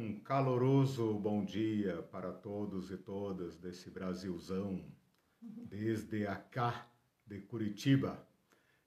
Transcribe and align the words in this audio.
Um 0.00 0.20
caloroso 0.20 1.12
bom 1.14 1.44
dia 1.44 2.04
para 2.12 2.30
todos 2.30 2.92
e 2.92 2.96
todas 2.96 3.56
desse 3.58 3.90
Brasilzão, 3.90 4.84
desde 5.42 6.24
acá 6.24 6.86
de 7.26 7.40
Curitiba. 7.40 8.24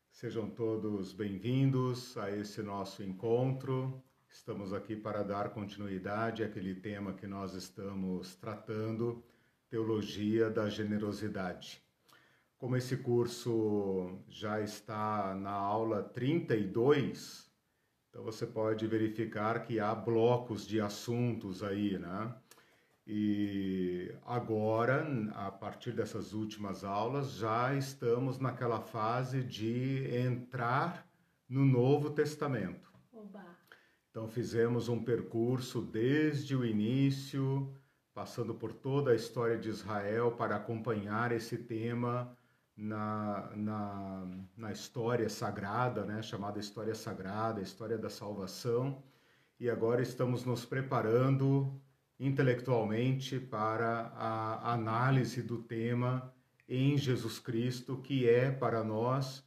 Sejam 0.09 0.49
todos 0.49 1.11
bem-vindos 1.11 2.17
a 2.17 2.31
esse 2.31 2.63
nosso 2.63 3.03
encontro. 3.03 4.01
Estamos 4.29 4.71
aqui 4.71 4.95
para 4.95 5.21
dar 5.21 5.49
continuidade 5.49 6.45
àquele 6.45 6.75
tema 6.75 7.11
que 7.11 7.27
nós 7.27 7.55
estamos 7.55 8.33
tratando, 8.35 9.21
Teologia 9.69 10.49
da 10.49 10.69
Generosidade. 10.69 11.83
Como 12.57 12.77
esse 12.77 12.95
curso 12.95 14.17
já 14.29 14.61
está 14.61 15.35
na 15.35 15.51
aula 15.51 16.01
32, 16.01 17.50
então 18.11 18.23
você 18.23 18.45
pode 18.45 18.85
verificar 18.85 19.63
que 19.63 19.79
há 19.79 19.95
blocos 19.95 20.67
de 20.67 20.81
assuntos 20.81 21.63
aí, 21.63 21.97
né? 21.97 22.35
E 23.07 24.13
agora, 24.25 25.07
a 25.33 25.49
partir 25.49 25.93
dessas 25.93 26.33
últimas 26.33 26.83
aulas, 26.83 27.31
já 27.35 27.73
estamos 27.73 28.37
naquela 28.37 28.81
fase 28.81 29.41
de 29.41 30.13
entrar 30.13 31.09
no 31.47 31.65
Novo 31.65 32.09
Testamento. 32.09 32.91
Oba. 33.13 33.45
Então 34.09 34.27
fizemos 34.27 34.89
um 34.89 35.01
percurso 35.01 35.81
desde 35.81 36.53
o 36.53 36.65
início, 36.65 37.73
passando 38.13 38.53
por 38.53 38.73
toda 38.73 39.11
a 39.11 39.15
história 39.15 39.57
de 39.57 39.69
Israel 39.69 40.33
para 40.33 40.57
acompanhar 40.57 41.31
esse 41.31 41.57
tema 41.57 42.37
na, 42.75 43.51
na, 43.55 44.27
na 44.55 44.71
história 44.71 45.29
sagrada, 45.29 46.05
né, 46.05 46.21
chamada 46.21 46.59
história 46.59 46.95
sagrada, 46.95 47.61
história 47.61 47.97
da 47.97 48.09
salvação, 48.09 49.03
e 49.59 49.69
agora 49.69 50.01
estamos 50.01 50.43
nos 50.43 50.65
preparando 50.65 51.79
intelectualmente 52.19 53.39
para 53.39 54.11
a 54.15 54.73
análise 54.73 55.41
do 55.41 55.59
tema 55.59 56.33
em 56.67 56.97
Jesus 56.97 57.39
Cristo, 57.39 57.97
que 57.97 58.27
é 58.27 58.51
para 58.51 58.83
nós 58.83 59.39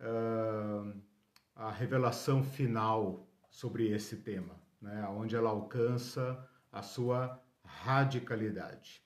uh, 0.00 0.94
a 1.54 1.70
revelação 1.70 2.42
final 2.42 3.28
sobre 3.48 3.90
esse 3.90 4.16
tema, 4.16 4.54
né, 4.80 5.06
onde 5.08 5.36
ela 5.36 5.50
alcança 5.50 6.48
a 6.70 6.82
sua 6.82 7.40
radicalidade. 7.64 9.02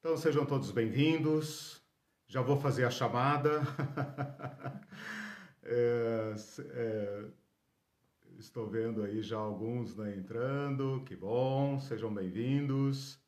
Então 0.00 0.16
sejam 0.16 0.44
todos 0.44 0.70
bem-vindos. 0.70 1.81
Já 2.32 2.40
vou 2.40 2.56
fazer 2.56 2.86
a 2.86 2.90
chamada. 2.90 3.60
é, 5.62 6.34
é, 6.70 7.24
estou 8.38 8.66
vendo 8.66 9.02
aí 9.02 9.20
já 9.20 9.36
alguns 9.36 9.94
né, 9.94 10.16
entrando, 10.16 11.02
que 11.04 11.14
bom, 11.14 11.78
sejam 11.78 12.10
bem-vindos. 12.10 13.20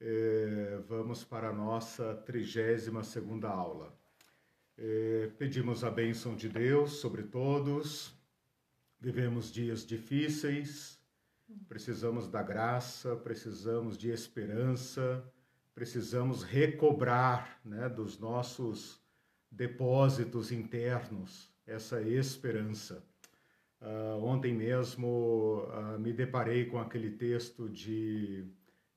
É, 0.00 0.80
vamos 0.88 1.22
para 1.22 1.50
a 1.50 1.52
nossa 1.52 2.14
32 2.14 3.06
segunda 3.06 3.50
aula. 3.50 3.94
É, 4.78 5.28
pedimos 5.36 5.84
a 5.84 5.90
bênção 5.90 6.34
de 6.34 6.48
Deus 6.48 6.92
sobre 6.92 7.24
todos. 7.24 8.10
Vivemos 8.98 9.52
dias 9.52 9.84
difíceis, 9.84 10.98
precisamos 11.68 12.26
da 12.26 12.42
graça, 12.42 13.14
precisamos 13.16 13.98
de 13.98 14.08
esperança, 14.08 15.22
precisamos 15.80 16.42
recobrar 16.42 17.58
né, 17.64 17.88
dos 17.88 18.18
nossos 18.18 19.00
depósitos 19.50 20.52
internos 20.52 21.50
essa 21.66 22.02
esperança. 22.02 23.02
Uh, 23.80 24.22
ontem 24.22 24.52
mesmo 24.52 25.64
uh, 25.64 25.98
me 25.98 26.12
deparei 26.12 26.66
com 26.66 26.78
aquele 26.78 27.12
texto 27.12 27.66
de, 27.66 28.44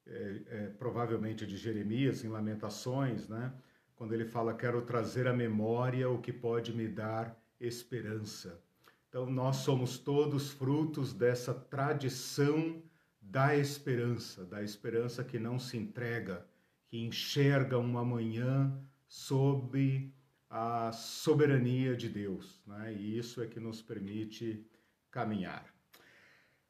é, 0.06 0.42
é, 0.46 0.68
provavelmente 0.78 1.48
de 1.48 1.56
Jeremias, 1.56 2.26
em 2.26 2.28
Lamentações, 2.28 3.30
né? 3.30 3.54
quando 3.96 4.14
ele 4.14 4.26
fala: 4.26 4.54
Quero 4.54 4.82
trazer 4.82 5.26
à 5.26 5.32
memória 5.32 6.10
o 6.10 6.20
que 6.20 6.34
pode 6.34 6.76
me 6.76 6.90
dar 6.90 7.42
esperança. 7.62 8.62
Então, 9.08 9.26
nós 9.26 9.56
somos 9.56 9.98
todos 9.98 10.52
frutos 10.52 11.14
dessa 11.14 11.54
tradição 11.54 12.84
da 13.22 13.56
esperança, 13.56 14.44
da 14.44 14.62
esperança 14.62 15.24
que 15.24 15.40
não 15.40 15.58
se 15.58 15.78
entrega, 15.78 16.46
que 16.94 17.00
enxerga 17.00 17.80
uma 17.80 18.02
amanhã 18.02 18.72
sob 19.08 20.14
a 20.48 20.92
soberania 20.92 21.96
de 21.96 22.08
Deus, 22.08 22.62
né? 22.68 22.94
e 22.94 23.18
isso 23.18 23.42
é 23.42 23.48
que 23.48 23.60
nos 23.60 23.82
permite 23.82 24.64
caminhar. 25.10 25.66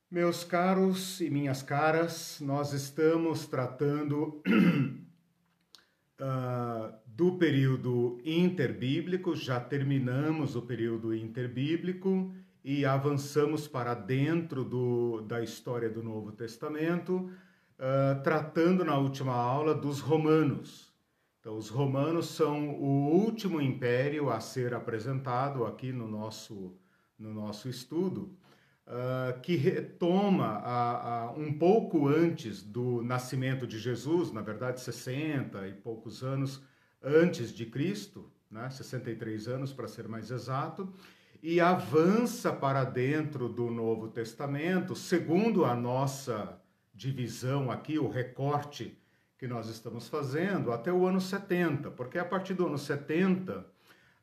Meus 0.09 0.45
caros 0.45 1.19
e 1.19 1.29
minhas 1.29 1.61
caras, 1.61 2.39
nós 2.39 2.71
estamos 2.71 3.45
tratando 3.47 4.41
uh, 6.21 6.93
do 7.05 7.37
período 7.37 8.17
interbíblico, 8.23 9.35
já 9.35 9.59
terminamos 9.59 10.55
o 10.55 10.61
período 10.61 11.13
interbíblico 11.13 12.33
e 12.63 12.85
avançamos 12.85 13.67
para 13.67 13.93
dentro 13.93 14.63
do, 14.63 15.19
da 15.19 15.43
história 15.43 15.89
do 15.89 16.01
Novo 16.01 16.31
Testamento, 16.31 17.29
tratando 18.23 18.85
na 18.85 18.97
última 18.97 19.33
aula 19.33 19.75
dos 19.75 19.99
romanos. 19.99 20.93
Então, 21.43 21.57
os 21.57 21.67
romanos 21.67 22.27
são 22.27 22.69
o 22.69 23.11
último 23.11 23.59
império 23.59 24.29
a 24.29 24.39
ser 24.39 24.73
apresentado 24.73 25.65
aqui 25.65 25.91
no 25.91 26.07
nosso, 26.07 26.73
no 27.19 27.33
nosso 27.33 27.67
estudo, 27.67 28.37
uh, 28.87 29.37
que 29.41 29.57
retoma 29.57 30.45
a, 30.45 31.23
a, 31.25 31.31
um 31.31 31.51
pouco 31.51 32.07
antes 32.07 32.63
do 32.63 33.03
nascimento 33.03 33.67
de 33.67 33.77
Jesus, 33.77 34.31
na 34.31 34.41
verdade 34.41 34.79
60 34.79 35.67
e 35.67 35.73
poucos 35.73 36.23
anos 36.23 36.63
antes 37.03 37.51
de 37.51 37.65
Cristo, 37.65 38.31
né? 38.49 38.69
63 38.69 39.49
anos 39.49 39.73
para 39.73 39.89
ser 39.89 40.07
mais 40.07 40.31
exato, 40.31 40.93
e 41.41 41.59
avança 41.59 42.53
para 42.53 42.85
dentro 42.85 43.49
do 43.49 43.69
Novo 43.69 44.07
Testamento, 44.07 44.95
segundo 44.95 45.65
a 45.65 45.75
nossa 45.75 46.57
divisão 46.93 47.71
aqui, 47.71 47.97
o 47.97 48.09
recorte 48.09 48.97
que 49.37 49.47
nós 49.47 49.67
estamos 49.67 50.07
fazendo, 50.07 50.71
até 50.71 50.91
o 50.91 51.05
ano 51.05 51.19
70, 51.19 51.91
porque 51.91 52.17
a 52.17 52.25
partir 52.25 52.53
do 52.53 52.67
ano 52.67 52.77
70 52.77 53.59
uh, 53.59 53.65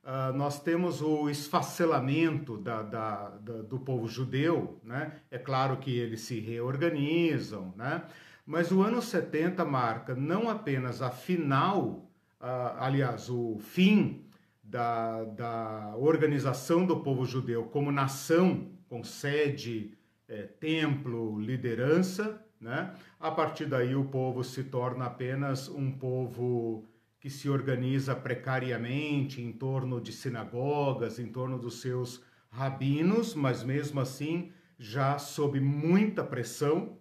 ah, 0.02 0.32
nós 0.32 0.62
temos 0.62 1.02
o 1.02 1.28
esfacelamento 1.28 2.56
da, 2.56 2.82
da, 2.82 3.28
da, 3.30 3.62
do 3.62 3.78
povo 3.80 4.08
judeu, 4.08 4.80
né? 4.82 5.20
É 5.30 5.36
claro 5.36 5.76
que 5.76 5.94
eles 5.94 6.22
se 6.22 6.40
reorganizam, 6.40 7.74
né? 7.76 8.04
Mas 8.46 8.72
o 8.72 8.82
ano 8.82 9.02
70 9.02 9.62
marca 9.64 10.14
não 10.14 10.48
apenas 10.48 11.02
a 11.02 11.10
final, 11.10 12.10
uh, 12.40 12.78
aliás, 12.78 13.28
o 13.28 13.58
fim 13.58 14.24
da, 14.62 15.24
da 15.24 15.94
organização 15.98 16.86
do 16.86 17.00
povo 17.00 17.26
judeu 17.26 17.64
como 17.64 17.92
nação, 17.92 18.70
com 18.88 19.04
sede, 19.04 19.92
é, 20.28 20.44
templo, 20.44 21.38
liderança, 21.40 22.40
né? 22.60 22.94
A 23.18 23.30
partir 23.30 23.66
daí, 23.66 23.94
o 23.94 24.04
povo 24.04 24.44
se 24.44 24.64
torna 24.64 25.06
apenas 25.06 25.68
um 25.68 25.90
povo 25.90 26.84
que 27.18 27.30
se 27.30 27.48
organiza 27.48 28.14
precariamente 28.14 29.40
em 29.42 29.52
torno 29.52 30.00
de 30.00 30.12
sinagogas, 30.12 31.18
em 31.18 31.26
torno 31.26 31.58
dos 31.58 31.80
seus 31.80 32.22
rabinos, 32.50 33.34
mas 33.34 33.62
mesmo 33.62 34.00
assim 34.00 34.52
já 34.78 35.18
sob 35.18 35.60
muita 35.60 36.24
pressão 36.24 36.98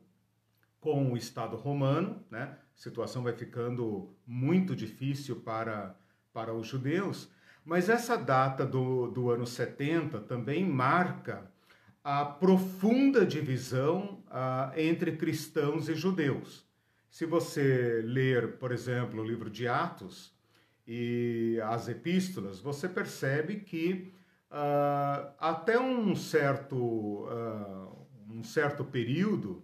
com 0.79 1.11
o 1.11 1.17
Estado 1.17 1.55
romano, 1.55 2.23
né? 2.29 2.57
A 2.75 2.81
situação 2.81 3.23
vai 3.23 3.33
ficando 3.33 4.13
muito 4.25 4.75
difícil 4.75 5.37
para, 5.37 5.95
para 6.33 6.53
os 6.53 6.67
judeus. 6.67 7.29
Mas 7.65 7.89
essa 7.89 8.17
data 8.17 8.65
do, 8.65 9.07
do 9.07 9.29
ano 9.29 9.45
70 9.45 10.19
também 10.21 10.65
marca 10.65 11.51
a 12.11 12.25
profunda 12.25 13.23
divisão 13.23 14.23
uh, 14.29 14.75
entre 14.75 15.11
cristãos 15.11 15.87
e 15.87 15.93
judeus. 15.93 16.67
Se 17.07 17.23
você 17.23 18.01
ler, 18.03 18.57
por 18.57 18.71
exemplo, 18.71 19.21
o 19.21 19.23
livro 19.23 19.47
de 19.47 19.67
Atos 19.67 20.35
e 20.87 21.59
as 21.65 21.87
epístolas, 21.87 22.59
você 22.59 22.89
percebe 22.89 23.57
que 23.57 24.11
uh, 24.49 25.33
até 25.39 25.79
um 25.79 26.15
certo, 26.15 26.75
uh, 26.75 28.07
um 28.27 28.43
certo 28.43 28.83
período, 28.83 29.63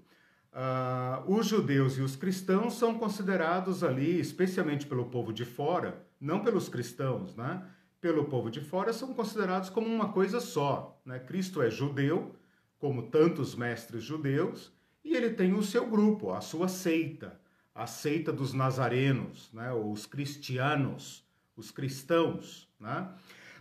os 1.27 1.47
judeus 1.47 1.97
e 1.97 2.01
os 2.01 2.15
cristãos 2.15 2.75
são 2.75 2.97
considerados 2.97 3.83
ali, 3.83 4.17
especialmente 4.21 4.85
pelo 4.85 5.07
povo 5.07 5.33
de 5.33 5.43
fora, 5.43 6.07
não 6.17 6.45
pelos 6.45 6.69
cristãos, 6.69 7.35
né? 7.35 7.61
Pelo 8.05 8.25
povo 8.25 8.51
de 8.51 8.61
fora 8.61 8.93
são 8.93 9.15
considerados 9.15 9.67
como 9.67 9.87
uma 9.87 10.09
coisa 10.09 10.39
só. 10.39 10.95
Né? 11.03 11.17
Cristo 11.17 11.59
é 11.59 11.71
judeu, 11.71 12.35
como 12.77 13.09
tantos 13.09 13.55
mestres 13.55 14.03
judeus, 14.03 14.71
e 15.03 15.15
ele 15.15 15.31
tem 15.31 15.55
o 15.55 15.63
seu 15.63 15.87
grupo, 15.87 16.31
a 16.31 16.39
sua 16.39 16.67
seita, 16.67 17.41
a 17.73 17.87
seita 17.87 18.31
dos 18.31 18.53
nazarenos, 18.53 19.49
né? 19.51 19.73
os 19.73 20.05
cristianos, 20.05 21.25
os 21.57 21.71
cristãos. 21.71 22.69
Né? 22.79 23.09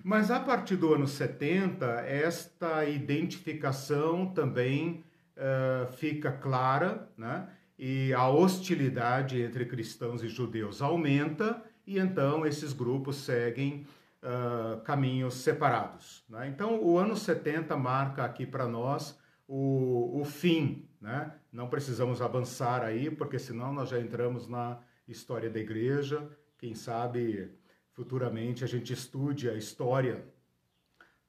Mas 0.03 0.31
a 0.31 0.39
partir 0.39 0.77
do 0.77 0.93
ano 0.93 1.07
70, 1.07 1.87
esta 2.03 2.85
identificação 2.85 4.27
também 4.27 5.03
uh, 5.39 5.91
fica 5.95 6.31
clara, 6.31 7.09
né? 7.17 7.49
E 7.79 8.13
a 8.13 8.29
hostilidade 8.29 9.41
entre 9.41 9.65
cristãos 9.65 10.23
e 10.23 10.29
judeus 10.29 10.83
aumenta, 10.83 11.65
e 11.87 11.99
então 11.99 12.47
esses 12.47 12.75
grupos 12.75 13.17
seguem 13.17 13.87
uh, 14.25 14.81
caminhos 14.83 15.35
separados. 15.35 16.25
Né? 16.29 16.49
Então, 16.49 16.83
o 16.83 16.99
ano 16.99 17.15
70 17.15 17.77
marca 17.77 18.25
aqui 18.25 18.47
para 18.47 18.67
nós 18.67 19.19
o, 19.47 20.21
o 20.21 20.25
fim. 20.25 20.89
Né? 21.01 21.33
Não 21.53 21.69
precisamos 21.69 22.23
avançar 22.23 22.83
aí, 22.83 23.11
porque 23.11 23.39
senão 23.39 23.73
nós 23.73 23.91
já 23.91 24.01
entramos 24.01 24.49
na 24.49 24.81
história 25.07 25.51
da 25.51 25.61
igreja. 25.61 26.27
Quem 26.59 26.75
sabe 26.75 27.53
futuramente 27.93 28.65
a 28.65 28.67
gente 28.67 28.93
estude 28.93 29.49
a 29.49 29.55
história 29.55 30.25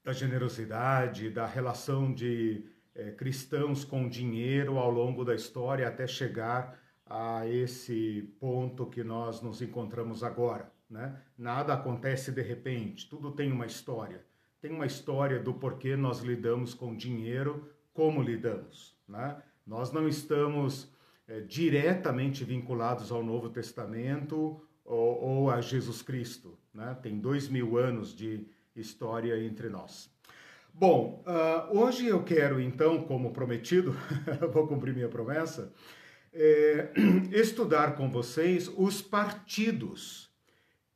da 0.02 0.12
generosidade, 0.12 1.30
da 1.30 1.46
relação 1.46 2.12
de 2.12 2.64
eh, 2.94 3.10
cristãos 3.10 3.84
com 3.84 4.08
dinheiro 4.08 4.78
ao 4.78 4.90
longo 4.90 5.24
da 5.24 5.34
história 5.34 5.86
até 5.86 6.06
chegar 6.06 6.78
a 7.04 7.46
esse 7.46 8.34
ponto 8.40 8.86
que 8.86 9.04
nós 9.04 9.42
nos 9.42 9.60
encontramos 9.60 10.22
agora. 10.22 10.72
Né? 10.88 11.20
Nada 11.36 11.74
acontece 11.74 12.30
de 12.30 12.42
repente, 12.42 13.08
tudo 13.08 13.32
tem 13.32 13.50
uma 13.50 13.66
história. 13.66 14.24
Tem 14.60 14.70
uma 14.70 14.86
história 14.86 15.38
do 15.38 15.54
porquê 15.54 15.96
nós 15.96 16.20
lidamos 16.20 16.74
com 16.74 16.96
dinheiro, 16.96 17.70
como 17.92 18.22
lidamos. 18.22 18.96
Né? 19.08 19.36
Nós 19.66 19.92
não 19.92 20.08
estamos 20.08 20.92
é, 21.28 21.40
diretamente 21.40 22.44
vinculados 22.44 23.10
ao 23.10 23.22
Novo 23.22 23.48
Testamento 23.48 24.60
ou, 24.84 25.22
ou 25.22 25.50
a 25.50 25.60
Jesus 25.60 26.02
Cristo. 26.02 26.58
Né? 26.72 26.96
Tem 27.02 27.18
dois 27.18 27.48
mil 27.48 27.76
anos 27.76 28.14
de 28.14 28.46
história 28.74 29.38
entre 29.44 29.68
nós. 29.68 30.10
Bom, 30.72 31.24
uh, 31.26 31.78
hoje 31.78 32.06
eu 32.06 32.22
quero 32.22 32.60
então, 32.60 33.02
como 33.04 33.32
prometido, 33.32 33.96
vou 34.52 34.66
cumprir 34.66 34.94
minha 34.94 35.08
promessa, 35.08 35.72
é, 36.34 36.92
estudar 37.32 37.96
com 37.96 38.10
vocês 38.10 38.70
os 38.76 39.00
partidos 39.00 40.25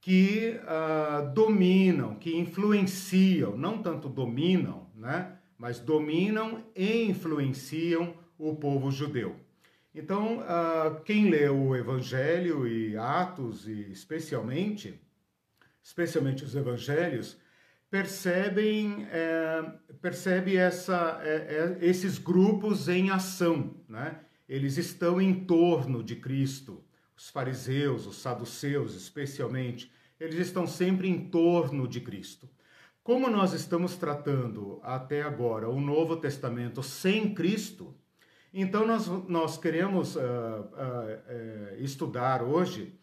que 0.00 0.58
uh, 0.62 1.32
dominam, 1.34 2.14
que 2.14 2.36
influenciam, 2.36 3.56
não 3.56 3.82
tanto 3.82 4.08
dominam, 4.08 4.90
né, 4.94 5.36
mas 5.58 5.78
dominam 5.78 6.64
e 6.74 7.04
influenciam 7.04 8.14
o 8.38 8.56
povo 8.56 8.90
judeu. 8.90 9.36
Então, 9.94 10.38
uh, 10.38 11.00
quem 11.04 11.28
lê 11.28 11.48
o 11.48 11.76
Evangelho 11.76 12.66
e 12.66 12.96
Atos, 12.96 13.68
e 13.68 13.90
especialmente, 13.90 14.98
especialmente 15.82 16.44
os 16.44 16.54
Evangelhos, 16.54 17.38
percebem 17.90 19.06
é, 19.10 19.62
percebe 20.00 20.56
essa, 20.56 21.20
é, 21.24 21.76
é, 21.80 21.84
esses 21.84 22.18
grupos 22.18 22.88
em 22.88 23.10
ação, 23.10 23.74
né? 23.88 24.20
Eles 24.48 24.78
estão 24.78 25.20
em 25.20 25.44
torno 25.44 26.02
de 26.02 26.16
Cristo 26.16 26.84
os 27.20 27.28
fariseus, 27.28 28.06
os 28.06 28.16
saduceus 28.16 28.94
especialmente, 28.94 29.92
eles 30.18 30.36
estão 30.36 30.66
sempre 30.66 31.06
em 31.06 31.28
torno 31.28 31.86
de 31.86 32.00
Cristo. 32.00 32.48
Como 33.04 33.28
nós 33.28 33.52
estamos 33.52 33.94
tratando 33.96 34.80
até 34.82 35.20
agora 35.20 35.68
o 35.68 35.78
Novo 35.78 36.16
Testamento 36.16 36.82
sem 36.82 37.34
Cristo, 37.34 37.94
então 38.54 38.86
nós, 38.86 39.06
nós 39.28 39.58
queremos 39.58 40.16
uh, 40.16 40.20
uh, 40.20 40.22
uh, 40.22 41.84
estudar 41.84 42.42
hoje 42.42 42.98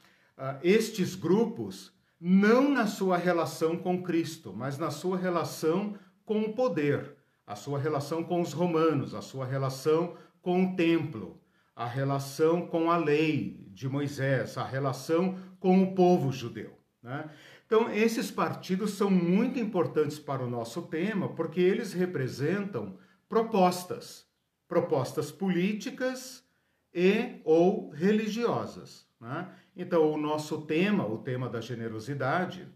estes 0.63 1.15
grupos 1.15 1.91
não 2.19 2.69
na 2.69 2.87
sua 2.87 3.17
relação 3.17 3.77
com 3.77 4.01
Cristo, 4.01 4.51
mas 4.51 4.79
na 4.79 4.89
sua 4.89 5.17
relação 5.17 5.95
com 6.25 6.41
o 6.41 6.53
poder, 6.53 7.15
a 7.45 7.55
sua 7.55 7.77
relação 7.77 8.23
com 8.23 8.41
os 8.41 8.51
romanos, 8.51 9.13
a 9.13 9.21
sua 9.21 9.45
relação 9.45 10.15
com 10.41 10.63
o 10.63 10.75
templo, 10.75 11.39
a 11.77 11.85
relação 11.85 12.65
com 12.65 12.89
a 12.89 12.97
lei 12.97 13.63
de 13.71 13.87
Moisés, 13.87 14.57
a 14.57 14.65
relação 14.65 15.37
com 15.59 15.83
o 15.83 15.93
povo 15.93 16.31
judeu. 16.31 16.75
Né? 17.03 17.29
Então, 17.67 17.91
esses 17.91 18.31
partidos 18.31 18.95
são 18.95 19.11
muito 19.11 19.59
importantes 19.59 20.17
para 20.17 20.43
o 20.43 20.49
nosso 20.49 20.81
tema 20.81 21.29
porque 21.35 21.61
eles 21.61 21.93
representam 21.93 22.97
propostas, 23.29 24.25
propostas 24.67 25.31
políticas 25.31 26.43
e 26.91 27.39
ou 27.43 27.91
religiosas. 27.91 29.07
Né? 29.21 29.47
Então, 29.75 30.11
o 30.11 30.17
nosso 30.17 30.61
tema, 30.61 31.05
o 31.05 31.19
tema 31.19 31.47
da 31.47 31.61
generosidade, 31.61 32.67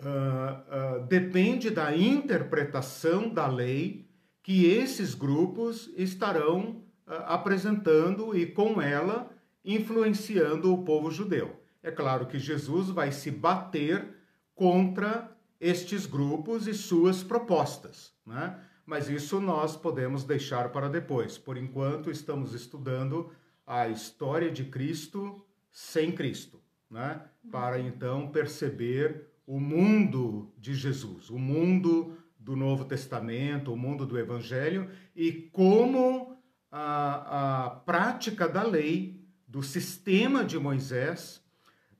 uh, 0.00 1.02
uh, 1.02 1.06
depende 1.06 1.68
da 1.68 1.94
interpretação 1.94 3.28
da 3.28 3.46
lei 3.46 4.08
que 4.42 4.64
esses 4.64 5.14
grupos 5.14 5.92
estarão 5.98 6.83
apresentando 7.06 8.36
e 8.36 8.46
com 8.46 8.80
ela 8.80 9.30
influenciando 9.64 10.72
o 10.72 10.84
povo 10.84 11.10
judeu. 11.10 11.60
É 11.82 11.90
claro 11.90 12.26
que 12.26 12.38
Jesus 12.38 12.88
vai 12.88 13.12
se 13.12 13.30
bater 13.30 14.08
contra 14.54 15.30
estes 15.60 16.06
grupos 16.06 16.66
e 16.66 16.74
suas 16.74 17.22
propostas, 17.22 18.12
né? 18.26 18.58
mas 18.86 19.08
isso 19.08 19.40
nós 19.40 19.76
podemos 19.76 20.24
deixar 20.24 20.70
para 20.70 20.88
depois. 20.88 21.38
Por 21.38 21.56
enquanto, 21.56 22.10
estamos 22.10 22.54
estudando 22.54 23.30
a 23.66 23.88
história 23.88 24.50
de 24.50 24.64
Cristo 24.64 25.44
sem 25.70 26.12
Cristo, 26.12 26.60
né? 26.90 27.22
para 27.50 27.78
então 27.78 28.28
perceber 28.28 29.28
o 29.46 29.58
mundo 29.60 30.52
de 30.58 30.74
Jesus, 30.74 31.30
o 31.30 31.38
mundo 31.38 32.16
do 32.38 32.54
Novo 32.56 32.84
Testamento, 32.84 33.72
o 33.72 33.76
mundo 33.76 34.06
do 34.06 34.18
Evangelho 34.18 34.90
e 35.16 35.32
como 35.32 36.33
a, 36.76 37.66
a 37.66 37.70
prática 37.70 38.48
da 38.48 38.64
lei, 38.64 39.24
do 39.46 39.62
sistema 39.62 40.44
de 40.44 40.58
Moisés, 40.58 41.40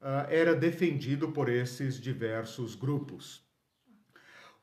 uh, 0.03 0.29
era 0.29 0.53
defendido 0.53 1.31
por 1.31 1.49
esses 1.49 2.01
diversos 2.01 2.75
grupos. 2.75 3.45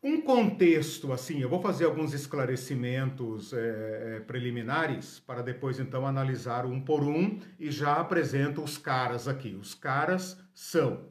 Um 0.04 0.20
contexto, 0.20 1.14
assim, 1.14 1.40
eu 1.40 1.48
vou 1.48 1.62
fazer 1.62 1.86
alguns 1.86 2.14
esclarecimentos 2.14 3.54
é, 3.54 4.20
preliminares 4.22 5.20
para 5.20 5.42
depois 5.44 5.80
então 5.80 6.06
analisar 6.08 6.66
um 6.66 6.82
por 6.82 7.04
um 7.04 7.40
e 7.60 7.72
já 7.72 7.98
apresento 7.98 8.64
os 8.64 8.80
caras 8.80 9.28
aqui. 9.28 9.54
Os 9.54 9.76
caras 9.76 10.38
são, 10.56 11.06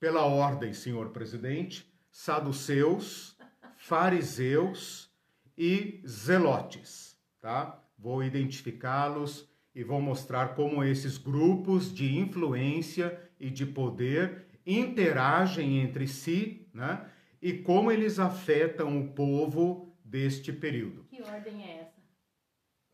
pela 0.00 0.24
ordem, 0.24 0.72
senhor 0.72 1.10
presidente, 1.10 1.88
saduceus, 2.10 3.38
fariseus 3.76 5.08
e 5.56 6.02
zelotes, 6.04 7.16
tá? 7.40 7.81
Vou 8.02 8.22
identificá-los 8.22 9.48
e 9.72 9.84
vou 9.84 10.00
mostrar 10.00 10.56
como 10.56 10.82
esses 10.82 11.16
grupos 11.16 11.94
de 11.94 12.18
influência 12.18 13.16
e 13.38 13.48
de 13.48 13.64
poder 13.64 14.46
interagem 14.66 15.78
entre 15.78 16.08
si, 16.08 16.68
né? 16.74 17.06
E 17.40 17.52
como 17.52 17.90
eles 17.90 18.18
afetam 18.18 19.00
o 19.00 19.08
povo 19.12 19.96
deste 20.04 20.52
período. 20.52 21.04
Que 21.04 21.22
ordem 21.22 21.64
é 21.64 21.80
essa? 21.80 22.02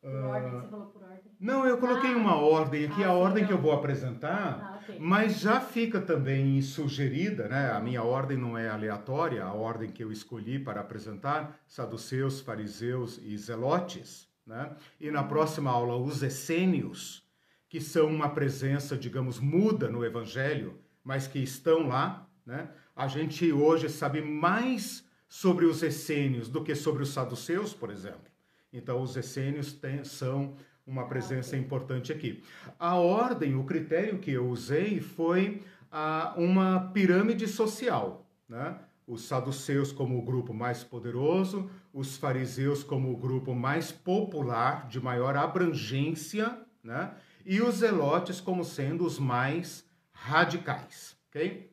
Por 0.01 0.11
uh... 0.11 0.29
ordem, 0.29 0.51
você 0.51 0.69
falou 0.69 0.87
por 0.87 1.03
ordem? 1.03 1.33
Não, 1.41 1.67
eu 1.67 1.79
coloquei 1.79 2.13
ah, 2.13 2.17
uma 2.17 2.37
ordem 2.37 2.85
aqui, 2.87 3.03
ah, 3.03 3.09
a 3.09 3.13
ordem 3.13 3.47
que 3.47 3.53
eu 3.53 3.59
vou 3.59 3.73
apresentar, 3.73 4.61
ah, 4.61 4.79
okay. 4.83 4.99
mas 4.99 5.41
já 5.41 5.61
fica 5.61 6.01
também 6.01 6.61
sugerida, 6.63 7.49
né? 7.49 7.73
A 7.73 7.81
minha 7.81 8.03
ordem 8.03 8.37
não 8.37 8.57
é 8.57 8.69
aleatória, 8.69 9.43
a 9.43 9.53
ordem 9.53 9.91
que 9.91 10.05
eu 10.05 10.13
escolhi 10.13 10.59
para 10.59 10.81
apresentar, 10.81 11.59
saduceus, 11.67 12.41
fariseus 12.41 13.19
e 13.23 13.37
zelotes. 13.37 14.28
Né? 14.49 14.75
E 14.99 15.11
na 15.11 15.23
próxima 15.23 15.71
aula, 15.71 15.95
os 15.97 16.23
essênios, 16.23 17.23
que 17.69 17.83
são 17.83 18.07
uma 18.07 18.31
presença, 18.31 18.97
digamos, 18.97 19.39
muda 19.39 19.91
no 19.91 20.03
Evangelho, 20.03 20.81
mas 21.05 21.27
que 21.27 21.39
estão 21.39 21.87
lá. 21.87 22.27
Né? 22.47 22.71
A 22.97 23.07
gente 23.07 23.53
hoje 23.53 23.91
sabe 23.91 24.23
mais 24.23 25.05
sobre 25.29 25.67
os 25.67 25.83
essênios 25.83 26.49
do 26.49 26.65
que 26.65 26.75
sobre 26.75 27.03
os 27.03 27.11
saduceus, 27.11 27.75
por 27.75 27.91
exemplo. 27.91 28.33
Então, 28.73 29.03
os 29.03 29.15
essênios 29.19 29.75
têm, 29.75 30.03
são 30.03 30.57
uma 30.87 31.07
presença 31.07 31.55
importante 31.55 32.11
aqui. 32.11 32.43
A 32.79 32.97
ordem, 32.97 33.55
o 33.55 33.65
critério 33.65 34.19
que 34.19 34.31
eu 34.31 34.49
usei 34.49 34.99
foi 35.01 35.63
a, 35.93 36.33
uma 36.39 36.91
pirâmide 36.95 37.47
social. 37.47 38.27
Né? 38.49 38.79
Os 39.09 39.23
saduceus 39.23 39.91
como 39.91 40.19
o 40.19 40.23
grupo 40.23 40.53
mais 40.53 40.85
poderoso, 40.85 41.71
os 41.95 42.19
fariseus 42.19 42.85
como 42.85 43.11
o 43.11 43.17
grupo 43.17 43.55
mais 43.55 43.91
popular, 43.91 44.87
de 44.87 45.01
maior 45.01 45.35
abrangência, 45.35 46.61
né? 46.85 47.15
e 47.45 47.63
os 47.63 47.77
zelotes 47.77 48.39
como 48.39 48.63
sendo 48.63 49.07
os 49.07 49.19
mais 49.19 49.83
radicais. 50.13 51.17
ok? 51.29 51.73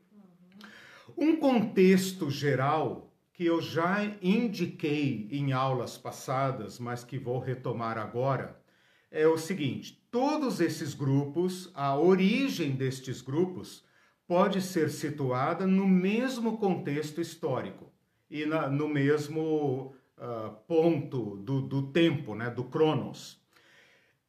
Um 1.17 1.35
contexto 1.35 2.31
geral 2.31 3.13
que 3.33 3.45
eu 3.45 3.61
já 3.61 4.05
indiquei 4.21 5.27
em 5.29 5.51
aulas 5.51 5.97
passadas, 5.97 6.79
mas 6.79 7.03
que 7.03 7.19
vou 7.19 7.39
retomar 7.39 7.97
agora, 7.97 8.57
é 9.11 9.27
o 9.27 9.37
seguinte: 9.37 10.01
todos 10.09 10.61
esses 10.61 10.93
grupos, 10.93 11.69
a 11.73 11.97
origem 11.97 12.71
destes 12.71 13.21
grupos 13.21 13.83
pode 14.27 14.61
ser 14.61 14.89
situada 14.89 15.67
no 15.67 15.87
mesmo 15.87 16.57
contexto 16.57 17.21
histórico 17.21 17.91
e 18.29 18.45
na, 18.45 18.69
no 18.69 18.87
mesmo 18.87 19.95
uh, 20.17 20.51
ponto 20.67 21.37
do, 21.37 21.61
do 21.61 21.91
tempo, 21.91 22.35
né, 22.35 22.49
do 22.49 22.63
Cronos. 22.63 23.41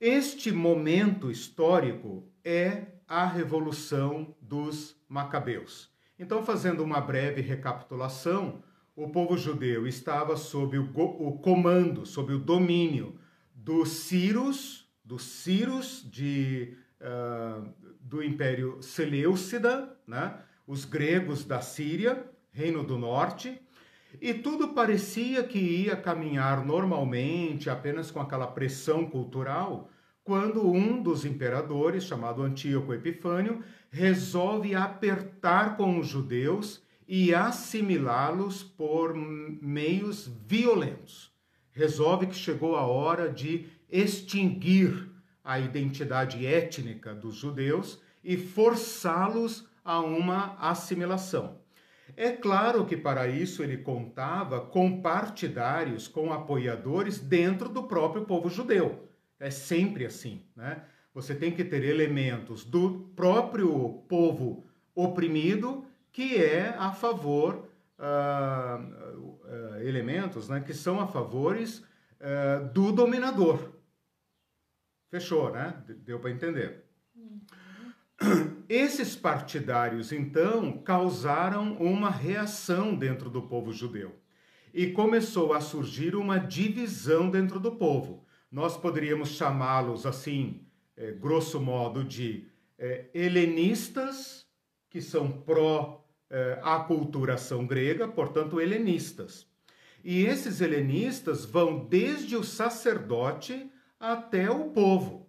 Este 0.01 0.53
momento 0.53 1.31
histórico 1.31 2.29
é 2.45 2.87
a 3.09 3.27
revolução 3.27 4.35
dos 4.41 4.95
Macabeus. 5.09 5.91
Então, 6.19 6.45
fazendo 6.45 6.83
uma 6.83 7.01
breve 7.01 7.41
recapitulação, 7.41 8.63
o 8.95 9.09
povo 9.09 9.37
judeu 9.37 9.87
estava 9.87 10.37
sob 10.37 10.79
o, 10.79 10.91
o 10.95 11.39
comando, 11.39 12.07
sob 12.07 12.33
o 12.33 12.39
domínio 12.39 13.19
dos 13.55 13.91
Círios, 13.91 14.91
dos 15.05 15.23
Círios 15.23 16.03
de, 16.11 16.77
uh, 17.01 17.86
do 18.09 18.23
Império 18.23 18.81
Seleucida, 18.81 19.97
né? 20.07 20.39
os 20.67 20.85
gregos 20.85 21.45
da 21.45 21.61
Síria, 21.61 22.25
Reino 22.53 22.85
do 22.85 22.97
Norte, 22.97 23.61
e 24.21 24.33
tudo 24.33 24.69
parecia 24.69 25.43
que 25.43 25.59
ia 25.59 25.97
caminhar 25.97 26.65
normalmente, 26.65 27.69
apenas 27.69 28.11
com 28.11 28.21
aquela 28.21 28.47
pressão 28.47 29.05
cultural, 29.05 29.91
quando 30.25 30.69
um 30.69 31.03
dos 31.03 31.25
imperadores, 31.25 32.05
chamado 32.05 32.43
Antíoco 32.43 32.95
Epifânio, 32.95 33.63
resolve 33.91 34.75
apertar 34.75 35.77
com 35.77 35.99
os 35.99 36.07
judeus 36.07 36.83
e 37.07 37.35
assimilá-los 37.35 38.63
por 38.63 39.15
meios 39.15 40.31
violentos. 40.47 41.33
Resolve 41.73 42.27
que 42.27 42.35
chegou 42.35 42.77
a 42.77 42.87
hora 42.87 43.29
de 43.29 43.67
extinguir 43.91 45.16
a 45.47 45.61
identidade 45.61 46.45
étnica 46.45 47.15
dos 47.15 47.37
judeus 47.37 48.03
e 48.23 48.37
forçá-los 48.37 49.69
a 49.85 50.01
uma 50.01 50.57
assimilação. 50.59 51.59
É 52.17 52.33
claro 52.33 52.85
que 52.85 52.97
para 52.97 53.29
isso 53.29 53.63
ele 53.63 53.77
contava 53.77 54.61
com 54.61 55.01
partidários, 55.01 56.09
com 56.09 56.33
apoiadores 56.33 57.21
dentro 57.21 57.69
do 57.69 57.85
próprio 57.85 58.25
povo 58.25 58.51
judeu. 58.51 59.09
É 59.39 59.51
sempre 59.51 60.05
assim, 60.05 60.43
né? 60.57 60.83
Você 61.15 61.35
tem 61.35 61.53
que 61.53 61.65
ter 61.65 61.85
elementos 61.85 62.65
do 62.65 63.11
próprio 63.15 64.03
povo 64.09 64.67
oprimido 64.95 65.87
que 66.13 66.37
é 66.37 66.75
a 66.79 66.93
favor, 66.93 67.69
uh, 67.99 68.83
uh, 68.83 69.83
elementos 69.83 70.49
né, 70.49 70.61
que 70.61 70.73
são 70.73 70.99
a 70.99 71.07
favores 71.07 71.79
uh, 72.21 72.67
do 72.73 72.91
dominador. 72.91 73.76
Fechou, 75.11 75.53
né? 75.53 75.83
Deu 76.05 76.19
para 76.19 76.31
entender. 76.31 76.85
Esses 78.69 79.15
partidários, 79.15 80.11
então, 80.11 80.79
causaram 80.79 81.75
uma 81.75 82.11
reação 82.11 82.93
dentro 82.95 83.31
do 83.31 83.43
povo 83.43 83.73
judeu 83.73 84.17
e 84.75 84.89
começou 84.89 85.55
a 85.55 85.61
surgir 85.61 86.17
uma 86.17 86.39
divisão 86.39 87.31
dentro 87.31 87.59
do 87.59 87.73
povo. 87.77 88.27
Nós 88.51 88.77
poderíamos 88.77 89.31
chamá-los 89.31 90.05
assim, 90.05 90.67
é, 90.97 91.13
grosso 91.13 91.61
modo, 91.61 92.05
de 92.05 92.49
é, 92.79 93.07
helenistas, 93.15 94.45
que 94.91 95.01
são 95.01 95.31
pró-aculturação 95.31 97.63
é, 97.63 97.67
grega, 97.67 98.09
portanto, 98.09 98.61
helenistas. 98.61 99.47
E 100.05 100.27
esses 100.27 100.61
helenistas 100.61 101.45
vão 101.45 101.87
desde 101.87 102.37
o 102.37 102.45
sacerdote 102.45 103.71
até 103.99 104.51
o 104.51 104.71
povo, 104.71 105.29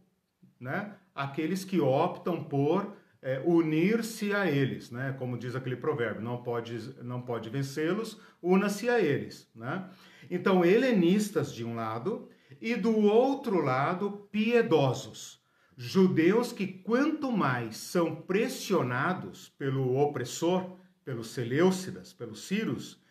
né? 0.59 0.95
aqueles 1.17 1.65
que 1.65 1.79
optam 1.79 2.43
por 2.43 2.95
é, 3.21 3.41
unir-se 3.43 4.33
a 4.33 4.49
eles, 4.49 4.91
né? 4.91 5.15
Como 5.17 5.37
diz 5.37 5.55
aquele 5.55 5.75
provérbio, 5.75 6.21
não 6.21 6.43
pode, 6.43 6.93
não 7.03 7.21
pode 7.21 7.49
vencê-los, 7.49 8.21
una-se 8.41 8.87
a 8.87 8.99
eles, 8.99 9.49
né? 9.55 9.89
Então, 10.29 10.63
helenistas 10.63 11.51
de 11.51 11.65
um 11.65 11.75
lado 11.75 12.29
e 12.61 12.75
do 12.75 12.95
outro 12.95 13.59
lado, 13.61 14.29
piedosos, 14.31 15.43
judeus 15.75 16.51
que 16.51 16.67
quanto 16.67 17.31
mais 17.31 17.77
são 17.77 18.15
pressionados 18.15 19.49
pelo 19.49 19.97
opressor, 19.97 20.77
pelos 21.03 21.31
Seleucidas, 21.31 22.13
pelos 22.13 22.47
Círios, 22.47 23.01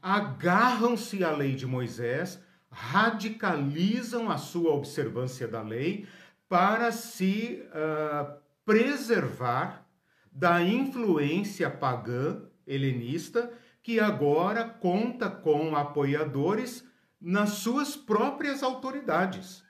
agarram-se 0.00 1.24
à 1.24 1.30
lei 1.34 1.54
de 1.54 1.66
Moisés, 1.66 2.40
radicalizam 2.76 4.30
a 4.30 4.36
sua 4.36 4.72
observância 4.72 5.48
da 5.48 5.62
lei 5.62 6.06
para 6.46 6.92
se 6.92 7.62
uh, 7.70 8.38
preservar 8.66 9.86
da 10.30 10.62
influência 10.62 11.70
pagã 11.70 12.42
helenista 12.66 13.50
que 13.82 13.98
agora 13.98 14.68
conta 14.68 15.30
com 15.30 15.74
apoiadores 15.74 16.86
nas 17.18 17.50
suas 17.50 17.96
próprias 17.96 18.62
autoridades. 18.62 19.64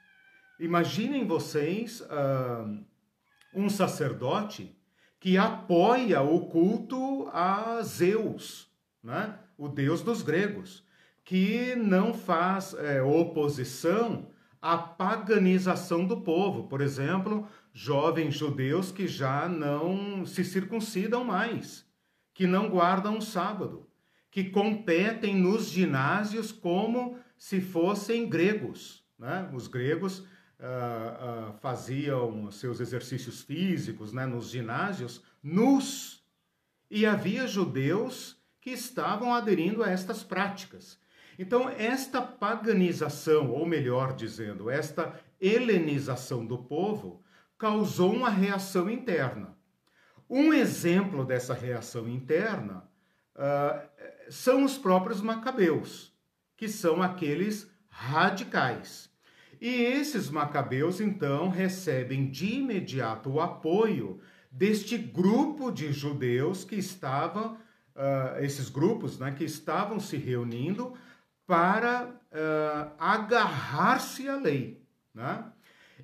Imaginem 0.58 1.25
vocês 1.25 2.00
uh, 2.00 2.84
um 3.54 3.68
sacerdote 3.68 4.76
que 5.20 5.38
apoia 5.38 6.22
o 6.22 6.48
culto 6.48 7.28
a 7.32 7.80
Zeus, 7.82 8.68
né? 9.00 9.38
o 9.56 9.68
deus 9.68 10.02
dos 10.02 10.22
gregos, 10.22 10.86
que 11.26 11.75
não 11.75 12.14
faz 12.14 12.73
é, 12.75 13.02
oposição 13.02 14.28
à 14.62 14.78
paganização 14.78 16.06
do 16.06 16.21
povo. 16.21 16.68
Por 16.68 16.80
exemplo, 16.80 17.49
jovens 17.73 18.37
judeus 18.37 18.92
que 18.92 19.09
já 19.09 19.49
não 19.49 20.25
se 20.25 20.45
circuncidam 20.45 21.25
mais, 21.25 21.85
que 22.33 22.47
não 22.47 22.68
guardam 22.71 23.18
o 23.18 23.23
sábado, 23.23 23.88
que 24.30 24.45
competem 24.45 25.35
nos 25.35 25.66
ginásios 25.68 26.52
como 26.52 27.18
se 27.37 27.61
fossem 27.61 28.28
gregos. 28.28 29.04
Né? 29.18 29.50
Os 29.52 29.66
gregos 29.66 30.21
uh, 30.21 30.25
uh, 31.50 31.52
faziam 31.54 32.52
seus 32.52 32.78
exercícios 32.78 33.42
físicos 33.42 34.12
né, 34.12 34.26
nos 34.26 34.49
ginásios 34.49 35.25
nus. 35.42 36.25
E 36.88 37.04
havia 37.04 37.49
judeus 37.49 38.40
que 38.61 38.71
estavam 38.71 39.35
aderindo 39.35 39.83
a 39.83 39.90
estas 39.90 40.23
práticas. 40.23 41.04
Então, 41.38 41.69
esta 41.69 42.23
paganização, 42.23 43.50
ou 43.50 43.66
melhor 43.66 44.14
dizendo, 44.14 44.71
esta 44.71 45.19
helenização 45.40 46.47
do 46.47 46.59
povo, 46.59 47.23
causou 47.59 48.12
uma 48.12 48.31
reação 48.31 48.88
interna. 48.88 49.57
Um 50.28 50.52
exemplo 50.52 51.25
dessa 51.25 51.55
reação 51.55 52.09
interna 52.09 52.88
uh, 53.35 53.87
são 54.28 54.64
os 54.64 54.76
próprios 54.76 55.21
macabeus, 55.21 56.12
que 56.57 56.69
são 56.69 57.02
aqueles 57.02 57.71
radicais. 57.88 59.11
E 59.61 59.69
esses 59.69 60.28
macabeus, 60.28 61.00
então, 61.00 61.49
recebem 61.49 62.31
de 62.31 62.57
imediato 62.57 63.31
o 63.31 63.40
apoio 63.40 64.21
deste 64.50 64.97
grupo 64.97 65.71
de 65.71 65.93
judeus 65.93 66.64
que 66.64 66.76
estavam, 66.76 67.55
uh, 67.95 68.43
esses 68.43 68.69
grupos 68.69 69.19
né, 69.19 69.33
que 69.33 69.45
estavam 69.45 70.00
se 70.00 70.16
reunindo 70.16 70.95
para 71.46 72.06
uh, 72.06 72.92
agarrar-se 72.98 74.28
à 74.28 74.36
lei. 74.36 74.82
Né? 75.14 75.44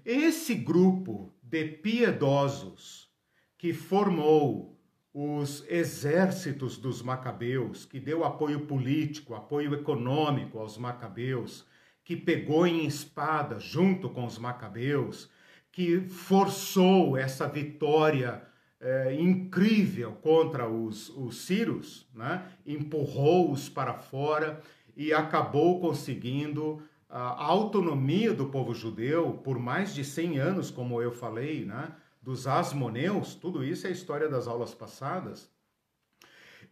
Esse 0.04 0.54
grupo 0.54 1.32
de 1.42 1.64
piedosos 1.64 3.10
que 3.58 3.72
formou 3.72 4.72
os 5.12 5.64
exércitos 5.68 6.78
dos 6.78 7.02
macabeus, 7.02 7.84
que 7.84 8.00
deu 8.00 8.24
apoio 8.24 8.60
político, 8.60 9.34
apoio 9.34 9.74
econômico 9.74 10.58
aos 10.58 10.78
macabeus, 10.78 11.66
que 12.02 12.16
pegou 12.16 12.66
em 12.66 12.86
espada 12.86 13.60
junto 13.60 14.08
com 14.08 14.24
os 14.24 14.38
macabeus, 14.38 15.30
que 15.70 16.00
forçou 16.00 17.16
essa 17.16 17.46
vitória 17.46 18.42
é, 18.80 19.14
incrível 19.14 20.12
contra 20.12 20.68
os, 20.68 21.08
os 21.10 21.46
sírios, 21.46 22.08
né? 22.14 22.44
empurrou-os 22.66 23.68
para 23.68 23.94
fora 23.94 24.60
e 24.96 25.12
acabou 25.12 25.80
conseguindo 25.80 26.82
a 27.08 27.44
autonomia 27.44 28.32
do 28.32 28.46
povo 28.46 28.74
judeu 28.74 29.34
por 29.44 29.58
mais 29.58 29.94
de 29.94 30.04
100 30.04 30.38
anos, 30.38 30.70
como 30.70 31.00
eu 31.02 31.12
falei, 31.12 31.64
né? 31.64 31.94
dos 32.22 32.46
asmoneus, 32.46 33.34
tudo 33.34 33.64
isso 33.64 33.86
é 33.86 33.90
história 33.90 34.28
das 34.28 34.46
aulas 34.46 34.72
passadas. 34.72 35.50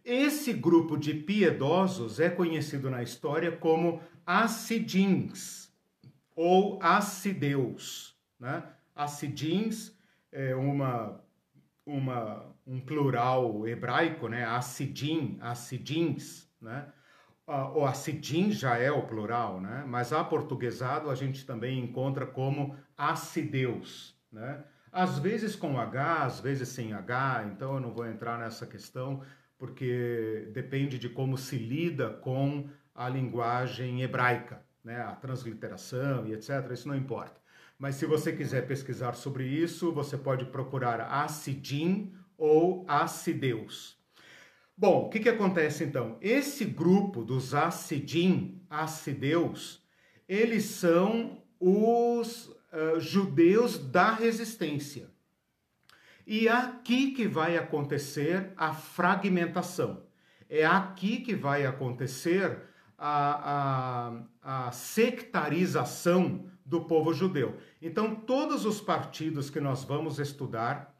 Esse 0.03 0.53
grupo 0.53 0.97
de 0.97 1.13
piedosos 1.13 2.19
é 2.19 2.29
conhecido 2.29 2.89
na 2.89 3.03
história 3.03 3.51
como 3.51 4.01
Assidins 4.25 5.71
ou 6.35 6.79
Assideus. 6.81 8.15
Né? 8.39 8.63
Assidins 8.95 9.95
é 10.31 10.55
uma, 10.55 11.21
uma, 11.85 12.45
um 12.65 12.79
plural 12.79 13.67
hebraico, 13.67 14.27
né? 14.27 14.45
Assidim, 14.45 15.37
Assidins, 15.41 16.49
né? 16.59 16.91
O 17.73 17.85
acidim 17.85 18.51
já 18.51 18.77
é 18.77 18.91
o 18.91 19.03
plural, 19.03 19.59
né? 19.59 19.83
Mas 19.87 20.13
aportuguesado 20.13 21.09
a 21.09 21.15
gente 21.15 21.45
também 21.45 21.79
encontra 21.79 22.25
como 22.25 22.75
acideus, 22.97 24.15
né? 24.31 24.63
Às 24.91 25.19
vezes 25.19 25.55
com 25.55 25.79
H, 25.79 26.23
às 26.23 26.39
vezes 26.39 26.67
sem 26.69 26.93
H, 26.93 27.49
então 27.51 27.75
eu 27.75 27.79
não 27.79 27.91
vou 27.91 28.05
entrar 28.05 28.37
nessa 28.37 28.65
questão, 28.65 29.23
porque 29.57 30.49
depende 30.51 30.99
de 30.99 31.07
como 31.07 31.37
se 31.37 31.57
lida 31.57 32.09
com 32.09 32.69
a 32.93 33.07
linguagem 33.07 34.01
hebraica, 34.01 34.61
né? 34.83 35.01
a 35.01 35.15
transliteração 35.15 36.27
e 36.27 36.33
etc. 36.33 36.71
Isso 36.71 36.87
não 36.87 36.95
importa. 36.95 37.39
Mas 37.77 37.95
se 37.95 38.05
você 38.05 38.31
quiser 38.33 38.67
pesquisar 38.67 39.13
sobre 39.13 39.45
isso, 39.45 39.91
você 39.91 40.17
pode 40.17 40.45
procurar 40.45 41.01
Assidim 41.01 42.13
ou 42.37 42.85
Assideus. 42.87 44.00
Bom, 44.81 45.05
o 45.05 45.09
que, 45.09 45.19
que 45.19 45.29
acontece 45.29 45.83
então? 45.83 46.17
Esse 46.19 46.65
grupo 46.65 47.23
dos 47.23 47.53
Assidim, 47.53 48.59
Assideus, 48.67 49.79
eles 50.27 50.63
são 50.63 51.43
os 51.59 52.47
uh, 52.47 52.99
judeus 52.99 53.77
da 53.77 54.11
resistência. 54.11 55.11
E 56.25 56.47
é 56.47 56.51
aqui 56.51 57.11
que 57.11 57.27
vai 57.27 57.57
acontecer 57.57 58.53
a 58.57 58.73
fragmentação. 58.73 60.01
É 60.49 60.65
aqui 60.65 61.17
que 61.17 61.35
vai 61.35 61.63
acontecer 61.63 62.63
a, 62.97 64.17
a, 64.41 64.67
a 64.67 64.71
sectarização 64.71 66.49
do 66.65 66.85
povo 66.85 67.13
judeu. 67.13 67.55
Então, 67.79 68.15
todos 68.15 68.65
os 68.65 68.81
partidos 68.81 69.51
que 69.51 69.59
nós 69.59 69.83
vamos 69.83 70.17
estudar 70.17 70.90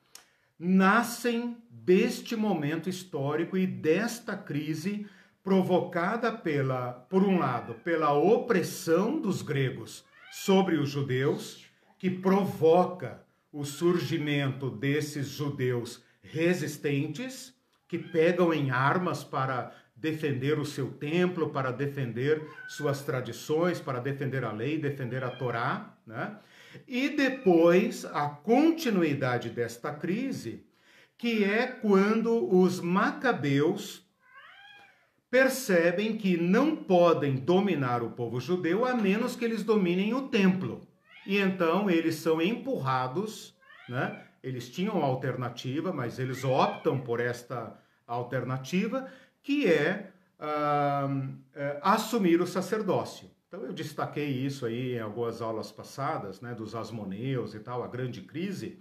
nascem 0.63 1.57
deste 1.71 2.35
momento 2.35 2.87
histórico 2.87 3.57
e 3.57 3.65
desta 3.65 4.37
crise 4.37 5.07
provocada 5.43 6.31
pela, 6.31 6.91
por 7.09 7.23
um 7.23 7.39
lado, 7.39 7.73
pela 7.83 8.13
opressão 8.13 9.19
dos 9.19 9.41
gregos 9.41 10.05
sobre 10.31 10.77
os 10.77 10.87
judeus, 10.87 11.65
que 11.97 12.11
provoca 12.11 13.23
o 13.51 13.65
surgimento 13.65 14.69
desses 14.69 15.29
judeus 15.29 16.03
resistentes, 16.21 17.55
que 17.87 17.97
pegam 17.97 18.53
em 18.53 18.69
armas 18.69 19.23
para 19.23 19.75
defender 19.95 20.59
o 20.59 20.65
seu 20.65 20.91
templo, 20.91 21.49
para 21.49 21.71
defender 21.71 22.39
suas 22.67 23.01
tradições, 23.01 23.81
para 23.81 23.99
defender 23.99 24.43
a 24.43 24.51
lei, 24.51 24.77
defender 24.77 25.23
a 25.23 25.31
Torá, 25.31 25.97
né? 26.05 26.37
E 26.87 27.09
depois 27.09 28.05
a 28.05 28.27
continuidade 28.29 29.49
desta 29.49 29.93
crise, 29.93 30.65
que 31.17 31.43
é 31.43 31.67
quando 31.67 32.53
os 32.53 32.79
macabeus 32.79 34.05
percebem 35.29 36.17
que 36.17 36.35
não 36.35 36.75
podem 36.75 37.35
dominar 37.35 38.03
o 38.03 38.11
povo 38.11 38.39
judeu 38.39 38.85
a 38.85 38.93
menos 38.93 39.35
que 39.35 39.45
eles 39.45 39.63
dominem 39.63 40.13
o 40.13 40.27
templo. 40.27 40.81
E 41.25 41.37
então 41.37 41.89
eles 41.89 42.15
são 42.15 42.41
empurrados, 42.41 43.55
né? 43.87 44.25
Eles 44.43 44.69
tinham 44.69 45.01
alternativa, 45.01 45.93
mas 45.93 46.17
eles 46.17 46.43
optam 46.43 46.99
por 46.99 47.19
esta 47.19 47.79
alternativa, 48.07 49.07
que 49.43 49.67
é 49.67 50.11
uh, 50.39 51.07
uh, 51.07 51.79
assumir 51.81 52.41
o 52.41 52.47
sacerdócio. 52.47 53.29
Então 53.51 53.65
eu 53.65 53.73
destaquei 53.73 54.29
isso 54.29 54.65
aí 54.65 54.95
em 54.95 55.01
algumas 55.01 55.41
aulas 55.41 55.73
passadas, 55.73 56.39
né, 56.39 56.55
dos 56.55 56.73
asmoneus 56.73 57.53
e 57.53 57.59
tal, 57.59 57.83
a 57.83 57.87
grande 57.87 58.21
crise. 58.21 58.79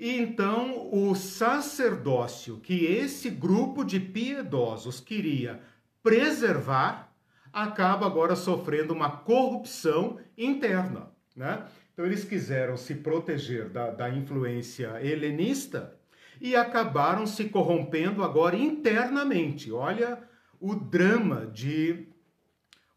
E 0.00 0.16
então 0.16 0.88
o 0.90 1.14
sacerdócio 1.14 2.56
que 2.56 2.86
esse 2.86 3.28
grupo 3.28 3.84
de 3.84 4.00
piedosos 4.00 5.00
queria 5.00 5.60
preservar 6.02 7.12
acaba 7.52 8.06
agora 8.06 8.34
sofrendo 8.34 8.94
uma 8.94 9.10
corrupção 9.10 10.18
interna. 10.38 11.10
Né? 11.36 11.66
Então 11.92 12.06
eles 12.06 12.24
quiseram 12.24 12.78
se 12.78 12.94
proteger 12.94 13.68
da, 13.68 13.90
da 13.90 14.08
influência 14.08 14.98
helenista 15.04 15.94
e 16.40 16.56
acabaram 16.56 17.26
se 17.26 17.50
corrompendo 17.50 18.24
agora 18.24 18.56
internamente. 18.56 19.70
Olha 19.70 20.18
o 20.58 20.74
drama 20.74 21.46
de 21.52 22.05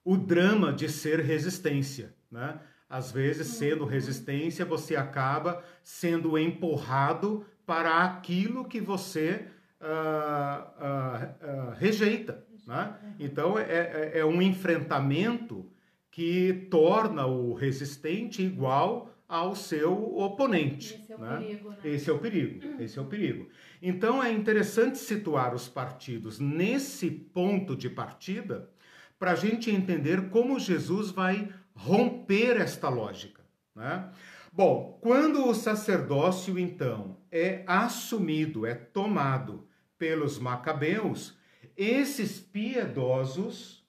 o 0.10 0.18
drama 0.18 0.74
de 0.74 0.90
ser 0.90 1.20
resistência, 1.20 2.16
né? 2.32 2.60
Às 2.90 3.12
vezes, 3.12 3.46
sendo 3.46 3.86
resistência, 3.86 4.66
você 4.66 4.96
acaba 4.96 5.64
sendo 5.84 6.36
empurrado 6.36 7.46
para 7.64 8.04
aquilo 8.04 8.66
que 8.66 8.82
você 8.82 9.46
uh, 9.80 10.66
uh, 10.84 11.70
uh, 11.70 11.72
rejeita. 11.78 12.44
Né? 12.66 12.96
Então, 13.20 13.60
é, 13.60 13.62
é, 13.62 14.12
é 14.16 14.26
um 14.26 14.42
enfrentamento 14.42 15.72
que 16.10 16.68
torna 16.72 17.28
o 17.28 17.54
resistente 17.54 18.42
igual 18.42 19.14
ao 19.28 19.56
seu 19.56 20.18
oponente. 20.18 20.96
Esse 20.96 21.12
é 21.12 21.16
o 21.16 21.20
né? 21.20 21.38
perigo, 21.38 21.70
né? 21.70 21.78
Esse 21.84 22.10
é 22.10 22.14
o 22.14 22.18
perigo. 22.18 22.68
Esse 22.82 22.98
é 22.98 23.02
o 23.04 23.06
perigo. 23.06 23.48
Então 23.80 24.24
é 24.24 24.32
interessante 24.32 24.98
situar 24.98 25.54
os 25.54 25.70
partidos 25.70 26.40
nesse 26.40 27.12
ponto 27.12 27.76
de 27.76 27.92
partida 27.92 28.72
para 29.20 29.32
a 29.34 29.36
gente 29.36 29.70
entender 29.70 30.30
como 30.30 30.58
Jesus 30.58 31.12
vai 31.12 31.54
romper 31.76 32.58
esta 32.58 32.90
lógica. 32.90 33.44
Né? 33.76 34.10
Bom, 34.52 34.98
quando 35.02 35.46
o 35.46 35.54
sacerdócio 35.54 36.58
então 36.58 37.18
é 37.32 37.64
assumido, 37.68 38.66
é 38.66 38.74
tomado 38.74 39.68
pelos 39.98 40.40
macabeus, 40.40 41.38
esses 41.76 42.40
piedosos, 42.40 43.86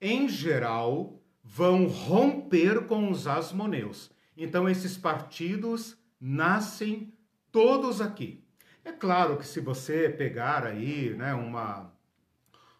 em 0.00 0.28
geral, 0.28 1.20
vão 1.42 1.86
romper 1.86 2.86
com 2.86 3.10
os 3.10 3.26
asmoneus. 3.26 4.10
Então, 4.36 4.68
esses 4.68 4.96
partidos 4.96 5.98
nascem 6.20 7.12
todos 7.50 8.00
aqui. 8.00 8.44
É 8.84 8.92
claro 8.92 9.36
que 9.36 9.46
se 9.46 9.60
você 9.60 10.08
pegar 10.08 10.64
aí 10.64 11.10
né, 11.10 11.34
uma, 11.34 11.89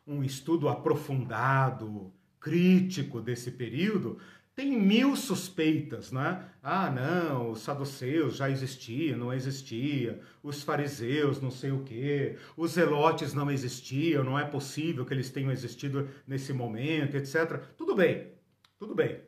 um 0.06 0.22
estudo 0.22 0.68
aprofundado, 0.68 2.12
crítico 2.40 3.20
desse 3.20 3.50
período, 3.50 4.18
tem 4.54 4.78
mil 4.78 5.16
suspeitas, 5.16 6.12
né? 6.12 6.44
Ah, 6.62 6.90
não, 6.90 7.50
os 7.50 7.62
saduceus 7.62 8.36
já 8.36 8.50
existiam, 8.50 9.18
não 9.18 9.32
existia, 9.32 10.20
os 10.42 10.62
fariseus 10.62 11.40
não 11.40 11.50
sei 11.50 11.70
o 11.70 11.82
quê, 11.82 12.36
os 12.56 12.72
zelotes 12.72 13.32
não 13.32 13.50
existiam, 13.50 14.22
não 14.22 14.38
é 14.38 14.44
possível 14.44 15.06
que 15.06 15.14
eles 15.14 15.30
tenham 15.30 15.50
existido 15.50 16.08
nesse 16.26 16.52
momento, 16.52 17.16
etc. 17.16 17.58
Tudo 17.76 17.94
bem, 17.94 18.32
tudo 18.78 18.94
bem. 18.94 19.20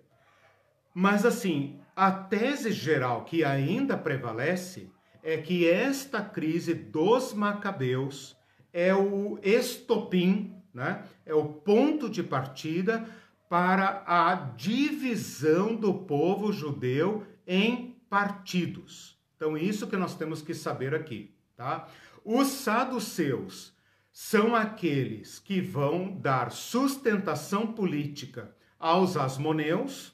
Mas 0.95 1.25
assim, 1.25 1.81
a 1.97 2.11
tese 2.11 2.71
geral 2.71 3.25
que 3.25 3.43
ainda 3.45 3.97
prevalece 3.97 4.91
é 5.23 5.39
que 5.39 5.67
esta 5.67 6.21
crise 6.21 6.75
dos 6.75 7.33
macabeus 7.33 8.37
é 8.73 8.95
o 8.95 9.39
estopim, 9.43 10.55
né? 10.73 11.05
é 11.27 11.35
o 11.35 11.45
ponto 11.45 12.09
de 12.09 12.23
partida 12.23 13.07
para 13.49 14.03
a 14.07 14.35
divisão 14.35 15.77
do 15.77 15.93
povo 15.93 16.53
judeu 16.53 17.27
em 17.47 17.97
partidos. 18.09 19.19
Então, 19.37 19.57
isso 19.57 19.87
que 19.87 19.97
nós 19.97 20.15
temos 20.15 20.41
que 20.41 20.55
saber 20.55 20.95
aqui, 20.95 21.35
tá? 21.57 21.89
Os 22.25 22.47
saduceus 22.49 23.77
são 24.13 24.55
aqueles 24.55 25.39
que 25.39 25.61
vão 25.61 26.17
dar 26.17 26.53
sustentação 26.53 27.73
política 27.73 28.55
aos 28.79 29.17
asmoneus 29.17 30.13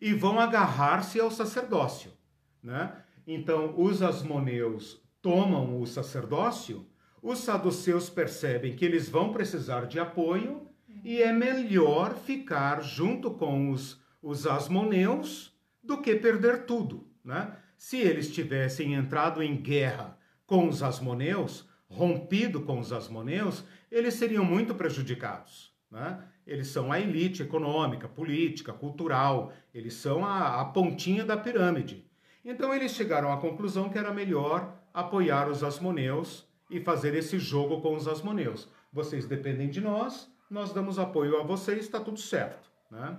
e 0.00 0.12
vão 0.14 0.40
agarrar-se 0.40 1.20
ao 1.20 1.30
sacerdócio, 1.30 2.12
né? 2.62 3.04
Então, 3.26 3.74
os 3.76 4.02
asmoneus 4.02 5.00
tomam 5.20 5.80
o 5.80 5.86
sacerdócio, 5.86 6.86
os 7.22 7.40
saduceus 7.40 8.08
percebem 8.08 8.74
que 8.76 8.84
eles 8.84 9.08
vão 9.08 9.32
precisar 9.32 9.86
de 9.86 9.98
apoio 9.98 10.68
e 11.04 11.22
é 11.22 11.32
melhor 11.32 12.14
ficar 12.14 12.82
junto 12.82 13.30
com 13.30 13.70
os, 13.70 14.00
os 14.22 14.46
asmoneus 14.46 15.56
do 15.82 15.98
que 15.98 16.14
perder 16.16 16.64
tudo, 16.64 17.08
né? 17.24 17.56
Se 17.76 17.96
eles 17.96 18.30
tivessem 18.32 18.94
entrado 18.94 19.42
em 19.42 19.56
guerra 19.56 20.18
com 20.44 20.68
os 20.68 20.82
asmoneus, 20.82 21.68
rompido 21.88 22.62
com 22.62 22.78
os 22.78 22.92
asmoneus, 22.92 23.64
eles 23.90 24.14
seriam 24.14 24.44
muito 24.44 24.74
prejudicados, 24.74 25.72
né? 25.90 26.22
Eles 26.46 26.68
são 26.68 26.90
a 26.90 26.98
elite 26.98 27.42
econômica, 27.42 28.08
política, 28.08 28.72
cultural, 28.72 29.52
eles 29.72 29.94
são 29.94 30.24
a, 30.24 30.60
a 30.60 30.64
pontinha 30.64 31.24
da 31.24 31.36
pirâmide. 31.36 32.06
Então 32.44 32.74
eles 32.74 32.92
chegaram 32.92 33.30
à 33.30 33.36
conclusão 33.36 33.90
que 33.90 33.98
era 33.98 34.12
melhor 34.12 34.74
apoiar 34.92 35.48
os 35.48 35.62
asmoneus 35.62 36.47
e 36.70 36.80
fazer 36.80 37.14
esse 37.14 37.38
jogo 37.38 37.80
com 37.80 37.94
os 37.94 38.06
asmoneus. 38.06 38.68
Vocês 38.92 39.26
dependem 39.26 39.68
de 39.68 39.80
nós, 39.80 40.30
nós 40.50 40.72
damos 40.72 40.98
apoio 40.98 41.38
a 41.38 41.42
vocês, 41.42 41.80
está 41.80 42.00
tudo 42.00 42.18
certo. 42.18 42.70
Né? 42.90 43.18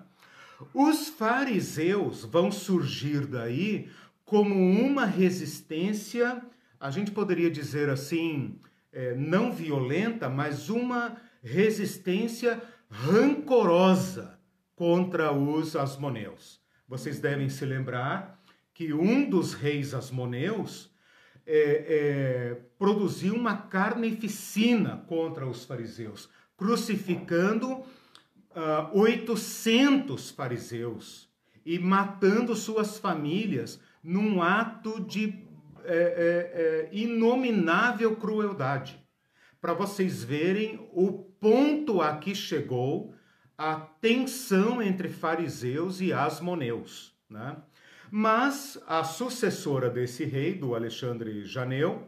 Os 0.73 1.09
fariseus 1.09 2.25
vão 2.25 2.51
surgir 2.51 3.25
daí 3.25 3.89
como 4.25 4.53
uma 4.53 5.05
resistência, 5.05 6.41
a 6.79 6.91
gente 6.91 7.11
poderia 7.11 7.49
dizer 7.49 7.89
assim, 7.89 8.59
é, 8.91 9.15
não 9.15 9.51
violenta, 9.51 10.29
mas 10.29 10.69
uma 10.69 11.17
resistência 11.41 12.61
rancorosa 12.89 14.39
contra 14.75 15.31
os 15.31 15.75
asmoneus. 15.75 16.59
Vocês 16.87 17.19
devem 17.19 17.49
se 17.49 17.65
lembrar 17.65 18.39
que 18.73 18.93
um 18.93 19.29
dos 19.29 19.53
reis 19.53 19.93
asmoneus 19.93 20.91
é, 21.51 21.85
é, 21.89 22.57
produziu 22.77 23.33
uma 23.33 23.57
carneficina 23.57 25.03
contra 25.07 25.47
os 25.47 25.65
fariseus, 25.65 26.29
crucificando 26.55 27.71
uh, 27.71 27.85
800 28.93 30.29
fariseus 30.29 31.27
e 31.65 31.79
matando 31.79 32.55
suas 32.55 32.99
famílias 32.99 33.81
num 34.03 34.43
ato 34.43 34.99
de 35.01 35.43
é, 35.85 35.93
é, 35.93 36.61
é, 36.61 36.89
inominável 36.91 38.15
crueldade. 38.15 39.03
Para 39.59 39.73
vocês 39.73 40.23
verem 40.23 40.87
o 40.93 41.11
ponto 41.11 41.99
a 41.99 42.17
que 42.17 42.35
chegou 42.35 43.15
a 43.57 43.75
tensão 43.75 44.81
entre 44.81 45.09
fariseus 45.09 45.99
e 45.99 46.13
asmoneus. 46.13 47.15
Né? 47.27 47.57
Mas 48.11 48.81
a 48.87 49.03
sucessora 49.03 49.89
desse 49.89 50.25
rei, 50.25 50.53
do 50.53 50.73
Alexandre 50.73 51.45
Janeu, 51.45 52.07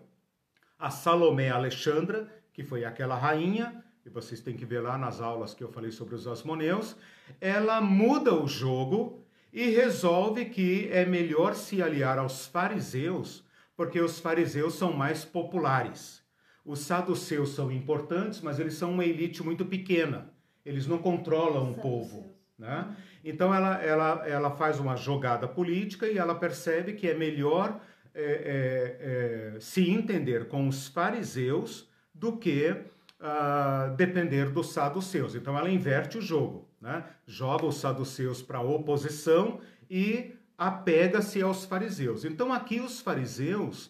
a 0.77 0.89
Salomé 0.89 1.49
Alexandra, 1.49 2.27
que 2.51 2.63
foi 2.63 2.83
aquela 2.83 3.15
rainha, 3.15 3.83
e 4.05 4.09
vocês 4.09 4.41
têm 4.41 4.57
que 4.57 4.65
ver 4.65 4.81
lá 4.81 4.97
nas 4.97 5.21
aulas 5.21 5.53
que 5.53 5.63
eu 5.63 5.71
falei 5.71 5.91
sobre 5.91 6.15
os 6.15 6.27
asmoneus, 6.27 6.95
ela 7.39 7.79
muda 7.79 8.33
o 8.33 8.47
jogo 8.47 9.23
e 9.53 9.69
resolve 9.69 10.45
que 10.45 10.89
é 10.91 11.05
melhor 11.05 11.53
se 11.53 11.81
aliar 11.81 12.17
aos 12.17 12.47
fariseus, 12.47 13.45
porque 13.75 13.99
os 13.99 14.19
fariseus 14.19 14.75
são 14.75 14.93
mais 14.93 15.23
populares. 15.23 16.21
Os 16.65 16.79
saduceus 16.79 17.49
são 17.49 17.71
importantes, 17.71 18.41
mas 18.41 18.59
eles 18.59 18.73
são 18.75 18.91
uma 18.91 19.05
elite 19.05 19.43
muito 19.43 19.65
pequena. 19.65 20.31
Eles 20.65 20.87
não 20.87 20.97
controlam 20.97 21.71
o 21.71 21.75
povo. 21.75 22.31
Né? 22.57 22.95
Então 23.23 23.53
ela, 23.53 23.81
ela, 23.83 24.27
ela 24.27 24.51
faz 24.51 24.79
uma 24.79 24.95
jogada 24.95 25.47
política 25.47 26.07
e 26.07 26.17
ela 26.17 26.35
percebe 26.35 26.93
que 26.93 27.07
é 27.07 27.13
melhor 27.13 27.79
é, 28.13 28.23
é, 28.23 29.55
é, 29.55 29.59
se 29.59 29.89
entender 29.89 30.47
com 30.47 30.67
os 30.67 30.87
fariseus 30.87 31.89
do 32.13 32.37
que 32.37 32.75
uh, 33.21 33.95
depender 33.95 34.49
dos 34.49 34.73
saduceus. 34.73 35.35
Então 35.35 35.57
ela 35.57 35.69
inverte 35.69 36.17
o 36.17 36.21
jogo, 36.21 36.67
né? 36.81 37.05
joga 37.25 37.65
os 37.65 37.77
saduceus 37.77 38.41
para 38.41 38.57
a 38.57 38.61
oposição 38.61 39.61
e 39.89 40.35
apega-se 40.57 41.41
aos 41.41 41.65
fariseus. 41.65 42.25
Então 42.25 42.51
aqui 42.51 42.79
os 42.79 42.99
fariseus 42.99 43.87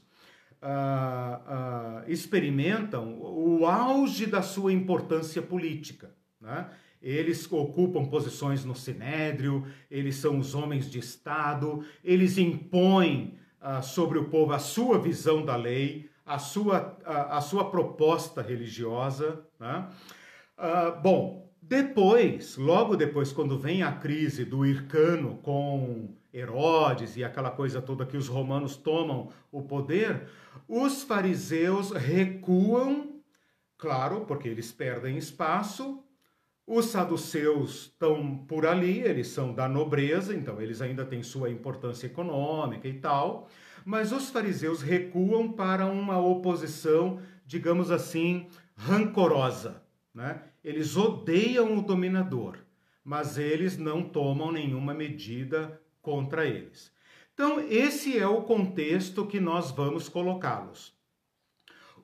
uh, 0.62 2.04
uh, 2.06 2.12
experimentam 2.12 3.20
o 3.20 3.66
auge 3.66 4.26
da 4.26 4.42
sua 4.42 4.72
importância 4.72 5.42
política. 5.42 6.12
Né? 6.40 6.70
Eles 7.02 7.52
ocupam 7.52 8.06
posições 8.06 8.64
no 8.64 8.76
sinédrio, 8.76 9.66
eles 9.90 10.16
são 10.16 10.38
os 10.38 10.54
homens 10.54 10.90
de 10.90 11.00
Estado, 11.00 11.84
eles 12.04 12.38
impõem 12.38 13.36
uh, 13.60 13.82
sobre 13.82 14.20
o 14.20 14.26
povo 14.26 14.54
a 14.54 14.60
sua 14.60 15.00
visão 15.00 15.44
da 15.44 15.56
lei, 15.56 16.10
a 16.26 16.38
sua, 16.38 16.98
a, 17.04 17.38
a 17.38 17.42
sua 17.42 17.72
proposta 17.72 18.42
religiosa. 18.42 19.44
Né? 19.60 19.88
Uh, 20.58 21.02
bom, 21.02 21.52
depois, 21.62 22.58
logo 22.58 22.96
depois, 22.96 23.32
quando 23.32 23.58
vem 23.58 23.82
a 23.82 23.92
crise 23.92 24.46
do 24.46 24.66
Ircano 24.66 25.38
com 25.38 26.16
Herodes 26.34 27.18
e 27.18 27.24
aquela 27.24 27.52
coisa 27.52 27.82
toda 27.82 28.06
que 28.06 28.18
os 28.18 28.28
romanos 28.28 28.76
tomam 28.76 29.30
o 29.52 29.62
poder, 29.62 30.28
os 30.68 31.04
fariseus 31.04 31.92
recuam, 31.92 33.22
claro, 33.78 34.22
porque 34.22 34.48
eles 34.48 34.72
perdem 34.72 35.18
espaço, 35.18 36.04
os 36.66 36.86
saduceus 36.86 37.84
estão 37.84 38.38
por 38.48 38.66
ali, 38.66 39.00
eles 39.02 39.28
são 39.28 39.54
da 39.54 39.68
nobreza, 39.68 40.36
então 40.36 40.62
eles 40.62 40.82
ainda 40.82 41.06
têm 41.06 41.24
sua 41.24 41.50
importância 41.50 42.06
econômica 42.06 42.88
e 42.88 43.00
tal, 43.00 43.50
mas 43.84 44.12
os 44.12 44.30
fariseus 44.30 44.82
recuam 44.82 45.52
para 45.52 45.86
uma 45.88 46.20
oposição, 46.20 47.20
digamos 47.46 47.92
assim, 47.92 48.48
rancorosa. 48.76 49.84
Né? 50.14 50.42
Eles 50.64 50.96
odeiam 50.96 51.78
o 51.78 51.82
dominador, 51.82 52.58
mas 53.04 53.38
eles 53.38 53.78
não 53.78 54.04
tomam 54.04 54.52
nenhuma 54.52 54.94
medida 54.94 55.82
contra 56.02 56.46
eles. 56.46 56.92
Então, 57.34 57.60
esse 57.60 58.18
é 58.18 58.28
o 58.28 58.44
contexto 58.44 59.26
que 59.26 59.40
nós 59.40 59.72
vamos 59.72 60.08
colocá-los. 60.08 60.94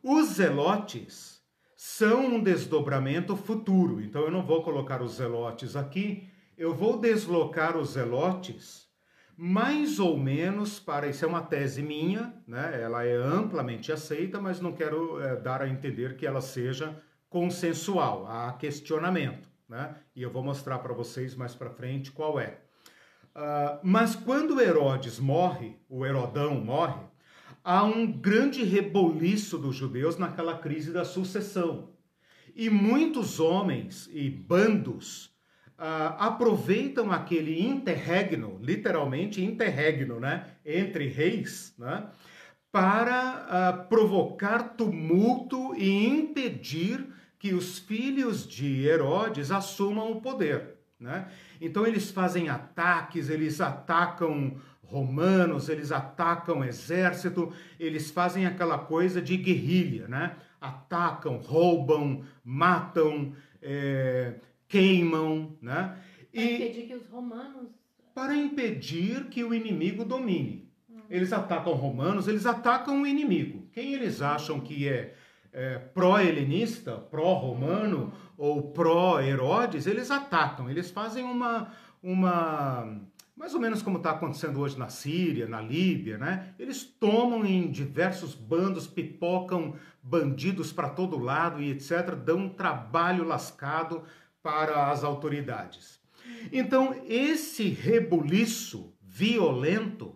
Os 0.02 0.28
zelotes 0.30 1.37
são 1.78 2.26
um 2.26 2.42
desdobramento 2.42 3.38
futuro. 3.38 4.02
Então 4.02 4.24
eu 4.24 4.32
não 4.32 4.42
vou 4.42 4.64
colocar 4.64 5.00
os 5.00 5.18
zelotes 5.18 5.76
aqui, 5.76 6.28
eu 6.58 6.74
vou 6.74 7.00
deslocar 7.00 7.78
os 7.78 7.92
zelotes 7.92 8.88
mais 9.38 10.00
ou 10.00 10.18
menos 10.18 10.80
para. 10.80 11.08
Isso 11.08 11.24
é 11.24 11.28
uma 11.28 11.44
tese 11.44 11.84
minha, 11.84 12.34
né? 12.48 12.82
ela 12.82 13.06
é 13.06 13.16
amplamente 13.16 13.92
aceita, 13.92 14.42
mas 14.42 14.60
não 14.60 14.72
quero 14.72 15.22
é, 15.22 15.36
dar 15.36 15.62
a 15.62 15.70
entender 15.70 16.18
que 16.18 16.26
ela 16.26 16.42
seja 16.42 16.98
consensual. 17.30 18.26
Há 18.26 18.54
questionamento, 18.54 19.48
né? 19.70 19.96
e 20.16 20.24
eu 20.24 20.32
vou 20.32 20.42
mostrar 20.42 20.80
para 20.80 20.96
vocês 20.96 21.36
mais 21.36 21.54
para 21.54 21.70
frente 21.70 22.12
qual 22.12 22.40
é. 22.40 22.58
Uh, 23.36 23.78
mas 23.84 24.16
quando 24.16 24.60
Herodes 24.60 25.20
morre, 25.20 25.78
o 25.88 26.04
Herodão 26.04 26.56
morre, 26.56 27.00
há 27.68 27.84
um 27.84 28.10
grande 28.10 28.64
reboliço 28.64 29.58
dos 29.58 29.76
judeus 29.76 30.18
naquela 30.18 30.58
crise 30.58 30.94
da 30.94 31.04
sucessão. 31.04 31.90
E 32.56 32.70
muitos 32.70 33.42
homens 33.42 34.10
e 34.14 34.30
bandos 34.30 35.26
uh, 35.78 36.16
aproveitam 36.18 37.12
aquele 37.12 37.62
interregno, 37.62 38.58
literalmente 38.64 39.44
interregno, 39.44 40.18
né, 40.18 40.48
entre 40.66 41.10
reis, 41.10 41.76
né, 41.78 42.08
para 42.72 43.84
uh, 43.84 43.90
provocar 43.90 44.76
tumulto 44.78 45.76
e 45.76 46.08
impedir 46.08 47.06
que 47.38 47.54
os 47.54 47.80
filhos 47.80 48.48
de 48.48 48.88
Herodes 48.88 49.52
assumam 49.52 50.10
o 50.14 50.22
poder. 50.22 50.78
Né? 50.98 51.30
Então 51.60 51.86
eles 51.86 52.12
fazem 52.12 52.48
ataques, 52.48 53.30
eles 53.30 53.60
atacam 53.60 54.56
romanos, 54.90 55.70
eles 55.70 55.92
atacam 55.92 56.64
exército, 56.64 57.52
eles 57.80 58.10
fazem 58.10 58.46
aquela 58.46 58.78
coisa 58.78 59.22
de 59.22 59.36
guerrilha, 59.38 60.08
né? 60.08 60.36
Atacam, 60.60 61.38
roubam, 61.38 62.24
matam, 62.44 63.34
é, 63.62 64.36
queimam, 64.68 65.56
né? 65.62 65.98
Para 66.34 66.42
e, 66.42 66.56
impedir 66.56 66.88
que 66.88 66.96
os 66.96 67.08
romanos... 67.08 67.70
Para 68.16 68.36
impedir 68.36 69.26
que 69.26 69.44
o 69.44 69.54
inimigo 69.54 70.04
domine. 70.04 70.72
Hum. 70.90 71.02
Eles 71.10 71.32
atacam 71.32 71.74
romanos, 71.74 72.28
eles 72.28 72.46
atacam 72.46 73.02
o 73.02 73.08
inimigo. 73.08 73.68
Quem 73.72 73.94
eles 73.94 74.22
acham 74.22 74.60
que 74.60 74.88
é, 74.88 75.14
é 75.52 75.78
pró-helenista, 75.78 76.94
pró-romano 76.98 78.14
ou 78.38 78.72
pró-Herodes, 78.72 79.86
eles 79.86 80.10
atacam, 80.10 80.70
eles 80.70 80.90
fazem 80.90 81.24
uma... 81.24 81.72
uma 82.02 83.00
mais 83.38 83.54
ou 83.54 83.62
menos 83.62 83.84
como 83.84 83.98
está 83.98 84.12
acontecendo 84.12 84.60
hoje 84.60 84.78
na 84.80 84.90
Síria, 84.90 85.48
na 85.48 85.62
Líbia, 85.62 86.18
né? 86.18 86.56
Eles 86.58 86.84
tomam 86.84 87.46
em 87.46 87.70
diversos 87.70 88.34
bandos, 88.34 88.88
pipocam 88.88 89.76
bandidos 90.02 90.74
para 90.74 90.90
todo 90.90 91.20
lado 91.20 91.62
e 91.62 91.70
etc., 91.70 92.16
dão 92.16 92.38
um 92.38 92.50
trabalho 92.50 93.24
lascado 93.24 94.04
para 94.42 94.90
as 94.90 95.04
autoridades. 95.04 96.00
Então, 96.52 97.00
esse 97.06 97.70
rebuliço 97.70 98.94
violento 99.02 100.16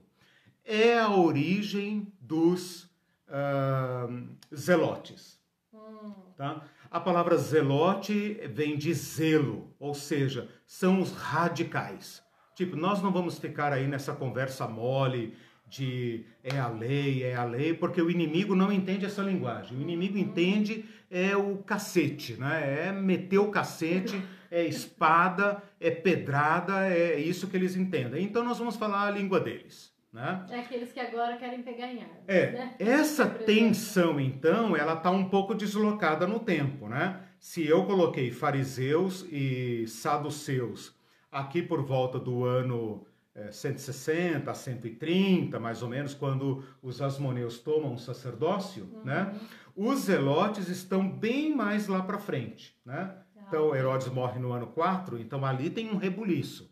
é 0.66 0.98
a 0.98 1.10
origem 1.12 2.12
dos 2.20 2.84
uh, 3.28 4.28
zelotes. 4.54 5.40
Hum. 5.72 6.14
Tá? 6.36 6.64
A 6.90 7.00
palavra 7.00 7.38
zelote 7.38 8.34
vem 8.52 8.78
de 8.78 8.94
zelo, 8.94 9.74
ou 9.80 9.94
seja, 9.94 10.50
são 10.66 11.00
os 11.00 11.12
radicais. 11.12 12.24
Tipo, 12.62 12.76
nós 12.76 13.02
não 13.02 13.12
vamos 13.12 13.40
ficar 13.40 13.74
aí 13.74 13.88
nessa 13.88 14.14
conversa 14.14 14.68
mole 14.68 15.36
de 15.68 16.24
é 16.44 16.60
a 16.60 16.68
lei, 16.68 17.24
é 17.24 17.34
a 17.34 17.44
lei, 17.44 17.74
porque 17.74 18.00
o 18.00 18.12
inimigo 18.12 18.54
não 18.54 18.72
entende 18.72 19.04
essa 19.04 19.24
linguagem. 19.24 19.76
O 19.76 19.82
inimigo 19.82 20.16
entende 20.16 20.86
é 21.10 21.36
o 21.36 21.58
cacete, 21.58 22.34
né? 22.34 22.86
É 22.86 22.92
meter 22.92 23.40
o 23.40 23.50
cacete, 23.50 24.22
é 24.52 24.64
espada, 24.64 25.64
é 25.80 25.90
pedrada, 25.90 26.88
é 26.88 27.20
isso 27.20 27.48
que 27.48 27.58
eles 27.58 27.76
entendem. 27.76 28.24
Então 28.24 28.44
nós 28.44 28.60
vamos 28.60 28.76
falar 28.76 29.08
a 29.08 29.10
língua 29.10 29.40
deles. 29.40 29.92
Né? 30.14 30.46
É 30.52 30.60
aqueles 30.60 30.92
que 30.92 31.00
agora 31.00 31.38
querem 31.38 31.64
pegar 31.64 31.88
em 31.88 32.04
armas. 32.04 32.18
É, 32.28 32.52
né? 32.52 32.76
essa 32.78 33.26
tensão, 33.26 34.20
então, 34.20 34.78
ela 34.78 34.94
está 34.94 35.10
um 35.10 35.28
pouco 35.28 35.56
deslocada 35.56 36.28
no 36.28 36.40
tempo, 36.40 36.88
né? 36.88 37.22
Se 37.40 37.66
eu 37.66 37.86
coloquei 37.86 38.30
fariseus 38.30 39.26
e 39.32 39.88
saduceus 39.88 41.01
aqui 41.32 41.62
por 41.62 41.82
volta 41.82 42.20
do 42.20 42.44
ano 42.44 43.06
é, 43.34 43.52
160 43.52 44.52
a 44.52 44.54
130, 44.54 45.60
mais 45.60 45.82
ou 45.82 45.90
menos, 45.90 46.14
quando 46.14 46.64
os 46.82 47.02
asmoneus 47.02 47.60
tomam 47.60 47.94
o 47.94 47.98
sacerdócio, 47.98 48.90
uhum. 48.94 49.04
né? 49.06 49.34
Os 49.76 50.02
zelotes 50.02 50.68
estão 50.68 51.10
bem 51.10 51.56
mais 51.56 51.88
lá 51.88 52.02
para 52.02 52.20
frente, 52.20 52.76
né? 52.86 53.16
Ah, 53.38 53.44
então, 53.48 53.74
Herodes 53.74 54.10
morre 54.10 54.38
no 54.40 54.52
ano 54.52 54.68
4, 54.68 55.18
então 55.18 55.46
ali 55.46 55.70
tem 55.70 55.90
um 55.90 55.96
rebuliço. 55.96 56.70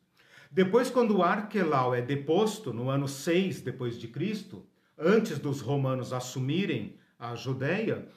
Depois, 0.52 0.90
quando 0.90 1.24
Arquelau 1.24 1.96
é 1.96 2.02
deposto, 2.02 2.74
no 2.74 2.90
ano 2.90 3.08
6 3.08 3.62
depois 3.62 3.98
de 3.98 4.08
Cristo, 4.08 4.66
antes 4.98 5.40
dos 5.40 5.62
romanos 5.62 6.12
assumirem 6.12 6.98
a 7.18 7.36
Judéia, 7.36 8.08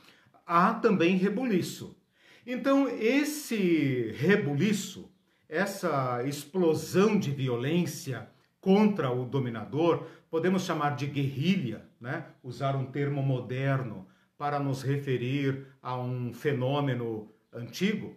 há 0.47 0.75
também 0.75 1.17
rebuliço. 1.17 1.97
Então, 2.45 2.89
esse 2.89 4.13
rebuliço 4.17 5.12
essa 5.53 6.23
explosão 6.27 7.19
de 7.19 7.31
violência 7.31 8.27
contra 8.59 9.13
o 9.13 9.27
dominador, 9.27 10.07
podemos 10.31 10.63
chamar 10.63 10.97
de 10.97 11.07
guerrilha, 11.07 11.85
né? 12.01 12.25
usar 12.43 12.75
um 12.75 12.87
termo 12.87 13.23
moderno 13.23 14.07
para 14.39 14.59
nos 14.59 14.83
referir 14.83 15.67
a 15.83 15.95
um 15.95 16.33
fenômeno 16.33 17.31
antigo, 17.53 18.17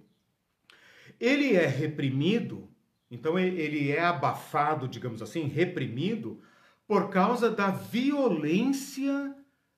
ele 1.20 1.56
é 1.56 1.66
reprimido, 1.66 2.70
então 3.12 3.38
ele 3.38 3.92
é 3.92 4.02
abafado, 4.02 4.88
digamos 4.88 5.22
assim, 5.22 5.44
reprimido, 5.44 6.40
por 6.88 7.10
causa 7.10 7.52
da 7.52 7.70
violência 7.70 9.36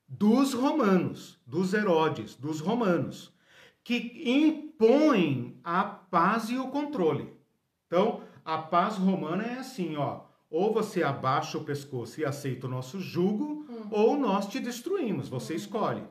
dos 0.07 0.53
romanos, 0.53 1.39
dos 1.45 1.73
Herodes, 1.73 2.35
dos 2.35 2.59
romanos, 2.59 3.33
que 3.83 4.21
impõem 4.29 5.59
a 5.63 5.83
paz 5.83 6.49
e 6.51 6.57
o 6.57 6.67
controle. 6.67 7.36
Então, 7.87 8.21
a 8.45 8.57
paz 8.57 8.97
romana 8.97 9.43
é 9.43 9.59
assim, 9.59 9.95
ó, 9.95 10.21
ou 10.49 10.73
você 10.73 11.03
abaixa 11.03 11.57
o 11.57 11.63
pescoço 11.63 12.19
e 12.21 12.25
aceita 12.25 12.67
o 12.67 12.69
nosso 12.69 12.99
jugo, 12.99 13.65
uhum. 13.69 13.87
ou 13.89 14.17
nós 14.17 14.47
te 14.47 14.59
destruímos, 14.59 15.27
você 15.27 15.53
uhum. 15.53 15.59
escolhe. 15.59 16.03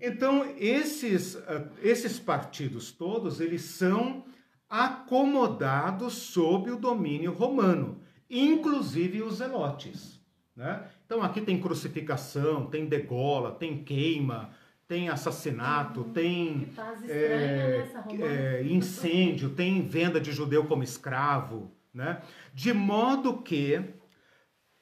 Então, 0.00 0.44
esses, 0.58 1.34
uh, 1.36 1.70
esses 1.82 2.18
partidos 2.18 2.92
todos, 2.92 3.40
eles 3.40 3.62
são 3.62 4.24
acomodados 4.68 6.14
sob 6.14 6.70
o 6.70 6.76
domínio 6.76 7.32
romano, 7.32 8.00
inclusive 8.28 9.22
os 9.22 9.36
zelotes. 9.36 10.20
Né? 10.56 10.88
Então, 11.06 11.22
aqui 11.22 11.40
tem 11.40 11.60
crucificação, 11.60 12.66
tem 12.66 12.86
degola, 12.86 13.52
tem 13.52 13.84
queima, 13.84 14.50
tem 14.86 15.08
assassinato, 15.08 16.00
uhum. 16.00 16.12
tem 16.12 16.68
é, 17.08 17.88
é, 18.20 18.62
incêndio, 18.64 19.50
tem 19.50 19.86
venda 19.86 20.20
de 20.20 20.32
judeu 20.32 20.64
como 20.66 20.82
escravo, 20.82 21.70
né? 21.92 22.20
De 22.52 22.72
modo 22.72 23.42
que 23.42 23.82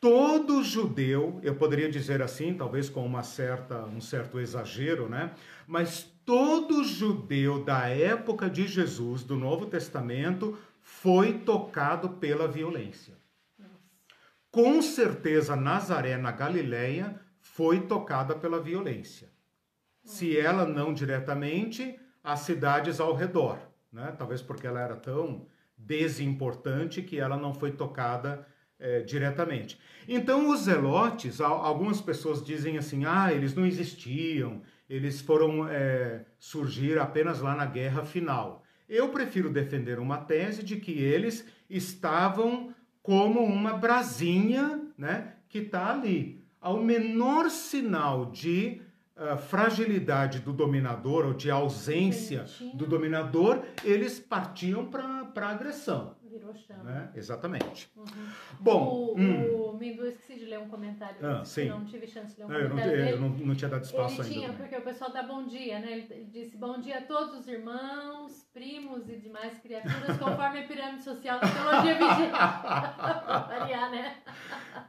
todo 0.00 0.64
judeu, 0.64 1.38
eu 1.42 1.54
poderia 1.54 1.88
dizer 1.88 2.20
assim, 2.20 2.54
talvez 2.54 2.88
com 2.88 3.06
uma 3.06 3.22
certa, 3.22 3.84
um 3.84 4.00
certo 4.00 4.40
exagero, 4.40 5.08
né? 5.08 5.32
Mas 5.66 6.02
todo 6.24 6.82
judeu 6.82 7.64
da 7.64 7.88
época 7.88 8.50
de 8.50 8.66
Jesus, 8.66 9.22
do 9.22 9.36
Novo 9.36 9.66
Testamento, 9.66 10.58
foi 10.80 11.34
tocado 11.38 12.08
pela 12.10 12.48
violência. 12.48 13.14
Com 14.50 14.82
certeza, 14.82 15.56
Nazaré, 15.56 16.16
na 16.16 16.32
Galileia, 16.32 17.18
foi 17.40 17.80
tocada 17.80 18.34
pela 18.34 18.60
violência. 18.60 19.31
Se 20.04 20.36
ela 20.36 20.66
não 20.66 20.92
diretamente, 20.92 21.98
as 22.22 22.40
cidades 22.40 23.00
ao 23.00 23.14
redor, 23.14 23.58
né? 23.92 24.14
Talvez 24.16 24.42
porque 24.42 24.66
ela 24.66 24.80
era 24.80 24.96
tão 24.96 25.46
desimportante 25.76 27.02
que 27.02 27.18
ela 27.18 27.36
não 27.36 27.52
foi 27.52 27.72
tocada 27.72 28.46
é, 28.78 29.00
diretamente. 29.00 29.78
Então, 30.08 30.50
os 30.50 30.62
zelotes, 30.62 31.40
algumas 31.40 32.00
pessoas 32.00 32.44
dizem 32.44 32.78
assim: 32.78 33.04
ah, 33.04 33.32
eles 33.32 33.54
não 33.54 33.64
existiam, 33.64 34.62
eles 34.90 35.20
foram 35.20 35.68
é, 35.68 36.24
surgir 36.38 36.98
apenas 36.98 37.40
lá 37.40 37.54
na 37.54 37.64
guerra 37.64 38.04
final. 38.04 38.62
Eu 38.88 39.08
prefiro 39.08 39.48
defender 39.48 39.98
uma 39.98 40.18
tese 40.18 40.62
de 40.62 40.76
que 40.76 40.92
eles 40.92 41.46
estavam 41.70 42.74
como 43.02 43.40
uma 43.40 43.72
brasinha 43.72 44.82
né, 44.98 45.34
que 45.48 45.58
está 45.58 45.90
ali. 45.90 46.44
Ao 46.60 46.82
menor 46.82 47.50
sinal 47.50 48.26
de 48.26 48.81
uh, 49.16 49.36
fragilidade 49.36 50.40
do 50.40 50.52
dominador 50.52 51.26
ou 51.26 51.34
de 51.34 51.50
ausência 51.50 52.44
do 52.74 52.86
dominador, 52.86 53.62
eles 53.84 54.18
partiam 54.18 54.86
para 54.86 55.48
agressão. 55.48 56.16
Virou 56.32 56.54
chama. 56.54 56.84
Né? 56.84 57.10
Exatamente. 57.14 57.92
Uhum. 57.94 58.28
Bom, 58.58 58.86
o, 58.86 59.18
hum. 59.18 59.70
o 59.70 59.76
Mindu, 59.76 60.06
esqueci 60.06 60.38
de 60.38 60.46
ler 60.46 60.58
um 60.60 60.68
comentário. 60.68 61.18
Ah, 61.22 61.44
sim. 61.44 61.68
não 61.68 61.84
tive 61.84 62.06
chance 62.06 62.34
de 62.34 62.42
ler 62.42 62.46
um 62.46 62.48
não, 62.48 62.68
comentário. 62.70 62.98
Eu 62.98 63.04
não, 63.04 63.10
eu 63.10 63.20
não, 63.20 63.46
não 63.48 63.54
tinha 63.54 63.68
dado 63.68 63.84
espaço 63.84 64.14
ele 64.14 64.22
ainda. 64.22 64.32
Tinha, 64.32 64.48
também. 64.48 64.56
porque 64.56 64.76
o 64.76 64.80
pessoal 64.82 65.12
dá 65.12 65.22
bom 65.22 65.44
dia, 65.44 65.78
né? 65.78 65.92
Ele, 65.92 66.06
ele 66.10 66.24
disse 66.24 66.56
bom 66.56 66.80
dia 66.80 66.98
a 66.98 67.02
todos 67.02 67.40
os 67.40 67.46
irmãos, 67.46 68.48
primos 68.52 69.08
e 69.08 69.16
demais 69.16 69.58
criaturas, 69.60 70.16
conforme 70.18 70.60
a 70.60 70.66
pirâmide 70.66 71.02
social 71.02 71.40
da 71.40 71.48
teologia 71.48 71.98
variar, 73.48 73.90
né? 73.90 74.16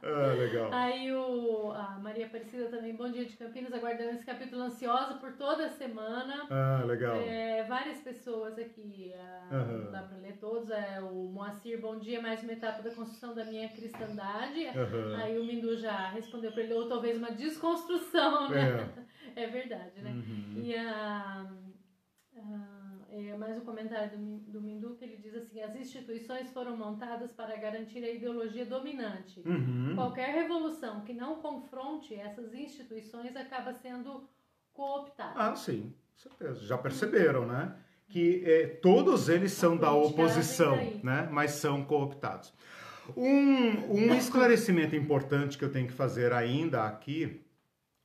Ah, 0.02 0.34
legal. 0.36 0.70
Aí 0.72 1.10
o, 1.12 1.72
a 1.72 1.98
Maria 1.98 2.26
Aparecida 2.26 2.68
também, 2.68 2.94
bom 2.94 3.10
dia 3.10 3.24
de 3.24 3.36
Campinas, 3.36 3.72
aguardando 3.72 4.10
esse 4.10 4.24
capítulo 4.24 4.62
ansiosa 4.62 5.14
por 5.14 5.32
toda 5.32 5.66
a 5.66 5.70
semana. 5.70 6.46
Ah, 6.50 6.84
legal. 6.84 7.16
É, 7.16 7.64
várias 7.64 7.98
pessoas 8.00 8.58
aqui, 8.58 9.14
uhum. 9.50 9.84
não 9.84 9.92
dá 9.92 10.02
para 10.02 10.18
ler 10.18 10.36
todos. 10.36 10.70
É, 10.70 11.00
o 11.00 11.30
Moacir, 11.32 11.80
bom 11.80 11.98
dia, 11.98 12.20
mais 12.20 12.42
uma 12.42 12.52
etapa 12.52 12.82
da 12.82 12.94
construção 12.94 13.34
da 13.34 13.44
minha 13.46 13.68
cristandade. 13.70 14.60
Uhum. 14.60 15.16
Aí 15.16 15.38
o 15.38 15.44
Mindu 15.44 15.76
já 15.78 16.10
respondeu 16.10 16.52
para 16.52 16.62
ele, 16.62 16.74
ou 16.74 16.86
talvez 16.86 17.16
uma 17.16 17.30
desconstrução, 17.30 18.50
né? 18.50 18.90
É, 19.34 19.44
é 19.44 19.46
verdade, 19.46 20.02
né? 20.02 20.10
Uhum. 20.10 20.52
E 20.62 20.76
a, 20.76 21.46
a 22.36 22.73
é, 23.14 23.36
mais 23.36 23.56
um 23.56 23.60
comentário 23.60 24.18
do, 24.18 24.38
do 24.50 24.60
Mindu 24.60 24.96
que 24.96 25.04
ele 25.04 25.16
diz 25.16 25.34
assim: 25.36 25.62
as 25.62 25.76
instituições 25.76 26.50
foram 26.50 26.76
montadas 26.76 27.32
para 27.32 27.56
garantir 27.56 28.02
a 28.02 28.10
ideologia 28.10 28.66
dominante. 28.66 29.40
Uhum. 29.46 29.92
Qualquer 29.94 30.34
revolução 30.34 31.02
que 31.02 31.12
não 31.12 31.36
confronte 31.36 32.12
essas 32.14 32.52
instituições 32.52 33.36
acaba 33.36 33.72
sendo 33.72 34.28
cooptada. 34.72 35.34
Ah, 35.36 35.54
sim, 35.54 35.94
certeza. 36.16 36.66
Já 36.66 36.76
perceberam, 36.76 37.46
né? 37.46 37.76
Que 38.08 38.42
é, 38.44 38.66
todos 38.66 39.28
eles 39.28 39.52
são 39.52 39.76
da 39.76 39.92
oposição, 39.92 40.76
né? 41.02 41.28
Mas 41.30 41.52
são 41.52 41.84
cooptados. 41.84 42.52
Um, 43.16 43.92
um 43.92 44.14
esclarecimento 44.14 44.96
importante 44.96 45.56
que 45.56 45.64
eu 45.64 45.70
tenho 45.70 45.86
que 45.86 45.92
fazer 45.92 46.32
ainda 46.32 46.84
aqui 46.84 47.44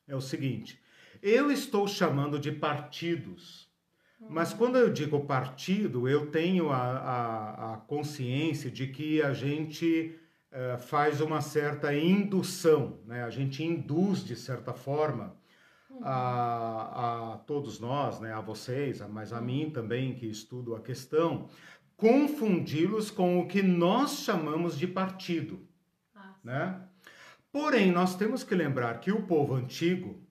é 0.07 0.15
o 0.15 0.21
seguinte: 0.21 0.79
eu 1.19 1.51
estou 1.51 1.87
chamando 1.87 2.37
de 2.37 2.51
partidos 2.51 3.68
mas 4.27 4.53
quando 4.53 4.77
eu 4.77 4.91
digo 4.91 5.25
partido, 5.25 6.08
eu 6.08 6.27
tenho 6.29 6.69
a, 6.69 6.77
a, 6.77 7.73
a 7.73 7.77
consciência 7.77 8.69
de 8.69 8.88
que 8.88 9.21
a 9.21 9.34
gente 9.34 10.19
uh, 10.51 10.77
faz 10.77 11.21
uma 11.21 11.41
certa 11.41 11.93
indução, 11.95 12.99
né? 13.05 13.23
a 13.23 13.29
gente 13.29 13.63
induz 13.63 14.23
de 14.23 14.36
certa 14.36 14.73
forma 14.73 15.38
a, 16.01 17.34
a 17.34 17.38
todos 17.39 17.79
nós, 17.79 18.19
né? 18.19 18.34
a 18.34 18.41
vocês, 18.41 19.01
mas 19.10 19.32
a 19.32 19.39
mim 19.39 19.69
também 19.69 20.13
que 20.13 20.25
estudo 20.25 20.75
a 20.75 20.82
questão, 20.82 21.47
confundi-los 21.95 23.12
com 23.12 23.39
o 23.39 23.47
que 23.47 23.62
nós 23.62 24.19
chamamos 24.19 24.77
de 24.77 24.88
partido. 24.88 25.65
Ah, 26.15 26.36
né? 26.43 26.82
Porém, 27.51 27.91
nós 27.91 28.15
temos 28.15 28.43
que 28.43 28.53
lembrar 28.53 28.99
que 28.99 29.12
o 29.12 29.23
povo 29.23 29.55
antigo, 29.55 30.21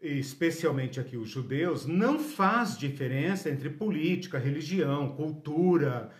especialmente 0.00 1.00
aqui 1.00 1.16
os 1.16 1.28
judeus, 1.28 1.86
não 1.86 2.18
faz 2.18 2.76
diferença 2.76 3.50
entre 3.50 3.70
política, 3.70 4.38
religião, 4.38 5.14
cultura, 5.16 6.10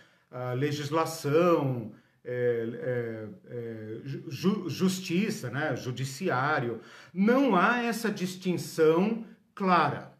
legislação, 0.55 1.91
é, 2.23 2.69
é, 2.73 3.27
é, 3.49 4.01
ju, 4.03 4.69
justiça, 4.69 5.49
né, 5.49 5.75
judiciário. 5.75 6.81
Não 7.13 7.55
há 7.55 7.83
essa 7.83 8.11
distinção 8.11 9.25
clara. 9.55 10.11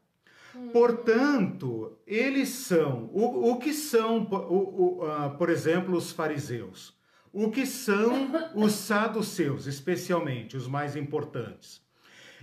Hum. 0.56 0.70
Portanto, 0.70 1.98
eles 2.08 2.50
são 2.50 3.10
o, 3.12 3.52
o 3.52 3.60
que 3.60 3.74
são, 3.74 4.22
o, 4.24 4.36
o, 4.36 5.06
uh, 5.06 5.38
por 5.38 5.50
exemplo, 5.50 5.98
os 5.98 6.12
fariseus. 6.12 6.96
O 7.34 7.52
que 7.52 7.65
são 7.65 8.32
os 8.56 8.72
saduceus, 8.72 9.67
especialmente 9.67 10.56
os 10.56 10.65
mais 10.65 10.96
importantes 10.96 11.86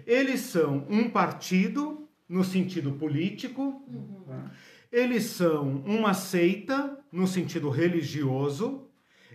eles 0.06 0.40
são 0.40 0.86
um 0.88 1.08
partido 1.08 2.08
no 2.28 2.42
sentido 2.42 2.92
político, 2.92 3.82
uhum. 3.86 4.48
eles 4.90 5.24
são 5.24 5.82
uma 5.86 6.14
seita 6.14 6.98
no 7.12 7.26
sentido 7.26 7.68
religioso, 7.68 8.88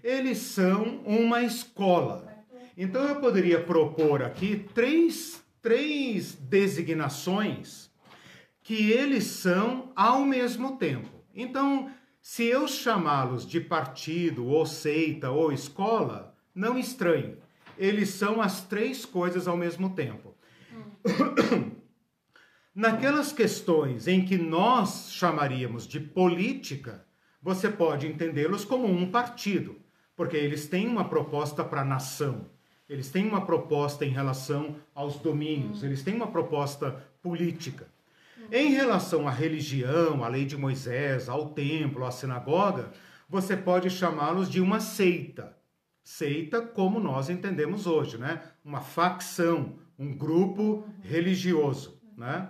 eles 0.03 0.37
são 0.39 1.01
uma 1.05 1.41
escola. 1.41 2.27
Então 2.77 3.03
eu 3.03 3.17
poderia 3.17 3.61
propor 3.61 4.23
aqui 4.23 4.65
três, 4.73 5.43
três 5.61 6.33
designações 6.33 7.89
que 8.63 8.91
eles 8.91 9.25
são 9.25 9.91
ao 9.95 10.23
mesmo 10.23 10.77
tempo. 10.77 11.09
Então, 11.33 11.89
se 12.21 12.43
eu 12.43 12.67
chamá-los 12.67 13.45
de 13.47 13.59
partido, 13.59 14.45
ou 14.45 14.65
seita, 14.65 15.31
ou 15.31 15.51
escola, 15.51 16.35
não 16.53 16.77
estranhe. 16.77 17.37
Eles 17.77 18.09
são 18.09 18.41
as 18.41 18.61
três 18.61 19.05
coisas 19.05 19.47
ao 19.47 19.57
mesmo 19.57 19.91
tempo. 19.95 20.28
Naquelas 22.75 23.33
questões 23.33 24.07
em 24.07 24.23
que 24.23 24.37
nós 24.37 25.11
chamaríamos 25.11 25.87
de 25.87 25.99
política, 25.99 27.05
você 27.41 27.69
pode 27.69 28.07
entendê-los 28.07 28.65
como 28.65 28.87
um 28.87 29.09
partido, 29.09 29.75
porque 30.15 30.37
eles 30.37 30.67
têm 30.67 30.87
uma 30.87 31.07
proposta 31.07 31.63
para 31.63 31.81
a 31.81 31.85
nação, 31.85 32.45
eles 32.87 33.09
têm 33.09 33.27
uma 33.27 33.45
proposta 33.45 34.05
em 34.05 34.09
relação 34.09 34.75
aos 34.93 35.17
domínios, 35.17 35.83
eles 35.83 36.03
têm 36.03 36.15
uma 36.15 36.27
proposta 36.27 37.03
política. 37.21 37.87
Em 38.51 38.71
relação 38.71 39.27
à 39.27 39.31
religião, 39.31 40.23
à 40.23 40.27
lei 40.27 40.45
de 40.45 40.57
Moisés, 40.57 41.29
ao 41.29 41.49
templo, 41.49 42.05
à 42.05 42.11
sinagoga, 42.11 42.91
você 43.27 43.55
pode 43.55 43.89
chamá-los 43.89 44.49
de 44.49 44.59
uma 44.59 44.79
seita. 44.79 45.55
Seita 46.03 46.61
como 46.61 46.99
nós 46.99 47.29
entendemos 47.29 47.85
hoje, 47.85 48.17
né? 48.17 48.41
Uma 48.65 48.81
facção, 48.81 49.75
um 49.99 50.15
grupo 50.15 50.87
religioso, 51.01 52.01
né? 52.17 52.49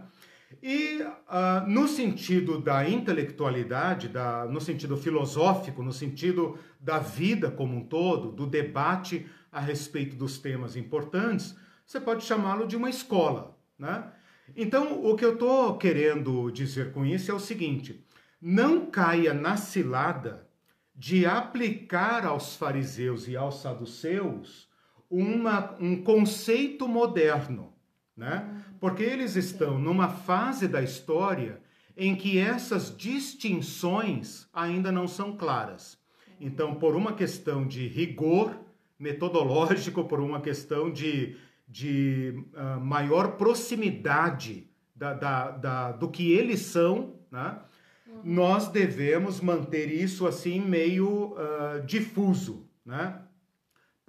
E 0.62 1.02
uh, 1.02 1.68
no 1.68 1.88
sentido 1.88 2.60
da 2.60 2.88
intelectualidade, 2.88 4.08
da, 4.08 4.46
no 4.46 4.60
sentido 4.60 4.98
filosófico, 4.98 5.84
no 5.84 5.92
sentido 5.92 6.58
da 6.80 7.00
vida 7.00 7.52
como 7.52 7.76
um 7.76 7.84
todo, 7.84 8.32
do 8.32 8.48
debate 8.48 9.28
a 9.52 9.60
respeito 9.60 10.16
dos 10.16 10.38
temas 10.38 10.76
importantes, 10.76 11.56
você 11.86 12.00
pode 12.00 12.24
chamá-lo 12.24 12.68
de 12.68 12.76
uma 12.76 12.90
escola. 12.90 13.58
Né? 13.78 14.12
Então, 14.56 15.04
o 15.06 15.16
que 15.16 15.24
eu 15.24 15.34
estou 15.34 15.78
querendo 15.78 16.52
dizer 16.52 16.92
com 16.92 17.06
isso 17.06 17.32
é 17.32 17.34
o 17.34 17.40
seguinte: 17.40 18.04
não 18.42 18.88
caia 18.88 19.34
na 19.34 19.56
cilada 19.56 20.48
de 20.96 21.26
aplicar 21.26 22.26
aos 22.26 22.56
fariseus 22.56 23.28
e 23.28 23.38
aos 23.38 23.62
saduceus 23.62 24.69
uma, 25.10 25.76
um 25.80 26.02
conceito 26.04 26.88
moderno, 26.88 27.74
né? 28.16 28.64
Porque 28.80 29.04
eles 29.04 29.36
estão 29.36 29.80
numa 29.80 30.08
fase 30.08 30.68
da 30.68 30.82
história 30.82 31.62
em 31.98 32.16
que 32.16 32.38
essas 32.38 32.96
distinções 32.96 34.48
ainda 34.54 34.92
não 34.92 35.08
são 35.08 35.36
claras. 35.36 35.98
Então, 36.40 36.76
por 36.76 36.96
uma 36.96 37.14
questão 37.14 37.68
de 37.68 37.88
rigor 37.88 38.58
metodológico, 38.98 40.06
por 40.06 40.20
uma 40.22 40.40
questão 40.40 40.92
de, 40.92 41.36
de 41.68 42.34
uh, 42.54 42.80
maior 42.80 43.36
proximidade 43.36 44.70
da, 44.96 45.14
da, 45.14 45.52
da, 45.52 45.92
do 45.92 46.10
que 46.10 46.32
eles 46.32 46.62
são, 46.62 47.16
né? 47.32 47.60
Uhum. 48.08 48.22
nós 48.24 48.68
devemos 48.70 49.40
manter 49.40 49.92
isso 49.92 50.26
assim 50.26 50.60
meio 50.60 51.34
uh, 51.34 51.86
difuso, 51.86 52.68
né? 52.84 53.22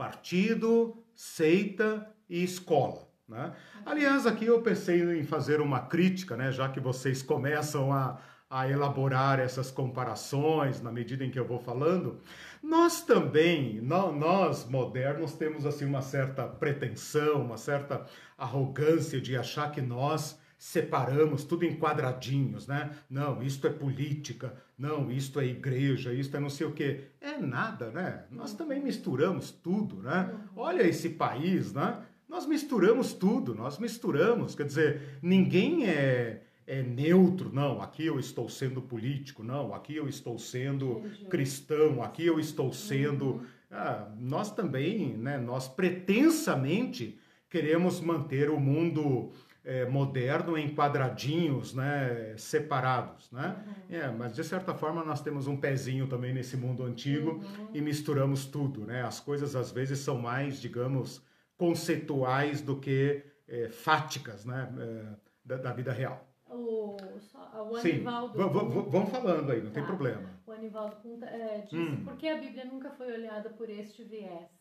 Partido, 0.01 1.05
seita 1.15 2.11
e 2.27 2.43
escola. 2.43 3.07
Né? 3.29 3.53
Aliás, 3.85 4.27
aqui 4.27 4.47
eu 4.47 4.63
pensei 4.63 5.03
em 5.21 5.25
fazer 5.25 5.61
uma 5.61 5.81
crítica, 5.81 6.39
né? 6.39 6.51
já 6.51 6.71
que 6.71 6.81
vocês 6.81 7.21
começam 7.21 7.93
a, 7.93 8.19
a 8.49 8.67
elaborar 8.67 9.39
essas 9.39 9.71
comparações 9.71 10.81
na 10.81 10.91
medida 10.91 11.23
em 11.23 11.31
que 11.31 11.39
eu 11.39 11.45
vou 11.47 11.59
falando. 11.59 12.19
Nós 12.63 13.03
também, 13.03 13.79
nós 13.83 14.67
modernos, 14.67 15.35
temos 15.35 15.67
assim 15.67 15.85
uma 15.85 16.01
certa 16.01 16.47
pretensão, 16.47 17.43
uma 17.43 17.59
certa 17.59 18.07
arrogância 18.39 19.21
de 19.21 19.37
achar 19.37 19.71
que 19.71 19.83
nós 19.83 20.41
separamos 20.57 21.45
tudo 21.45 21.67
em 21.67 21.79
quadradinhos, 21.79 22.67
né? 22.67 22.91
Não, 23.09 23.43
isto 23.43 23.67
é 23.67 23.71
política, 23.71 24.55
não, 24.81 25.13
isto 25.13 25.39
é 25.39 25.45
igreja, 25.45 26.11
isto 26.11 26.35
é 26.35 26.41
não 26.41 26.49
sei 26.49 26.67
o 26.67 26.73
quê. 26.73 27.03
É 27.21 27.37
nada, 27.37 27.91
né? 27.91 28.25
Nós 28.31 28.55
também 28.55 28.83
misturamos 28.83 29.51
tudo, 29.51 29.97
né? 29.97 30.35
Olha 30.57 30.83
esse 30.83 31.11
país, 31.11 31.75
né? 31.75 32.03
Nós 32.27 32.47
misturamos 32.47 33.13
tudo, 33.13 33.55
nós 33.55 33.79
misturamos. 33.79 34.55
Quer 34.55 34.65
dizer, 34.65 35.19
ninguém 35.21 35.87
é, 35.87 36.45
é 36.67 36.83
neutro, 36.83 37.51
não. 37.53 37.83
Aqui 37.83 38.07
eu 38.07 38.19
estou 38.19 38.49
sendo 38.49 38.81
político, 38.81 39.43
não. 39.43 39.75
Aqui 39.75 39.97
eu 39.97 40.09
estou 40.09 40.39
sendo 40.39 41.03
cristão, 41.29 42.03
aqui 42.03 42.25
eu 42.25 42.41
estou 42.41 42.73
sendo. 42.73 43.33
Uhum. 43.33 43.47
Ah, 43.71 44.09
nós 44.19 44.51
também, 44.51 45.15
né? 45.15 45.37
Nós 45.37 45.69
pretensamente 45.69 47.19
queremos 47.51 48.01
manter 48.01 48.49
o 48.49 48.59
mundo 48.59 49.31
é, 49.65 49.85
moderno 49.87 50.57
em 50.57 50.75
quadradinhos, 50.75 51.75
né, 51.75 52.35
separados, 52.37 53.31
né? 53.31 53.63
Uhum. 53.67 53.97
É, 53.97 54.11
mas 54.11 54.35
de 54.35 54.43
certa 54.43 54.75
forma 54.75 55.05
nós 55.05 55.21
temos 55.21 55.47
um 55.47 55.57
pezinho 55.57 56.07
também 56.07 56.33
nesse 56.33 56.57
mundo 56.57 56.83
antigo 56.83 57.33
uhum. 57.33 57.69
e 57.75 57.81
misturamos 57.81 58.47
tudo, 58.47 58.87
né? 58.87 59.03
As 59.03 59.21
coisas 59.21 59.55
às 59.55 59.71
vezes 59.71 59.99
são 59.99 60.19
mais, 60.19 60.61
digamos, 60.61 61.23
conceituais 61.57 62.63
do 62.63 62.77
que 62.77 63.23
é, 63.47 63.69
fáticas, 63.69 64.45
né, 64.45 64.73
é, 64.79 65.05
da, 65.45 65.57
da, 65.57 65.73
vida 65.73 65.93
real. 65.93 66.27
O, 66.49 66.97
o 66.97 67.77
Anivaldo... 67.77 67.81
Sim, 67.81 68.91
vamos 68.91 69.11
falando 69.11 69.51
aí, 69.53 69.61
não 69.61 69.69
tá. 69.69 69.75
tem 69.75 69.85
problema. 69.85 70.31
O 70.47 70.53
Anivaldo 70.53 70.97
é, 71.25 71.61
disse, 71.61 71.77
hum. 71.77 72.05
por 72.05 72.17
que 72.17 72.29
a 72.29 72.39
Bíblia 72.39 72.65
nunca 72.65 72.91
foi 72.91 73.13
olhada 73.13 73.51
por 73.51 73.69
este 73.69 74.05
viés? 74.05 74.60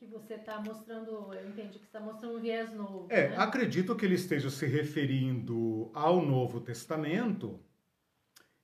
Que 0.00 0.06
você 0.06 0.32
está 0.32 0.58
mostrando, 0.62 1.30
eu 1.34 1.46
entendi 1.46 1.78
que 1.78 1.84
está 1.84 2.00
mostrando 2.00 2.38
um 2.38 2.40
viés 2.40 2.72
novo. 2.72 3.06
É, 3.10 3.28
né? 3.28 3.36
acredito 3.36 3.94
que 3.94 4.06
ele 4.06 4.14
esteja 4.14 4.48
se 4.48 4.64
referindo 4.64 5.90
ao 5.92 6.24
Novo 6.24 6.58
Testamento. 6.58 7.60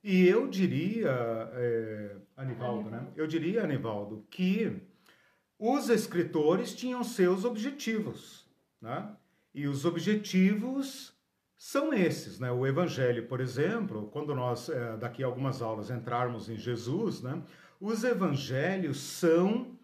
E 0.03 0.27
eu 0.27 0.49
diria, 0.49 1.11
é, 1.53 2.17
Anivaldo, 2.39 2.89
né? 2.89 3.07
Eu 3.15 3.27
diria, 3.27 3.65
Anivaldo, 3.65 4.27
que 4.31 4.81
os 5.59 5.91
escritores 5.91 6.75
tinham 6.75 7.05
seus 7.05 7.45
objetivos, 7.45 8.49
né? 8.81 9.15
E 9.53 9.67
os 9.67 9.85
objetivos 9.85 11.15
são 11.55 11.93
esses, 11.93 12.41
né? 12.41 12.51
O 12.51 12.67
Evangelho, 12.67 13.27
por 13.27 13.43
exemplo, 13.43 14.09
quando 14.11 14.35
nós, 14.35 14.71
é, 14.71 14.97
daqui 14.97 15.23
a 15.23 15.27
algumas 15.27 15.61
aulas, 15.61 15.91
entrarmos 15.91 16.49
em 16.49 16.57
Jesus, 16.57 17.21
né? 17.21 17.43
Os 17.79 18.05
Evangelhos 18.05 18.99
são 18.99 19.76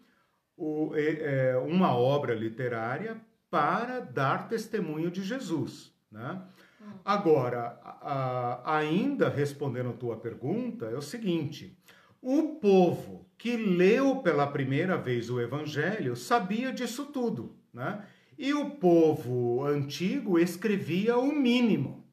o, 0.57 0.91
é, 0.95 1.57
uma 1.57 1.95
obra 1.95 2.33
literária 2.33 3.19
para 3.49 3.99
dar 3.99 4.47
testemunho 4.47 5.11
de 5.11 5.23
Jesus. 5.23 5.93
Né? 6.11 6.41
Hum. 6.81 6.91
Agora, 7.03 7.79
a, 7.83 8.77
ainda 8.77 9.29
respondendo 9.29 9.89
a 9.89 9.93
tua 9.93 10.17
pergunta, 10.17 10.85
é 10.85 10.95
o 10.95 11.01
seguinte: 11.01 11.77
o 12.21 12.55
povo 12.55 13.29
que 13.37 13.57
leu 13.57 14.17
pela 14.17 14.47
primeira 14.47 14.97
vez 14.97 15.29
o 15.29 15.41
Evangelho 15.41 16.15
sabia 16.15 16.71
disso 16.71 17.07
tudo, 17.07 17.57
né? 17.73 18.05
E 18.37 18.53
o 18.53 18.71
povo 18.71 19.63
antigo 19.65 20.39
escrevia 20.39 21.17
o 21.17 21.31
mínimo. 21.31 22.07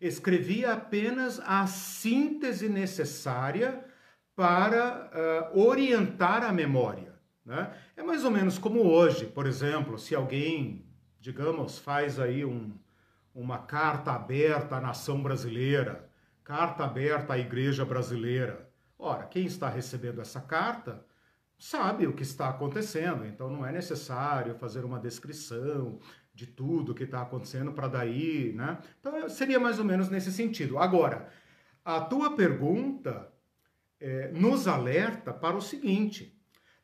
Escrevia 0.00 0.72
apenas 0.74 1.40
a 1.40 1.66
síntese 1.66 2.68
necessária 2.68 3.84
para 4.36 5.50
uh, 5.54 5.60
orientar 5.60 6.44
a 6.44 6.52
memória. 6.52 7.09
Né? 7.50 7.68
É 7.96 8.02
mais 8.04 8.24
ou 8.24 8.30
menos 8.30 8.60
como 8.60 8.86
hoje, 8.86 9.26
por 9.26 9.44
exemplo, 9.44 9.98
se 9.98 10.14
alguém, 10.14 10.86
digamos, 11.18 11.80
faz 11.80 12.20
aí 12.20 12.44
um, 12.44 12.72
uma 13.34 13.58
carta 13.58 14.12
aberta 14.12 14.76
à 14.76 14.80
nação 14.80 15.20
brasileira, 15.20 16.08
carta 16.44 16.84
aberta 16.84 17.32
à 17.32 17.38
igreja 17.38 17.84
brasileira. 17.84 18.70
Ora, 18.96 19.24
quem 19.24 19.46
está 19.46 19.68
recebendo 19.68 20.20
essa 20.20 20.40
carta 20.40 21.04
sabe 21.58 22.06
o 22.06 22.12
que 22.12 22.22
está 22.22 22.48
acontecendo, 22.48 23.26
então 23.26 23.50
não 23.50 23.66
é 23.66 23.72
necessário 23.72 24.54
fazer 24.54 24.84
uma 24.84 25.00
descrição 25.00 25.98
de 26.32 26.46
tudo 26.46 26.94
que 26.94 27.02
está 27.02 27.20
acontecendo 27.20 27.72
para 27.72 27.88
daí, 27.88 28.52
né? 28.54 28.78
Então 29.00 29.28
seria 29.28 29.58
mais 29.58 29.80
ou 29.80 29.84
menos 29.84 30.08
nesse 30.08 30.30
sentido. 30.30 30.78
Agora, 30.78 31.28
a 31.84 32.00
tua 32.00 32.36
pergunta 32.36 33.28
é, 33.98 34.30
nos 34.30 34.68
alerta 34.68 35.32
para 35.32 35.56
o 35.56 35.60
seguinte: 35.60 36.39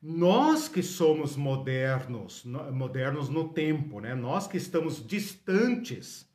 nós 0.08 0.68
que 0.68 0.84
somos 0.84 1.34
modernos, 1.34 2.44
modernos 2.44 3.28
no 3.28 3.48
tempo, 3.48 3.98
né? 3.98 4.14
nós 4.14 4.46
que 4.46 4.56
estamos 4.56 5.04
distantes 5.04 6.30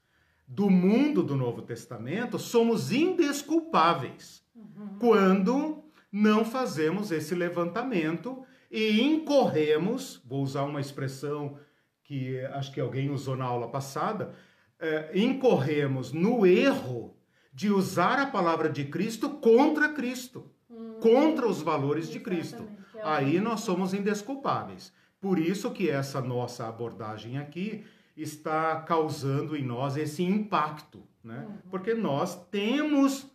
do 0.45 0.69
mundo 0.69 1.23
do 1.23 1.37
Novo 1.37 1.61
Testamento, 1.61 2.37
somos 2.37 2.91
indesculpáveis 2.91 4.43
uhum. 4.53 4.97
quando 4.99 5.85
não 6.11 6.43
fazemos 6.43 7.13
esse 7.13 7.33
levantamento 7.33 8.43
e 8.69 9.01
incorremos, 9.01 10.21
vou 10.25 10.43
usar 10.43 10.63
uma 10.63 10.81
expressão 10.81 11.57
que 12.03 12.41
acho 12.47 12.73
que 12.73 12.81
alguém 12.81 13.09
usou 13.09 13.37
na 13.37 13.45
aula 13.45 13.69
passada, 13.69 14.33
é, 14.77 15.11
incorremos 15.17 16.11
no 16.11 16.45
erro 16.45 17.15
de 17.53 17.71
usar 17.71 18.19
a 18.19 18.27
palavra 18.27 18.67
de 18.67 18.83
Cristo 18.83 19.29
contra 19.29 19.87
Cristo, 19.87 20.51
uhum. 20.69 20.99
contra 20.99 21.47
os 21.47 21.61
valores 21.61 22.09
de 22.09 22.19
Cristo 22.19 22.67
aí 23.03 23.39
nós 23.39 23.61
somos 23.61 23.93
indesculpáveis. 23.93 24.93
Por 25.19 25.37
isso 25.37 25.71
que 25.71 25.89
essa 25.89 26.19
nossa 26.19 26.67
abordagem 26.67 27.37
aqui 27.37 27.85
está 28.15 28.81
causando 28.81 29.55
em 29.55 29.63
nós 29.63 29.97
esse 29.97 30.23
impacto, 30.23 31.01
né? 31.23 31.45
Uhum. 31.47 31.57
Porque 31.69 31.93
nós 31.93 32.35
temos 32.47 33.27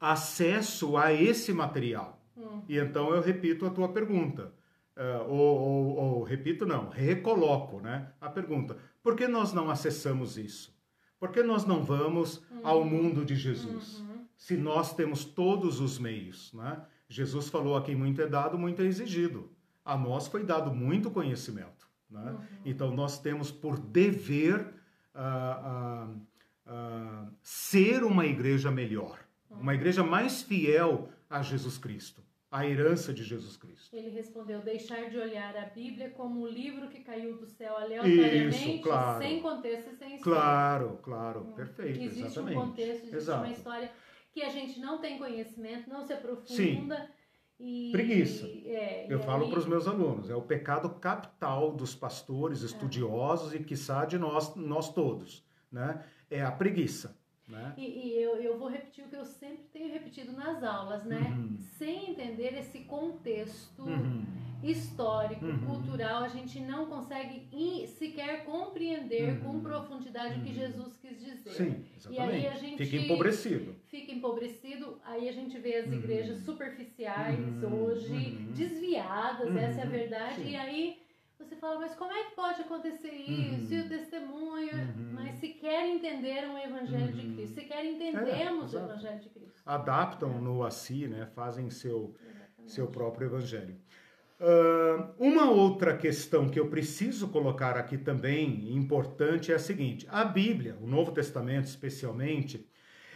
acesso 0.00 0.96
a 0.96 1.12
esse 1.12 1.52
material. 1.52 2.20
Uhum. 2.36 2.62
E 2.68 2.78
então 2.78 3.12
eu 3.12 3.20
repito 3.20 3.66
a 3.66 3.70
tua 3.70 3.88
pergunta. 3.88 4.52
Uh, 4.96 5.30
ou, 5.30 5.60
ou, 5.60 5.96
ou, 5.96 6.22
repito, 6.24 6.66
não, 6.66 6.88
recoloco 6.88 7.80
né, 7.80 8.08
a 8.20 8.28
pergunta. 8.28 8.76
Por 9.00 9.14
que 9.14 9.28
nós 9.28 9.52
não 9.52 9.70
acessamos 9.70 10.36
isso? 10.36 10.76
Por 11.20 11.30
que 11.30 11.40
nós 11.42 11.64
não 11.64 11.84
vamos 11.84 12.42
uhum. 12.50 12.60
ao 12.66 12.84
mundo 12.84 13.24
de 13.24 13.36
Jesus? 13.36 14.00
Uhum. 14.00 14.26
Se 14.36 14.56
nós 14.56 14.94
temos 14.94 15.24
todos 15.24 15.80
os 15.80 15.98
meios, 15.98 16.52
né? 16.52 16.80
Jesus 17.08 17.48
falou: 17.48 17.76
a 17.76 17.82
quem 17.82 17.96
muito 17.96 18.20
é 18.20 18.26
dado, 18.26 18.58
muito 18.58 18.82
é 18.82 18.84
exigido. 18.84 19.50
A 19.84 19.96
nós 19.96 20.28
foi 20.28 20.44
dado 20.44 20.72
muito 20.74 21.10
conhecimento. 21.10 21.88
Né? 22.10 22.30
Uhum. 22.30 22.46
Então, 22.64 22.90
nós 22.94 23.18
temos 23.18 23.50
por 23.50 23.78
dever 23.78 24.60
uh, 25.14 26.06
uh, 26.06 26.16
uh, 26.66 27.28
ser 27.42 28.04
uma 28.04 28.26
igreja 28.26 28.70
melhor, 28.70 29.18
uhum. 29.50 29.60
uma 29.60 29.74
igreja 29.74 30.02
mais 30.02 30.42
fiel 30.42 31.08
a 31.28 31.42
Jesus 31.42 31.76
Cristo, 31.78 32.22
a 32.50 32.66
herança 32.66 33.12
de 33.12 33.24
Jesus 33.24 33.56
Cristo. 33.56 33.94
Ele 33.94 34.10
respondeu: 34.10 34.60
deixar 34.60 35.08
de 35.08 35.18
olhar 35.18 35.56
a 35.56 35.66
Bíblia 35.66 36.10
como 36.10 36.42
um 36.42 36.46
livro 36.46 36.88
que 36.88 37.00
caiu 37.00 37.36
do 37.36 37.46
céu 37.46 37.76
aleatoriamente, 37.76 38.74
Isso, 38.74 38.82
claro. 38.82 39.22
sem 39.22 39.40
contexto 39.40 39.90
e 39.90 39.96
sem 39.96 40.16
história. 40.16 40.40
Claro, 40.40 40.98
claro, 41.02 41.44
perfeito, 41.56 42.00
Existe 42.00 42.26
exatamente. 42.26 42.56
um 42.56 42.60
contexto, 42.60 43.02
existe 43.02 43.16
Exato. 43.16 43.44
uma 43.44 43.52
história 43.52 43.90
que 44.38 44.44
a 44.44 44.48
gente 44.50 44.78
não 44.78 44.98
tem 45.00 45.18
conhecimento, 45.18 45.90
não 45.90 46.00
se 46.06 46.12
aprofunda. 46.12 47.10
E, 47.60 47.90
Preguiça. 47.90 48.46
é, 48.46 49.08
e 49.08 49.12
Eu 49.12 49.18
falo 49.18 49.44
aí- 49.44 49.50
para 49.50 49.58
os 49.58 49.66
meus 49.66 49.88
alunos, 49.88 50.30
é 50.30 50.36
o 50.36 50.42
pecado 50.42 50.88
capital 50.90 51.72
dos 51.72 51.92
pastores, 51.92 52.62
estudiosos 52.62 53.52
e 53.52 53.58
quiçá 53.58 54.04
de 54.04 54.16
nós, 54.16 54.54
nós 54.54 54.92
todos, 54.94 55.44
né? 55.72 56.04
É 56.30 56.40
a 56.40 56.52
preguiça, 56.52 57.17
né? 57.48 57.74
E, 57.76 57.84
e 57.84 58.22
eu, 58.22 58.36
eu 58.36 58.58
vou 58.58 58.68
repetir 58.68 59.04
o 59.04 59.08
que 59.08 59.16
eu 59.16 59.24
sempre 59.24 59.64
tenho 59.72 59.92
repetido 59.92 60.32
nas 60.32 60.62
aulas, 60.62 61.04
né? 61.04 61.34
Uhum. 61.36 61.56
Sem 61.78 62.10
entender 62.10 62.54
esse 62.58 62.80
contexto 62.80 63.82
Uhum. 63.82 64.24
histórico, 64.62 65.44
Uhum. 65.44 65.58
cultural, 65.60 66.24
a 66.24 66.28
gente 66.28 66.58
não 66.60 66.86
consegue 66.86 67.46
sequer 67.86 68.44
compreender 68.44 69.34
Uhum. 69.34 69.40
com 69.40 69.60
profundidade 69.60 70.38
o 70.40 70.42
que 70.42 70.48
Uhum. 70.48 70.54
Jesus 70.54 70.96
quis 71.00 71.18
dizer. 71.20 71.50
Sim, 71.50 71.84
E 72.10 72.18
aí 72.18 72.44
exatamente. 72.44 72.46
a 72.48 72.54
gente 72.56 72.84
Fica 72.84 72.96
empobrecido. 73.04 73.76
fica 73.86 74.12
empobrecido, 74.12 75.00
aí 75.04 75.28
a 75.28 75.32
gente 75.32 75.56
vê 75.58 75.76
as 75.76 75.86
Uhum. 75.86 75.94
igrejas 75.94 76.38
superficiais 76.40 77.38
Uhum. 77.62 77.82
hoje, 77.84 78.12
Uhum. 78.12 78.52
desviadas, 78.52 79.54
essa 79.56 79.80
é 79.80 79.82
a 79.82 79.86
Uhum. 79.86 79.90
verdade, 79.92 80.42
e 80.42 80.56
aí 80.56 80.98
você 81.44 81.56
fala, 81.56 81.78
mas 81.78 81.94
como 81.94 82.12
é 82.12 82.24
que 82.24 82.34
pode 82.34 82.60
acontecer 82.62 83.12
isso? 83.12 83.72
Uhum. 83.74 83.80
E 83.80 83.84
o 83.84 83.88
testemunho? 83.88 84.74
Uhum. 84.74 85.10
Mas 85.12 85.34
sequer 85.36 85.88
entenderam 85.88 86.54
o 86.54 86.58
Evangelho 86.58 87.12
de 87.12 87.26
Uhum. 87.26 87.34
Cristo, 87.36 87.54
sequer 87.54 87.84
entendemos 87.84 88.72
o 88.72 88.76
exato. 88.76 88.92
Evangelho 88.92 89.20
de 89.20 89.28
Cristo. 89.30 89.62
Adaptam 89.64 90.40
no 90.40 90.64
a 90.64 90.70
si, 90.70 91.06
né? 91.06 91.26
Fazem 91.34 91.70
seu, 91.70 92.14
Exatamente. 92.20 92.72
seu 92.72 92.86
próprio 92.88 93.26
evangelho. 93.26 93.76
Ah, 94.40 95.10
uma 95.18 95.50
outra 95.50 95.96
questão 95.96 96.48
que 96.48 96.58
eu 96.58 96.68
preciso 96.68 97.28
colocar 97.28 97.76
aqui 97.76 97.98
também, 97.98 98.72
importante, 98.74 99.52
é 99.52 99.54
a 99.54 99.58
seguinte: 99.58 100.06
a 100.10 100.24
Bíblia, 100.24 100.76
o 100.80 100.86
Novo 100.86 101.12
Testamento 101.12 101.66
especialmente, 101.66 102.68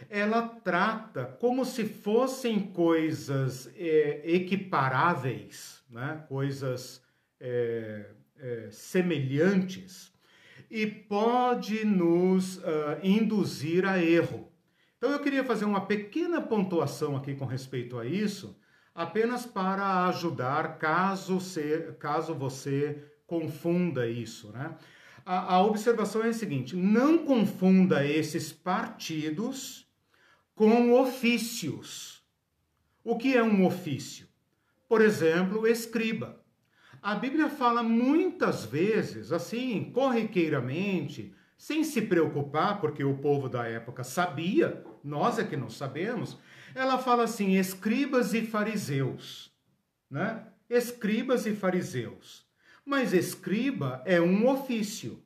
ela 0.09 0.41
trata 0.47 1.25
como 1.39 1.63
se 1.65 1.85
fossem 1.85 2.59
coisas 2.59 3.71
é, 3.77 4.21
equiparáveis, 4.25 5.83
né? 5.89 6.25
coisas 6.27 7.02
é, 7.43 8.05
é, 8.39 8.67
semelhantes, 8.71 10.11
e 10.71 10.87
pode 10.87 11.85
nos 11.85 12.63
ah, 12.63 12.99
induzir 13.03 13.85
a 13.85 14.01
erro. 14.01 14.51
Então 14.97 15.11
eu 15.11 15.19
queria 15.19 15.43
fazer 15.43 15.65
uma 15.65 15.85
pequena 15.85 16.41
pontuação 16.41 17.15
aqui 17.15 17.35
com 17.35 17.45
respeito 17.45 17.99
a 17.99 18.05
isso, 18.05 18.57
apenas 18.95 19.45
para 19.45 20.07
ajudar 20.07 20.79
caso, 20.79 21.39
se, 21.41 21.93
caso 21.99 22.33
você 22.33 23.03
confunda 23.27 24.07
isso. 24.07 24.51
Né? 24.51 24.75
A, 25.25 25.55
a 25.55 25.63
observação 25.63 26.23
é 26.23 26.29
a 26.29 26.33
seguinte: 26.33 26.75
não 26.75 27.19
confunda 27.25 28.05
esses 28.05 28.51
partidos 28.51 29.85
com 30.55 30.93
ofícios. 30.93 32.23
O 33.03 33.17
que 33.17 33.35
é 33.35 33.43
um 33.43 33.65
ofício? 33.65 34.27
Por 34.87 35.01
exemplo, 35.01 35.67
escriba. 35.67 36.42
A 37.03 37.15
Bíblia 37.15 37.49
fala 37.49 37.83
muitas 37.83 38.63
vezes, 38.63 39.33
assim, 39.33 39.91
corriqueiramente, 39.91 41.35
sem 41.57 41.83
se 41.83 42.01
preocupar, 42.03 42.79
porque 42.79 43.03
o 43.03 43.17
povo 43.17 43.49
da 43.49 43.67
época 43.67 44.05
sabia, 44.05 44.81
nós 45.03 45.37
é 45.37 45.43
que 45.43 45.57
não 45.57 45.69
sabemos. 45.69 46.37
Ela 46.73 46.97
fala 46.97 47.25
assim: 47.25 47.57
escribas 47.57 48.33
e 48.33 48.43
fariseus, 48.43 49.53
né? 50.09 50.47
Escribas 50.69 51.45
e 51.45 51.53
fariseus. 51.53 52.47
Mas 52.85 53.11
escriba 53.11 54.01
é 54.05 54.21
um 54.21 54.47
ofício. 54.47 55.21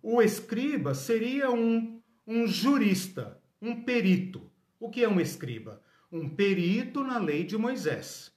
O 0.00 0.22
escriba 0.22 0.94
seria 0.94 1.50
um, 1.50 2.00
um 2.24 2.46
jurista, 2.46 3.42
um 3.60 3.82
perito. 3.82 4.48
O 4.78 4.88
que 4.88 5.02
é 5.02 5.08
um 5.08 5.20
escriba? 5.20 5.82
Um 6.12 6.28
perito 6.28 7.02
na 7.02 7.18
lei 7.18 7.42
de 7.42 7.58
Moisés. 7.58 8.32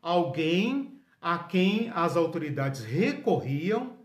Alguém 0.00 0.91
a 1.22 1.38
quem 1.38 1.90
as 1.94 2.16
autoridades 2.16 2.84
recorriam 2.84 3.96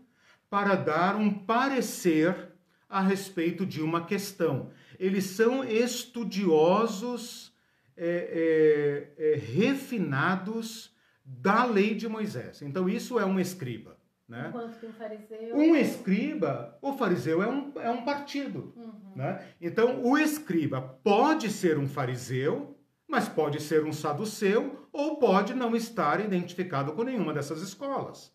para 0.48 0.76
dar 0.76 1.16
um 1.16 1.30
parecer 1.30 2.52
a 2.88 3.02
respeito 3.02 3.66
de 3.66 3.82
uma 3.82 4.06
questão. 4.06 4.70
Eles 4.98 5.24
são 5.24 5.64
estudiosos, 5.64 7.52
é, 7.96 9.10
é, 9.18 9.32
é, 9.32 9.36
refinados 9.36 10.96
da 11.24 11.64
lei 11.64 11.94
de 11.94 12.08
Moisés. 12.08 12.62
Então, 12.62 12.88
isso 12.88 13.18
é 13.18 13.26
um 13.26 13.40
escriba. 13.40 13.98
Né? 14.28 14.46
Enquanto 14.48 14.78
que 14.78 14.86
um 14.86 14.92
fariseu. 14.92 15.56
Um 15.56 15.76
escriba, 15.76 16.78
o 16.80 16.92
fariseu 16.92 17.42
é 17.42 17.48
um, 17.48 17.72
é 17.76 17.90
um 17.90 18.04
partido. 18.04 18.72
Uhum. 18.76 19.16
Né? 19.16 19.44
Então, 19.60 20.02
o 20.04 20.16
escriba 20.16 20.80
pode 20.80 21.50
ser 21.50 21.78
um 21.78 21.88
fariseu, 21.88 22.78
mas 23.08 23.28
pode 23.28 23.60
ser 23.60 23.84
um 23.84 23.92
saduceu, 23.92 24.77
ou 24.92 25.16
pode 25.16 25.54
não 25.54 25.74
estar 25.76 26.20
identificado 26.20 26.92
com 26.92 27.02
nenhuma 27.02 27.32
dessas 27.32 27.62
escolas. 27.62 28.32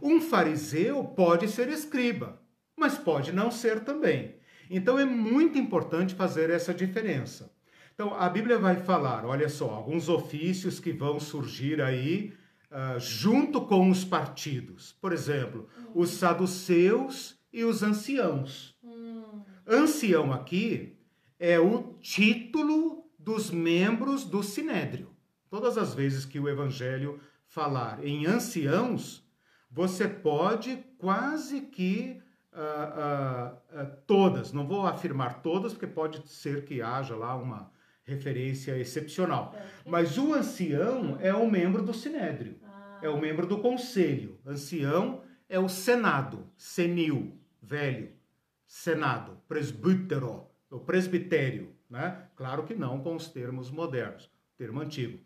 Um 0.00 0.20
fariseu 0.20 1.04
pode 1.04 1.48
ser 1.48 1.68
escriba, 1.68 2.40
mas 2.76 2.96
pode 2.96 3.32
não 3.32 3.50
ser 3.50 3.80
também. 3.80 4.36
Então, 4.70 4.98
é 4.98 5.04
muito 5.04 5.58
importante 5.58 6.14
fazer 6.14 6.48
essa 6.48 6.72
diferença. 6.72 7.52
Então, 7.94 8.14
a 8.14 8.28
Bíblia 8.28 8.58
vai 8.58 8.76
falar, 8.76 9.26
olha 9.26 9.48
só, 9.48 9.70
alguns 9.70 10.08
ofícios 10.08 10.80
que 10.80 10.92
vão 10.92 11.20
surgir 11.20 11.82
aí 11.82 12.32
uh, 12.70 12.98
junto 12.98 13.60
com 13.60 13.90
os 13.90 14.04
partidos. 14.04 14.96
Por 15.00 15.12
exemplo, 15.12 15.68
os 15.94 16.10
saduceus 16.10 17.38
e 17.52 17.64
os 17.64 17.82
anciãos. 17.82 18.74
Hum, 18.82 19.42
Ancião 19.66 20.32
aqui 20.32 20.98
é 21.38 21.60
o 21.60 21.94
título 22.00 23.04
dos 23.18 23.50
membros 23.50 24.24
do 24.24 24.42
sinédrio. 24.42 25.11
Todas 25.52 25.76
as 25.76 25.92
vezes 25.92 26.24
que 26.24 26.40
o 26.40 26.48
evangelho 26.48 27.20
falar 27.46 28.02
em 28.02 28.24
anciãos, 28.24 29.22
você 29.70 30.08
pode 30.08 30.82
quase 30.96 31.60
que 31.60 32.22
ah, 32.54 32.62
ah, 32.96 33.62
ah, 33.74 33.84
todas, 34.06 34.50
não 34.50 34.66
vou 34.66 34.86
afirmar 34.86 35.42
todas, 35.42 35.74
porque 35.74 35.86
pode 35.86 36.26
ser 36.26 36.64
que 36.64 36.80
haja 36.80 37.14
lá 37.14 37.36
uma 37.36 37.70
referência 38.02 38.78
excepcional. 38.78 39.54
é? 39.54 39.66
Mas 39.84 40.16
o 40.16 40.32
ancião 40.32 41.18
é 41.20 41.34
o 41.34 41.50
membro 41.50 41.82
do 41.82 41.92
sinédrio, 41.92 42.58
é 43.02 43.10
o 43.10 43.20
membro 43.20 43.46
do 43.46 43.58
conselho. 43.58 44.40
Ancião 44.46 45.20
é 45.50 45.60
o 45.60 45.68
senado, 45.68 46.50
senil, 46.56 47.38
velho, 47.60 48.10
senado, 48.66 49.36
presbítero, 49.46 50.46
o 50.70 50.80
presbitério, 50.80 51.76
né? 51.90 52.26
Claro 52.36 52.62
que 52.62 52.74
não 52.74 53.02
com 53.02 53.14
os 53.14 53.28
termos 53.28 53.70
modernos, 53.70 54.31
termo 54.62 54.80
antigo. 54.80 55.18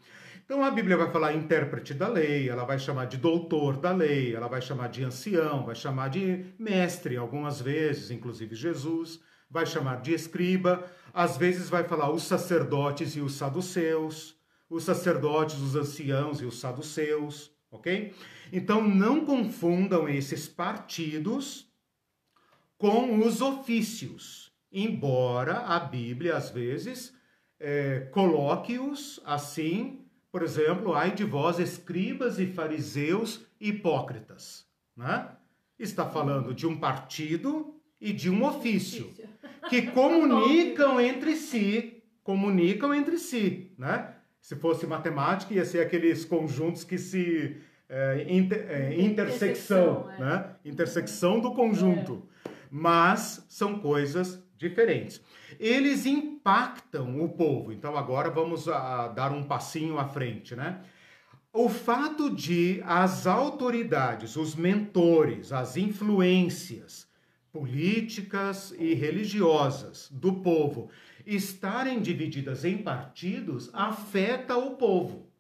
Então 0.47 0.65
a 0.65 0.71
Bíblia 0.71 0.97
vai 0.97 1.11
falar 1.11 1.35
intérprete 1.35 1.93
da 1.93 2.09
lei, 2.09 2.49
ela 2.49 2.65
vai 2.65 2.79
chamar 2.79 3.05
de 3.05 3.19
doutor 3.19 3.77
da 3.77 3.93
lei, 3.93 4.35
ela 4.35 4.49
vai 4.49 4.63
chamar 4.63 4.89
de 4.89 5.05
ancião, 5.05 5.67
vai 5.67 5.75
chamar 5.75 6.09
de 6.09 6.47
mestre 6.59 7.19
algumas 7.19 7.61
vezes, 7.61 8.11
inclusive 8.11 8.55
Jesus, 8.55 9.21
vai 9.51 9.67
chamar 9.67 10.01
de 10.01 10.15
escriba, 10.15 10.91
às 11.13 11.37
vezes 11.37 11.69
vai 11.69 11.85
falar 11.85 12.11
os 12.11 12.23
sacerdotes 12.23 13.15
e 13.15 13.21
os 13.21 13.35
saduceus, 13.35 14.35
os 14.71 14.85
sacerdotes, 14.85 15.61
os 15.61 15.77
anciãos 15.77 16.41
e 16.41 16.47
os 16.47 16.59
saduceus, 16.59 17.53
ok? 17.71 18.15
Então 18.51 18.89
não 18.89 19.23
confundam 19.27 20.09
esses 20.09 20.49
partidos 20.49 21.71
com 22.79 23.19
os 23.19 23.43
ofícios, 23.43 24.51
embora 24.73 25.59
a 25.59 25.79
Bíblia 25.79 26.37
às 26.37 26.49
vezes 26.49 27.16
é, 27.59 28.01
coloque-os 28.13 29.21
assim, 29.25 30.01
por 30.31 30.43
exemplo, 30.43 30.95
ai 30.95 31.13
de 31.13 31.25
vós 31.25 31.59
escribas 31.59 32.39
e 32.39 32.47
fariseus 32.47 33.47
hipócritas, 33.61 34.67
né? 34.97 35.29
Está 35.79 36.07
falando 36.09 36.55
de 36.55 36.67
um 36.67 36.77
partido 36.79 37.75
e 38.01 38.13
de 38.13 38.31
um 38.31 38.45
ofício 38.45 39.11
que 39.69 39.83
comunicam 39.83 41.01
entre 41.01 41.37
si, 41.37 42.03
comunicam 42.23 42.95
entre 42.95 43.19
si, 43.19 43.73
né? 43.79 44.15
Se 44.41 44.55
fosse 44.57 44.87
matemática, 44.87 45.53
ia 45.55 45.65
ser 45.65 45.81
aqueles 45.81 46.25
conjuntos 46.25 46.85
que 46.85 46.99
se 46.99 47.57
é, 47.89 48.27
inter- 48.29 48.67
é, 48.69 49.01
intersecção, 49.01 50.03
Intersecção, 50.05 50.11
é. 50.13 50.19
né? 50.21 50.51
Intersecção 50.65 51.41
do 51.41 51.53
conjunto, 51.55 52.29
mas 52.71 53.45
são 53.49 53.79
coisas 53.79 54.43
diferentes. 54.57 55.21
Eles 55.59 56.07
impactam 56.07 57.21
o 57.21 57.29
povo. 57.29 57.73
Então 57.73 57.97
agora 57.97 58.31
vamos 58.31 58.69
a, 58.69 59.09
dar 59.09 59.33
um 59.33 59.45
passinho 59.45 59.99
à 59.99 60.09
frente, 60.09 60.55
né? 60.55 60.83
O 61.53 61.69
fato 61.69 62.29
de 62.29 62.83
as 62.85 63.27
autoridades, 63.27 64.37
os 64.37 64.55
mentores, 64.55 65.53
as 65.53 65.77
influências 65.77 67.09
políticas 67.51 68.75
e 68.79 68.93
religiosas 68.93 70.11
do 70.11 70.35
povo 70.35 70.91
estarem 71.25 72.03
divididas 72.03 72.65
em 72.67 72.77
partidos 72.77 73.71
afeta 73.73 74.57
o 74.59 74.77
povo, 74.77 75.31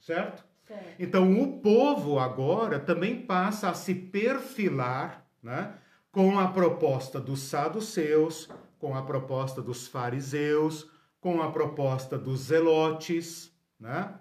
certo? 0.00 0.44
Certo. 0.66 0.96
Então 0.98 1.40
o 1.40 1.60
povo 1.60 2.18
agora 2.18 2.80
também 2.80 3.20
passa 3.20 3.70
a 3.70 3.74
se 3.74 3.94
perfilar 3.94 5.24
né, 5.40 5.74
com 6.14 6.38
a 6.38 6.46
proposta 6.46 7.20
dos 7.20 7.40
saduceus, 7.40 8.48
com 8.78 8.96
a 8.96 9.02
proposta 9.02 9.60
dos 9.60 9.88
fariseus, 9.88 10.88
com 11.20 11.42
a 11.42 11.50
proposta 11.50 12.16
dos 12.16 12.42
zelotes, 12.42 13.52
né? 13.80 14.14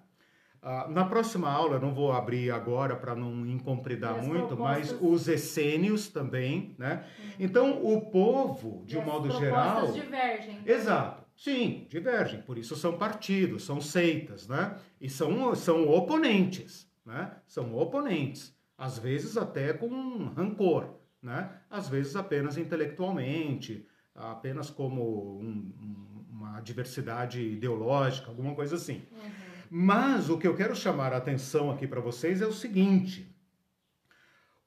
Ah, 0.59 0.87
na 0.89 1.05
próxima 1.05 1.51
aula, 1.51 1.77
não 1.77 1.93
vou 1.93 2.11
abrir 2.11 2.49
agora 2.49 2.95
para 2.95 3.13
não 3.13 3.45
incompridar 3.45 4.15
muito, 4.23 4.55
propostas... 4.55 4.91
mas 4.91 5.01
os 5.01 5.27
essênios 5.27 6.07
também, 6.07 6.73
né? 6.79 7.05
Uhum. 7.19 7.31
Então, 7.39 7.85
o 7.85 8.01
povo, 8.09 8.83
de 8.87 8.95
e 8.95 8.97
um 8.97 9.05
modo 9.05 9.29
geral... 9.29 9.91
divergem. 9.91 10.61
Exato. 10.65 11.23
Sim, 11.35 11.85
divergem. 11.89 12.41
Por 12.41 12.57
isso 12.57 12.75
são 12.75 12.97
partidos, 12.97 13.65
são 13.65 13.79
seitas, 13.79 14.47
né? 14.47 14.77
E 14.99 15.09
são, 15.09 15.53
são 15.53 15.87
oponentes, 15.89 16.89
né? 17.05 17.33
São 17.45 17.75
oponentes. 17.75 18.55
Às 18.75 18.97
vezes 18.97 19.37
até 19.37 19.73
com 19.73 20.31
rancor, 20.35 21.02
né? 21.23 21.49
Às 21.69 21.87
vezes 21.87 22.15
apenas 22.15 22.57
intelectualmente, 22.57 23.87
apenas 24.13 24.69
como 24.69 25.39
um, 25.39 26.25
uma 26.29 26.59
diversidade 26.59 27.41
ideológica, 27.41 28.27
alguma 28.27 28.53
coisa 28.53 28.75
assim. 28.75 29.01
Uhum. 29.11 29.31
Mas 29.71 30.29
o 30.29 30.37
que 30.37 30.47
eu 30.47 30.55
quero 30.55 30.75
chamar 30.75 31.13
a 31.13 31.17
atenção 31.17 31.71
aqui 31.71 31.87
para 31.87 32.01
vocês 32.01 32.41
é 32.41 32.45
o 32.45 32.51
seguinte: 32.51 33.33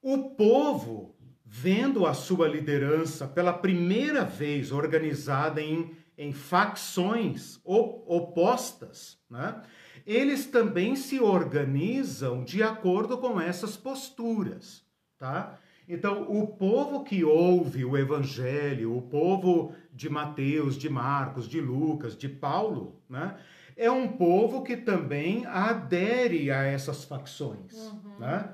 o 0.01 0.31
povo, 0.31 1.15
vendo 1.45 2.05
a 2.05 2.13
sua 2.13 2.47
liderança 2.47 3.27
pela 3.27 3.53
primeira 3.53 4.25
vez 4.25 4.71
organizada 4.71 5.61
em, 5.61 5.95
em 6.17 6.33
facções 6.33 7.61
opostas, 7.63 9.19
né? 9.29 9.61
eles 10.05 10.45
também 10.45 10.95
se 10.95 11.19
organizam 11.19 12.43
de 12.43 12.63
acordo 12.63 13.17
com 13.17 13.39
essas 13.39 13.77
posturas, 13.77 14.83
tá? 15.17 15.59
Então, 15.87 16.23
o 16.23 16.47
povo 16.47 17.03
que 17.03 17.23
ouve 17.23 17.85
o 17.85 17.97
evangelho, 17.97 18.95
o 18.95 19.01
povo 19.01 19.73
de 19.93 20.09
Mateus, 20.09 20.77
de 20.77 20.89
Marcos, 20.89 21.47
de 21.47 21.61
Lucas, 21.61 22.17
de 22.17 22.27
Paulo, 22.27 23.01
né? 23.09 23.37
é 23.77 23.89
um 23.89 24.07
povo 24.07 24.63
que 24.63 24.75
também 24.75 25.45
adere 25.45 26.51
a 26.51 26.63
essas 26.63 27.03
facções. 27.03 27.73
Uhum. 27.73 28.19
Né? 28.19 28.49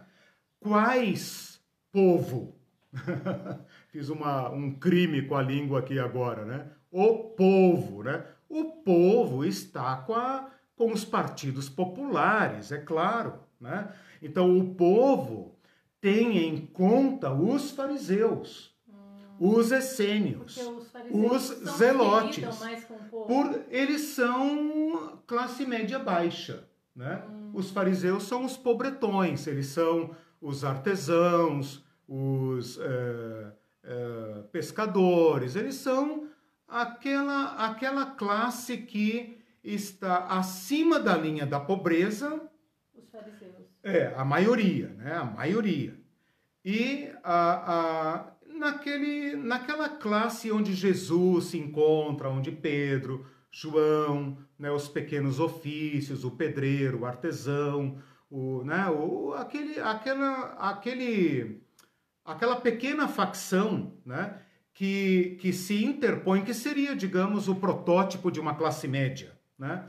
Quais 0.59 1.59
povo? 1.91 2.55
Fiz 3.89 4.09
uma, 4.09 4.49
um 4.49 4.75
crime 4.75 5.21
com 5.23 5.36
a 5.36 5.41
língua 5.41 5.79
aqui 5.79 5.97
agora, 5.97 6.43
né? 6.43 6.67
O 6.91 7.29
povo, 7.29 8.03
né? 8.03 8.23
O 8.49 8.65
povo 8.84 9.45
está 9.45 9.95
com, 9.95 10.13
a, 10.13 10.49
com 10.75 10.91
os 10.91 11.05
partidos 11.05 11.69
populares, 11.69 12.71
é 12.71 12.77
claro, 12.77 13.39
né? 13.59 13.91
Então 14.21 14.57
o 14.57 14.75
povo 14.75 15.55
tem 16.03 16.37
em 16.37 16.65
conta 16.65 17.33
os 17.33 17.71
fariseus 17.71 18.73
os 19.39 19.71
essênios, 19.71 20.57
os, 21.11 21.49
os 21.49 21.69
zelotes. 21.77 22.45
Por, 23.09 23.65
eles 23.69 24.01
são 24.01 25.19
classe 25.25 25.65
média 25.65 25.99
baixa. 25.99 26.67
Né? 26.95 27.23
Hum. 27.27 27.51
Os 27.53 27.71
fariseus 27.71 28.23
são 28.23 28.45
os 28.45 28.55
pobretões, 28.55 29.47
eles 29.47 29.67
são 29.67 30.15
os 30.39 30.63
artesãos, 30.63 31.83
os 32.07 32.79
é, 32.79 33.51
é, 33.83 34.43
pescadores, 34.51 35.55
eles 35.55 35.75
são 35.75 36.27
aquela, 36.67 37.55
aquela 37.65 38.05
classe 38.05 38.77
que 38.77 39.41
está 39.63 40.27
acima 40.27 40.99
da 40.99 41.17
linha 41.17 41.45
da 41.45 41.59
pobreza. 41.59 42.41
Os 42.95 43.09
fariseus. 43.09 43.62
É, 43.84 44.13
a 44.15 44.23
maioria, 44.23 44.88
né? 44.97 45.13
A 45.13 45.25
maioria. 45.25 45.99
E 46.63 47.11
a, 47.21 47.73
a, 47.73 48.34
naquele, 48.47 49.36
naquela 49.36 49.89
classe 49.89 50.51
onde 50.51 50.73
Jesus 50.73 51.45
se 51.45 51.57
encontra, 51.57 52.29
onde 52.29 52.51
Pedro, 52.51 53.25
João, 53.51 54.38
né, 54.57 54.71
os 54.71 54.88
pequenos 54.88 55.39
ofícios, 55.39 56.23
o 56.23 56.31
pedreiro, 56.31 57.01
o 57.01 57.05
artesão, 57.05 58.01
o, 58.29 58.63
né, 58.63 58.89
o, 58.89 59.34
aquele, 59.34 59.79
aquela, 59.79 60.53
aquele, 60.53 61.61
aquela 62.25 62.55
pequena 62.55 63.07
facção 63.07 63.93
né, 64.05 64.39
que, 64.73 65.38
que 65.41 65.51
se 65.51 65.84
interpõe, 65.84 66.43
que 66.43 66.53
seria, 66.53 66.95
digamos, 66.95 67.47
o 67.47 67.55
protótipo 67.55 68.31
de 68.31 68.39
uma 68.39 68.55
classe 68.55 68.88
média. 68.88 69.38
Né? 69.59 69.88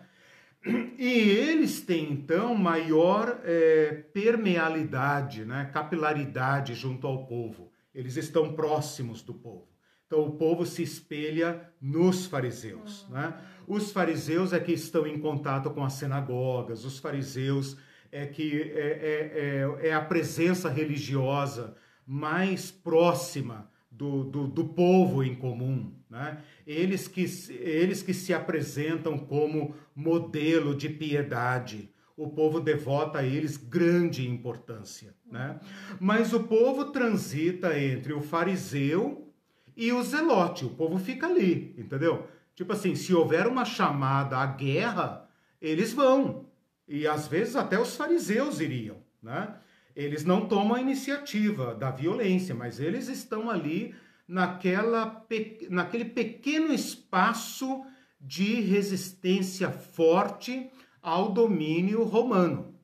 E 0.98 1.08
eles 1.08 1.82
têm, 1.82 2.12
então, 2.12 2.54
maior 2.54 3.40
é, 3.44 4.04
permeabilidade, 4.12 5.44
né, 5.44 5.70
capilaridade 5.72 6.74
junto 6.74 7.06
ao 7.06 7.26
povo 7.26 7.70
eles 7.94 8.16
estão 8.16 8.52
próximos 8.52 9.22
do 9.22 9.32
povo. 9.32 9.68
Então 10.06 10.26
o 10.26 10.32
povo 10.32 10.66
se 10.66 10.82
espelha 10.82 11.70
nos 11.80 12.26
fariseus. 12.26 13.04
Uhum. 13.04 13.14
Né? 13.14 13.34
Os 13.66 13.92
fariseus 13.92 14.52
é 14.52 14.60
que 14.60 14.72
estão 14.72 15.06
em 15.06 15.18
contato 15.18 15.70
com 15.70 15.84
as 15.84 15.94
sinagogas, 15.94 16.84
os 16.84 16.98
fariseus 16.98 17.76
é 18.10 18.26
que 18.26 18.60
é, 18.62 19.64
é, 19.82 19.84
é, 19.84 19.88
é 19.88 19.94
a 19.94 20.00
presença 20.00 20.68
religiosa 20.68 21.76
mais 22.06 22.70
próxima 22.70 23.70
do, 23.90 24.24
do, 24.24 24.46
do 24.46 24.64
povo 24.66 25.22
em 25.22 25.34
comum. 25.34 25.92
Né? 26.10 26.38
Eles, 26.66 27.08
que, 27.08 27.24
eles 27.50 28.02
que 28.02 28.12
se 28.12 28.34
apresentam 28.34 29.18
como 29.18 29.74
modelo 29.94 30.74
de 30.74 30.88
piedade, 30.88 31.90
o 32.16 32.28
povo 32.28 32.60
devota 32.60 33.18
a 33.18 33.24
eles 33.24 33.56
grande 33.56 34.28
importância, 34.28 35.14
né? 35.30 35.58
Mas 36.00 36.32
o 36.32 36.44
povo 36.44 36.86
transita 36.86 37.78
entre 37.78 38.12
o 38.12 38.20
fariseu 38.20 39.32
e 39.76 39.92
o 39.92 40.02
zelote, 40.02 40.64
o 40.64 40.70
povo 40.70 40.98
fica 40.98 41.26
ali, 41.26 41.74
entendeu? 41.76 42.26
Tipo 42.54 42.72
assim, 42.72 42.94
se 42.94 43.12
houver 43.12 43.46
uma 43.46 43.64
chamada 43.64 44.38
à 44.38 44.46
guerra, 44.46 45.28
eles 45.60 45.92
vão. 45.92 46.46
E 46.86 47.06
às 47.06 47.26
vezes 47.26 47.56
até 47.56 47.80
os 47.80 47.96
fariseus 47.96 48.60
iriam, 48.60 48.98
né? 49.22 49.56
Eles 49.96 50.24
não 50.24 50.46
tomam 50.46 50.74
a 50.74 50.80
iniciativa 50.80 51.74
da 51.74 51.90
violência, 51.90 52.54
mas 52.54 52.80
eles 52.80 53.08
estão 53.08 53.48
ali 53.48 53.94
naquela, 54.26 55.24
naquele 55.70 56.04
pequeno 56.04 56.72
espaço 56.72 57.84
de 58.24 58.60
resistência 58.60 59.70
forte 59.70 60.70
ao 61.02 61.30
domínio 61.30 62.02
romano. 62.04 62.74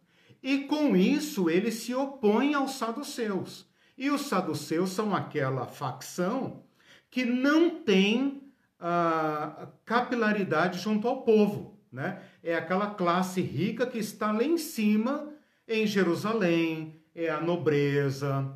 E 0.43 0.64
com 0.64 0.95
isso 0.95 1.49
ele 1.49 1.70
se 1.70 1.95
opõe 1.95 2.55
aos 2.55 2.72
saduceus. 2.72 3.66
E 3.97 4.11
os 4.11 4.22
saduceus 4.22 4.91
são 4.91 5.14
aquela 5.14 5.66
facção 5.66 6.62
que 7.11 7.24
não 7.24 7.82
tem 7.82 8.43
uh, 8.78 9.68
capilaridade 9.84 10.78
junto 10.78 11.09
ao 11.09 11.22
povo. 11.22 11.78
Né? 11.91 12.22
É 12.43 12.55
aquela 12.55 12.95
classe 12.95 13.41
rica 13.41 13.86
que 13.86 13.99
está 13.99 14.30
lá 14.30 14.45
em 14.45 14.59
cima, 14.59 15.32
em 15.66 15.86
Jerusalém, 15.86 17.03
é 17.14 17.28
a 17.28 17.41
nobreza, 17.41 18.55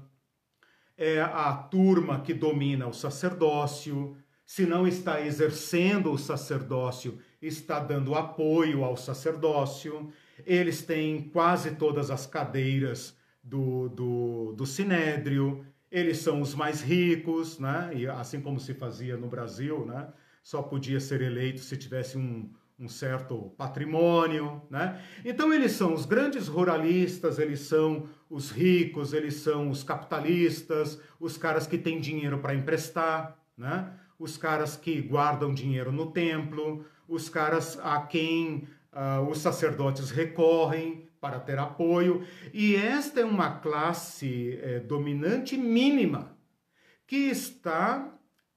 é 0.96 1.20
a 1.20 1.52
turma 1.52 2.20
que 2.20 2.32
domina 2.32 2.86
o 2.86 2.92
sacerdócio. 2.92 4.16
Se 4.46 4.66
não 4.66 4.86
está 4.86 5.20
exercendo 5.24 6.12
o 6.12 6.18
sacerdócio, 6.18 7.18
está 7.40 7.80
dando 7.80 8.14
apoio 8.14 8.84
ao 8.84 8.96
sacerdócio, 8.96 10.12
eles 10.46 10.82
têm 10.82 11.28
quase 11.30 11.76
todas 11.76 12.10
as 12.10 12.26
cadeiras 12.26 13.16
do, 13.42 13.88
do, 13.88 14.52
do 14.52 14.66
sinédrio, 14.66 15.64
eles 15.90 16.18
são 16.18 16.40
os 16.40 16.54
mais 16.54 16.82
ricos, 16.82 17.58
né? 17.58 17.92
E 17.94 18.06
assim 18.06 18.40
como 18.40 18.58
se 18.58 18.74
fazia 18.74 19.16
no 19.16 19.28
Brasil, 19.28 19.86
né? 19.86 20.08
Só 20.42 20.60
podia 20.60 20.98
ser 20.98 21.22
eleito 21.22 21.60
se 21.60 21.76
tivesse 21.76 22.18
um, 22.18 22.50
um 22.78 22.88
certo 22.88 23.54
patrimônio, 23.56 24.60
né? 24.68 25.00
Então 25.24 25.54
eles 25.54 25.72
são 25.72 25.94
os 25.94 26.04
grandes 26.04 26.48
ruralistas, 26.48 27.38
eles 27.38 27.60
são 27.60 28.08
os 28.28 28.50
ricos, 28.50 29.12
eles 29.12 29.34
são 29.34 29.70
os 29.70 29.84
capitalistas, 29.84 31.00
os 31.20 31.36
caras 31.36 31.66
que 31.66 31.78
têm 31.78 32.00
dinheiro 32.00 32.38
para 32.38 32.54
emprestar, 32.54 33.38
né? 33.56 33.92
Os 34.24 34.38
caras 34.38 34.74
que 34.74 35.02
guardam 35.02 35.52
dinheiro 35.52 35.92
no 35.92 36.10
templo, 36.10 36.86
os 37.06 37.28
caras 37.28 37.78
a 37.82 38.00
quem 38.00 38.66
uh, 38.90 39.28
os 39.28 39.36
sacerdotes 39.36 40.10
recorrem 40.10 41.06
para 41.20 41.38
ter 41.38 41.58
apoio, 41.58 42.26
e 42.50 42.74
esta 42.74 43.20
é 43.20 43.24
uma 43.24 43.58
classe 43.58 44.58
é, 44.62 44.80
dominante 44.80 45.58
mínima 45.58 46.38
que 47.06 47.16
está 47.16 48.14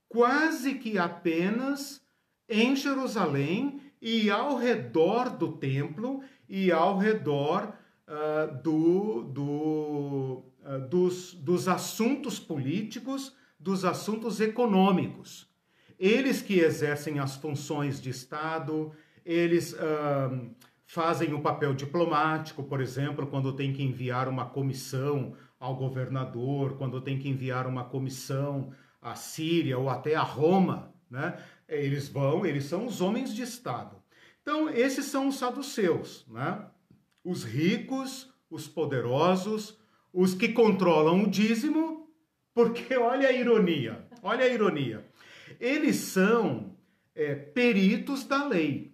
quase 0.07 0.76
que 0.76 0.97
apenas 0.97 2.01
em 2.47 2.74
Jerusalém 2.74 3.82
e 4.01 4.30
ao 4.30 4.55
redor 4.55 5.30
do 5.32 5.51
templo 5.51 6.24
e 6.47 6.72
ao 6.72 6.97
redor 6.97 7.74
uh, 8.07 8.63
do, 8.63 9.24
do, 9.24 10.45
uh, 10.63 10.88
dos, 10.89 11.34
dos 11.34 11.68
assuntos 11.68 12.39
políticos 12.39 13.36
dos 13.59 13.84
assuntos 13.84 14.39
econômicos. 14.39 15.47
Eles 16.00 16.41
que 16.41 16.60
exercem 16.60 17.20
as 17.20 17.36
funções 17.36 18.00
de 18.00 18.10
Estado, 18.10 18.91
eles 19.26 19.74
uh, 19.74 20.56
fazem 20.86 21.34
o 21.34 21.41
papel 21.41 21.74
diplomático, 21.74 22.64
por 22.64 22.80
exemplo, 22.80 23.28
quando 23.28 23.54
tem 23.54 23.74
que 23.74 23.84
enviar 23.84 24.28
uma 24.28 24.45
comissão 24.45 25.36
ao 25.60 25.76
governador, 25.76 26.78
quando 26.78 27.02
tem 27.02 27.18
que 27.18 27.28
enviar 27.28 27.68
uma 27.68 27.84
comissão 27.84 28.72
à 29.02 29.16
Síria 29.16 29.78
ou 29.78 29.89
até 29.89 30.16
a 30.16 30.22
Roma, 30.22 30.93
né? 31.10 31.41
Eles 31.68 32.08
vão, 32.08 32.45
eles 32.45 32.66
são 32.66 32.86
os 32.86 33.02
homens 33.02 33.34
de 33.34 33.41
Estado. 33.41 33.98
Então, 34.41 34.70
esses 34.70 35.06
são 35.06 35.28
os 35.28 35.38
saduceus, 35.38 36.26
né? 36.30 36.66
Os 37.24 37.43
ricos, 37.43 38.32
os 38.50 38.68
poderosos, 38.68 39.78
os 40.14 40.34
que 40.34 40.50
controlam 40.50 41.24
o 41.24 41.30
dízimo, 41.30 42.10
porque 42.54 42.95
olha 42.95 43.28
a 43.28 43.32
ironia, 43.32 44.08
olha 44.24 44.45
a 44.45 44.48
ironia. 44.48 45.06
Eles 45.60 45.95
são 45.97 46.76
é, 47.16 47.36
peritos 47.36 48.24
da 48.24 48.47
lei. 48.47 48.93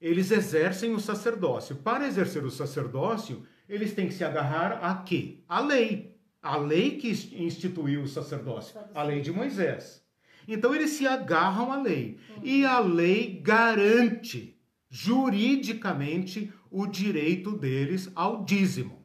Eles 0.00 0.30
exercem 0.30 0.94
o 0.94 1.00
sacerdócio. 1.00 1.76
Para 1.76 2.06
exercer 2.06 2.44
o 2.44 2.50
sacerdócio, 2.50 3.46
eles 3.68 3.92
têm 3.92 4.08
que 4.08 4.14
se 4.14 4.24
agarrar 4.24 4.78
a 4.82 5.02
quê? 5.02 5.40
A 5.48 5.60
lei. 5.60 6.16
A 6.42 6.56
lei 6.56 6.96
que 6.98 7.08
instituiu 7.10 8.02
o 8.02 8.08
sacerdócio, 8.08 8.78
a 8.94 9.02
lei 9.02 9.20
de 9.20 9.32
Moisés. 9.32 10.04
Então 10.46 10.72
eles 10.72 10.90
se 10.90 11.06
agarram 11.06 11.72
à 11.72 11.82
lei. 11.82 12.18
E 12.42 12.64
a 12.64 12.78
lei 12.78 13.40
garante 13.42 14.56
juridicamente 14.88 16.52
o 16.70 16.86
direito 16.86 17.52
deles 17.52 18.10
ao 18.14 18.44
dízimo. 18.44 19.04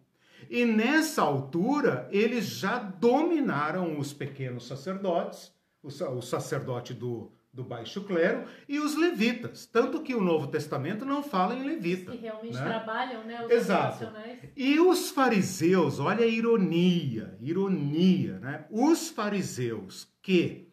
E 0.49 0.65
nessa 0.65 1.21
altura, 1.21 2.07
eles 2.11 2.45
já 2.45 2.77
dominaram 2.77 3.97
os 3.97 4.13
pequenos 4.13 4.67
sacerdotes, 4.67 5.51
o 5.83 6.21
sacerdote 6.21 6.93
do, 6.93 7.31
do 7.53 7.63
baixo 7.63 8.03
clero 8.03 8.45
e 8.67 8.79
os 8.79 8.95
levitas. 8.95 9.65
Tanto 9.65 10.01
que 10.01 10.15
o 10.15 10.21
Novo 10.21 10.47
Testamento 10.47 11.05
não 11.05 11.21
fala 11.21 11.55
em 11.55 11.63
levita. 11.63 12.11
Que 12.11 12.17
realmente 12.17 12.55
né? 12.55 12.63
trabalham, 12.63 13.23
né? 13.25 13.45
Os 13.45 13.51
Exato. 13.51 14.11
E 14.55 14.79
os 14.79 15.09
fariseus, 15.09 15.99
olha 15.99 16.23
a 16.23 16.27
ironia, 16.27 17.35
ironia, 17.39 18.39
né? 18.39 18.65
Os 18.69 19.09
fariseus 19.09 20.07
que 20.21 20.69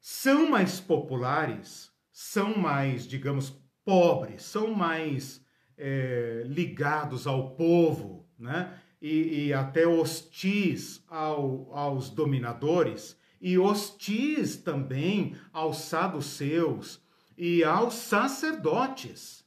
são 0.00 0.48
mais 0.48 0.80
populares, 0.80 1.92
são 2.10 2.56
mais, 2.56 3.06
digamos, 3.06 3.54
pobres, 3.84 4.42
são 4.42 4.72
mais 4.72 5.44
é, 5.76 6.42
ligados 6.46 7.26
ao 7.26 7.50
povo, 7.54 8.26
né? 8.38 8.74
E, 9.00 9.46
e 9.46 9.52
até 9.54 9.86
hostis 9.86 11.02
ao, 11.08 11.70
aos 11.72 12.10
dominadores, 12.10 13.16
e 13.40 13.58
hostis 13.58 14.56
também 14.56 15.36
aos 15.52 15.78
saduceus 15.78 17.00
e 17.36 17.64
aos 17.64 17.94
sacerdotes. 17.94 19.44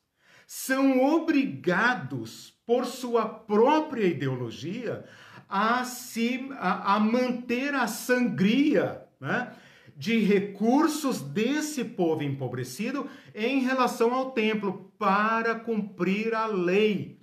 São 0.48 1.04
obrigados, 1.04 2.54
por 2.66 2.86
sua 2.86 3.28
própria 3.28 4.06
ideologia, 4.06 5.04
a, 5.50 5.84
se, 5.84 6.50
a, 6.54 6.96
a 6.96 7.00
manter 7.00 7.76
a 7.76 7.88
sangria, 7.88 9.04
né? 9.20 9.54
de 9.96 10.20
recursos 10.20 11.22
desse 11.22 11.84
povo 11.84 12.24
empobrecido 12.24 13.08
em 13.34 13.60
relação 13.60 14.14
ao 14.14 14.32
templo 14.32 14.91
para 14.98 15.56
cumprir 15.56 16.34
a 16.34 16.48
lei. 16.48 17.20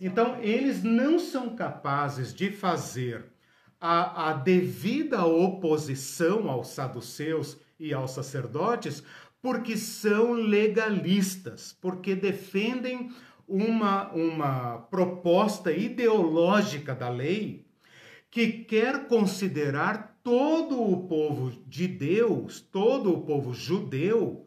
Então, 0.00 0.38
eles 0.40 0.82
não 0.82 1.18
são 1.18 1.54
capazes 1.54 2.34
de 2.34 2.50
fazer 2.50 3.26
a, 3.80 4.30
a 4.30 4.32
devida 4.34 5.24
oposição 5.24 6.50
aos 6.50 6.68
saduceus 6.68 7.56
e 7.78 7.94
aos 7.94 8.10
sacerdotes 8.10 9.02
porque 9.42 9.76
são 9.76 10.32
legalistas, 10.32 11.76
porque 11.80 12.14
defendem 12.14 13.10
uma, 13.48 14.10
uma 14.12 14.78
proposta 14.90 15.72
ideológica 15.72 16.94
da 16.94 17.08
lei 17.08 17.66
que 18.30 18.48
quer 18.64 19.08
considerar 19.08 20.20
todo 20.22 20.80
o 20.80 21.08
povo 21.08 21.50
de 21.66 21.88
Deus, 21.88 22.60
todo 22.60 23.12
o 23.12 23.22
povo 23.22 23.52
judeu, 23.52 24.46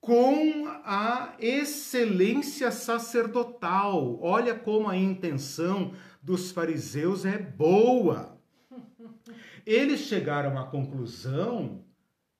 com 0.00 0.68
a 0.84 1.34
excelência 1.40 2.70
sacerdotal. 2.70 4.18
Olha 4.22 4.54
como 4.54 4.88
a 4.88 4.96
intenção 4.96 5.92
dos 6.22 6.52
fariseus 6.52 7.24
é 7.24 7.38
boa. 7.38 8.39
Eles 9.66 10.00
chegaram 10.00 10.58
à 10.58 10.64
conclusão 10.64 11.84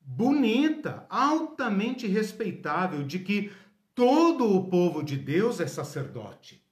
bonita, 0.00 1.06
altamente 1.08 2.06
respeitável, 2.06 3.04
de 3.04 3.18
que 3.18 3.52
todo 3.94 4.56
o 4.56 4.68
povo 4.68 5.02
de 5.02 5.16
Deus 5.16 5.60
é 5.60 5.66
sacerdote. 5.66 6.64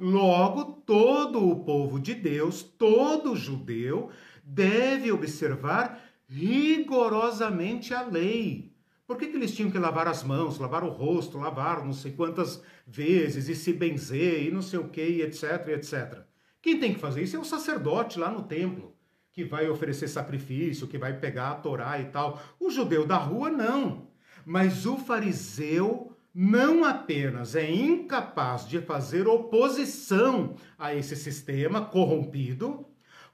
Logo, 0.00 0.82
todo 0.84 1.48
o 1.48 1.64
povo 1.64 2.00
de 2.00 2.14
Deus, 2.14 2.62
todo 2.62 3.36
judeu, 3.36 4.10
deve 4.42 5.10
observar 5.10 6.00
rigorosamente 6.28 7.94
a 7.94 8.02
lei. 8.02 8.74
Por 9.06 9.18
que, 9.18 9.26
que 9.26 9.36
eles 9.36 9.54
tinham 9.54 9.70
que 9.70 9.78
lavar 9.78 10.08
as 10.08 10.22
mãos, 10.22 10.58
lavar 10.58 10.82
o 10.82 10.88
rosto, 10.88 11.38
lavar 11.38 11.84
não 11.84 11.92
sei 11.92 12.12
quantas 12.12 12.62
vezes 12.86 13.48
e 13.48 13.54
se 13.54 13.72
benzer 13.72 14.46
e 14.46 14.50
não 14.50 14.62
sei 14.62 14.78
o 14.78 14.88
que, 14.88 15.20
etc, 15.20 15.68
etc. 15.68 16.22
Quem 16.60 16.80
tem 16.80 16.94
que 16.94 17.00
fazer 17.00 17.22
isso 17.22 17.36
é 17.36 17.38
o 17.38 17.44
sacerdote 17.44 18.18
lá 18.18 18.30
no 18.30 18.44
templo, 18.44 18.93
que 19.34 19.44
vai 19.44 19.68
oferecer 19.68 20.06
sacrifício, 20.06 20.86
que 20.86 20.96
vai 20.96 21.12
pegar 21.12 21.50
a 21.50 21.54
Torá 21.56 22.00
e 22.00 22.04
tal. 22.04 22.40
O 22.58 22.70
judeu 22.70 23.04
da 23.04 23.16
rua 23.16 23.50
não. 23.50 24.06
Mas 24.46 24.86
o 24.86 24.96
fariseu 24.96 26.16
não 26.32 26.84
apenas 26.84 27.56
é 27.56 27.68
incapaz 27.68 28.66
de 28.66 28.80
fazer 28.80 29.26
oposição 29.26 30.54
a 30.78 30.94
esse 30.94 31.16
sistema 31.16 31.84
corrompido, 31.84 32.86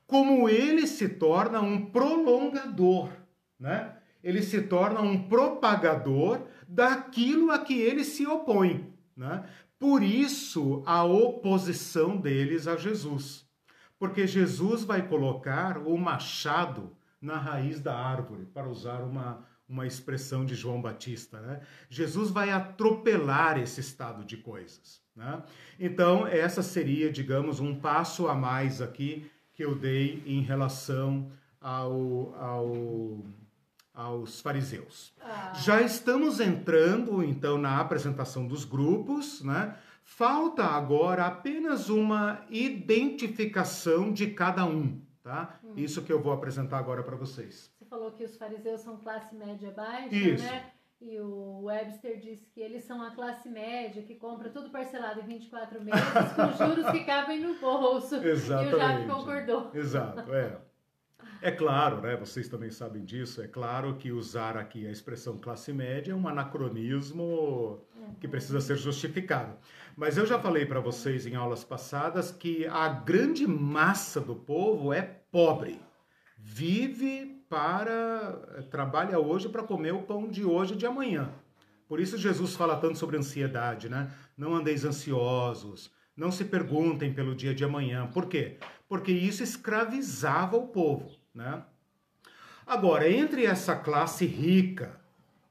como 0.07 0.49
ele 0.49 0.87
se 0.87 1.09
torna 1.09 1.61
um 1.61 1.87
prolongador, 1.87 3.11
né? 3.59 3.95
Ele 4.25 4.43
se 4.43 4.63
torna 4.63 5.01
um 5.01 5.29
propagador 5.29 6.47
daquilo 6.67 7.51
a 7.51 7.59
que 7.59 7.79
ele 7.79 8.05
se 8.05 8.27
opõe, 8.27 8.93
né? 9.17 9.45
Por 9.79 10.03
isso 10.03 10.83
a 10.87 11.05
oposição 11.05 12.17
deles 12.17 12.67
a 12.67 12.77
Jesus. 12.77 13.50
Porque 14.01 14.27
Jesus 14.27 14.83
vai 14.83 15.07
colocar 15.07 15.77
o 15.77 15.95
machado 15.99 16.97
na 17.21 17.37
raiz 17.37 17.81
da 17.81 17.95
árvore, 17.95 18.47
para 18.47 18.67
usar 18.67 19.03
uma, 19.03 19.47
uma 19.69 19.87
expressão 19.87 20.43
de 20.43 20.55
João 20.55 20.81
Batista. 20.81 21.39
Né? 21.39 21.61
Jesus 21.91 22.31
vai 22.31 22.51
atropelar 22.51 23.59
esse 23.59 23.79
estado 23.81 24.25
de 24.25 24.39
coisas. 24.39 25.03
Né? 25.15 25.43
Então, 25.79 26.27
essa 26.27 26.63
seria, 26.63 27.13
digamos, 27.13 27.61
um 27.61 27.75
passo 27.75 28.27
a 28.27 28.35
mais 28.35 28.81
aqui 28.81 29.31
que 29.53 29.63
eu 29.63 29.75
dei 29.75 30.23
em 30.25 30.41
relação 30.41 31.31
ao, 31.61 32.35
ao, 32.39 33.19
aos 33.93 34.41
fariseus. 34.41 35.13
Ah. 35.21 35.53
Já 35.57 35.83
estamos 35.83 36.41
entrando, 36.41 37.23
então, 37.23 37.59
na 37.59 37.79
apresentação 37.79 38.47
dos 38.47 38.65
grupos, 38.65 39.43
né? 39.43 39.77
Falta 40.13 40.65
agora 40.65 41.25
apenas 41.25 41.89
uma 41.89 42.45
identificação 42.51 44.13
de 44.13 44.27
cada 44.33 44.67
um, 44.67 45.01
tá? 45.23 45.59
Hum. 45.65 45.73
Isso 45.77 46.03
que 46.03 46.13
eu 46.13 46.21
vou 46.21 46.33
apresentar 46.33 46.79
agora 46.79 47.03
para 47.03 47.17
vocês. 47.17 47.73
Você 47.79 47.85
falou 47.85 48.11
que 48.11 48.25
os 48.25 48.37
fariseus 48.37 48.81
são 48.81 48.97
classe 48.99 49.35
média 49.35 49.71
baixa, 49.71 50.15
Isso. 50.15 50.45
né? 50.45 50.73
E 51.01 51.19
o 51.21 51.63
Webster 51.63 52.19
disse 52.19 52.45
que 52.51 52.61
eles 52.61 52.83
são 52.85 53.01
a 53.01 53.13
classe 53.13 53.49
média 53.49 54.03
que 54.03 54.17
compra 54.17 54.51
tudo 54.51 54.69
parcelado 54.69 55.21
em 55.21 55.27
24 55.27 55.81
meses 55.83 56.03
com 56.35 56.67
juros 56.67 56.91
que 56.91 57.05
cabem 57.05 57.41
no 57.41 57.55
bolso. 57.59 58.17
Exatamente. 58.17 58.73
E 58.75 58.75
o 58.75 58.79
Jaime 58.79 59.07
concordou. 59.07 59.71
Exato, 59.73 60.35
é. 60.35 60.59
É 61.43 61.51
claro, 61.51 62.03
né? 62.03 62.17
Vocês 62.17 62.49
também 62.49 62.71
sabem 62.71 63.03
disso. 63.05 63.41
É 63.41 63.49
claro 63.49 63.97
que 63.97 64.13
usar 64.13 64.57
aqui 64.57 64.87
a 64.87 64.91
expressão 64.91 65.39
classe 65.39 65.73
média 65.73 66.13
é 66.13 66.15
um 66.15 66.29
anacronismo 66.29 67.81
que 68.19 68.27
precisa 68.29 68.61
ser 68.61 68.77
justificado. 68.77 69.57
Mas 69.97 70.17
eu 70.17 70.27
já 70.27 70.39
falei 70.39 70.65
para 70.65 70.81
vocês 70.81 71.27
em 71.27 71.35
aulas 71.35 71.63
passadas 71.65 72.31
que 72.31 72.67
a 72.67 72.89
grande 72.89 73.47
massa 73.47 74.21
do 74.21 74.35
povo 74.35 74.93
é 74.93 75.03
pobre. 75.03 75.81
Vive 76.39 77.45
para 77.49 78.65
trabalha 78.71 79.19
hoje 79.19 79.49
para 79.49 79.63
comer 79.63 79.93
o 79.93 80.03
pão 80.03 80.29
de 80.29 80.45
hoje 80.45 80.75
e 80.75 80.77
de 80.77 80.87
amanhã. 80.87 81.31
Por 81.89 81.99
isso 81.99 82.17
Jesus 82.17 82.55
fala 82.55 82.77
tanto 82.77 82.97
sobre 82.99 83.17
ansiedade, 83.17 83.89
né? 83.89 84.11
Não 84.37 84.55
andeis 84.55 84.85
ansiosos, 84.85 85.91
não 86.17 86.31
se 86.31 86.45
perguntem 86.45 87.13
pelo 87.13 87.35
dia 87.35 87.55
de 87.55 87.65
amanhã. 87.65 88.07
Por 88.07 88.27
quê? 88.27 88.59
Porque 88.89 89.11
isso 89.11 89.43
escravizava 89.43 90.57
o 90.57 90.69
povo, 90.69 91.11
né? 91.35 91.65
Agora, 92.67 93.11
entre 93.11 93.45
essa 93.45 93.75
classe 93.75 94.25
rica, 94.25 95.00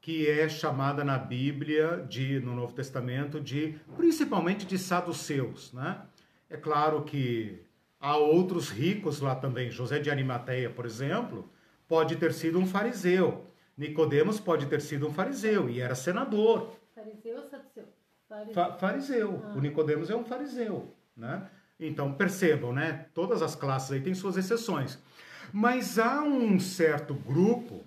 que 0.00 0.26
é 0.28 0.48
chamada 0.48 1.04
na 1.04 1.18
Bíblia, 1.18 2.04
de, 2.08 2.40
no 2.40 2.54
Novo 2.54 2.72
Testamento, 2.72 3.40
de 3.40 3.78
principalmente 3.96 4.64
de 4.64 4.78
saduceus, 4.78 5.72
né? 5.72 6.02
É 6.48 6.56
claro 6.56 7.02
que 7.04 7.62
há 8.00 8.16
outros 8.16 8.70
ricos 8.70 9.20
lá 9.20 9.34
também. 9.34 9.70
José 9.70 9.98
de 9.98 10.10
Arimateia, 10.10 10.70
por 10.70 10.86
exemplo, 10.86 11.48
pode 11.86 12.16
ter 12.16 12.32
sido 12.32 12.58
um 12.58 12.66
fariseu. 12.66 13.46
Nicodemos 13.76 14.40
pode 14.40 14.66
ter 14.66 14.80
sido 14.80 15.06
um 15.06 15.12
fariseu 15.12 15.68
e 15.68 15.80
era 15.80 15.94
senador. 15.94 16.76
Fariseu 16.94 17.36
ou 17.36 17.44
saduceu? 17.44 17.84
Fariseu. 18.28 18.54
Fa 18.54 18.72
fariseu. 18.72 19.42
Ah. 19.44 19.54
O 19.56 19.60
Nicodemos 19.60 20.10
é 20.10 20.16
um 20.16 20.24
fariseu, 20.24 20.94
né? 21.16 21.48
Então 21.78 22.12
percebam, 22.12 22.72
né? 22.72 23.06
Todas 23.14 23.42
as 23.42 23.54
classes 23.54 23.92
aí 23.92 24.00
têm 24.00 24.14
suas 24.14 24.36
exceções. 24.36 24.98
Mas 25.52 25.98
há 25.98 26.22
um 26.22 26.58
certo 26.58 27.14
grupo 27.14 27.84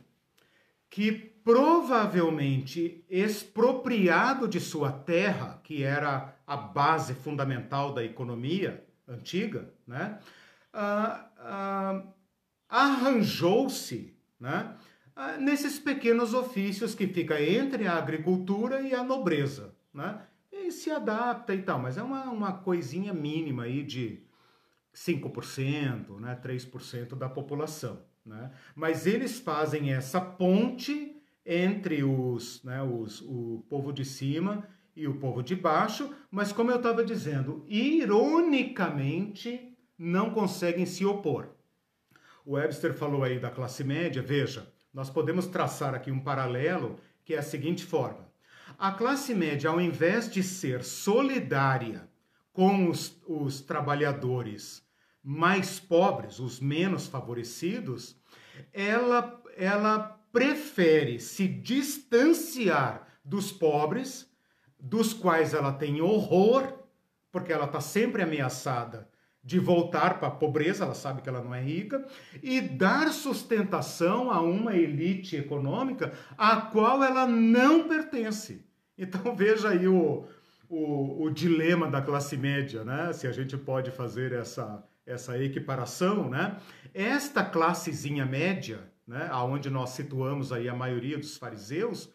que 0.90 1.33
provavelmente 1.44 3.04
expropriado 3.10 4.48
de 4.48 4.60
sua 4.60 4.92
terra, 4.92 5.60
que 5.64 5.84
era 5.84 6.36
a 6.48 6.56
base 6.56 7.14
fundamental 7.14 7.94
da 7.94 8.04
economia 8.04 8.86
antiga, 9.08 9.74
né? 9.86 10.20
Ah, 10.72 11.30
ah, 11.38 12.04
arranjou-se, 12.70 14.16
né? 14.40 14.76
ah, 15.16 15.38
nesses 15.38 15.80
pequenos 15.80 16.34
ofícios 16.34 16.96
que 16.96 17.08
fica 17.08 17.42
entre 17.42 17.88
a 17.88 17.98
agricultura 17.98 18.82
e 18.82 18.94
a 18.94 19.04
nobreza, 19.04 19.76
né? 19.94 20.22
E 20.52 20.72
se 20.72 20.90
adapta 20.92 21.54
e 21.54 21.62
tal, 21.62 21.80
mas 21.80 21.98
é 21.98 22.04
uma, 22.04 22.24
uma 22.26 22.54
coisinha 22.54 23.14
mínima 23.14 23.64
aí 23.64 23.84
de 23.84 24.24
5%, 24.96 26.20
né? 26.20 26.40
3% 26.42 27.16
da 27.16 27.28
população, 27.28 28.02
né? 28.26 28.52
Mas 28.76 29.06
eles 29.06 29.40
fazem 29.40 29.94
essa 29.94 30.22
ponte 30.22 31.13
entre 31.46 32.04
os, 32.04 32.64
né, 32.64 32.82
os, 32.82 33.22
o 33.22 33.66
povo 33.70 33.92
de 33.92 34.06
cima 34.06 34.68
e 34.96 35.08
o 35.08 35.16
povo 35.16 35.42
de 35.42 35.56
baixo, 35.56 36.14
mas 36.30 36.52
como 36.52 36.72
eu 36.72 36.78
estava 36.78 37.04
dizendo, 37.04 37.66
ironicamente 37.68 39.76
não 39.98 40.32
conseguem 40.32 40.86
se 40.86 41.06
opor. 41.06 41.50
O 42.46 42.54
Webster 42.54 42.94
falou 42.94 43.24
aí 43.24 43.40
da 43.40 43.50
classe 43.50 43.84
média, 43.84 44.22
veja, 44.22 44.72
nós 44.94 45.10
podemos 45.10 45.48
traçar 45.48 45.96
aqui 45.96 46.12
um 46.12 46.20
paralelo 46.20 47.00
que 47.26 47.34
é 47.34 47.40
a 47.40 47.44
seguinte 47.44 47.86
forma: 47.86 48.30
a 48.78 48.92
classe 48.92 49.34
média, 49.34 49.70
ao 49.70 49.82
invés 49.82 50.30
de 50.30 50.44
ser 50.44 50.84
solidária 50.84 52.08
com 52.52 52.90
os, 52.90 53.20
os 53.28 53.62
trabalhadores 53.62 54.84
mais 55.24 55.80
pobres, 55.80 56.40
os 56.40 56.60
menos 56.60 57.08
favorecidos, 57.08 58.16
ela, 58.74 59.42
ela 59.56 60.20
prefere 60.34 61.20
se 61.20 61.48
distanciar 61.48 63.08
dos 63.24 63.52
pobres, 63.52 64.30
dos 64.78 65.14
quais 65.14 65.54
ela 65.54 65.72
tem 65.72 66.02
horror, 66.02 66.74
porque 67.32 67.54
ela 67.54 67.66
está 67.66 67.80
sempre 67.80 68.24
ameaçada 68.24 69.08
de 69.44 69.60
voltar 69.60 70.20
para 70.20 70.30
a 70.30 70.32
pobreza, 70.32 70.86
ela 70.86 70.94
sabe 70.94 71.22
que 71.22 71.30
ela 71.30 71.44
não 71.44 71.54
é 71.54 71.62
rica, 71.62 72.06
e 72.42 72.62
dar 72.62 73.12
sustentação 73.12 74.32
a 74.32 74.42
uma 74.42 74.76
elite 74.76 75.36
econômica 75.36 76.14
a 76.38 76.58
qual 76.62 77.04
ela 77.04 77.28
não 77.28 77.88
pertence. 77.88 78.66
Então 78.98 79.36
veja 79.36 79.70
aí 79.70 79.88
o, 79.88 80.26
o, 80.70 81.24
o 81.24 81.30
dilema 81.30 81.90
da 81.90 82.02
classe 82.02 82.38
média, 82.38 82.84
né? 82.84 83.12
Se 83.12 83.28
a 83.28 83.32
gente 83.32 83.58
pode 83.58 83.92
fazer 83.92 84.32
essa, 84.32 84.84
essa 85.06 85.38
equiparação, 85.38 86.30
né? 86.30 86.58
Esta 86.94 87.44
classezinha 87.44 88.26
média, 88.26 88.93
né? 89.08 89.28
Aonde 89.32 89.70
nós 89.70 89.92
situamos 89.92 90.52
aí 90.52 90.68
a 90.70 90.76
maioria 90.76 91.18
dos 91.18 91.38
fariseus, 91.38 92.10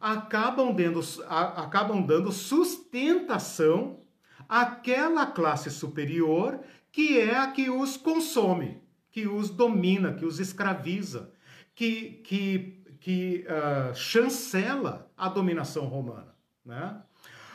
acabam 0.00 0.74
dando, 0.74 1.00
a, 1.26 1.64
acabam 1.64 2.02
dando 2.04 2.30
sustentação 2.32 4.00
àquela 4.48 5.26
classe 5.26 5.70
superior 5.70 6.60
que 6.90 7.18
é 7.18 7.36
a 7.36 7.50
que 7.50 7.68
os 7.68 7.96
consome, 7.96 8.80
que 9.10 9.26
os 9.26 9.50
domina, 9.50 10.14
que 10.14 10.24
os 10.24 10.38
escraviza, 10.38 11.32
que, 11.74 12.22
que, 12.24 12.84
que 13.00 13.44
uh, 13.48 13.94
chancela 13.94 15.10
a 15.16 15.28
dominação 15.28 15.86
romana. 15.86 16.34
Né? 16.64 16.96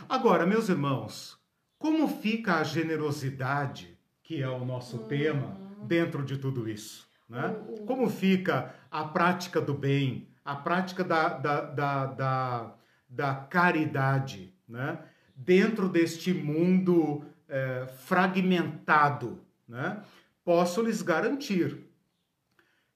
Agora, 0.09 0.45
meus 0.45 0.67
irmãos, 0.67 1.39
como 1.77 2.07
fica 2.07 2.55
a 2.55 2.63
generosidade, 2.63 3.97
que 4.21 4.41
é 4.41 4.49
o 4.49 4.65
nosso 4.65 4.97
Uhum. 4.97 5.07
tema, 5.07 5.57
dentro 5.83 6.23
de 6.25 6.37
tudo 6.37 6.69
isso? 6.69 7.08
Né? 7.29 7.55
Como 7.85 8.09
fica 8.09 8.73
a 8.89 9.03
prática 9.03 9.61
do 9.61 9.73
bem, 9.73 10.27
a 10.43 10.55
prática 10.55 11.03
da, 11.03 11.29
da, 11.29 11.61
da, 11.61 12.05
da, 12.07 12.75
da 13.07 13.35
caridade, 13.35 14.51
né? 14.67 14.99
dentro 15.35 15.87
deste 15.87 16.33
mundo 16.33 17.23
eh, 17.47 17.87
fragmentado? 18.05 19.39
Né? 19.67 20.01
Posso 20.43 20.81
lhes 20.81 21.03
garantir 21.03 21.85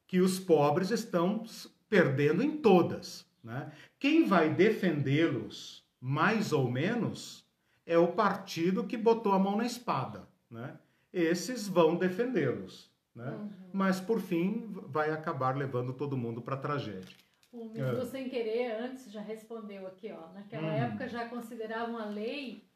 que 0.08 0.20
os 0.20 0.40
pobres 0.40 0.90
estão 0.90 1.44
perdendo 1.88 2.42
em 2.42 2.58
todas. 2.58 3.26
Né? 3.44 3.72
Quem 4.00 4.26
vai 4.26 4.52
defendê-los, 4.52 5.86
mais 6.02 6.52
ou 6.52 6.72
menos, 6.72 7.46
é 7.86 7.98
o 7.98 8.08
partido 8.08 8.86
que 8.86 8.98
botou 8.98 9.34
a 9.34 9.40
mão 9.40 9.58
na 9.58 9.66
espada. 9.66 10.28
Né? 10.50 10.76
Esses 11.12 11.68
vão 11.68 11.96
defendê-los. 11.96 12.93
Né? 13.16 13.30
Uhum. 13.30 13.50
Mas, 13.72 14.00
por 14.00 14.20
fim, 14.20 14.68
vai 14.88 15.12
acabar 15.12 15.56
levando 15.56 15.94
todo 15.94 16.18
mundo 16.18 16.42
para 16.42 16.56
a 16.56 16.60
tragédia. 16.60 17.16
O 17.52 17.72
É. 17.76 17.92
Mizu 17.92 18.06
Sem 18.06 18.28
Querer 18.30 18.72
antes 18.82 19.12
já 19.12 19.22
respondeu 19.22 19.86
aqui, 19.86 20.12
ó. 20.12 20.34
Naquela 20.34 20.68
Hum. 20.68 20.72
época 20.72 21.08
já 21.08 21.28
consideravam 21.30 21.98
a 21.98 22.06
lei 22.06 22.68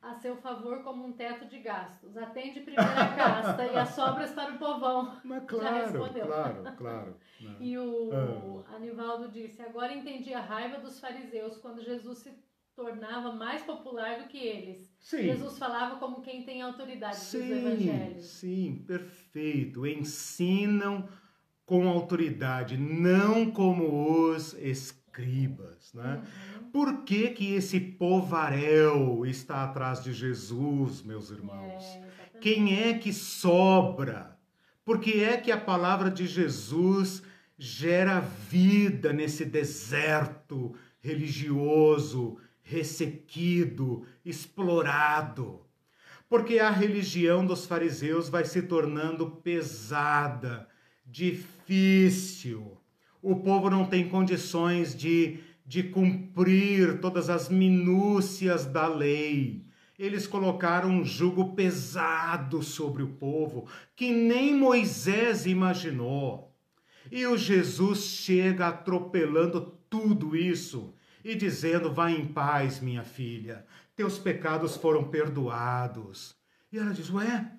a 0.00 0.14
seu 0.14 0.36
favor 0.36 0.82
como 0.84 1.04
um 1.04 1.12
teto 1.12 1.46
de 1.46 1.58
gastos. 1.58 2.16
Atende 2.16 2.60
primeira 2.60 3.14
casta 3.16 3.66
e 3.66 3.76
as 3.76 3.88
sobras 3.88 4.30
para 4.32 4.54
o 4.54 4.58
povão. 4.58 5.16
Mas 5.24 5.40
Já 5.42 5.46
claro, 5.48 5.76
respondeu. 5.76 6.26
claro, 6.26 6.62
claro. 6.76 7.16
né? 7.40 7.56
E 7.58 7.76
o 7.78 8.10
Ah. 8.68 8.76
Anivaldo 8.76 9.28
disse: 9.28 9.60
Agora 9.62 9.92
entendi 9.92 10.32
a 10.32 10.40
raiva 10.40 10.78
dos 10.78 11.00
fariseus 11.00 11.56
quando 11.56 11.82
Jesus 11.82 12.18
se 12.18 12.32
tornava 12.74 13.32
mais 13.32 13.62
popular 13.62 14.18
do 14.20 14.28
que 14.28 14.38
eles. 14.38 14.92
Sim. 15.00 15.22
Jesus 15.22 15.58
falava 15.58 15.96
como 15.96 16.20
quem 16.20 16.42
tem 16.42 16.60
autoridade 16.62 17.16
dos 17.16 17.24
Sim, 17.24 17.52
evangelhos. 17.52 18.24
sim, 18.24 18.84
perfeito. 18.86 19.86
Ensinam 19.86 21.08
com 21.64 21.88
autoridade, 21.88 22.76
não 22.76 23.50
como 23.50 24.28
os 24.30 24.52
escribas, 24.54 25.94
né? 25.94 26.22
Uhum. 26.58 26.70
Por 26.70 27.04
que 27.04 27.30
que 27.30 27.54
esse 27.54 27.80
povaréu 27.80 29.24
está 29.24 29.64
atrás 29.64 30.02
de 30.02 30.12
Jesus, 30.12 31.02
meus 31.02 31.30
irmãos? 31.30 31.82
É. 31.84 32.38
Quem 32.40 32.82
é 32.82 32.98
que 32.98 33.12
sobra? 33.12 34.36
Por 34.84 35.00
que 35.00 35.22
é 35.22 35.36
que 35.36 35.50
a 35.50 35.58
palavra 35.58 36.10
de 36.10 36.26
Jesus 36.26 37.22
gera 37.56 38.20
vida 38.20 39.12
nesse 39.12 39.44
deserto 39.44 40.74
religioso, 41.00 42.38
ressequido, 42.64 44.04
explorado? 44.24 45.60
Porque 46.28 46.58
a 46.58 46.70
religião 46.70 47.46
dos 47.46 47.66
fariseus 47.66 48.28
vai 48.28 48.44
se 48.44 48.62
tornando 48.62 49.30
pesada, 49.30 50.66
difícil. 51.06 52.76
O 53.22 53.36
povo 53.36 53.70
não 53.70 53.86
tem 53.86 54.08
condições 54.08 54.96
de, 54.96 55.38
de 55.64 55.82
cumprir 55.84 56.98
todas 57.00 57.30
as 57.30 57.48
minúcias 57.48 58.64
da 58.64 58.88
lei. 58.88 59.62
Eles 59.96 60.26
colocaram 60.26 60.88
um 60.88 61.04
jugo 61.04 61.54
pesado 61.54 62.62
sobre 62.62 63.02
o 63.02 63.08
povo 63.08 63.68
que 63.94 64.10
nem 64.12 64.56
Moisés 64.56 65.46
imaginou. 65.46 66.52
E 67.12 67.26
o 67.26 67.36
Jesus 67.36 68.00
chega 68.00 68.68
atropelando 68.68 69.78
tudo 69.88 70.34
isso 70.34 70.92
e 71.24 71.34
dizendo: 71.34 71.92
Vá 71.92 72.10
em 72.10 72.26
paz, 72.26 72.80
minha 72.80 73.02
filha, 73.02 73.64
teus 73.96 74.18
pecados 74.18 74.76
foram 74.76 75.04
perdoados. 75.04 76.36
E 76.70 76.78
ela 76.78 76.92
diz: 76.92 77.10
Ué, 77.10 77.50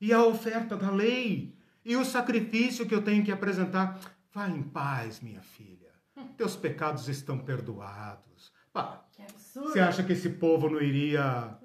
e 0.00 0.12
a 0.12 0.24
oferta 0.24 0.76
da 0.76 0.90
lei? 0.90 1.54
E 1.84 1.96
o 1.96 2.04
sacrifício 2.04 2.86
que 2.86 2.94
eu 2.94 3.02
tenho 3.02 3.24
que 3.24 3.32
apresentar? 3.32 4.00
Vá 4.32 4.48
em 4.48 4.62
paz, 4.62 5.20
minha 5.20 5.42
filha, 5.42 5.90
teus 6.36 6.56
pecados 6.56 7.08
estão 7.08 7.38
perdoados. 7.38 8.50
Pá, 8.72 9.04
Que 9.14 9.20
absurdo. 9.22 9.68
você 9.70 9.80
acha 9.80 10.02
que 10.02 10.12
esse 10.14 10.30
povo 10.30 10.70
não 10.70 10.80
iria 10.80 11.58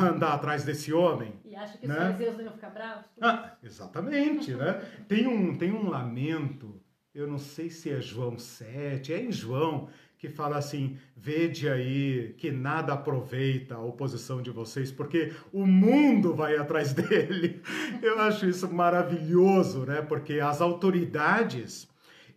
andar 0.00 0.34
atrás 0.34 0.64
desse 0.64 0.92
homem? 0.92 1.32
E 1.44 1.56
acha 1.56 1.78
que 1.78 1.86
Né? 1.86 1.94
os 1.94 2.00
fariseus 2.02 2.36
não 2.36 2.44
iam 2.44 2.52
ficar 2.52 2.70
bravos? 2.70 3.06
Ah, 3.20 3.56
exatamente, 3.62 4.52
né? 4.54 4.74
Tem 5.08 5.26
um, 5.26 5.56
tem 5.56 5.72
um 5.72 5.88
lamento, 5.88 6.82
eu 7.14 7.26
não 7.26 7.38
sei 7.38 7.70
se 7.70 7.88
é 7.90 8.00
João 8.00 8.38
7, 8.38 9.14
é 9.14 9.22
em 9.22 9.32
João, 9.32 9.88
que 10.22 10.28
fala 10.28 10.56
assim: 10.56 10.96
vede 11.16 11.68
aí 11.68 12.32
que 12.38 12.52
nada 12.52 12.92
aproveita 12.92 13.74
a 13.74 13.82
oposição 13.82 14.40
de 14.40 14.52
vocês, 14.52 14.92
porque 14.92 15.32
o 15.52 15.66
mundo 15.66 16.32
vai 16.32 16.56
atrás 16.56 16.92
dele. 16.94 17.60
Eu 18.00 18.20
acho 18.20 18.46
isso 18.46 18.72
maravilhoso, 18.72 19.84
né? 19.84 20.00
Porque 20.00 20.38
as 20.38 20.60
autoridades, 20.60 21.88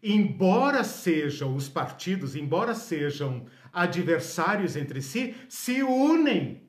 embora 0.01 0.83
sejam 0.83 1.55
os 1.55 1.69
partidos, 1.69 2.35
embora 2.35 2.73
sejam 2.73 3.45
adversários 3.71 4.75
entre 4.75 4.99
si, 4.99 5.35
se 5.47 5.83
unem 5.83 6.65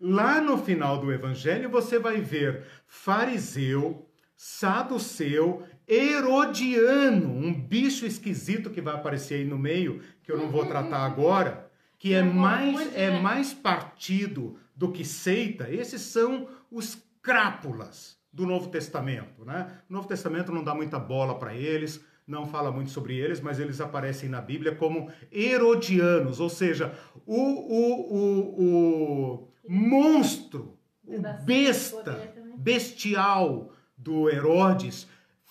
Lá 0.00 0.40
no 0.40 0.58
final 0.58 0.98
do 0.98 1.10
evangelho 1.10 1.70
você 1.70 1.98
vai 1.98 2.20
ver 2.20 2.66
fariseu, 2.86 4.06
saduceu 4.36 5.66
herodiano, 5.86 7.28
um 7.28 7.52
bicho 7.52 8.06
esquisito 8.06 8.70
que 8.70 8.80
vai 8.80 8.94
aparecer 8.94 9.36
aí 9.36 9.44
no 9.44 9.58
meio, 9.58 10.00
que 10.22 10.32
eu 10.32 10.38
não 10.38 10.50
vou 10.50 10.64
tratar 10.66 11.04
agora, 11.04 11.70
que 11.98 12.14
é 12.14 12.22
mais, 12.22 12.94
é 12.94 13.20
mais 13.20 13.52
partido 13.52 14.58
do 14.74 14.90
que 14.90 15.04
seita. 15.04 15.70
Esses 15.70 16.02
são 16.02 16.48
os 16.70 17.02
crápulas 17.22 18.18
do 18.32 18.46
Novo 18.46 18.68
Testamento, 18.68 19.44
né? 19.44 19.78
O 19.88 19.92
Novo 19.92 20.08
Testamento 20.08 20.52
não 20.52 20.64
dá 20.64 20.74
muita 20.74 20.98
bola 20.98 21.38
para 21.38 21.54
eles, 21.54 22.04
não 22.26 22.46
fala 22.46 22.70
muito 22.72 22.90
sobre 22.90 23.16
eles, 23.16 23.40
mas 23.40 23.60
eles 23.60 23.80
aparecem 23.80 24.28
na 24.28 24.40
Bíblia 24.40 24.74
como 24.74 25.10
herodianos, 25.30 26.40
ou 26.40 26.48
seja, 26.48 26.94
o, 27.26 27.36
o, 27.36 28.14
o, 28.16 29.48
o 29.62 29.72
monstro, 29.72 30.78
o 31.06 31.20
besta, 31.44 32.34
bestial 32.56 33.72
do 33.96 34.28
Herodes 34.28 35.06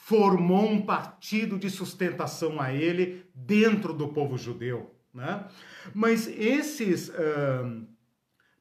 formou 0.05 0.69
um 0.69 0.81
partido 0.81 1.57
de 1.57 1.69
sustentação 1.69 2.59
a 2.59 2.73
ele 2.73 3.25
dentro 3.33 3.93
do 3.93 4.09
povo 4.09 4.37
judeu. 4.37 4.93
Né? 5.13 5.47
Mas 5.93 6.27
esses 6.27 7.07
uh, 7.07 7.87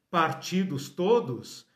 partidos 0.09 0.87
todos 0.87 1.67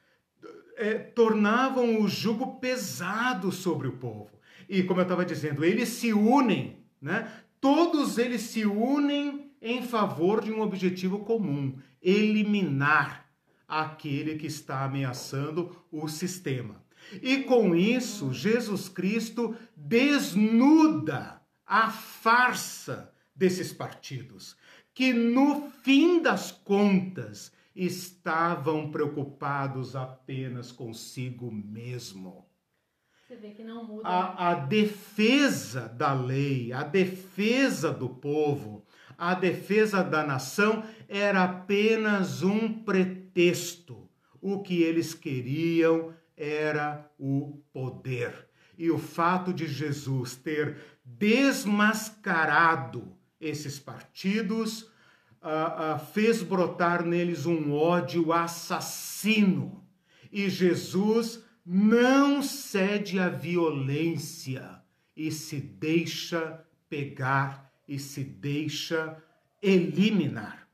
é, 0.78 0.93
tornavam 0.93 2.01
o 2.01 2.07
jugo 2.07 2.61
pesado 2.61 3.51
sobre 3.51 3.89
o 3.89 3.97
povo. 3.97 4.39
E 4.70 4.84
como 4.84 5.01
eu 5.01 5.03
estava 5.03 5.26
dizendo, 5.26 5.65
eles 5.65 5.89
se 5.89 6.13
unem, 6.13 6.86
né? 7.01 7.30
todos 7.59 8.18
eles 8.18 8.41
se 8.43 8.65
unem 8.65 9.51
em 9.61 9.82
favor 9.82 10.41
de 10.41 10.49
um 10.49 10.61
objetivo 10.61 11.20
comum: 11.26 11.78
eliminar 12.01 13.30
aquele 13.68 14.36
que 14.38 14.47
está 14.47 14.86
ameaçando 14.86 15.76
o 15.91 16.07
sistema. 16.07 16.86
E 17.21 17.43
com 17.43 17.75
isso, 17.75 18.33
Jesus 18.33 18.89
Cristo 18.89 19.55
desnuda 19.75 21.41
a 21.65 21.89
farsa 21.89 23.13
desses 23.35 23.71
partidos, 23.71 24.57
que 24.93 25.13
no 25.13 25.69
fim 25.83 26.21
das 26.21 26.51
contas 26.51 27.51
estavam 27.75 28.89
preocupados 28.89 29.95
apenas 29.95 30.71
consigo 30.71 31.51
mesmo. 31.51 32.47
Você 33.27 33.35
vê 33.35 33.49
que 33.51 33.63
não 33.63 33.83
muda. 33.83 34.07
A, 34.07 34.51
a 34.51 34.53
defesa 34.55 35.87
da 35.89 36.13
lei, 36.13 36.71
a 36.71 36.81
defesa 36.81 37.91
do 37.91 38.09
povo, 38.09 38.85
a 39.17 39.33
defesa 39.33 40.01
da 40.01 40.25
nação 40.25 40.83
era 41.07 41.43
apenas 41.43 42.41
um 42.41 42.71
pretexto. 42.71 44.09
O 44.41 44.61
que 44.61 44.81
eles 44.81 45.13
queriam 45.13 46.13
era 46.38 47.11
o 47.17 47.59
poder. 47.73 48.47
E 48.77 48.91
o 48.91 48.99
fato 48.99 49.51
de 49.51 49.65
Jesus 49.65 50.35
ter 50.35 50.77
desmascarado 51.03 53.17
esses 53.41 53.79
partidos 53.79 54.83
uh, 55.41 55.95
uh, 55.95 55.99
fez 56.13 56.43
brotar 56.43 57.03
neles 57.03 57.47
um 57.47 57.73
ódio 57.73 58.31
assassino. 58.31 59.83
E 60.31 60.47
Jesus 60.49 61.43
não 61.65 62.43
cede 62.43 63.19
à 63.19 63.29
violência 63.29 64.79
e 65.15 65.31
se 65.31 65.59
deixa 65.59 66.63
pegar 66.88 67.73
e 67.88 67.97
se 67.97 68.23
deixa 68.23 69.17
eliminar. 69.61 70.67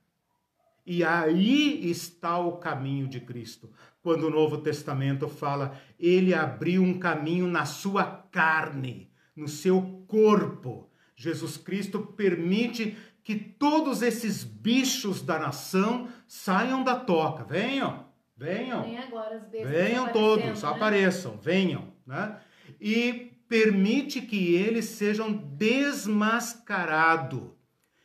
E 0.86 1.04
aí 1.04 1.90
está 1.90 2.38
o 2.38 2.58
caminho 2.58 3.08
de 3.08 3.22
Cristo 3.22 3.72
quando 4.04 4.28
o 4.28 4.30
Novo 4.30 4.58
Testamento 4.58 5.30
fala, 5.30 5.80
ele 5.98 6.34
abriu 6.34 6.84
um 6.84 7.00
caminho 7.00 7.48
na 7.48 7.64
sua 7.64 8.04
carne, 8.04 9.10
no 9.34 9.48
seu 9.48 10.04
corpo. 10.06 10.90
Jesus 11.16 11.56
Cristo 11.56 12.02
permite 12.02 12.98
que 13.24 13.36
todos 13.36 14.02
esses 14.02 14.44
bichos 14.44 15.22
da 15.22 15.40
nação 15.40 16.10
saiam 16.28 16.84
da 16.84 17.00
toca. 17.00 17.46
Venham, 17.46 18.06
venham. 18.36 18.82
Agora, 19.08 19.40
venham 19.50 20.12
todos, 20.12 20.62
né? 20.62 20.70
apareçam, 20.70 21.38
venham. 21.38 21.94
Né? 22.06 22.38
E 22.82 23.32
permite 23.48 24.22
que 24.22 24.54
eles 24.54 24.84
sejam 24.86 25.32
desmascarados, 25.32 27.52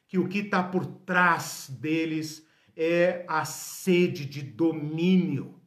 que 0.06 0.16
o 0.16 0.28
que 0.28 0.38
está 0.38 0.62
por 0.62 0.86
trás 0.86 1.66
deles 1.68 2.46
é 2.76 3.24
a 3.26 3.44
sede 3.44 4.24
de 4.24 4.42
domínio 4.42 5.57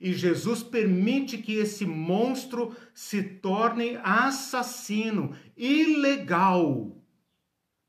e 0.00 0.12
Jesus 0.12 0.62
permite 0.62 1.38
que 1.38 1.54
esse 1.54 1.84
monstro 1.84 2.76
se 2.94 3.22
torne 3.22 3.96
assassino, 4.02 5.34
ilegal, 5.56 6.96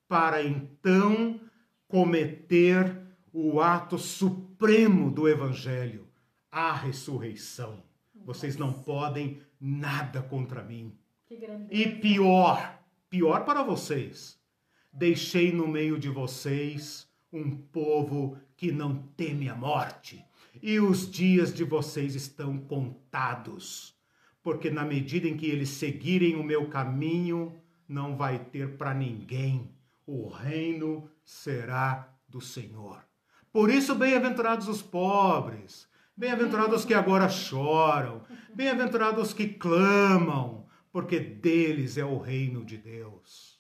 para 0.08 0.44
então 0.44 1.40
cometer 1.88 3.00
o 3.32 3.62
ato 3.62 3.98
supremo 3.98 5.12
do 5.12 5.28
Evangelho, 5.28 6.08
a 6.52 6.74
ressurreição. 6.74 7.84
Vocês 8.26 8.58
não 8.58 8.74
podem 8.74 9.42
nada 9.60 10.22
contra 10.22 10.64
mim. 10.64 10.98
E 11.70 11.88
pior, 11.88 12.80
pior 13.08 13.46
para 13.46 13.62
vocês, 13.62 14.40
deixei 14.92 15.52
no 15.52 15.68
meio 15.68 16.00
de 16.00 16.10
vocês 16.10 17.08
um 17.32 17.56
povo 17.56 18.36
que 18.58 18.72
não 18.72 18.96
teme 19.16 19.48
a 19.48 19.56
morte 19.56 20.26
e 20.62 20.80
os 20.80 21.10
dias 21.10 21.54
de 21.54 21.64
vocês 21.64 22.16
estão 22.16 22.58
contados, 22.58 23.96
porque 24.42 24.70
na 24.70 24.84
medida 24.84 25.28
em 25.28 25.38
que 25.38 25.46
eles 25.46 25.70
seguirem 25.70 26.36
o 26.36 26.44
meu 26.44 26.70
caminho, 26.70 27.56
não 27.88 28.16
vai 28.16 28.40
ter 28.40 28.78
para 28.78 28.94
ninguém, 28.94 29.72
o 30.06 30.28
reino 30.28 31.10
será 31.24 32.16
do 32.28 32.42
Senhor. 32.42 33.04
Por 33.52 33.70
isso, 33.70 33.96
bem-aventurados 33.96 34.68
os 34.68 34.82
pobres, 34.82 35.88
bem-aventurados 36.16 36.82
os 36.82 36.86
que 36.86 36.94
agora 36.94 37.28
choram, 37.28 38.24
bem-aventurados 38.54 39.30
os 39.30 39.34
que 39.34 39.48
clamam, 39.48 40.68
porque 40.92 41.20
deles 41.20 41.98
é 41.98 42.06
o 42.06 42.18
reino 42.18 42.64
de 42.64 42.78
Deus. 42.78 43.60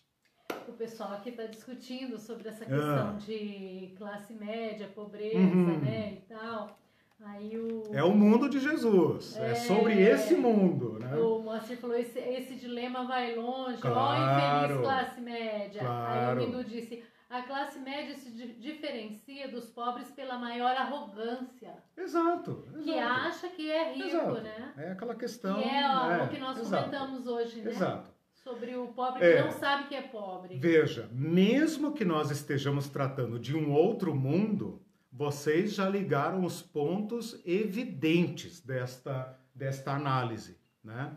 O 0.67 0.73
pessoal 0.73 1.13
aqui 1.13 1.29
está 1.29 1.45
discutindo 1.45 2.19
sobre 2.19 2.47
essa 2.47 2.65
questão 2.65 3.15
ah. 3.15 3.19
de 3.25 3.93
classe 3.97 4.33
média, 4.33 4.87
pobreza, 4.87 5.37
uhum. 5.37 5.79
né, 5.79 6.13
e 6.13 6.21
tal. 6.27 6.78
O... 7.21 7.93
É 7.93 8.03
o 8.03 8.15
mundo 8.15 8.49
de 8.49 8.59
Jesus. 8.59 9.35
É, 9.37 9.51
é 9.51 9.55
sobre 9.55 10.01
esse 10.01 10.35
mundo. 10.35 10.99
Né? 10.99 11.15
O 11.17 11.39
Moacir 11.39 11.77
falou: 11.77 11.97
esse, 11.97 12.17
esse 12.17 12.55
dilema 12.55 13.05
vai 13.05 13.35
longe. 13.35 13.81
Claro, 13.81 13.97
ó, 13.97 14.67
infeliz 14.67 14.81
classe 14.81 15.21
média. 15.21 15.81
Claro. 15.81 16.39
Aí 16.39 16.45
o 16.45 16.49
Mindu 16.49 16.63
disse: 16.63 17.03
a 17.29 17.41
classe 17.43 17.77
média 17.79 18.15
se 18.15 18.31
diferencia 18.31 19.47
dos 19.49 19.67
pobres 19.67 20.09
pela 20.11 20.37
maior 20.37 20.75
arrogância. 20.75 21.75
Exato. 21.95 22.65
exato. 22.69 22.83
Que 22.83 22.97
acha 22.97 23.49
que 23.49 23.69
é 23.69 23.93
rico, 23.93 24.07
exato. 24.07 24.41
né? 24.41 24.73
É 24.77 24.91
aquela 24.91 25.15
questão. 25.15 25.61
Que 25.61 25.67
é, 25.67 25.81
é 25.81 26.23
o 26.23 26.29
que 26.29 26.39
nós 26.39 26.57
exato. 26.57 26.85
comentamos 26.85 27.27
hoje, 27.27 27.61
né? 27.61 27.69
Exato. 27.69 28.09
Sobre 28.33 28.75
o 28.75 28.87
pobre 28.87 29.19
que 29.19 29.25
é, 29.25 29.43
não 29.43 29.51
sabe 29.51 29.89
que 29.89 29.95
é 29.95 30.01
pobre. 30.01 30.57
Veja, 30.57 31.09
mesmo 31.11 31.93
que 31.93 32.05
nós 32.05 32.31
estejamos 32.31 32.87
tratando 32.87 33.37
de 33.37 33.55
um 33.55 33.73
outro 33.73 34.15
mundo, 34.15 34.81
vocês 35.19 35.73
já 35.73 35.89
ligaram 35.89 36.45
os 36.45 36.61
pontos 36.61 37.41
evidentes 37.45 38.61
desta, 38.61 39.37
desta 39.53 39.91
análise. 39.91 40.57
Né? 40.81 41.13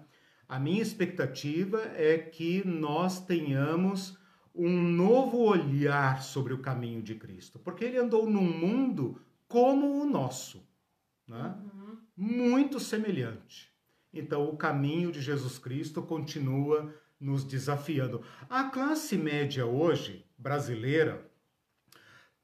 A 0.49 0.59
minha 0.59 0.83
expectativa 0.83 1.81
é 1.95 2.19
que 2.19 2.67
nós 2.67 3.25
tenhamos 3.25 4.19
um 4.53 4.83
novo 4.83 5.39
olhar 5.39 6.21
sobre 6.21 6.53
o 6.53 6.59
caminho 6.59 7.01
de 7.01 7.15
Cristo, 7.15 7.61
porque 7.61 7.85
ele 7.85 7.97
andou 7.97 8.29
num 8.29 8.43
mundo 8.43 9.21
como 9.47 10.03
o 10.03 10.05
nosso, 10.05 10.69
né? 11.25 11.55
Uhum. 11.73 11.99
muito 12.17 12.81
semelhante. 12.81 13.73
Então, 14.13 14.49
o 14.49 14.57
caminho 14.57 15.13
de 15.13 15.21
Jesus 15.21 15.61
Cristo 15.61 16.03
continua 16.03 16.93
nos 17.21 17.45
desafiando. 17.45 18.21
A 18.51 18.65
classe 18.65 19.17
média 19.17 19.65
hoje, 19.65 20.27
brasileira, 20.37 21.31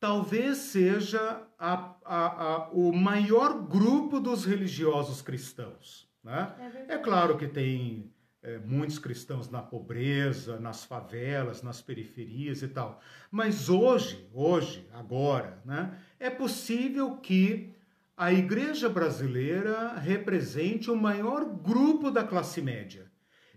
talvez 0.01 0.59
seja 0.59 1.43
a, 1.59 1.95
a, 2.05 2.27
a, 2.27 2.71
o 2.71 2.93
maior 2.93 3.63
grupo 3.63 4.21
dos 4.21 4.45
religiosos 4.45 5.21
cristãos. 5.23 6.09
Né? 6.23 6.55
É, 6.89 6.95
é 6.95 6.99
claro 6.99 7.37
que 7.37 7.47
tem 7.47 8.13
é, 8.43 8.59
muitos 8.59 8.99
cristãos 8.99 9.51
na 9.51 9.61
pobreza, 9.61 10.59
nas 10.61 10.85
favelas, 10.85 11.63
nas 11.63 11.81
periferias 11.81 12.63
e 12.63 12.69
tal. 12.69 13.01
Mas 13.31 13.69
hoje, 13.69 14.29
hoje, 14.33 14.89
agora, 14.93 15.61
né, 15.65 15.99
é 16.19 16.31
possível 16.31 17.17
que 17.17 17.75
a 18.17 18.33
igreja 18.33 18.89
brasileira 18.89 19.95
represente 19.95 20.91
o 20.91 20.97
maior 20.97 21.45
grupo 21.45 22.11
da 22.11 22.25
classe 22.25 22.61
média. 22.61 23.09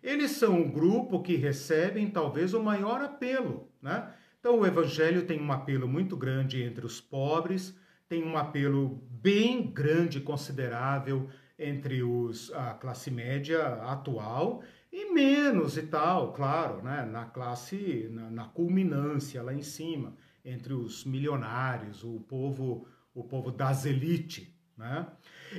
Eles 0.03 0.31
são 0.31 0.61
o 0.61 0.71
grupo 0.71 1.21
que 1.21 1.35
recebem 1.35 2.09
talvez 2.09 2.53
o 2.53 2.61
maior 2.61 3.01
apelo, 3.01 3.71
né? 3.81 4.11
Então, 4.41 4.59
o 4.59 4.65
evangelho 4.65 5.27
tem 5.27 5.39
um 5.39 5.51
apelo 5.51 5.87
muito 5.87 6.17
grande 6.17 6.63
entre 6.63 6.83
os 6.83 6.99
pobres, 6.99 7.77
tem 8.09 8.23
um 8.23 8.35
apelo 8.35 8.99
bem 9.07 9.71
grande, 9.71 10.19
considerável 10.19 11.29
entre 11.59 12.01
os, 12.01 12.51
a 12.51 12.73
classe 12.73 13.11
média 13.11 13.61
atual, 13.83 14.63
E 14.91 15.13
menos 15.13 15.77
e 15.77 15.83
tal, 15.83 16.33
claro, 16.33 16.81
né? 16.81 17.05
na 17.05 17.25
classe, 17.25 18.09
na, 18.11 18.31
na 18.31 18.45
culminância 18.45 19.43
lá 19.43 19.53
em 19.53 19.61
cima, 19.61 20.17
entre 20.43 20.73
os 20.73 21.05
milionários, 21.05 22.03
o 22.03 22.19
povo, 22.21 22.87
o 23.13 23.23
povo 23.23 23.51
das 23.51 23.85
elites. 23.85 24.47
Né? 24.75 25.05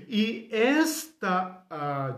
E 0.08 0.48
esta 0.50 1.64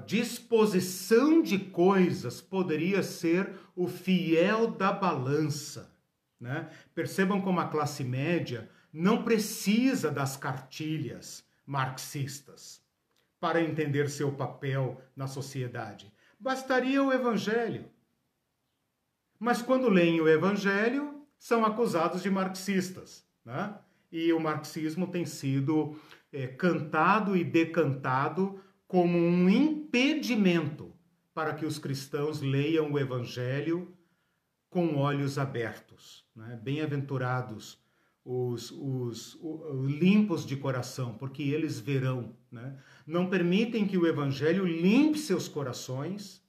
disposição 0.06 1.42
de 1.42 1.58
coisas 1.58 2.40
poderia 2.40 3.02
ser 3.02 3.52
o 3.76 3.86
fiel 3.86 4.66
da 4.70 4.90
balança. 4.90 5.93
Né? 6.40 6.70
Percebam 6.94 7.40
como 7.40 7.60
a 7.60 7.68
classe 7.68 8.04
média 8.04 8.70
não 8.92 9.22
precisa 9.22 10.10
das 10.10 10.36
cartilhas 10.36 11.44
marxistas 11.66 12.82
para 13.40 13.60
entender 13.60 14.08
seu 14.08 14.32
papel 14.32 15.00
na 15.16 15.26
sociedade. 15.26 16.12
Bastaria 16.38 17.02
o 17.02 17.12
evangelho. 17.12 17.90
Mas 19.38 19.60
quando 19.60 19.88
leem 19.88 20.20
o 20.20 20.28
evangelho, 20.28 21.26
são 21.38 21.64
acusados 21.64 22.22
de 22.22 22.30
marxistas. 22.30 23.26
Né? 23.44 23.74
E 24.10 24.32
o 24.32 24.40
marxismo 24.40 25.06
tem 25.06 25.26
sido 25.26 25.98
é, 26.32 26.46
cantado 26.46 27.36
e 27.36 27.44
decantado 27.44 28.60
como 28.86 29.18
um 29.18 29.48
impedimento 29.48 30.92
para 31.34 31.54
que 31.54 31.66
os 31.66 31.78
cristãos 31.78 32.40
leiam 32.40 32.92
o 32.92 32.98
Evangelho 32.98 33.92
com 34.74 34.96
olhos 34.96 35.38
abertos. 35.38 36.24
Né? 36.34 36.58
Bem-aventurados 36.60 37.78
os, 38.24 38.72
os, 38.72 39.38
os, 39.40 39.88
limpos 39.88 40.44
de 40.44 40.56
coração, 40.56 41.14
porque 41.14 41.44
eles 41.44 41.78
verão. 41.78 42.34
Né? 42.50 42.76
Não 43.06 43.30
permitem 43.30 43.86
que 43.86 43.96
o 43.96 44.04
Evangelho 44.04 44.66
limpe 44.66 45.16
seus 45.16 45.46
corações, 45.46 46.42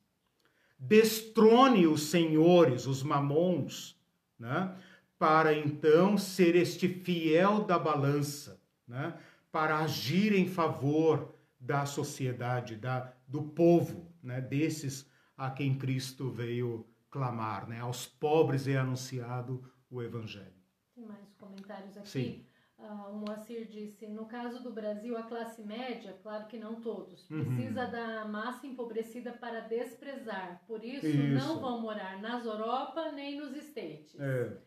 destrone 0.80 1.86
os 1.86 2.08
senhores, 2.08 2.88
os 2.88 3.04
mamons, 3.04 3.96
né? 4.40 4.76
para 5.20 5.54
então 5.54 6.18
ser 6.18 6.56
este 6.56 6.88
fiel 6.88 7.64
da 7.64 7.78
balança, 7.78 8.60
né? 8.88 9.14
para 9.52 9.78
agir 9.78 10.34
em 10.34 10.48
favor 10.48 11.32
da 11.60 11.86
sociedade, 11.86 12.76
da, 12.76 13.14
do 13.28 13.44
povo, 13.44 14.12
né, 14.24 14.42
desses 14.42 15.08
a 15.38 15.50
quem 15.52 15.78
Cristo 15.78 16.30
veio 16.32 16.86
clamar. 17.16 17.66
Né? 17.70 17.80
Aos 17.80 18.06
pobres 18.06 18.68
é 18.68 18.76
anunciado 18.76 19.64
o 19.90 20.04
Evangelho. 20.04 20.54
Tem 20.94 21.06
mais 21.06 21.34
comentários 21.36 21.96
aqui. 21.96 22.10
Sim. 22.10 22.46
Uh, 22.78 23.12
o 23.12 23.16
Moacir 23.20 23.70
disse: 23.70 24.06
no 24.06 24.26
caso 24.26 24.62
do 24.62 24.74
Brasil, 24.74 25.18
a 25.18 25.24
classe 25.24 25.64
média, 25.64 26.20
claro 26.22 26.46
que 26.48 26.58
não 26.58 26.82
todos, 26.82 27.30
uhum. 27.30 27.46
precisa 27.46 27.86
uhum. 27.86 27.92
da 27.92 28.26
massa 28.26 28.68
empobrecida 28.68 29.32
para 29.32 29.62
desprezar. 29.62 30.62
Por 30.68 30.84
isso, 30.84 31.08
isso, 31.08 31.34
não 31.34 31.62
vão 31.62 31.80
morar 31.80 32.22
nas 32.22 32.46
Europa 32.46 33.14
nem 33.14 33.40
nos 33.40 33.56
States. 33.56 34.20
É. 34.20 34.58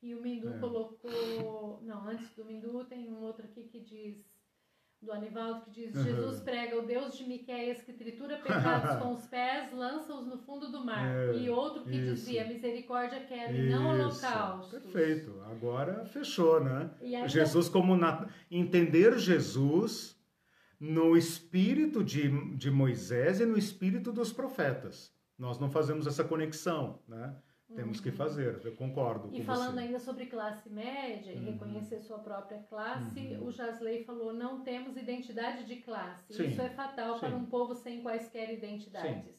E 0.00 0.14
o 0.14 0.22
Mindu 0.22 0.54
é. 0.54 0.58
colocou. 0.58 1.82
Não, 1.82 2.08
antes 2.08 2.34
do 2.34 2.44
Mindu, 2.46 2.84
tem 2.84 3.12
um 3.12 3.20
outro 3.20 3.44
aqui 3.44 3.64
que 3.64 3.80
diz 3.80 4.24
do 5.00 5.12
Anivaldo 5.12 5.62
que 5.62 5.70
diz: 5.70 5.94
uhum. 5.94 6.02
Jesus 6.02 6.40
prega 6.40 6.76
o 6.76 6.86
Deus 6.86 7.16
de 7.16 7.24
Miquéias 7.24 7.82
que 7.82 7.92
tritura 7.92 8.36
pecados 8.38 9.00
com 9.00 9.12
os 9.12 9.26
pés, 9.26 9.72
lança-os 9.72 10.26
no 10.26 10.38
fundo 10.38 10.70
do 10.70 10.84
mar. 10.84 11.06
É, 11.06 11.36
e 11.36 11.48
outro 11.48 11.84
que 11.84 11.96
isso. 11.96 12.14
dizia: 12.14 12.46
misericórdia 12.46 13.20
quer 13.20 13.54
e 13.54 13.70
não 13.70 13.88
holocausto. 13.88 14.80
Perfeito. 14.80 15.40
Agora 15.50 16.04
fechou, 16.06 16.62
né? 16.62 16.90
Jesus, 17.26 17.68
como 17.68 17.96
na... 17.96 18.28
entender 18.50 19.18
Jesus 19.18 20.18
no 20.80 21.16
espírito 21.16 22.04
de, 22.04 22.56
de 22.56 22.70
Moisés 22.70 23.40
e 23.40 23.46
no 23.46 23.58
espírito 23.58 24.12
dos 24.12 24.32
profetas. 24.32 25.12
Nós 25.36 25.58
não 25.58 25.70
fazemos 25.70 26.06
essa 26.06 26.24
conexão, 26.24 27.00
né? 27.06 27.36
Temos 27.74 28.00
que 28.00 28.08
uhum. 28.08 28.16
fazer, 28.16 28.60
eu 28.64 28.74
concordo. 28.76 29.28
E 29.32 29.42
falando 29.42 29.74
você. 29.74 29.80
ainda 29.80 29.98
sobre 29.98 30.26
classe 30.26 30.70
média 30.70 31.34
uhum. 31.34 31.42
e 31.42 31.50
reconhecer 31.50 32.00
sua 32.00 32.18
própria 32.18 32.62
classe, 32.62 33.20
uhum. 33.20 33.46
o 33.46 33.52
Jasley 33.52 34.04
falou: 34.04 34.32
não 34.32 34.62
temos 34.62 34.96
identidade 34.96 35.64
de 35.64 35.76
classe. 35.76 36.32
Sim. 36.32 36.48
Isso 36.48 36.62
é 36.62 36.70
fatal 36.70 37.14
Sim. 37.14 37.20
para 37.20 37.36
um 37.36 37.44
povo 37.44 37.74
sem 37.74 38.02
quaisquer 38.02 38.52
identidades. 38.52 39.26
Sim. 39.26 39.38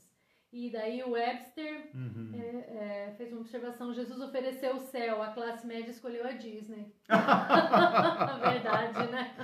E 0.52 0.72
daí 0.72 1.04
o 1.04 1.12
Webster 1.12 1.92
uhum. 1.94 2.32
é, 2.34 3.08
é, 3.08 3.14
fez 3.18 3.32
uma 3.32 3.42
observação: 3.42 3.94
Jesus 3.94 4.20
ofereceu 4.20 4.76
o 4.76 4.80
céu, 4.80 5.24
a 5.24 5.32
classe 5.32 5.66
média 5.66 5.90
escolheu 5.90 6.26
a 6.26 6.32
Disney. 6.32 6.94
Verdade, 7.10 9.12
né? 9.12 9.36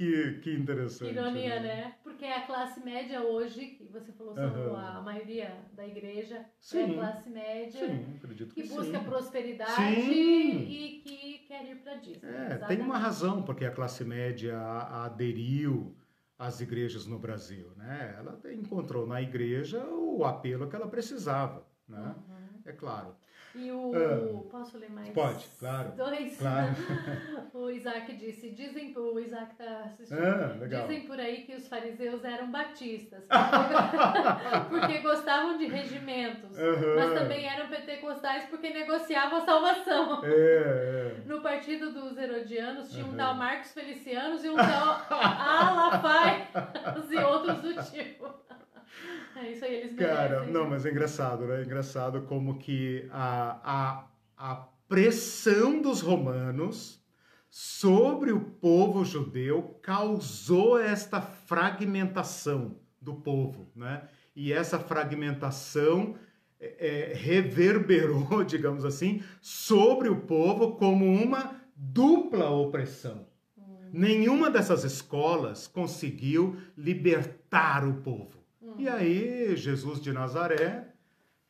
Que, 0.00 0.40
que 0.40 0.54
interessante. 0.54 1.12
Ironia, 1.12 1.60
né? 1.60 1.60
né? 1.60 1.94
Porque 2.02 2.24
a 2.24 2.46
classe 2.46 2.82
média 2.82 3.20
hoje, 3.22 3.66
que 3.66 3.84
você 3.84 4.10
falou, 4.12 4.34
são 4.34 4.50
uhum. 4.50 4.74
a 4.74 5.02
maioria 5.02 5.54
da 5.74 5.86
igreja 5.86 6.36
é 6.36 6.46
sim. 6.58 6.92
é 6.92 6.94
classe 6.94 7.28
média 7.28 7.86
sim, 7.86 8.16
acredito 8.16 8.54
que, 8.54 8.62
que 8.62 8.68
busca 8.70 8.98
sim. 8.98 9.04
prosperidade 9.04 9.74
sim. 9.74 10.66
e 10.70 11.02
que 11.04 11.38
quer 11.46 11.70
ir 11.70 11.82
para 11.82 11.96
Disney. 11.96 12.30
É, 12.30 12.56
tem 12.66 12.80
uma 12.80 12.96
razão 12.96 13.42
porque 13.42 13.66
a 13.66 13.70
classe 13.70 14.02
média 14.02 14.58
aderiu 15.04 15.94
às 16.38 16.62
igrejas 16.62 17.04
no 17.04 17.18
Brasil, 17.18 17.70
né? 17.76 18.14
Ela 18.16 18.40
encontrou 18.54 19.06
na 19.06 19.20
igreja 19.20 19.84
o 19.84 20.24
apelo 20.24 20.66
que 20.66 20.76
ela 20.76 20.88
precisava, 20.88 21.66
né? 21.86 22.14
Uhum. 22.26 22.62
É 22.64 22.72
claro. 22.72 23.14
E 23.54 23.70
o. 23.72 23.92
Ah, 23.94 24.48
posso 24.50 24.78
ler 24.78 24.90
mais? 24.90 25.08
Pode, 25.10 25.44
claro. 25.58 25.90
Dois. 25.96 26.36
Claro. 26.36 26.72
o 27.52 27.70
Isaac 27.70 28.14
disse: 28.14 28.50
dizem, 28.50 28.96
o 28.96 29.18
Isaac 29.18 29.52
está 29.52 29.80
assistindo. 29.86 30.22
Ah, 30.22 30.56
legal. 30.58 30.82
Dizem 30.82 31.06
por 31.06 31.18
aí 31.18 31.42
que 31.42 31.54
os 31.54 31.66
fariseus 31.66 32.24
eram 32.24 32.50
batistas, 32.50 33.24
porque, 33.24 34.68
porque 34.70 34.98
gostavam 35.00 35.58
de 35.58 35.66
regimentos, 35.66 36.56
uhum. 36.56 36.96
mas 36.96 37.12
também 37.12 37.46
eram 37.46 37.68
pentecostais 37.68 38.44
porque 38.44 38.70
negociavam 38.70 39.38
a 39.38 39.44
salvação. 39.44 40.24
É, 40.24 41.16
é. 41.20 41.22
No 41.26 41.40
partido 41.40 41.92
dos 41.92 42.16
Herodianos 42.16 42.90
tinha 42.92 43.04
uhum. 43.04 43.12
um 43.12 43.16
tal 43.16 43.34
Marcos 43.34 43.72
Felicianos 43.72 44.44
e 44.44 44.48
um 44.48 44.56
tal 44.56 45.06
Alafai 45.10 46.48
e 47.10 47.16
outros 47.16 47.58
do 47.58 47.82
tipo. 47.90 48.30
É 49.36 49.52
isso 49.52 49.64
aí, 49.64 49.74
eles 49.74 49.92
merecem. 49.92 50.16
Cara, 50.16 50.44
não, 50.46 50.68
mas 50.68 50.84
é 50.84 50.90
engraçado, 50.90 51.46
né? 51.46 51.60
É 51.60 51.64
engraçado 51.64 52.22
como 52.22 52.58
que 52.58 53.08
a, 53.10 53.60
a, 54.36 54.52
a 54.52 54.54
pressão 54.88 55.80
dos 55.80 56.00
romanos 56.00 57.00
sobre 57.48 58.32
o 58.32 58.40
povo 58.40 59.04
judeu 59.04 59.78
causou 59.82 60.78
esta 60.78 61.20
fragmentação 61.20 62.76
do 63.00 63.14
povo, 63.14 63.70
né? 63.74 64.08
E 64.36 64.52
essa 64.52 64.78
fragmentação 64.78 66.16
é, 66.60 67.10
é 67.10 67.14
reverberou, 67.14 68.42
digamos 68.44 68.84
assim, 68.84 69.22
sobre 69.40 70.08
o 70.08 70.20
povo 70.20 70.76
como 70.76 71.06
uma 71.06 71.60
dupla 71.74 72.50
opressão. 72.50 73.26
Hum. 73.56 73.90
Nenhuma 73.92 74.50
dessas 74.50 74.84
escolas 74.84 75.66
conseguiu 75.66 76.56
libertar 76.76 77.84
o 77.84 77.94
povo. 77.94 78.39
E 78.78 78.88
aí 78.88 79.56
Jesus 79.56 80.00
de 80.00 80.12
Nazaré, 80.12 80.88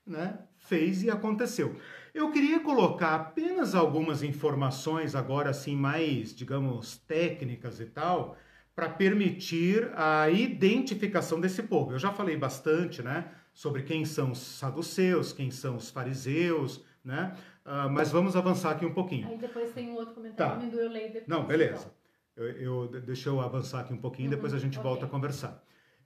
né, 0.07 0.39
fez 0.57 1.03
e 1.03 1.11
aconteceu. 1.11 1.77
Eu 2.13 2.31
queria 2.33 2.61
colocar 2.61 3.15
apenas 3.15 3.75
algumas 3.75 4.23
informações 4.23 5.15
agora 5.15 5.51
assim 5.51 5.77
mais, 5.77 6.35
digamos, 6.35 6.99
técnicas 6.99 7.81
e 7.81 7.87
tal, 7.87 8.37
para 8.75 8.89
permitir 8.89 9.91
a 9.95 10.31
identificação 10.31 11.41
desse 11.41 11.63
povo. 11.63 11.93
Eu 11.93 11.99
já 11.99 12.13
falei 12.13 12.37
bastante, 12.37 13.03
né, 13.03 13.31
sobre 13.53 13.83
quem 13.83 14.05
são 14.05 14.33
os 14.33 14.39
saduceus, 14.39 15.33
quem 15.33 15.51
são 15.51 15.77
os 15.77 15.91
fariseus, 15.91 16.85
né? 17.05 17.37
Uh, 17.65 17.91
mas 17.91 18.11
vamos 18.11 18.35
avançar 18.37 18.71
aqui 18.73 18.85
um 18.87 18.95
pouquinho. 18.95 19.29
Aí 19.29 19.39
depois 19.39 19.73
tem 19.73 19.91
um 19.91 19.95
outro 19.95 20.15
comentário, 20.15 20.71
tá. 20.71 20.77
eu 20.77 20.91
leio 20.91 21.13
depois. 21.13 21.29
Não, 21.29 21.47
beleza. 21.47 21.93
Eu, 22.37 22.47
eu, 22.47 22.89
deixa 22.89 23.29
eu 23.29 23.41
avançar 23.41 23.81
aqui 23.81 23.93
um 23.93 23.99
pouquinho, 23.99 24.29
uhum, 24.29 24.35
depois 24.35 24.55
a 24.55 24.59
gente 24.59 24.79
okay. 24.79 24.91
volta 24.91 25.07
a 25.07 25.09
conversar. 25.09 25.63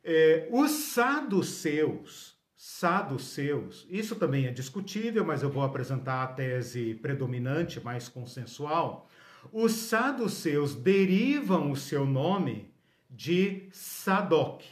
É, 0.07 0.47
os 0.53 0.71
saduceus, 0.71 2.37
saduceus, 2.55 3.87
isso 3.89 4.15
também 4.17 4.47
é 4.47 4.51
discutível, 4.51 5.25
mas 5.25 5.43
eu 5.43 5.49
vou 5.49 5.63
apresentar 5.63 6.23
a 6.23 6.27
tese 6.27 6.95
predominante, 6.97 7.83
mais 7.83 8.07
consensual. 8.07 9.09
Os 9.51 9.73
saduceus 9.73 10.75
derivam 10.75 11.71
o 11.71 11.77
seu 11.77 12.05
nome 12.05 12.71
de 13.09 13.67
Sadoc 13.73 14.63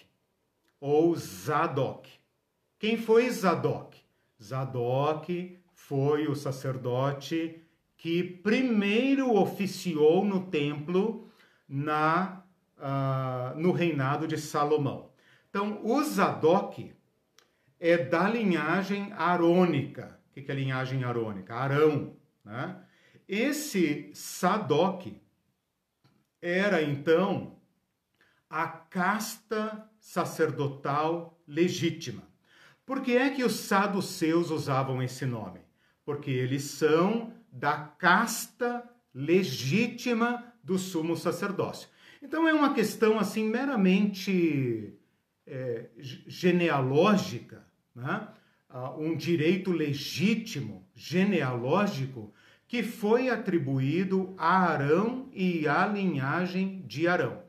ou 0.79 1.17
Zadok. 1.17 2.11
Quem 2.79 2.99
foi 2.99 3.31
Zadok? 3.31 3.97
Zadok 4.43 5.59
foi 5.73 6.27
o 6.27 6.35
sacerdote 6.35 7.59
que 7.97 8.23
primeiro 8.23 9.35
oficiou 9.35 10.25
no 10.25 10.47
templo 10.47 11.29
na, 11.69 12.43
uh, 12.77 13.59
no 13.59 13.71
reinado 13.71 14.27
de 14.27 14.37
Salomão. 14.37 15.12
Então, 15.53 15.85
o 15.85 16.03
Zadok 16.03 16.95
é 17.79 17.99
da 17.99 18.27
linhagem 18.27 19.13
arônica. 19.13 20.19
O 20.31 20.33
que 20.33 20.51
é 20.51 20.55
linhagem 20.55 21.05
arônica? 21.05 21.55
Arão. 21.55 22.17
Né? 22.43 22.83
Esse 23.29 24.11
Sadok 24.15 25.21
era, 26.41 26.81
então, 26.81 27.59
a 28.49 28.67
casta 28.67 29.87
sacerdotal 30.01 31.39
legítima. 31.47 32.23
Por 32.87 33.03
que 33.03 33.15
é 33.15 33.29
que 33.29 33.45
os 33.45 33.53
saduceus 33.53 34.51
usavam 34.51 35.03
esse 35.03 35.27
nome? 35.27 35.61
Porque 36.03 36.31
eles 36.31 36.65
são 36.65 37.35
da 37.53 37.77
casta 37.77 38.91
legítima 39.15 40.51
do 40.65 40.79
sumo 40.79 41.15
sacerdócio. 41.15 41.91
Então 42.23 42.49
é 42.49 42.55
uma 42.55 42.73
questão 42.73 43.19
assim 43.19 43.45
meramente 43.51 44.99
é, 45.47 45.89
genealógica, 45.97 47.67
né? 47.95 48.29
uh, 48.71 49.01
um 49.01 49.17
direito 49.17 49.71
legítimo, 49.71 50.87
genealógico, 50.95 52.33
que 52.67 52.83
foi 52.83 53.29
atribuído 53.29 54.35
a 54.39 54.71
Arão 54.71 55.29
e 55.33 55.69
à 55.69 55.87
linhagem 55.87 56.83
de 56.87 57.07
Arão. 57.07 57.43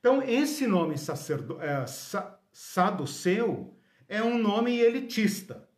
Então, 0.00 0.22
esse 0.22 0.66
nome 0.66 0.98
sacerdo, 0.98 1.60
é, 1.60 1.86
sa, 1.86 2.38
saduceu 2.52 3.74
é 4.08 4.22
um 4.22 4.38
nome 4.38 4.78
elitista. 4.78 5.68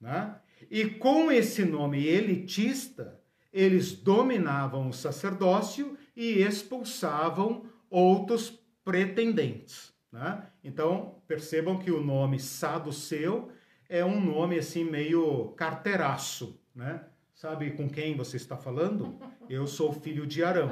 Né? 0.00 0.34
E 0.70 0.86
com 0.86 1.30
esse 1.30 1.64
nome 1.64 2.06
elitista, 2.06 3.20
eles 3.52 3.92
dominavam 3.92 4.88
o 4.88 4.92
sacerdócio 4.92 5.96
e 6.16 6.40
expulsavam 6.42 7.66
outros 7.90 8.58
pretendentes. 8.84 9.93
Né? 10.14 10.44
Então, 10.62 11.16
percebam 11.26 11.76
que 11.76 11.90
o 11.90 12.00
nome 12.00 12.38
saduceu 12.38 13.50
é 13.88 14.04
um 14.04 14.24
nome 14.24 14.56
assim 14.56 14.84
meio 14.84 15.48
carteiraço, 15.56 16.56
né? 16.72 17.00
Sabe 17.34 17.72
com 17.72 17.88
quem 17.88 18.16
você 18.16 18.36
está 18.36 18.56
falando? 18.56 19.18
Eu 19.50 19.66
sou 19.66 19.92
filho 19.92 20.24
de 20.24 20.44
Arão. 20.44 20.70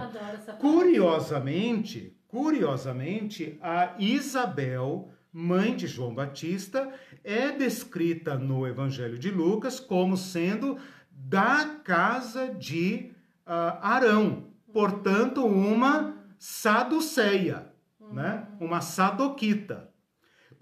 Curiosamente, 0.60 2.16
curiosamente, 2.28 3.58
a 3.60 3.96
Isabel, 3.98 5.10
mãe 5.32 5.74
de 5.74 5.88
João 5.88 6.14
Batista, 6.14 6.92
é 7.24 7.50
descrita 7.50 8.36
no 8.38 8.64
Evangelho 8.64 9.18
de 9.18 9.32
Lucas 9.32 9.80
como 9.80 10.16
sendo 10.16 10.78
da 11.10 11.80
casa 11.82 12.46
de 12.54 13.10
uh, 13.44 13.76
Arão, 13.82 14.44
portanto, 14.72 15.44
uma 15.44 16.16
saduceia, 16.38 17.71
né? 18.12 18.46
Uma 18.60 18.80
sadoquita 18.80 19.92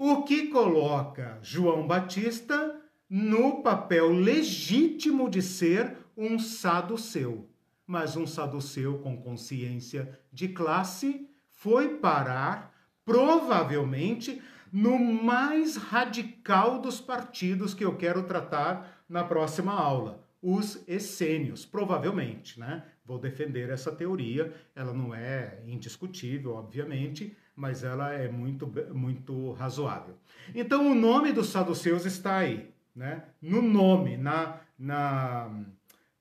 o 0.03 0.23
que 0.23 0.47
coloca 0.47 1.39
João 1.43 1.87
Batista 1.87 2.75
no 3.07 3.63
papel 3.63 4.11
legítimo 4.11 5.29
de 5.29 5.43
ser 5.43 5.95
um 6.17 6.39
saduceu. 6.39 7.51
Mas 7.87 8.17
um 8.17 8.27
saduceu 8.27 9.01
com 9.01 9.21
consciência 9.21 10.19
de 10.33 10.49
classe 10.49 11.29
foi 11.51 11.99
parar, 11.99 12.73
provavelmente, 13.05 14.41
no 14.73 14.99
mais 14.99 15.77
radical 15.77 16.81
dos 16.81 16.99
partidos 16.99 17.75
que 17.75 17.85
eu 17.85 17.95
quero 17.95 18.23
tratar 18.23 19.05
na 19.07 19.23
próxima 19.23 19.75
aula, 19.75 20.27
os 20.41 20.83
essênios, 20.89 21.67
provavelmente, 21.67 22.59
né? 22.59 22.85
Vou 23.11 23.19
defender 23.19 23.71
essa 23.71 23.91
teoria, 23.91 24.55
ela 24.73 24.95
não 24.95 25.13
é 25.13 25.59
indiscutível, 25.67 26.53
obviamente, 26.53 27.37
mas 27.57 27.83
ela 27.83 28.13
é 28.13 28.29
muito, 28.29 28.73
muito 28.95 29.51
razoável. 29.55 30.15
Então, 30.55 30.93
o 30.93 30.95
nome 30.95 31.33
dos 31.33 31.49
saduceus 31.49 32.07
está 32.07 32.37
aí, 32.37 32.73
né? 32.95 33.25
No 33.43 33.61
nome, 33.63 34.17
na, 34.17 34.61
na, 34.79 35.51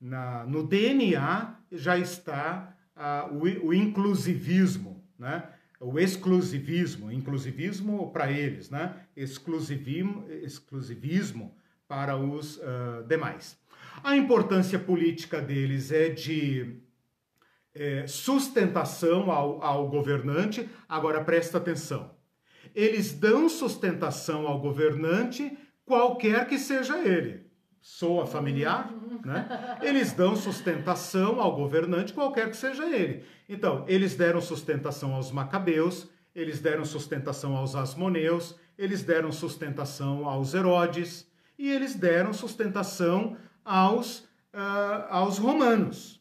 na 0.00 0.44
no 0.46 0.66
DNA 0.66 1.60
já 1.70 1.96
está 1.96 2.76
uh, 2.96 3.36
o, 3.36 3.68
o 3.68 3.72
inclusivismo, 3.72 5.00
né? 5.16 5.44
O 5.78 5.96
exclusivismo, 5.96 7.12
inclusivismo 7.12 8.10
para 8.10 8.32
eles, 8.32 8.68
né? 8.68 8.96
Exclusivismo, 9.16 10.24
exclusivismo 10.42 11.54
para 11.86 12.16
os 12.16 12.56
uh, 12.56 13.06
demais. 13.06 13.56
A 14.02 14.16
importância 14.16 14.78
política 14.78 15.40
deles 15.40 15.90
é 15.92 16.08
de 16.08 16.80
é, 17.74 18.06
sustentação 18.06 19.30
ao, 19.30 19.62
ao 19.62 19.88
governante. 19.88 20.68
Agora 20.88 21.22
presta 21.22 21.58
atenção. 21.58 22.10
Eles 22.74 23.12
dão 23.12 23.48
sustentação 23.48 24.46
ao 24.46 24.60
governante, 24.60 25.56
qualquer 25.84 26.46
que 26.46 26.58
seja 26.58 26.98
ele. 26.98 27.50
Soa 27.80 28.26
familiar? 28.26 28.92
Né? 29.24 29.78
Eles 29.82 30.12
dão 30.12 30.36
sustentação 30.36 31.40
ao 31.40 31.56
governante, 31.56 32.12
qualquer 32.12 32.50
que 32.50 32.56
seja 32.56 32.84
ele. 32.84 33.24
Então, 33.48 33.84
eles 33.88 34.14
deram 34.14 34.40
sustentação 34.40 35.14
aos 35.14 35.32
macabeus, 35.32 36.08
eles 36.34 36.60
deram 36.60 36.84
sustentação 36.84 37.56
aos 37.56 37.74
asmoneus, 37.74 38.54
eles 38.78 39.02
deram 39.02 39.32
sustentação 39.32 40.28
aos 40.28 40.54
Herodes 40.54 41.26
e 41.58 41.70
eles 41.70 41.94
deram 41.94 42.32
sustentação 42.32 43.36
aos, 43.64 44.20
uh, 44.54 45.06
aos 45.08 45.38
romanos. 45.38 46.20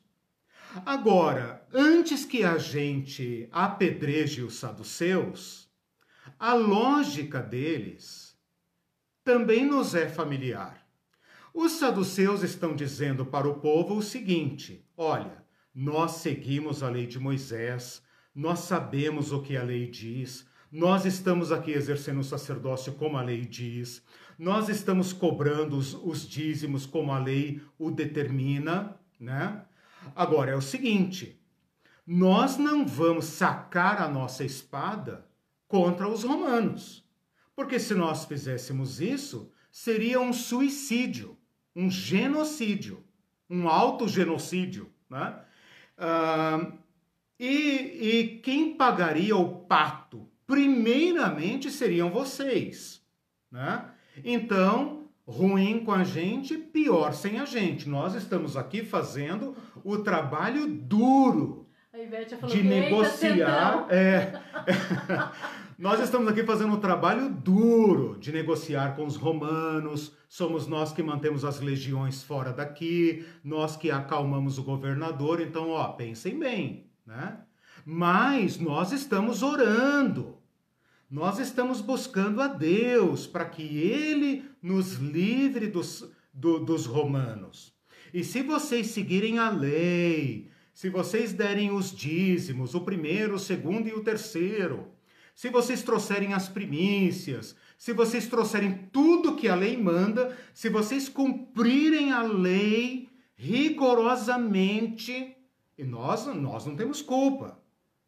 Agora, 0.86 1.66
antes 1.74 2.26
que 2.26 2.44
a 2.44 2.58
gente 2.58 3.50
apedreje 3.52 4.44
os 4.44 4.56
saduceus, 4.56 5.68
a 6.38 6.54
lógica 6.54 7.42
deles 7.42 8.38
também 9.24 9.66
nos 9.66 9.96
é 9.96 10.08
familiar. 10.08 10.88
Os 11.54 11.74
saduceus 11.74 12.44
estão 12.44 12.76
dizendo 12.76 13.26
para 13.26 13.48
o 13.48 13.60
povo 13.60 13.96
o 13.96 14.04
seguinte: 14.04 14.88
olha, 14.96 15.44
nós 15.74 16.12
seguimos 16.12 16.84
a 16.84 16.90
lei 16.90 17.08
de 17.08 17.20
Moisés, 17.20 18.02
nós 18.34 18.60
sabemos 18.60 19.32
o 19.32 19.42
que 19.42 19.58
a 19.58 19.64
lei 19.64 19.90
diz, 19.90 20.48
nós 20.72 21.04
estamos 21.06 21.52
aqui 21.52 21.72
exercendo 21.72 22.20
o 22.20 22.24
sacerdócio 22.24 22.94
como 22.94 23.18
a 23.18 23.24
lei 23.24 23.42
diz, 23.42 24.04
nós 24.40 24.70
estamos 24.70 25.12
cobrando 25.12 25.78
os, 25.78 25.94
os 25.94 26.26
dízimos 26.26 26.86
como 26.86 27.12
a 27.12 27.20
lei 27.20 27.62
o 27.78 27.92
determina, 27.92 28.98
né? 29.20 29.66
Agora 30.16 30.52
é 30.52 30.56
o 30.56 30.62
seguinte: 30.62 31.38
nós 32.08 32.56
não 32.56 32.88
vamos 32.88 33.26
sacar 33.26 34.02
a 34.02 34.08
nossa 34.08 34.46
espada 34.46 35.28
contra 35.68 36.08
os 36.08 36.24
romanos, 36.24 37.06
porque 37.54 37.78
se 37.78 37.94
nós 37.94 38.24
fizéssemos 38.24 39.02
isso, 39.02 39.52
seria 39.70 40.22
um 40.22 40.32
suicídio, 40.32 41.38
um 41.76 41.92
genocídio, 41.92 43.04
um 43.50 43.68
autogenocídio, 43.68 44.90
né? 45.10 45.38
E, 47.38 47.48
e 47.48 48.40
quem 48.42 48.74
pagaria 48.76 49.36
o 49.36 49.66
pato? 49.66 50.30
Primeiramente 50.48 51.70
seriam 51.70 52.10
vocês, 52.10 53.06
né? 53.52 53.92
Então, 54.24 55.00
ruim 55.30 55.84
com 55.86 55.92
a 55.92 56.04
gente, 56.04 56.58
pior 56.58 57.14
sem 57.14 57.40
a 57.40 57.46
gente. 57.46 57.88
Nós 57.88 58.16
estamos 58.16 58.58
aqui 58.58 58.84
fazendo 58.84 59.56
o 59.84 59.98
trabalho 60.00 60.68
duro 60.68 61.68
de 62.48 62.64
negociar. 62.64 63.88
É, 63.90 64.40
nós 65.78 66.00
estamos 66.00 66.28
aqui 66.28 66.44
fazendo 66.44 66.74
o 66.74 66.80
trabalho 66.80 67.30
duro 67.30 68.18
de 68.20 68.32
negociar 68.32 68.96
com 68.96 69.06
os 69.06 69.16
romanos. 69.16 70.16
Somos 70.28 70.66
nós 70.66 70.92
que 70.92 71.04
mantemos 71.04 71.46
as 71.46 71.60
legiões 71.60 72.24
fora 72.24 72.52
daqui, 72.52 73.26
nós 73.44 73.76
que 73.76 73.92
acalmamos 73.92 74.58
o 74.58 74.64
governador. 74.64 75.42
Então, 75.42 75.70
ó, 75.70 75.90
pensem 75.90 76.40
bem, 76.40 76.88
né? 77.06 77.40
Mas 77.86 78.60
nós 78.60 78.92
estamos 78.92 79.44
orando. 79.44 80.39
Nós 81.10 81.40
estamos 81.40 81.82
buscando 81.82 82.40
a 82.40 82.48
Deus 82.48 83.26
para 83.26 83.46
que 83.46 83.64
Ele 83.64 84.48
nos 84.62 84.94
livre 84.94 85.66
dos, 85.66 86.08
do, 86.32 86.60
dos 86.60 86.86
romanos. 86.86 87.74
E 88.14 88.24
se 88.24 88.44
vocês 88.44 88.88
seguirem 88.88 89.40
a 89.40 89.50
lei, 89.50 90.52
se 90.72 90.88
vocês 90.88 91.34
derem 91.34 91.72
os 91.72 91.92
dízimos, 91.92 92.76
o 92.76 92.82
primeiro, 92.82 93.36
o 93.36 93.40
segundo 93.40 93.88
e 93.88 93.94
o 93.94 94.04
terceiro, 94.04 94.92
se 95.34 95.50
vocês 95.50 95.82
trouxerem 95.82 96.36
as 96.36 96.48
primícias, 96.48 97.56
se 97.76 97.92
vocês 97.92 98.28
trouxerem 98.28 98.88
tudo 98.92 99.36
que 99.36 99.48
a 99.48 99.56
lei 99.56 99.76
manda, 99.78 100.38
se 100.54 100.70
vocês 100.70 101.10
cumprirem 101.10 102.12
a 102.12 102.22
lei 102.22 103.10
rigorosamente, 103.36 105.36
e 105.76 105.84
nós, 105.84 106.28
nós 106.28 106.68
não 106.68 106.76
temos 106.76 107.02
culpa. 107.02 107.60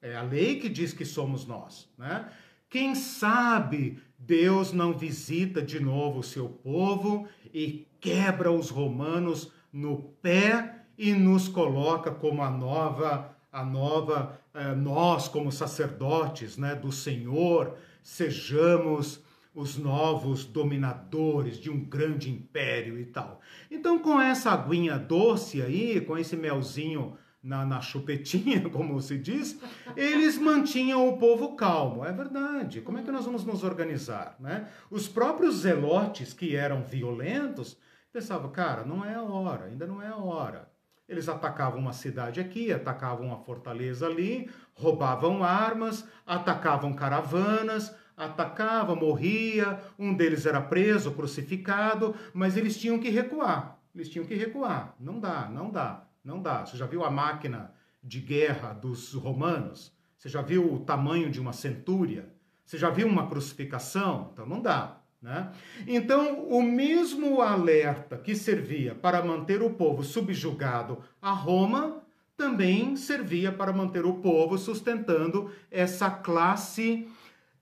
É 0.01 0.15
a 0.15 0.21
lei 0.21 0.59
que 0.59 0.69
diz 0.69 0.93
que 0.93 1.05
somos 1.05 1.47
nós, 1.47 1.89
né? 1.97 2.31
Quem 2.71 2.95
sabe 2.95 4.01
Deus 4.17 4.71
não 4.71 4.93
visita 4.93 5.61
de 5.61 5.77
novo 5.77 6.19
o 6.19 6.23
seu 6.23 6.47
povo 6.47 7.27
e 7.53 7.85
quebra 7.99 8.49
os 8.49 8.69
romanos 8.69 9.51
no 9.73 10.03
pé 10.21 10.85
e 10.97 11.11
nos 11.11 11.49
coloca 11.49 12.11
como 12.11 12.41
a 12.41 12.49
nova, 12.49 13.35
a 13.51 13.65
nova, 13.65 14.39
eh, 14.53 14.73
nós 14.73 15.27
como 15.27 15.51
sacerdotes, 15.51 16.55
né, 16.55 16.73
do 16.73 16.93
Senhor, 16.93 17.75
sejamos 18.01 19.21
os 19.53 19.77
novos 19.77 20.45
dominadores 20.45 21.57
de 21.57 21.69
um 21.69 21.83
grande 21.83 22.31
império 22.31 22.97
e 22.97 23.03
tal. 23.03 23.41
Então, 23.69 23.99
com 23.99 24.19
essa 24.21 24.49
aguinha 24.49 24.97
doce 24.97 25.61
aí, 25.61 25.99
com 25.99 26.17
esse 26.17 26.37
melzinho 26.37 27.17
na, 27.43 27.65
na 27.65 27.81
chupetinha, 27.81 28.67
como 28.69 29.01
se 29.01 29.17
diz, 29.17 29.59
eles 29.95 30.37
mantinham 30.37 31.07
o 31.07 31.17
povo 31.17 31.55
calmo. 31.55 32.05
É 32.05 32.11
verdade. 32.11 32.81
Como 32.81 32.97
é 32.97 33.01
que 33.01 33.11
nós 33.11 33.25
vamos 33.25 33.43
nos 33.43 33.63
organizar? 33.63 34.35
Né? 34.39 34.67
Os 34.89 35.07
próprios 35.07 35.61
zelotes, 35.61 36.33
que 36.33 36.55
eram 36.55 36.83
violentos, 36.83 37.77
pensavam, 38.11 38.51
cara, 38.51 38.85
não 38.85 39.03
é 39.03 39.15
a 39.15 39.23
hora, 39.23 39.65
ainda 39.65 39.87
não 39.87 40.01
é 40.01 40.07
a 40.07 40.17
hora. 40.17 40.69
Eles 41.07 41.27
atacavam 41.27 41.79
uma 41.79 41.91
cidade 41.91 42.39
aqui, 42.39 42.71
atacavam 42.71 43.27
uma 43.27 43.39
fortaleza 43.39 44.07
ali, 44.07 44.49
roubavam 44.73 45.43
armas, 45.43 46.07
atacavam 46.25 46.93
caravanas, 46.93 47.93
atacava, 48.15 48.95
morria, 48.95 49.79
um 49.99 50.13
deles 50.13 50.45
era 50.45 50.61
preso, 50.61 51.11
crucificado, 51.11 52.15
mas 52.33 52.55
eles 52.55 52.79
tinham 52.79 52.97
que 52.97 53.09
recuar. 53.09 53.77
Eles 53.93 54.07
tinham 54.07 54.25
que 54.25 54.35
recuar. 54.35 54.95
Não 54.99 55.19
dá, 55.19 55.49
não 55.49 55.69
dá. 55.69 56.07
Não 56.23 56.41
dá. 56.41 56.65
Você 56.65 56.77
já 56.77 56.85
viu 56.85 57.03
a 57.03 57.09
máquina 57.09 57.73
de 58.03 58.19
guerra 58.19 58.73
dos 58.73 59.13
romanos? 59.13 59.91
Você 60.17 60.29
já 60.29 60.41
viu 60.41 60.73
o 60.73 60.79
tamanho 60.79 61.29
de 61.29 61.39
uma 61.39 61.53
centúria? 61.53 62.31
Você 62.65 62.77
já 62.77 62.89
viu 62.89 63.07
uma 63.07 63.27
crucificação? 63.27 64.29
Então 64.33 64.45
não 64.45 64.61
dá. 64.61 65.01
Né? 65.21 65.51
Então, 65.87 66.47
o 66.47 66.63
mesmo 66.63 67.41
alerta 67.41 68.17
que 68.17 68.35
servia 68.35 68.95
para 68.95 69.23
manter 69.23 69.61
o 69.61 69.69
povo 69.69 70.03
subjugado 70.03 70.99
a 71.21 71.31
Roma, 71.31 72.01
também 72.35 72.95
servia 72.95 73.51
para 73.51 73.71
manter 73.71 74.03
o 74.03 74.15
povo 74.15 74.57
sustentando 74.57 75.51
essa 75.69 76.09
classe 76.09 77.07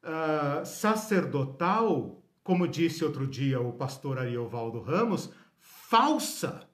uh, 0.01 0.65
sacerdotal, 0.65 2.23
como 2.41 2.65
disse 2.65 3.03
outro 3.03 3.27
dia 3.27 3.59
o 3.59 3.73
pastor 3.73 4.17
Ariovaldo 4.17 4.79
Ramos, 4.79 5.33
falsa. 5.57 6.68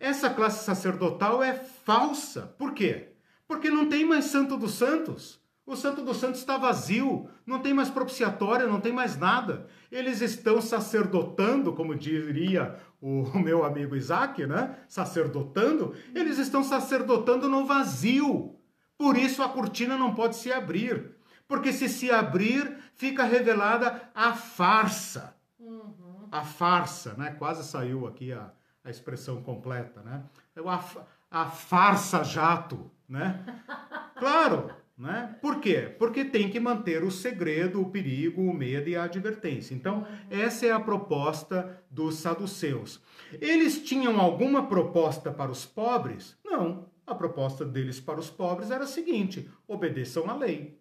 Essa 0.00 0.30
classe 0.30 0.64
sacerdotal 0.64 1.42
é 1.42 1.54
falsa. 1.54 2.54
Por 2.58 2.72
quê? 2.72 3.12
Porque 3.46 3.70
não 3.70 3.88
tem 3.88 4.04
mais 4.04 4.26
Santo 4.26 4.56
dos 4.56 4.74
Santos. 4.74 5.40
O 5.66 5.74
Santo 5.74 6.02
dos 6.02 6.18
Santos 6.18 6.38
está 6.38 6.56
vazio, 6.56 7.28
não 7.44 7.58
tem 7.58 7.74
mais 7.74 7.90
propiciatória, 7.90 8.68
não 8.68 8.80
tem 8.80 8.92
mais 8.92 9.18
nada. 9.18 9.66
Eles 9.90 10.20
estão 10.20 10.60
sacerdotando, 10.60 11.72
como 11.72 11.94
diria 11.96 12.78
o 13.00 13.26
meu 13.38 13.64
amigo 13.64 13.96
Isaac, 13.96 14.46
né? 14.46 14.78
Sacerdotando, 14.88 15.92
eles 16.14 16.38
estão 16.38 16.62
sacerdotando 16.62 17.48
no 17.48 17.66
vazio. 17.66 18.54
Por 18.96 19.18
isso 19.18 19.42
a 19.42 19.48
cortina 19.48 19.98
não 19.98 20.14
pode 20.14 20.36
se 20.36 20.52
abrir. 20.52 21.16
Porque 21.48 21.72
se 21.72 21.88
se 21.88 22.10
abrir, 22.10 22.76
fica 22.94 23.24
revelada 23.24 24.08
a 24.14 24.34
farsa. 24.34 25.36
Uhum. 25.58 26.28
A 26.30 26.42
farsa, 26.44 27.14
né? 27.14 27.34
Quase 27.38 27.64
saiu 27.68 28.06
aqui 28.06 28.32
a, 28.32 28.52
a 28.86 28.90
expressão 28.90 29.42
completa, 29.42 30.00
né? 30.00 30.22
A, 30.64 31.42
a 31.42 31.46
farsa 31.46 32.22
jato, 32.22 32.90
né? 33.08 33.44
Claro, 34.18 34.70
né? 34.96 35.36
Por 35.42 35.60
quê? 35.60 35.94
Porque 35.98 36.24
tem 36.24 36.48
que 36.48 36.58
manter 36.58 37.04
o 37.04 37.10
segredo, 37.10 37.82
o 37.82 37.90
perigo, 37.90 38.40
o 38.40 38.54
medo 38.54 38.88
e 38.88 38.96
a 38.96 39.04
advertência. 39.04 39.74
Então, 39.74 39.98
uhum. 39.98 40.04
essa 40.30 40.64
é 40.64 40.72
a 40.72 40.80
proposta 40.80 41.84
dos 41.90 42.14
saduceus. 42.14 43.02
Eles 43.38 43.82
tinham 43.82 44.18
alguma 44.18 44.68
proposta 44.68 45.30
para 45.30 45.50
os 45.50 45.66
pobres? 45.66 46.34
Não. 46.42 46.88
A 47.06 47.14
proposta 47.14 47.62
deles 47.62 48.00
para 48.00 48.18
os 48.18 48.30
pobres 48.30 48.70
era 48.70 48.84
a 48.84 48.86
seguinte: 48.86 49.50
obedeçam 49.68 50.30
à 50.30 50.34
lei. 50.34 50.80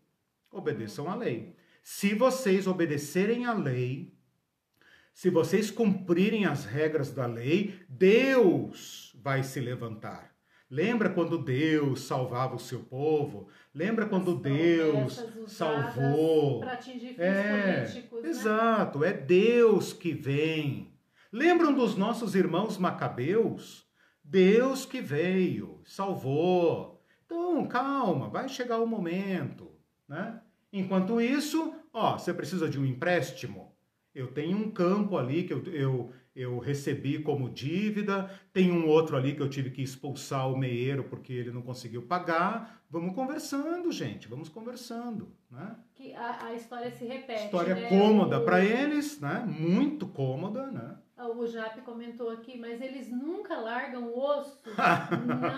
Obedeçam 0.49 1.11
à 1.11 1.15
lei. 1.15 1.53
Se 1.83 2.15
vocês 2.15 2.67
obedecerem 2.67 3.45
à 3.45 3.51
lei, 3.51 4.14
se 5.15 5.29
vocês 5.29 5.71
cumprirem 5.71 6.45
as 6.45 6.65
regras 6.65 7.09
da 7.09 7.25
lei, 7.25 7.79
Deus 7.87 9.17
vai 9.23 9.43
se 9.43 9.61
levantar. 9.61 10.35
Lembra 10.69 11.09
quando 11.09 11.37
Deus 11.37 12.01
salvava 12.01 12.57
o 12.57 12.59
seu 12.59 12.81
povo? 12.81 13.47
Lembra 13.73 14.07
quando 14.07 14.35
Deus 14.35 15.23
salvou? 15.47 16.59
Para 16.59 16.73
atingir 16.73 17.13
fins 17.13 17.19
é, 17.19 17.85
políticos, 17.85 18.23
né? 18.23 18.29
Exato, 18.29 19.05
é 19.05 19.13
Deus 19.13 19.93
que 19.93 20.11
vem. 20.11 20.93
Lembram 21.31 21.73
dos 21.73 21.95
nossos 21.95 22.35
irmãos 22.35 22.77
macabeus? 22.77 23.87
Deus 24.21 24.85
que 24.85 24.99
veio, 24.99 25.79
salvou. 25.85 27.01
Então, 27.25 27.65
calma, 27.69 28.27
vai 28.27 28.49
chegar 28.49 28.79
o 28.79 28.85
momento, 28.85 29.71
né? 30.09 30.41
Enquanto 30.73 31.21
isso, 31.21 31.73
ó, 31.93 32.17
você 32.17 32.33
precisa 32.33 32.67
de 32.67 32.77
um 32.77 32.85
empréstimo. 32.85 33.74
Eu 34.15 34.27
tenho 34.27 34.57
um 34.57 34.71
campo 34.71 35.17
ali 35.17 35.43
que 35.43 35.51
eu, 35.51 35.61
eu, 35.65 36.13
eu 36.33 36.57
recebi 36.57 37.19
como 37.19 37.49
dívida, 37.49 38.31
tem 38.53 38.71
um 38.71 38.87
outro 38.87 39.17
ali 39.17 39.35
que 39.35 39.41
eu 39.41 39.49
tive 39.49 39.69
que 39.69 39.81
expulsar 39.81 40.49
o 40.49 40.57
meeiro 40.57 41.03
porque 41.03 41.33
ele 41.33 41.51
não 41.51 41.61
conseguiu 41.61 42.01
pagar. 42.01 42.81
Vamos 42.89 43.13
conversando, 43.13 43.91
gente, 43.91 44.29
vamos 44.29 44.47
conversando, 44.47 45.35
né? 45.51 45.75
Que 45.93 46.13
a, 46.13 46.45
a 46.45 46.53
história 46.53 46.89
se 46.91 47.03
repete. 47.05 47.43
História 47.43 47.75
né? 47.75 47.89
cômoda 47.89 48.39
para 48.39 48.63
eles, 48.63 49.19
né? 49.19 49.43
Muito 49.45 50.07
cômoda, 50.07 50.71
né? 50.71 50.95
Ah, 51.17 51.29
o 51.29 51.47
Jap 51.47 51.79
comentou 51.81 52.29
aqui, 52.29 52.57
mas 52.57 52.81
eles 52.81 53.09
nunca 53.09 53.55
largam 53.55 54.03
o 54.03 54.19
osso. 54.19 54.61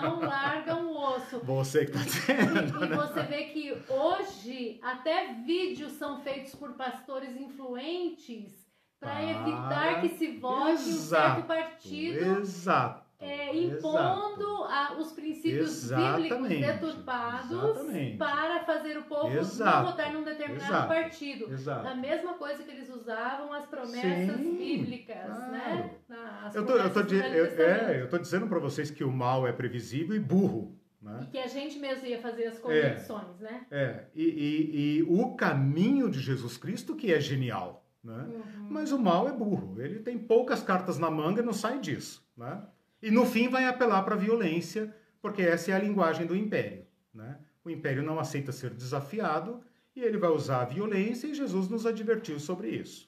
não 0.02 0.20
largam 0.20 0.86
o 0.86 1.16
osso. 1.16 1.40
Você 1.40 1.86
que 1.86 1.94
tá 1.94 2.00
dizendo. 2.00 2.84
E, 2.84 2.86
e, 2.86 2.90
né? 2.90 2.96
você 2.96 3.24
vê 3.24 3.44
que 3.46 3.72
hoje 3.90 4.80
até 4.84 5.34
vídeos 5.34 5.94
são 5.94 6.22
feitos 6.22 6.54
por 6.54 6.74
pastores 6.74 7.36
influentes 7.36 8.68
para 9.00 9.16
ah, 9.16 9.24
evitar 9.24 10.02
que 10.02 10.10
se 10.10 10.38
vote 10.38 10.74
exato, 10.74 10.92
um 10.92 11.34
certo 11.34 11.48
partido. 11.48 12.40
Exato 12.40 13.07
é, 13.20 13.56
impondo 13.56 14.64
a, 14.66 14.96
os 15.00 15.12
princípios 15.12 15.86
exatamente, 15.86 16.30
bíblicos 16.30 16.60
deturpados 16.60 17.52
exatamente. 17.52 18.18
para 18.18 18.64
fazer 18.64 18.98
o 18.98 19.04
povo 19.04 19.36
Exato. 19.36 19.78
não 19.78 19.92
votar 19.92 20.14
num 20.14 20.24
determinado 20.24 20.72
Exato. 20.72 20.88
partido. 20.88 21.52
Exato. 21.52 21.88
A 21.88 21.96
mesma 21.96 22.34
coisa 22.36 22.64
que 22.64 22.70
eles 22.70 22.90
usavam 22.90 23.52
as 23.54 23.66
promessas 23.66 24.38
Sim, 24.38 24.56
bíblicas, 24.58 25.26
claro. 25.26 25.50
né? 25.50 25.96
As 26.44 26.56
eu, 26.56 26.66
tô, 26.66 26.74
eu, 26.74 26.94
tô, 26.94 27.00
eu, 27.00 27.46
é, 27.46 28.02
eu 28.02 28.10
tô 28.10 28.20
dizendo 28.20 28.48
para 28.48 28.60
vocês 28.60 28.92
que 28.92 29.04
o 29.04 29.12
mal 29.12 29.48
é 29.48 29.52
previsível 29.52 30.16
e 30.16 30.20
burro. 30.20 30.78
Né? 31.02 31.22
E 31.24 31.26
que 31.28 31.38
a 31.38 31.48
gente 31.48 31.80
mesmo 31.80 32.06
ia 32.06 32.22
fazer 32.22 32.48
as 32.48 32.60
conexões, 32.60 33.42
é, 33.42 33.44
né? 33.44 33.66
É, 33.72 34.06
e, 34.14 34.24
e, 34.24 34.98
e, 35.00 35.04
o 35.04 35.36
caminho 35.36 36.10
de 36.10 36.20
Jesus 36.20 36.58
Cristo 36.58 36.96
que 36.96 37.14
é 37.14 37.20
genial, 37.20 37.88
né? 38.04 38.26
Uhum. 38.28 38.68
Mas 38.70 38.92
o 38.92 39.00
mal 39.00 39.28
é 39.28 39.32
burro, 39.32 39.80
ele 39.80 40.00
tem 40.00 40.18
poucas 40.18 40.62
cartas 40.62 40.98
na 40.98 41.10
manga 41.10 41.42
e 41.42 41.46
não 41.46 41.54
sai 41.54 41.80
disso, 41.80 42.28
né? 42.36 42.64
E 43.02 43.12
no 43.12 43.26
fim 43.26 43.48
vai 43.48 43.66
apelar 43.66 44.04
para 44.04 44.16
a 44.16 44.18
violência, 44.18 44.96
porque 45.22 45.42
essa 45.42 45.72
é 45.72 45.76
a 45.76 45.80
linguagem 45.80 46.26
do 46.26 46.36
império. 46.36 46.86
Né? 47.14 47.38
O 47.64 47.70
império 47.70 48.04
não 48.04 48.20
aceita 48.20 48.52
ser 48.52 48.72
desafiado 48.72 49.62
e 49.96 50.02
ele 50.02 50.18
vai 50.18 50.30
usar 50.30 50.62
a 50.62 50.66
violência 50.66 51.28
e 51.28 51.34
Jesus 51.34 51.68
nos 51.68 51.86
advertiu 51.86 52.40
sobre 52.40 52.70
isso. 52.70 53.08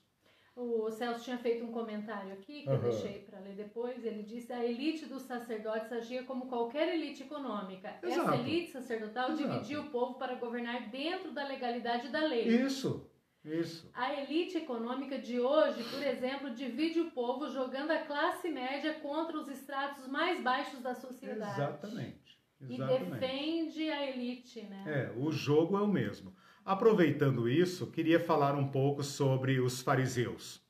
O 0.61 0.91
Celso 0.91 1.23
tinha 1.23 1.37
feito 1.37 1.63
um 1.63 1.71
comentário 1.71 2.33
aqui, 2.33 2.63
que 2.63 2.67
uhum. 2.67 2.75
eu 2.75 2.81
deixei 2.81 3.19
para 3.19 3.39
ler 3.39 3.55
depois. 3.55 4.03
Ele 4.03 4.23
disse: 4.23 4.51
a 4.51 4.65
elite 4.65 5.05
dos 5.05 5.21
sacerdotes 5.21 5.89
agia 5.89 6.23
como 6.23 6.47
qualquer 6.47 6.93
elite 6.93 7.23
econômica. 7.23 7.97
Exato. 8.03 8.33
Essa 8.33 8.35
elite 8.35 8.71
sacerdotal 8.71 9.31
Exato. 9.31 9.49
dividia 9.49 9.79
o 9.79 9.89
povo 9.89 10.15
para 10.15 10.35
governar 10.35 10.89
dentro 10.89 11.31
da 11.31 11.47
legalidade 11.47 12.09
da 12.09 12.19
lei. 12.25 12.45
Isso. 12.45 13.08
Isso. 13.49 13.89
A 13.95 14.13
elite 14.13 14.57
econômica 14.57 15.17
de 15.17 15.39
hoje, 15.39 15.83
por 15.83 16.03
exemplo, 16.03 16.51
divide 16.51 16.99
o 16.99 17.11
povo 17.11 17.49
jogando 17.49 17.91
a 17.91 17.99
classe 17.99 18.49
média 18.49 18.93
contra 18.95 19.37
os 19.37 19.47
estratos 19.47 20.07
mais 20.07 20.41
baixos 20.41 20.81
da 20.81 20.93
sociedade. 20.93 21.59
Exatamente. 21.59 22.39
Exatamente. 22.61 23.03
E 23.05 23.09
defende 23.09 23.89
a 23.89 24.09
elite, 24.09 24.61
né? 24.63 24.83
É, 24.85 25.19
o 25.19 25.31
jogo 25.31 25.77
é 25.77 25.81
o 25.81 25.87
mesmo. 25.87 26.33
Aproveitando 26.63 27.49
isso, 27.49 27.87
queria 27.87 28.19
falar 28.19 28.53
um 28.55 28.67
pouco 28.67 29.01
sobre 29.01 29.59
os 29.59 29.81
fariseus. 29.81 30.61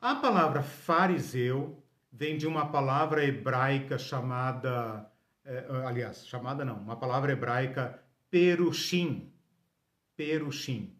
A 0.00 0.16
palavra 0.16 0.62
fariseu 0.62 1.82
vem 2.10 2.36
de 2.36 2.46
uma 2.46 2.66
palavra 2.66 3.24
hebraica 3.24 3.98
chamada, 3.98 5.08
é, 5.44 5.66
aliás, 5.86 6.26
chamada 6.26 6.64
não, 6.64 6.78
uma 6.78 6.96
palavra 6.96 7.32
hebraica 7.32 8.02
perushim. 8.30 9.30
Perushim 10.16 10.96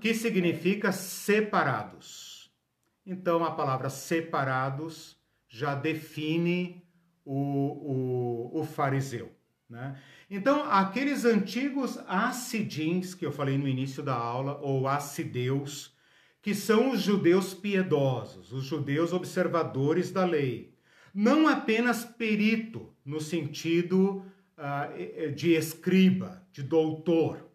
que 0.00 0.14
significa 0.14 0.92
separados. 0.92 2.50
Então, 3.04 3.44
a 3.44 3.50
palavra 3.50 3.88
separados 3.88 5.16
já 5.48 5.74
define 5.74 6.82
o, 7.24 8.50
o, 8.54 8.60
o 8.60 8.64
fariseu. 8.64 9.32
Né? 9.68 9.96
Então, 10.30 10.64
aqueles 10.70 11.24
antigos 11.24 11.98
acidins 12.06 13.14
que 13.14 13.24
eu 13.24 13.32
falei 13.32 13.56
no 13.56 13.68
início 13.68 14.02
da 14.02 14.14
aula, 14.14 14.58
ou 14.60 14.88
acideus, 14.88 15.94
que 16.42 16.54
são 16.54 16.90
os 16.90 17.00
judeus 17.00 17.54
piedosos, 17.54 18.52
os 18.52 18.64
judeus 18.64 19.12
observadores 19.12 20.12
da 20.12 20.24
lei. 20.24 20.74
Não 21.12 21.48
apenas 21.48 22.04
perito, 22.04 22.92
no 23.04 23.20
sentido 23.20 24.24
uh, 24.56 25.32
de 25.32 25.54
escriba, 25.54 26.46
de 26.52 26.62
doutor, 26.62 27.45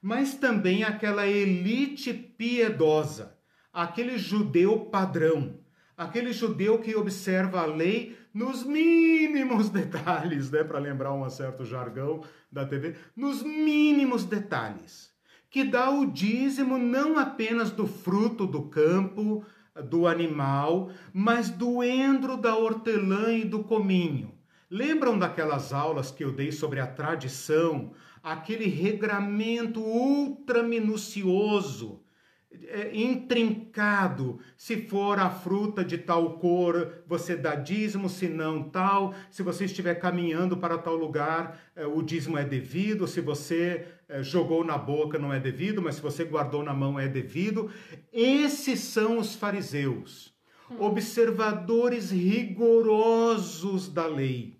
mas 0.00 0.34
também 0.34 0.82
aquela 0.82 1.26
elite 1.26 2.12
piedosa, 2.12 3.36
aquele 3.72 4.18
judeu 4.18 4.86
padrão, 4.86 5.58
aquele 5.96 6.32
judeu 6.32 6.78
que 6.78 6.96
observa 6.96 7.60
a 7.60 7.66
lei 7.66 8.16
nos 8.32 8.64
mínimos 8.64 9.68
detalhes, 9.70 10.50
né, 10.50 10.64
para 10.64 10.78
lembrar 10.78 11.12
um 11.12 11.28
certo 11.28 11.64
jargão 11.64 12.22
da 12.50 12.64
TV, 12.64 12.96
nos 13.14 13.42
mínimos 13.42 14.24
detalhes, 14.24 15.10
que 15.50 15.64
dá 15.64 15.90
o 15.90 16.06
dízimo 16.06 16.78
não 16.78 17.18
apenas 17.18 17.70
do 17.70 17.86
fruto 17.86 18.46
do 18.46 18.62
campo, 18.62 19.44
do 19.88 20.06
animal, 20.06 20.90
mas 21.12 21.50
do 21.50 21.82
endro 21.82 22.36
da 22.36 22.56
hortelã 22.56 23.32
e 23.32 23.44
do 23.44 23.62
cominho. 23.62 24.32
Lembram 24.70 25.18
daquelas 25.18 25.72
aulas 25.72 26.10
que 26.10 26.22
eu 26.24 26.32
dei 26.32 26.52
sobre 26.52 26.78
a 26.78 26.86
tradição, 26.86 27.92
aquele 28.22 28.66
regramento 28.66 29.80
ultra 29.80 30.62
minucioso 30.62 32.04
é, 32.52 32.90
intrincado. 32.94 34.40
Se 34.56 34.76
for 34.88 35.18
a 35.18 35.30
fruta 35.30 35.84
de 35.84 35.96
tal 35.96 36.38
cor, 36.38 37.02
você 37.06 37.36
dá 37.36 37.54
dízimo, 37.54 38.08
se 38.08 38.28
não 38.28 38.62
tal. 38.62 39.14
Se 39.30 39.42
você 39.42 39.66
estiver 39.66 39.94
caminhando 39.94 40.56
para 40.56 40.76
tal 40.76 40.96
lugar, 40.96 41.60
é, 41.76 41.86
o 41.86 42.02
dízimo 42.02 42.36
é 42.36 42.44
devido. 42.44 43.06
Se 43.06 43.20
você 43.20 43.86
é, 44.08 44.22
jogou 44.22 44.64
na 44.64 44.76
boca, 44.76 45.18
não 45.18 45.32
é 45.32 45.38
devido, 45.38 45.80
mas 45.80 45.96
se 45.96 46.02
você 46.02 46.24
guardou 46.24 46.62
na 46.62 46.74
mão, 46.74 46.98
é 46.98 47.06
devido. 47.06 47.70
Esses 48.12 48.80
são 48.80 49.18
os 49.18 49.36
fariseus, 49.36 50.34
observadores 50.78 52.10
rigorosos 52.10 53.88
da 53.88 54.06
lei. 54.06 54.58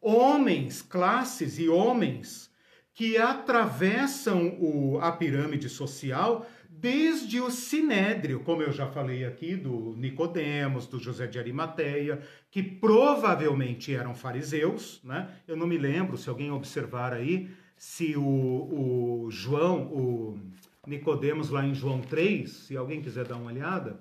Homens, 0.00 0.80
classes 0.80 1.58
e 1.58 1.68
homens 1.68 2.51
que 2.94 3.16
atravessam 3.16 4.56
o, 4.60 4.98
a 5.00 5.10
pirâmide 5.12 5.68
social 5.68 6.46
desde 6.68 7.40
o 7.40 7.50
Sinédrio, 7.50 8.40
como 8.40 8.62
eu 8.62 8.72
já 8.72 8.86
falei 8.86 9.24
aqui, 9.24 9.54
do 9.54 9.94
Nicodemos, 9.96 10.86
do 10.86 10.98
José 10.98 11.26
de 11.26 11.38
Arimateia, 11.38 12.20
que 12.50 12.62
provavelmente 12.62 13.94
eram 13.94 14.14
fariseus, 14.14 15.00
né? 15.04 15.30
Eu 15.46 15.56
não 15.56 15.66
me 15.66 15.78
lembro, 15.78 16.16
se 16.16 16.28
alguém 16.28 16.50
observar 16.50 17.12
aí, 17.12 17.50
se 17.76 18.16
o, 18.16 18.22
o 18.22 19.30
João, 19.30 19.82
o 19.92 20.38
Nicodemos 20.86 21.50
lá 21.50 21.64
em 21.64 21.74
João 21.74 22.00
3, 22.00 22.50
se 22.50 22.76
alguém 22.76 23.00
quiser 23.00 23.26
dar 23.26 23.36
uma 23.36 23.52
olhada, 23.52 24.00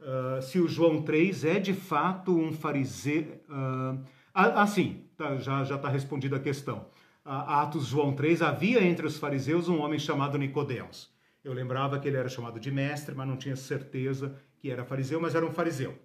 uh, 0.00 0.40
se 0.42 0.60
o 0.60 0.68
João 0.68 1.02
3 1.02 1.44
é 1.44 1.58
de 1.58 1.74
fato 1.74 2.36
um 2.36 2.52
fariseu... 2.52 3.42
Uh, 3.48 3.98
assim, 4.32 5.04
tá, 5.16 5.36
já 5.36 5.62
está 5.62 5.88
respondida 5.88 6.36
a 6.36 6.40
questão. 6.40 6.86
Atos 7.24 7.86
João 7.86 8.14
3, 8.14 8.42
havia 8.42 8.82
entre 8.82 9.06
os 9.06 9.16
fariseus 9.16 9.68
um 9.68 9.80
homem 9.80 9.98
chamado 9.98 10.36
Nicodemos. 10.36 11.12
Eu 11.44 11.52
lembrava 11.52 11.98
que 11.98 12.08
ele 12.08 12.16
era 12.16 12.28
chamado 12.28 12.58
de 12.58 12.70
mestre, 12.70 13.14
mas 13.14 13.28
não 13.28 13.36
tinha 13.36 13.56
certeza 13.56 14.36
que 14.58 14.70
era 14.70 14.84
fariseu, 14.84 15.20
mas 15.20 15.34
era 15.34 15.46
um 15.46 15.52
fariseu. 15.52 15.98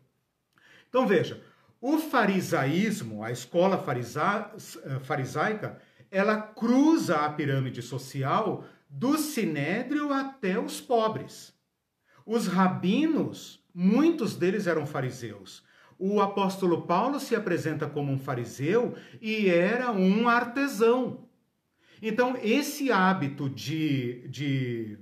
Então 0.90 1.08
veja, 1.08 1.44
o 1.82 1.98
farisaísmo, 1.98 3.24
a 3.24 3.32
escola 3.32 3.78
farisa, 3.78 4.52
eh, 4.84 5.00
farisaica, 5.00 5.80
ela 6.10 6.42
cruza 6.42 7.18
a 7.18 7.30
pirâmide 7.32 7.82
social 7.82 8.64
do 8.90 9.18
sinédrio 9.18 10.14
até 10.14 10.60
os 10.60 10.80
pobres. 10.80 11.54
Os 12.26 12.48
rabinos, 12.48 13.64
muitos 13.74 14.36
deles 14.36 14.66
eram 14.66 14.86
fariseus. 14.86 15.64
O 16.00 16.22
apóstolo 16.22 16.84
Paulo 16.84 17.20
se 17.20 17.36
apresenta 17.36 17.88
como 17.88 18.12
um 18.12 18.20
fariseu 18.20 18.96
e 19.22 19.50
era 19.50 19.92
um 19.92 20.28
artesão. 20.28 21.28
Então, 22.02 22.38
esse 22.42 22.92
hábito 22.92 23.50
de, 23.50 24.28
de 24.28 25.00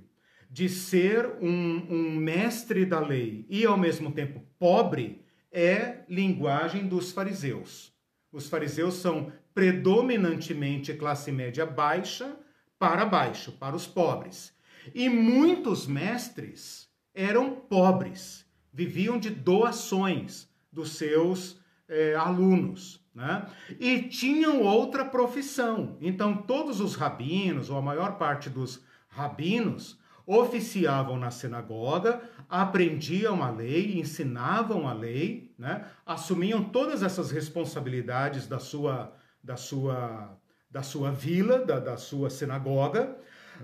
de 0.56 0.70
ser 0.70 1.26
um, 1.42 1.86
um 1.90 2.14
mestre 2.14 2.86
da 2.86 2.98
lei 2.98 3.44
e 3.50 3.66
ao 3.66 3.76
mesmo 3.76 4.10
tempo 4.10 4.42
pobre 4.58 5.22
é 5.52 5.98
linguagem 6.08 6.86
dos 6.86 7.12
fariseus. 7.12 7.92
Os 8.32 8.48
fariseus 8.48 8.94
são 8.94 9.30
predominantemente 9.52 10.94
classe 10.94 11.30
média 11.30 11.66
baixa 11.66 12.36
para 12.78 13.04
baixo, 13.04 13.52
para 13.52 13.76
os 13.76 13.86
pobres. 13.86 14.54
E 14.94 15.10
muitos 15.10 15.86
mestres 15.86 16.88
eram 17.14 17.54
pobres, 17.54 18.46
viviam 18.72 19.18
de 19.18 19.28
doações 19.28 20.48
dos 20.76 20.90
seus 20.90 21.58
é, 21.88 22.14
alunos. 22.14 23.02
Né? 23.14 23.46
E 23.80 24.02
tinham 24.02 24.60
outra 24.60 25.02
profissão. 25.02 25.96
Então, 26.02 26.36
todos 26.36 26.80
os 26.80 26.94
rabinos, 26.94 27.70
ou 27.70 27.78
a 27.78 27.82
maior 27.82 28.18
parte 28.18 28.50
dos 28.50 28.84
rabinos, 29.08 29.98
oficiavam 30.26 31.18
na 31.18 31.30
sinagoga, 31.30 32.20
aprendiam 32.46 33.42
a 33.42 33.48
lei, 33.48 33.98
ensinavam 33.98 34.86
a 34.86 34.92
lei, 34.92 35.54
né? 35.58 35.86
assumiam 36.04 36.62
todas 36.62 37.02
essas 37.02 37.30
responsabilidades 37.30 38.46
da 38.46 38.58
sua, 38.58 39.16
da 39.42 39.56
sua, 39.56 40.36
da 40.70 40.82
sua 40.82 41.10
vila, 41.10 41.64
da, 41.64 41.78
da 41.78 41.96
sua 41.96 42.28
sinagoga, 42.28 43.16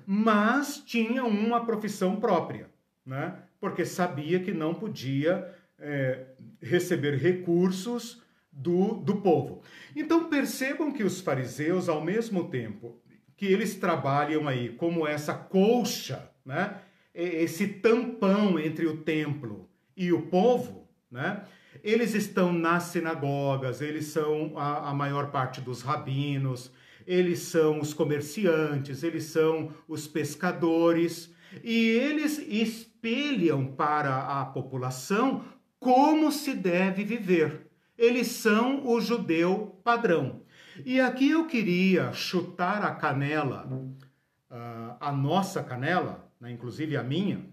mas 0.06 0.78
tinham 0.78 1.28
uma 1.28 1.66
profissão 1.66 2.16
própria, 2.16 2.70
né? 3.04 3.36
porque 3.60 3.84
sabia 3.84 4.40
que 4.40 4.52
não 4.54 4.72
podia 4.72 5.52
é, 5.82 6.26
receber 6.60 7.16
recursos 7.16 8.22
do, 8.50 8.94
do 8.94 9.16
povo. 9.16 9.62
Então 9.94 10.28
percebam 10.28 10.92
que 10.92 11.04
os 11.04 11.20
fariseus, 11.20 11.88
ao 11.88 12.02
mesmo 12.02 12.48
tempo 12.48 13.00
que 13.36 13.46
eles 13.46 13.74
trabalham 13.74 14.46
aí 14.46 14.70
como 14.70 15.06
essa 15.06 15.34
colcha 15.34 16.30
né? 16.44 16.76
esse 17.14 17.66
tampão 17.66 18.58
entre 18.58 18.86
o 18.86 18.98
templo 18.98 19.68
e 19.96 20.12
o 20.12 20.22
povo, 20.22 20.88
né? 21.10 21.44
eles 21.82 22.14
estão 22.14 22.52
nas 22.52 22.84
sinagogas, 22.84 23.80
eles 23.80 24.06
são 24.06 24.52
a, 24.56 24.90
a 24.90 24.94
maior 24.94 25.30
parte 25.30 25.60
dos 25.60 25.82
rabinos, 25.82 26.70
eles 27.06 27.40
são 27.40 27.80
os 27.80 27.92
comerciantes, 27.92 29.02
eles 29.02 29.24
são 29.24 29.72
os 29.88 30.06
pescadores, 30.06 31.32
e 31.62 31.88
eles 31.90 32.38
espelham 32.38 33.66
para 33.66 34.40
a 34.40 34.44
população 34.44 35.44
como 35.82 36.30
se 36.30 36.54
deve 36.54 37.02
viver. 37.02 37.66
Eles 37.98 38.28
são 38.28 38.86
o 38.86 39.00
judeu 39.00 39.80
padrão. 39.82 40.42
E 40.86 41.00
aqui 41.00 41.30
eu 41.30 41.46
queria 41.46 42.12
chutar 42.12 42.82
a 42.82 42.94
canela, 42.94 43.66
uh, 43.66 44.96
a 44.98 45.12
nossa 45.12 45.62
canela, 45.62 46.32
né, 46.40 46.52
inclusive 46.52 46.96
a 46.96 47.02
minha, 47.02 47.44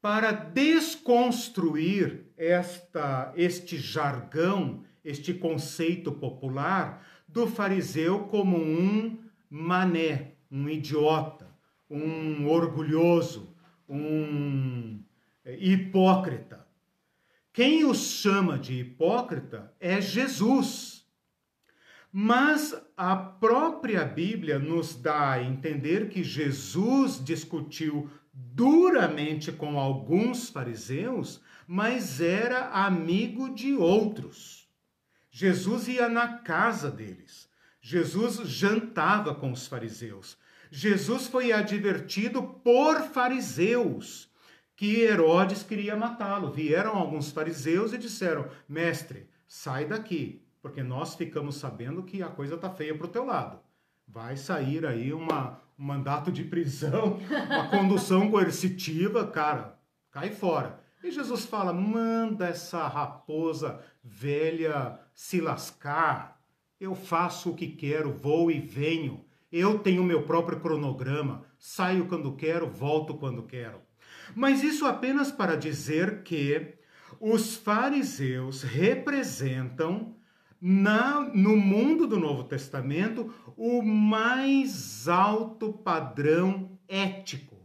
para 0.00 0.32
desconstruir 0.32 2.24
esta, 2.36 3.32
este 3.36 3.76
jargão, 3.76 4.82
este 5.04 5.34
conceito 5.34 6.10
popular 6.10 7.06
do 7.28 7.46
fariseu 7.46 8.20
como 8.24 8.56
um 8.56 9.18
mané, 9.48 10.32
um 10.50 10.68
idiota, 10.70 11.46
um 11.88 12.48
orgulhoso, 12.48 13.54
um 13.86 15.02
é, 15.44 15.56
hipócrita. 15.58 16.59
Quem 17.60 17.84
os 17.84 18.12
chama 18.12 18.58
de 18.58 18.80
hipócrita 18.80 19.70
é 19.78 20.00
Jesus. 20.00 21.04
Mas 22.10 22.74
a 22.96 23.14
própria 23.14 24.02
Bíblia 24.02 24.58
nos 24.58 24.94
dá 24.94 25.32
a 25.32 25.42
entender 25.42 26.08
que 26.08 26.24
Jesus 26.24 27.22
discutiu 27.22 28.08
duramente 28.32 29.52
com 29.52 29.78
alguns 29.78 30.48
fariseus, 30.48 31.42
mas 31.66 32.18
era 32.18 32.70
amigo 32.70 33.54
de 33.54 33.74
outros. 33.74 34.66
Jesus 35.30 35.86
ia 35.86 36.08
na 36.08 36.38
casa 36.38 36.90
deles. 36.90 37.46
Jesus 37.78 38.36
jantava 38.48 39.34
com 39.34 39.52
os 39.52 39.66
fariseus. 39.66 40.38
Jesus 40.70 41.26
foi 41.26 41.52
advertido 41.52 42.42
por 42.42 43.02
fariseus 43.02 44.29
que 44.80 45.02
Herodes 45.02 45.62
queria 45.62 45.94
matá-lo. 45.94 46.50
Vieram 46.50 46.96
alguns 46.96 47.30
fariseus 47.30 47.92
e 47.92 47.98
disseram: 47.98 48.48
Mestre, 48.66 49.28
sai 49.46 49.84
daqui, 49.84 50.42
porque 50.62 50.82
nós 50.82 51.14
ficamos 51.14 51.56
sabendo 51.56 52.02
que 52.02 52.22
a 52.22 52.28
coisa 52.28 52.56
tá 52.56 52.70
feia 52.70 52.96
pro 52.96 53.06
teu 53.06 53.26
lado. 53.26 53.58
Vai 54.08 54.38
sair 54.38 54.86
aí 54.86 55.12
uma, 55.12 55.60
um 55.78 55.84
mandato 55.84 56.32
de 56.32 56.44
prisão, 56.44 57.18
uma 57.50 57.68
condução 57.68 58.30
coercitiva, 58.30 59.26
cara, 59.26 59.78
cai 60.10 60.30
fora. 60.30 60.80
E 61.04 61.10
Jesus 61.10 61.44
fala: 61.44 61.74
manda 61.74 62.46
essa 62.48 62.88
raposa 62.88 63.84
velha 64.02 64.98
se 65.12 65.42
lascar. 65.42 66.40
Eu 66.80 66.94
faço 66.94 67.50
o 67.50 67.54
que 67.54 67.66
quero, 67.66 68.14
vou 68.14 68.50
e 68.50 68.58
venho. 68.58 69.26
Eu 69.52 69.78
tenho 69.78 70.02
meu 70.02 70.22
próprio 70.22 70.58
cronograma, 70.58 71.44
saio 71.58 72.06
quando 72.06 72.34
quero, 72.34 72.66
volto 72.66 73.12
quando 73.12 73.42
quero. 73.42 73.89
Mas 74.34 74.62
isso 74.62 74.86
apenas 74.86 75.30
para 75.30 75.56
dizer 75.56 76.22
que 76.22 76.74
os 77.20 77.56
fariseus 77.56 78.62
representam 78.62 80.14
na, 80.60 81.20
no 81.34 81.56
mundo 81.56 82.06
do 82.06 82.18
Novo 82.18 82.44
Testamento 82.44 83.32
o 83.56 83.82
mais 83.82 85.08
alto 85.08 85.72
padrão 85.72 86.78
ético. 86.88 87.56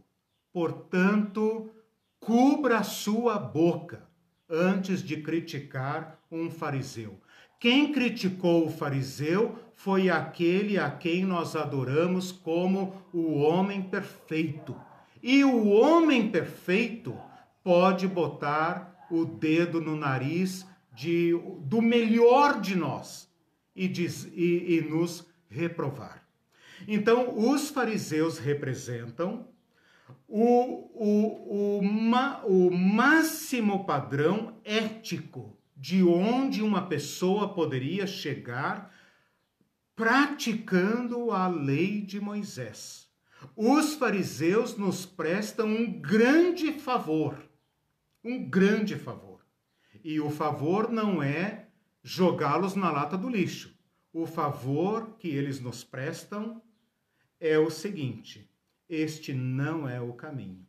Portanto, 0.52 1.70
cubra 2.18 2.82
sua 2.82 3.38
boca 3.38 4.08
antes 4.48 5.02
de 5.02 5.18
criticar 5.18 6.18
um 6.30 6.50
fariseu. 6.50 7.20
Quem 7.58 7.92
criticou 7.92 8.66
o 8.66 8.70
fariseu 8.70 9.58
foi 9.74 10.08
aquele 10.10 10.78
a 10.78 10.90
quem 10.90 11.24
nós 11.24 11.56
adoramos 11.56 12.30
como 12.30 12.94
o 13.12 13.38
homem 13.38 13.82
perfeito. 13.82 14.76
E 15.28 15.42
o 15.42 15.66
homem 15.70 16.30
perfeito 16.30 17.18
pode 17.64 18.06
botar 18.06 19.08
o 19.10 19.24
dedo 19.24 19.80
no 19.80 19.96
nariz 19.96 20.64
de, 20.92 21.32
do 21.62 21.82
melhor 21.82 22.60
de 22.60 22.76
nós 22.76 23.28
e, 23.74 23.88
diz, 23.88 24.30
e, 24.32 24.76
e 24.76 24.80
nos 24.82 25.26
reprovar. 25.48 26.24
Então, 26.86 27.36
os 27.36 27.70
fariseus 27.70 28.38
representam 28.38 29.48
o, 30.28 30.92
o, 30.94 31.78
o, 31.78 31.82
ma, 31.82 32.44
o 32.44 32.70
máximo 32.70 33.84
padrão 33.84 34.60
ético 34.64 35.58
de 35.76 36.04
onde 36.04 36.62
uma 36.62 36.86
pessoa 36.86 37.52
poderia 37.52 38.06
chegar 38.06 38.94
praticando 39.96 41.32
a 41.32 41.48
lei 41.48 42.00
de 42.00 42.20
Moisés. 42.20 43.05
Os 43.54 43.94
fariseus 43.94 44.76
nos 44.76 45.06
prestam 45.06 45.66
um 45.68 46.00
grande 46.00 46.72
favor, 46.72 47.38
um 48.24 48.48
grande 48.48 48.96
favor. 48.96 49.46
E 50.02 50.20
o 50.20 50.30
favor 50.30 50.90
não 50.90 51.22
é 51.22 51.68
jogá-los 52.02 52.74
na 52.74 52.90
lata 52.90 53.16
do 53.16 53.28
lixo. 53.28 53.76
O 54.12 54.26
favor 54.26 55.16
que 55.18 55.28
eles 55.28 55.60
nos 55.60 55.84
prestam 55.84 56.62
é 57.38 57.58
o 57.58 57.70
seguinte: 57.70 58.50
este 58.88 59.32
não 59.32 59.88
é 59.88 60.00
o 60.00 60.12
caminho. 60.12 60.66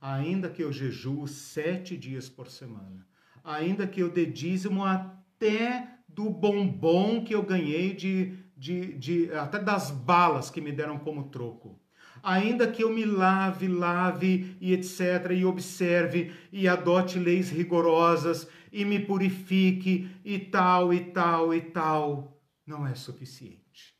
Ainda 0.00 0.50
que 0.50 0.62
eu 0.62 0.72
jejuo 0.72 1.26
sete 1.26 1.96
dias 1.96 2.28
por 2.28 2.48
semana, 2.48 3.06
ainda 3.44 3.86
que 3.86 4.00
eu 4.00 4.10
dê 4.10 4.26
dízimo 4.26 4.84
até 4.84 5.98
do 6.08 6.28
bombom 6.28 7.22
que 7.22 7.34
eu 7.34 7.42
ganhei 7.42 7.94
de, 7.94 8.36
de, 8.56 8.98
de 8.98 9.32
até 9.32 9.58
das 9.58 9.90
balas 9.90 10.50
que 10.50 10.60
me 10.60 10.72
deram 10.72 10.98
como 10.98 11.30
troco. 11.30 11.79
Ainda 12.22 12.70
que 12.70 12.82
eu 12.82 12.90
me 12.90 13.04
lave, 13.04 13.68
lave 13.68 14.56
e 14.60 14.72
etc., 14.72 15.32
e 15.32 15.44
observe 15.44 16.32
e 16.52 16.68
adote 16.68 17.18
leis 17.18 17.50
rigorosas 17.50 18.48
e 18.72 18.84
me 18.84 19.00
purifique 19.00 20.08
e 20.24 20.38
tal 20.38 20.92
e 20.92 21.00
tal 21.00 21.54
e 21.54 21.60
tal, 21.60 22.40
não 22.66 22.86
é 22.86 22.94
suficiente. 22.94 23.94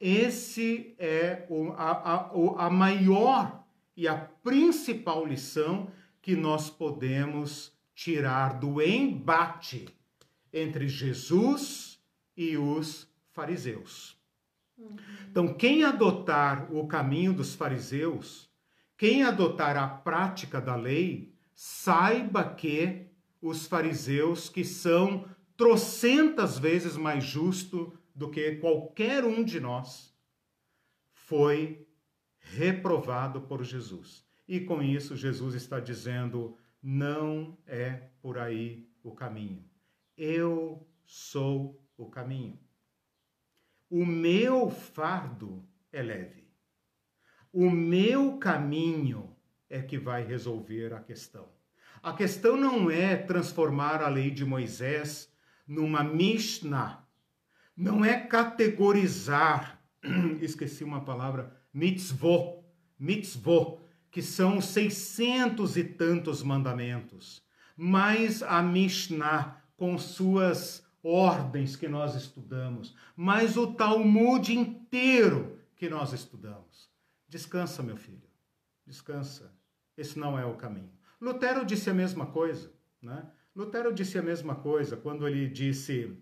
Esse 0.00 0.94
é 0.98 1.46
a, 1.76 2.14
a, 2.14 2.66
a 2.66 2.70
maior 2.70 3.64
e 3.96 4.08
a 4.08 4.16
principal 4.16 5.24
lição 5.24 5.88
que 6.20 6.34
nós 6.34 6.68
podemos 6.68 7.72
tirar 7.94 8.58
do 8.58 8.82
embate 8.82 9.86
entre 10.52 10.88
Jesus 10.88 12.00
e 12.36 12.56
os 12.56 13.08
fariseus. 13.30 14.21
Então, 15.30 15.54
quem 15.54 15.82
adotar 15.84 16.72
o 16.72 16.86
caminho 16.86 17.32
dos 17.32 17.54
fariseus, 17.54 18.50
quem 18.96 19.22
adotar 19.22 19.76
a 19.76 19.88
prática 19.88 20.60
da 20.60 20.76
lei, 20.76 21.34
saiba 21.54 22.44
que 22.44 23.06
os 23.40 23.66
fariseus, 23.66 24.48
que 24.48 24.64
são 24.64 25.26
trocentas 25.56 26.58
vezes 26.58 26.96
mais 26.96 27.24
justos 27.24 27.92
do 28.14 28.30
que 28.30 28.56
qualquer 28.56 29.24
um 29.24 29.42
de 29.42 29.58
nós, 29.58 30.14
foi 31.12 31.86
reprovado 32.38 33.40
por 33.42 33.64
Jesus. 33.64 34.24
E 34.46 34.60
com 34.60 34.82
isso, 34.82 35.16
Jesus 35.16 35.54
está 35.54 35.80
dizendo: 35.80 36.56
não 36.82 37.56
é 37.66 38.10
por 38.20 38.38
aí 38.38 38.88
o 39.02 39.12
caminho. 39.12 39.64
Eu 40.16 40.86
sou 41.04 41.80
o 41.96 42.06
caminho. 42.06 42.58
O 43.94 44.06
meu 44.06 44.70
fardo 44.70 45.62
é 45.92 46.00
leve. 46.00 46.48
O 47.52 47.68
meu 47.68 48.38
caminho 48.38 49.36
é 49.68 49.82
que 49.82 49.98
vai 49.98 50.24
resolver 50.24 50.94
a 50.94 51.00
questão. 51.00 51.50
A 52.02 52.14
questão 52.14 52.56
não 52.56 52.90
é 52.90 53.14
transformar 53.14 54.00
a 54.00 54.08
lei 54.08 54.30
de 54.30 54.46
Moisés 54.46 55.30
numa 55.68 56.02
Mishnah, 56.02 57.06
não 57.76 58.02
é 58.02 58.18
categorizar, 58.18 59.78
esqueci 60.40 60.82
uma 60.82 61.04
palavra, 61.04 61.54
mitzvot, 61.70 62.64
mitzvot, 62.98 63.78
que 64.10 64.22
são 64.22 64.58
seiscentos 64.62 65.76
e 65.76 65.84
tantos 65.84 66.42
mandamentos, 66.42 67.44
mas 67.76 68.42
a 68.42 68.62
Mishnah, 68.62 69.62
com 69.76 69.98
suas 69.98 70.81
ordens 71.02 71.74
que 71.74 71.88
nós 71.88 72.14
estudamos, 72.14 72.94
mas 73.16 73.56
o 73.56 73.74
Talmud 73.74 74.56
inteiro 74.56 75.58
que 75.76 75.88
nós 75.88 76.12
estudamos. 76.12 76.90
Descansa, 77.28 77.82
meu 77.82 77.96
filho, 77.96 78.28
descansa. 78.86 79.52
Esse 79.96 80.18
não 80.18 80.38
é 80.38 80.44
o 80.44 80.56
caminho. 80.56 80.92
Lutero 81.20 81.64
disse 81.64 81.90
a 81.90 81.94
mesma 81.94 82.26
coisa, 82.26 82.72
né? 83.00 83.26
Lutero 83.54 83.92
disse 83.92 84.18
a 84.18 84.22
mesma 84.22 84.54
coisa 84.54 84.96
quando 84.96 85.26
ele 85.26 85.48
disse 85.48 86.16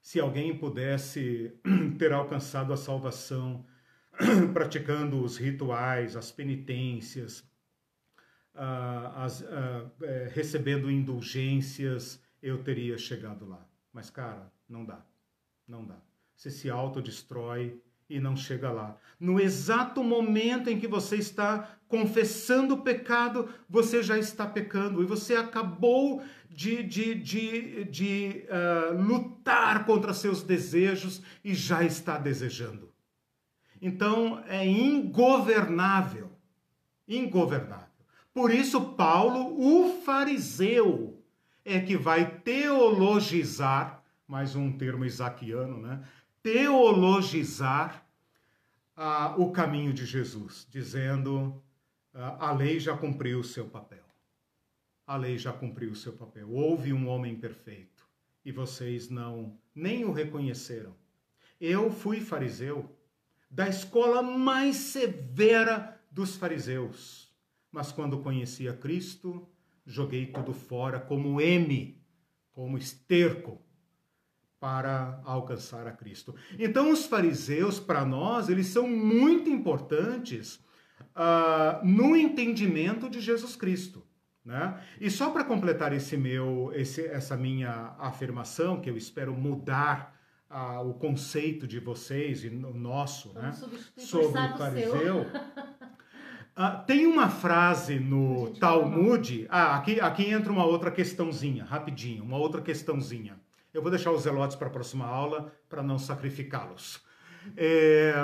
se 0.00 0.20
alguém 0.20 0.56
pudesse 0.56 1.52
ter 1.98 2.12
alcançado 2.12 2.72
a 2.72 2.76
salvação 2.76 3.64
praticando 4.52 5.22
os 5.22 5.36
rituais, 5.36 6.16
as 6.16 6.30
penitências, 6.30 7.40
uh, 8.54 9.16
as, 9.16 9.40
uh, 9.40 9.90
é, 10.02 10.30
recebendo 10.32 10.90
indulgências, 10.90 12.22
eu 12.44 12.62
teria 12.62 12.98
chegado 12.98 13.48
lá. 13.48 13.66
Mas, 13.90 14.10
cara, 14.10 14.52
não 14.68 14.84
dá. 14.84 15.00
Não 15.66 15.82
dá. 15.82 15.96
Você 16.36 16.50
se 16.50 16.68
autodestrói 16.68 17.80
e 18.08 18.20
não 18.20 18.36
chega 18.36 18.70
lá. 18.70 18.98
No 19.18 19.40
exato 19.40 20.04
momento 20.04 20.68
em 20.68 20.78
que 20.78 20.86
você 20.86 21.16
está 21.16 21.78
confessando 21.88 22.74
o 22.74 22.82
pecado, 22.82 23.48
você 23.68 24.02
já 24.02 24.18
está 24.18 24.46
pecando 24.46 25.02
e 25.02 25.06
você 25.06 25.36
acabou 25.36 26.22
de, 26.50 26.82
de, 26.82 27.14
de, 27.14 27.84
de 27.84 28.44
uh, 28.48 29.00
lutar 29.00 29.86
contra 29.86 30.12
seus 30.12 30.42
desejos 30.42 31.22
e 31.42 31.54
já 31.54 31.82
está 31.82 32.18
desejando. 32.18 32.92
Então 33.80 34.44
é 34.46 34.66
ingovernável. 34.66 36.30
Ingovernável. 37.08 37.88
Por 38.34 38.50
isso, 38.50 38.80
Paulo, 38.94 39.56
o 39.58 40.02
fariseu, 40.02 41.23
é 41.64 41.80
que 41.80 41.96
vai 41.96 42.38
teologizar 42.40 44.04
mais 44.26 44.54
um 44.56 44.72
termo 44.72 45.04
isaquiano, 45.04 45.80
né? 45.80 46.06
teologizar 46.42 48.06
ah, 48.96 49.34
o 49.38 49.50
caminho 49.50 49.92
de 49.92 50.04
Jesus, 50.04 50.66
dizendo 50.70 51.62
ah, 52.12 52.48
a 52.48 52.52
lei 52.52 52.78
já 52.78 52.96
cumpriu 52.96 53.40
o 53.40 53.44
seu 53.44 53.66
papel. 53.66 54.04
A 55.06 55.16
lei 55.16 55.36
já 55.38 55.52
cumpriu 55.52 55.92
o 55.92 55.96
seu 55.96 56.12
papel. 56.12 56.50
Houve 56.50 56.92
um 56.92 57.08
homem 57.08 57.36
perfeito 57.36 58.06
e 58.44 58.52
vocês 58.52 59.08
não 59.08 59.58
nem 59.74 60.04
o 60.04 60.12
reconheceram. 60.12 60.94
Eu 61.60 61.90
fui 61.90 62.20
fariseu 62.20 62.94
da 63.50 63.68
escola 63.68 64.22
mais 64.22 64.76
severa 64.76 66.00
dos 66.10 66.36
fariseus, 66.36 67.32
mas 67.70 67.92
quando 67.92 68.20
conheci 68.20 68.68
a 68.68 68.74
Cristo, 68.74 69.48
joguei 69.86 70.26
tudo 70.26 70.52
fora 70.52 70.98
como 70.98 71.40
M, 71.40 72.00
como 72.52 72.78
esterco 72.78 73.60
para 74.58 75.20
alcançar 75.24 75.86
a 75.86 75.92
Cristo. 75.92 76.34
Então, 76.58 76.90
os 76.90 77.04
fariseus, 77.04 77.78
para 77.78 78.04
nós, 78.04 78.48
eles 78.48 78.68
são 78.68 78.88
muito 78.88 79.50
importantes 79.50 80.56
uh, 81.14 81.84
no 81.84 82.16
entendimento 82.16 83.10
de 83.10 83.20
Jesus 83.20 83.56
Cristo. 83.56 84.02
Né? 84.44 84.78
E 85.00 85.10
só 85.10 85.30
para 85.30 85.44
completar 85.44 85.92
esse 85.92 86.16
meu, 86.16 86.70
esse, 86.74 87.04
essa 87.06 87.36
minha 87.36 87.94
afirmação, 87.98 88.80
que 88.80 88.88
eu 88.88 88.96
espero 88.96 89.34
mudar 89.34 90.18
uh, 90.50 90.88
o 90.88 90.94
conceito 90.94 91.66
de 91.66 91.78
vocês 91.78 92.44
e 92.44 92.48
o 92.48 92.74
nosso 92.74 93.32
né? 93.34 93.52
sobre 93.98 94.38
o 94.38 94.56
fariseu. 94.56 95.26
Uh, 96.56 96.86
tem 96.86 97.04
uma 97.06 97.28
frase 97.28 97.98
no 97.98 98.50
Talmud. 98.60 99.46
Ah, 99.50 99.76
aqui, 99.76 100.00
aqui 100.00 100.30
entra 100.30 100.52
uma 100.52 100.64
outra 100.64 100.88
questãozinha, 100.88 101.64
rapidinho, 101.64 102.22
uma 102.22 102.36
outra 102.36 102.62
questãozinha. 102.62 103.36
Eu 103.72 103.82
vou 103.82 103.90
deixar 103.90 104.12
os 104.12 104.22
zelotes 104.22 104.56
para 104.56 104.68
a 104.68 104.70
próxima 104.70 105.04
aula 105.04 105.52
para 105.68 105.82
não 105.82 105.98
sacrificá-los. 105.98 107.02
É, 107.56 108.14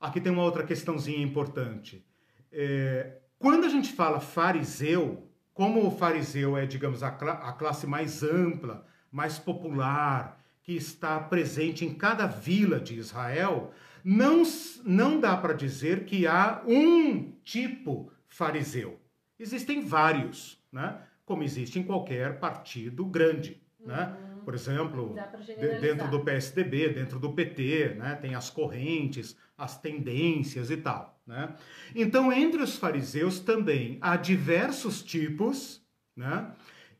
aqui 0.00 0.18
tem 0.18 0.32
uma 0.32 0.44
outra 0.44 0.64
questãozinha 0.64 1.22
importante. 1.22 2.02
É, 2.50 3.18
quando 3.38 3.66
a 3.66 3.68
gente 3.68 3.92
fala 3.92 4.18
fariseu, 4.18 5.30
como 5.52 5.86
o 5.86 5.90
fariseu 5.90 6.56
é, 6.56 6.64
digamos, 6.64 7.02
a, 7.02 7.10
cl 7.10 7.30
a 7.30 7.52
classe 7.52 7.86
mais 7.86 8.22
ampla, 8.22 8.86
mais 9.12 9.38
popular, 9.38 10.40
que 10.62 10.72
está 10.72 11.20
presente 11.20 11.84
em 11.84 11.92
cada 11.92 12.26
vila 12.26 12.80
de 12.80 12.98
Israel, 12.98 13.72
não, 14.04 14.42
não 14.84 15.20
dá 15.20 15.36
para 15.36 15.52
dizer 15.52 16.04
que 16.04 16.26
há 16.26 16.62
um 16.66 17.32
tipo 17.44 18.12
fariseu. 18.28 19.00
Existem 19.38 19.84
vários, 19.84 20.62
né? 20.72 21.00
como 21.24 21.42
existe 21.42 21.78
em 21.78 21.82
qualquer 21.82 22.38
partido 22.38 23.04
grande. 23.04 23.62
Né? 23.84 24.16
por 24.48 24.54
exemplo, 24.54 25.14
dentro 25.78 26.10
do 26.10 26.20
PSDB, 26.20 26.88
dentro 26.88 27.18
do 27.18 27.34
PT, 27.34 27.96
né? 27.98 28.14
tem 28.14 28.34
as 28.34 28.48
correntes, 28.48 29.36
as 29.58 29.78
tendências 29.78 30.70
e 30.70 30.78
tal. 30.78 31.20
Né? 31.26 31.54
Então, 31.94 32.32
entre 32.32 32.62
os 32.62 32.76
fariseus 32.78 33.40
também 33.40 33.98
há 34.00 34.16
diversos 34.16 35.02
tipos, 35.02 35.84
né? 36.16 36.50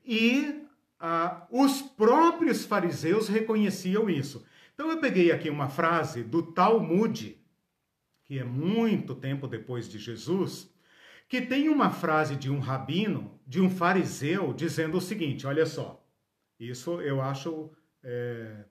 e 0.05 0.63
ah, 1.01 1.47
os 1.51 1.81
próprios 1.81 2.67
fariseus 2.67 3.29
reconheciam 3.29 4.11
isso. 4.11 4.45
Então, 4.79 4.93
eu 4.93 5.01
peguei 5.01 5.33
aqui 5.33 5.51
uma 5.51 5.69
frase 5.69 6.23
do 6.23 6.41
Talmud, 6.41 7.37
que 8.25 8.39
é 8.39 8.45
muito 8.45 9.13
tempo 9.13 9.49
depois 9.49 9.89
de 9.89 9.99
Jesus, 9.99 10.73
que 11.29 11.41
tem 11.41 11.69
uma 11.69 11.91
frase 11.91 12.37
de 12.37 12.49
um 12.49 12.61
rabino, 12.61 13.41
de 13.45 13.61
um 13.61 13.69
fariseu, 13.69 14.55
dizendo 14.55 14.99
o 14.99 15.01
seguinte: 15.01 15.49
olha 15.49 15.67
só, 15.67 16.01
isso 16.61 17.01
eu 17.01 17.21
acho 17.21 17.73
é, 18.05 18.67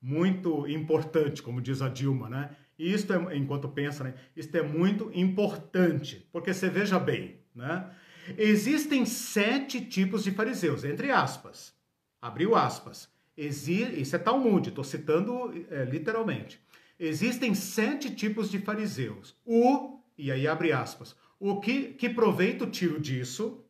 muito 0.00 0.66
importante, 0.66 1.40
como 1.40 1.62
diz 1.62 1.80
a 1.80 1.88
Dilma, 1.88 2.28
né? 2.28 2.56
Isto 2.76 3.12
é, 3.12 3.36
enquanto 3.36 3.68
pensa, 3.68 4.02
né? 4.02 4.14
Isto 4.34 4.56
é 4.56 4.62
muito 4.62 5.12
importante, 5.14 6.28
porque 6.32 6.52
você 6.52 6.68
veja 6.68 6.98
bem, 6.98 7.38
né? 7.54 7.88
Existem 8.36 9.06
sete 9.06 9.80
tipos 9.80 10.24
de 10.24 10.32
fariseus, 10.32 10.82
entre 10.82 11.12
aspas. 11.12 11.72
Abriu 12.20 12.56
aspas. 12.56 13.11
Isso 13.36 14.14
é 14.14 14.18
Talmud, 14.18 14.68
estou 14.68 14.84
citando 14.84 15.52
é, 15.70 15.84
literalmente. 15.84 16.60
Existem 16.98 17.54
sete 17.54 18.14
tipos 18.14 18.50
de 18.50 18.58
fariseus. 18.58 19.36
O, 19.44 20.00
e 20.16 20.30
aí 20.30 20.46
abre 20.46 20.72
aspas, 20.72 21.16
o 21.40 21.60
que, 21.60 21.94
que 21.94 22.08
proveito 22.08 22.66
tiro 22.66 23.00
disso? 23.00 23.64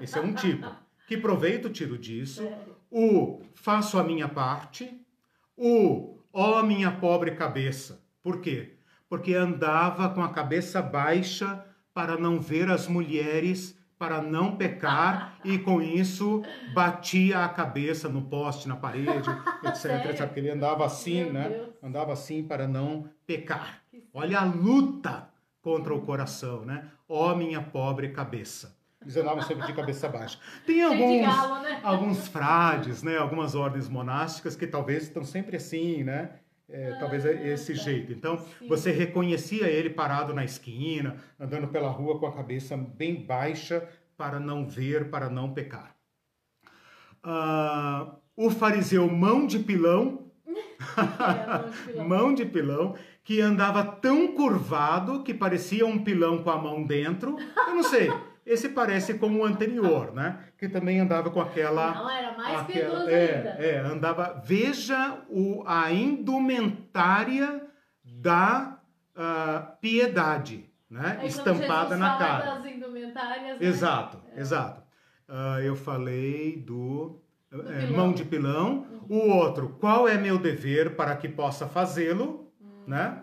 Esse 0.00 0.18
é 0.18 0.22
um 0.22 0.32
tipo. 0.32 0.66
Que 1.06 1.16
proveito 1.16 1.68
tiro 1.70 1.98
disso? 1.98 2.48
O 2.90 3.42
faço 3.54 3.98
a 3.98 4.04
minha 4.04 4.28
parte. 4.28 4.90
O 5.56 6.18
ó 6.32 6.62
minha 6.62 6.90
pobre 6.90 7.32
cabeça. 7.32 8.02
Por 8.22 8.40
quê? 8.40 8.74
Porque 9.08 9.34
andava 9.34 10.08
com 10.10 10.22
a 10.22 10.32
cabeça 10.32 10.80
baixa 10.80 11.64
para 11.92 12.16
não 12.16 12.40
ver 12.40 12.70
as 12.70 12.86
mulheres 12.86 13.77
para 13.98 14.22
não 14.22 14.56
pecar 14.56 15.38
e 15.44 15.58
com 15.58 15.82
isso 15.82 16.42
batia 16.72 17.44
a 17.44 17.48
cabeça 17.48 18.08
no 18.08 18.22
poste, 18.22 18.68
na 18.68 18.76
parede, 18.76 19.28
etc. 19.64 20.16
Porque 20.26 20.40
ele 20.40 20.50
andava 20.50 20.86
assim, 20.86 21.24
Meu 21.24 21.32
né? 21.32 21.48
Deus. 21.48 21.68
Andava 21.82 22.12
assim 22.12 22.42
para 22.42 22.68
não 22.68 23.08
pecar. 23.26 23.82
Olha 24.14 24.40
a 24.40 24.44
luta 24.44 25.28
contra 25.60 25.94
o 25.94 26.02
coração, 26.02 26.64
né? 26.64 26.90
Ó 27.08 27.32
oh, 27.32 27.36
minha 27.36 27.60
pobre 27.60 28.10
cabeça. 28.10 28.76
Eles 29.00 29.16
andavam 29.16 29.42
sempre 29.42 29.66
de 29.66 29.72
cabeça 29.72 30.08
baixa. 30.08 30.38
Tem 30.66 30.82
alguns, 30.82 31.20
galo, 31.22 31.62
né? 31.62 31.80
alguns 31.82 32.28
frades, 32.28 33.02
né? 33.02 33.16
Algumas 33.16 33.54
ordens 33.54 33.88
monásticas 33.88 34.56
que 34.56 34.66
talvez 34.66 35.04
estão 35.04 35.24
sempre 35.24 35.56
assim, 35.56 36.02
né? 36.02 36.30
É, 36.70 36.92
talvez 37.00 37.24
é 37.24 37.30
ah, 37.30 37.46
esse 37.48 37.74
tá. 37.74 37.82
jeito. 37.82 38.12
Então, 38.12 38.38
Sim. 38.38 38.68
você 38.68 38.90
reconhecia 38.90 39.66
ele 39.66 39.88
parado 39.88 40.34
na 40.34 40.44
esquina, 40.44 41.16
andando 41.40 41.68
pela 41.68 41.88
rua 41.88 42.18
com 42.18 42.26
a 42.26 42.32
cabeça 42.32 42.76
bem 42.76 43.14
baixa, 43.24 43.88
para 44.16 44.38
não 44.38 44.68
ver, 44.68 45.10
para 45.10 45.30
não 45.30 45.52
pecar. 45.52 45.96
Uh, 47.24 48.16
o 48.36 48.50
fariseu 48.50 49.08
mão 49.08 49.46
de 49.46 49.58
pilão, 49.58 50.30
é, 51.96 52.00
mão 52.02 52.34
de 52.34 52.44
pilão, 52.44 52.94
que 53.24 53.40
andava 53.40 53.84
tão 53.84 54.34
curvado 54.34 55.22
que 55.22 55.32
parecia 55.32 55.86
um 55.86 56.02
pilão 56.02 56.42
com 56.42 56.50
a 56.50 56.58
mão 56.58 56.82
dentro. 56.82 57.36
Eu 57.66 57.74
não 57.74 57.82
sei. 57.82 58.10
Esse 58.48 58.70
parece 58.70 59.14
como 59.14 59.40
o 59.40 59.44
anterior, 59.44 60.14
né? 60.14 60.40
Que 60.56 60.70
também 60.70 60.98
andava 60.98 61.28
com 61.30 61.38
aquela. 61.38 61.94
Não, 61.94 62.10
era 62.10 62.34
mais 62.34 62.60
aquela, 62.60 63.10
é, 63.10 63.36
ainda. 63.36 63.48
É, 63.62 63.78
andava. 63.80 64.42
Veja 64.42 65.18
o, 65.28 65.62
a 65.66 65.92
indumentária 65.92 67.62
da 68.02 68.78
uh, 69.14 69.76
piedade, 69.82 70.64
né? 70.88 71.20
É 71.22 71.26
Estampada 71.26 71.94
na 71.94 72.16
cara. 72.16 72.54
Das 72.54 72.64
indumentárias, 72.64 73.60
né? 73.60 73.66
Exato, 73.66 74.22
é. 74.34 74.40
exato. 74.40 74.82
Uh, 75.28 75.60
eu 75.60 75.76
falei 75.76 76.56
do. 76.56 77.20
do 77.50 77.70
é, 77.70 77.86
mão 77.88 78.14
de 78.14 78.24
pilão. 78.24 78.86
Uhum. 79.10 79.18
O 79.18 79.28
outro, 79.28 79.76
qual 79.78 80.08
é 80.08 80.16
meu 80.16 80.38
dever 80.38 80.96
para 80.96 81.14
que 81.16 81.28
possa 81.28 81.68
fazê-lo, 81.68 82.50
uhum. 82.58 82.84
né? 82.86 83.22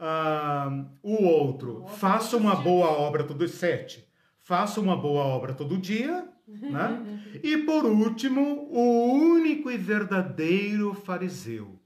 Uh, 0.00 0.84
o 1.00 1.24
outro, 1.24 1.86
faça 1.86 2.36
uma 2.36 2.56
boa 2.56 2.88
obra 2.88 3.22
todos 3.22 3.52
sete 3.52 4.07
faça 4.48 4.80
uma 4.80 4.96
boa 4.96 5.24
obra 5.24 5.52
todo 5.52 5.76
dia, 5.76 6.26
né? 6.46 7.22
E 7.42 7.58
por 7.58 7.84
último, 7.84 8.66
o 8.70 9.12
único 9.12 9.70
e 9.70 9.76
verdadeiro 9.76 10.94
fariseu, 10.94 11.78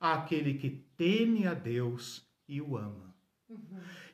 aquele 0.00 0.54
que 0.54 0.70
teme 0.96 1.46
a 1.46 1.52
Deus 1.52 2.26
e 2.48 2.58
o 2.62 2.74
ama. 2.74 3.14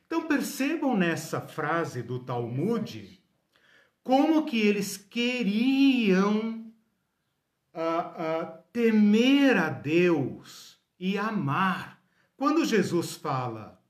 Então 0.05 0.27
percebam 0.27 0.97
nessa 0.97 1.39
frase 1.39 2.03
do 2.03 2.19
Talmud 2.19 3.23
como 4.03 4.43
que 4.43 4.59
eles 4.59 4.97
queriam 4.97 6.73
uh, 7.73 7.79
uh, 7.79 8.63
temer 8.73 9.55
a 9.55 9.69
Deus 9.69 10.77
e 10.99 11.17
amar. 11.17 12.03
Quando 12.35 12.65
Jesus 12.65 13.15
fala 13.15 13.81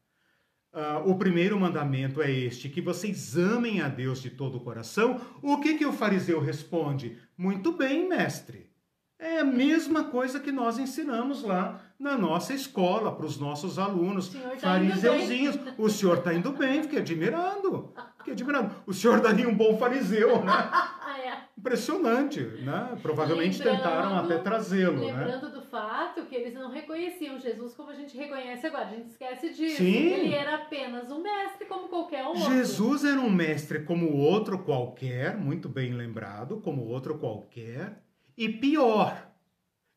Uh, 0.73 1.07
o 1.07 1.15
primeiro 1.15 1.59
mandamento 1.59 2.19
é 2.19 2.31
este: 2.31 2.67
que 2.67 2.81
vocês 2.81 3.37
amem 3.37 3.79
a 3.79 3.87
Deus 3.87 4.19
de 4.19 4.31
todo 4.31 4.57
o 4.57 4.61
coração. 4.61 5.21
O 5.41 5.59
que, 5.59 5.75
que 5.75 5.85
o 5.85 5.93
fariseu 5.93 6.39
responde? 6.39 7.17
Muito 7.37 7.71
bem, 7.73 8.09
mestre. 8.09 8.71
É 9.19 9.39
a 9.39 9.45
mesma 9.45 10.05
coisa 10.05 10.39
que 10.39 10.51
nós 10.51 10.79
ensinamos 10.79 11.43
lá 11.43 11.79
na 12.03 12.17
nossa 12.17 12.53
escola, 12.53 13.15
para 13.15 13.25
os 13.25 13.39
nossos 13.39 13.79
alunos, 13.79 14.27
tá 14.27 14.57
fariseuzinhos. 14.59 15.57
O 15.77 15.87
senhor 15.87 16.17
está 16.17 16.33
indo 16.33 16.51
bem, 16.51 16.83
fiquei 16.83 16.99
admirando. 16.99 17.93
Fiquei 18.17 18.33
admirando. 18.33 18.75
O 18.85 18.93
senhor 18.93 19.21
daria 19.21 19.47
um 19.47 19.55
bom 19.55 19.77
fariseu, 19.77 20.43
né? 20.43 20.51
Impressionante, 21.57 22.41
né? 22.41 22.97
Provavelmente 23.01 23.57
lembrando, 23.59 23.77
tentaram 23.77 24.17
até 24.17 24.37
trazê-lo, 24.37 24.99
né? 24.99 25.13
Lembrando 25.13 25.47
né? 25.47 25.53
do 25.53 25.61
fato 25.61 26.25
que 26.25 26.35
eles 26.35 26.53
não 26.53 26.69
reconheciam 26.69 27.39
Jesus 27.39 27.73
como 27.73 27.89
a 27.89 27.95
gente 27.95 28.17
reconhece 28.17 28.67
agora. 28.67 28.87
A 28.87 28.89
gente 28.89 29.07
esquece 29.07 29.53
disso. 29.53 29.77
Sim. 29.77 30.07
Ele 30.11 30.33
era 30.33 30.55
apenas 30.55 31.09
um 31.09 31.21
mestre 31.21 31.65
como 31.65 31.87
qualquer 31.87 32.25
outro. 32.25 32.43
Jesus 32.43 33.05
era 33.05 33.19
um 33.19 33.29
mestre 33.29 33.85
como 33.85 34.11
outro 34.17 34.59
qualquer, 34.59 35.37
muito 35.37 35.69
bem 35.69 35.93
lembrado, 35.93 36.59
como 36.59 36.85
outro 36.85 37.17
qualquer. 37.17 38.03
E 38.37 38.49
pior, 38.49 39.32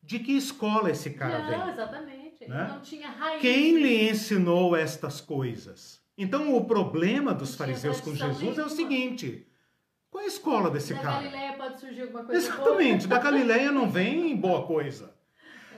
de 0.07 0.19
que 0.19 0.31
escola 0.31 0.89
esse 0.89 1.11
cara 1.11 1.39
não, 1.39 1.47
vem? 1.49 1.57
Não, 1.59 1.69
exatamente. 1.69 2.47
Né? 2.47 2.63
Ele 2.63 2.73
não 2.73 2.81
tinha 2.81 3.09
raiz. 3.09 3.41
Quem 3.41 3.77
lhe 3.77 4.09
ensinou 4.09 4.75
estas 4.75 5.21
coisas? 5.21 6.01
Então 6.17 6.55
o 6.55 6.65
problema 6.65 7.33
dos 7.33 7.53
fariseus 7.53 8.01
com 8.01 8.15
Jesus 8.15 8.39
nenhuma. 8.39 8.61
é 8.61 8.65
o 8.65 8.69
seguinte 8.69 9.47
qual 10.09 10.23
é 10.23 10.25
a 10.25 10.29
escola 10.29 10.71
desse 10.71 10.93
da 10.93 10.99
cara? 10.99 11.15
Da 11.15 11.21
Galileia 11.21 11.53
pode 11.53 11.79
surgir 11.79 12.01
alguma 12.01 12.23
coisa 12.23 12.47
Exatamente, 12.47 13.07
boa. 13.07 13.19
da 13.19 13.23
Galileia 13.23 13.71
não 13.71 13.89
vem 13.89 14.35
boa 14.35 14.65
coisa. 14.65 15.15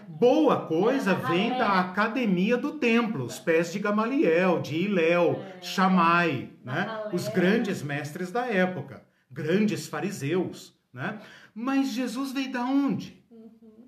Boa 0.07 0.65
coisa 0.65 1.13
vem 1.13 1.49
da 1.49 1.79
academia 1.79 2.57
do 2.57 2.79
templo, 2.79 3.25
os 3.25 3.37
pés 3.37 3.71
de 3.71 3.79
Gamaliel, 3.79 4.59
de 4.61 4.75
Iléu, 4.75 5.43
é. 5.57 5.61
Chamai, 5.61 6.51
né? 6.63 7.09
os 7.13 7.27
grandes 7.27 7.83
mestres 7.83 8.31
da 8.31 8.47
época, 8.47 9.05
grandes 9.29 9.87
fariseus. 9.87 10.73
Né? 10.91 11.19
Mas 11.53 11.89
Jesus 11.89 12.31
veio 12.31 12.51
da 12.51 12.63
onde? 12.63 13.18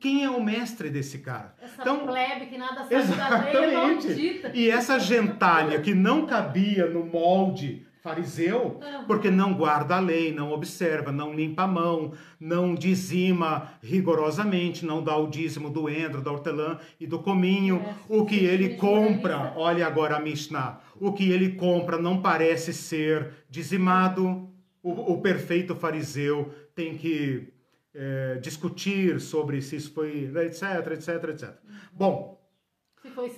Quem 0.02 0.24
é 0.24 0.30
o 0.32 0.44
mestre 0.44 0.90
desse 0.90 1.20
cara? 1.20 1.54
Essa 1.62 1.80
então, 1.80 2.08
plebe 2.08 2.48
que 2.48 2.58
nada 2.58 2.82
sabe 2.82 2.96
exatamente. 2.96 3.54
da 3.54 3.60
lei 3.60 4.52
E 4.56 4.68
essa 4.68 5.00
gentalha 5.00 5.80
que 5.80 5.94
não 5.94 6.26
cabia 6.26 6.88
no 6.88 7.06
molde 7.06 7.86
fariseu, 8.02 8.80
porque 9.06 9.30
não 9.30 9.54
guarda 9.54 9.98
a 9.98 10.00
lei, 10.00 10.34
não 10.34 10.52
observa, 10.52 11.12
não 11.12 11.36
limpa 11.36 11.64
a 11.64 11.68
mão, 11.68 12.14
não 12.40 12.74
dizima 12.74 13.74
rigorosamente, 13.80 14.84
não 14.84 15.04
dá 15.04 15.16
o 15.16 15.28
dízimo 15.28 15.70
do 15.70 15.88
endro, 15.88 16.20
da 16.20 16.32
hortelã 16.32 16.80
e 17.00 17.06
do 17.06 17.20
cominho. 17.20 17.80
É, 17.86 17.94
o 18.10 18.26
que 18.26 18.44
ele 18.44 18.70
compra, 18.70 19.54
olha 19.56 19.86
agora 19.86 20.16
a 20.18 20.20
Mishnah, 20.20 20.80
o 21.00 21.14
que 21.14 21.30
ele 21.30 21.52
compra 21.52 22.00
não 22.00 22.24
parece 22.24 22.74
ser 22.74 23.34
dizimado. 23.48 24.50
O, 24.82 25.14
o 25.14 25.22
perfeito 25.22 25.76
fariseu 25.76 26.52
tem 26.74 26.98
que 26.98 27.54
é, 27.94 28.36
discutir 28.36 29.20
sobre 29.20 29.62
se 29.62 29.76
isso 29.76 29.94
foi, 29.94 30.32
etc, 30.46 30.92
etc, 30.94 31.30
etc. 31.30 31.56
Bom, 31.92 32.42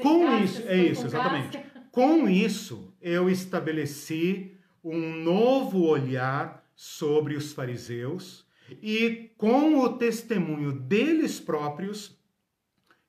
com 0.01 0.37
isso, 0.43 0.61
é 0.67 0.77
isso, 0.77 1.05
exatamente. 1.05 1.59
Com 1.91 2.27
isso, 2.27 2.93
eu 3.01 3.29
estabeleci 3.29 4.57
um 4.83 5.15
novo 5.23 5.83
olhar 5.83 6.67
sobre 6.75 7.35
os 7.35 7.53
fariseus 7.53 8.45
e, 8.81 9.31
com 9.37 9.79
o 9.79 9.97
testemunho 9.97 10.71
deles 10.71 11.39
próprios, 11.39 12.17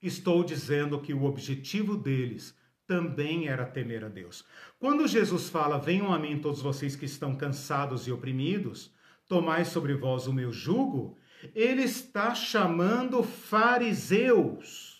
estou 0.02 0.44
dizendo 0.44 1.00
que 1.00 1.14
o 1.14 1.24
objetivo 1.24 1.96
deles 1.96 2.56
também 2.86 3.48
era 3.48 3.64
temer 3.64 4.04
a 4.04 4.08
Deus. 4.08 4.44
Quando 4.78 5.08
Jesus 5.08 5.48
fala: 5.48 5.78
Venham 5.78 6.12
a 6.12 6.18
mim 6.18 6.38
todos 6.38 6.60
vocês 6.60 6.94
que 6.94 7.06
estão 7.06 7.34
cansados 7.34 8.06
e 8.06 8.12
oprimidos, 8.12 8.92
tomai 9.26 9.64
sobre 9.64 9.94
vós 9.94 10.26
o 10.26 10.32
meu 10.32 10.52
jugo, 10.52 11.16
Ele 11.54 11.82
está 11.82 12.34
chamando 12.34 13.22
fariseus 13.22 14.94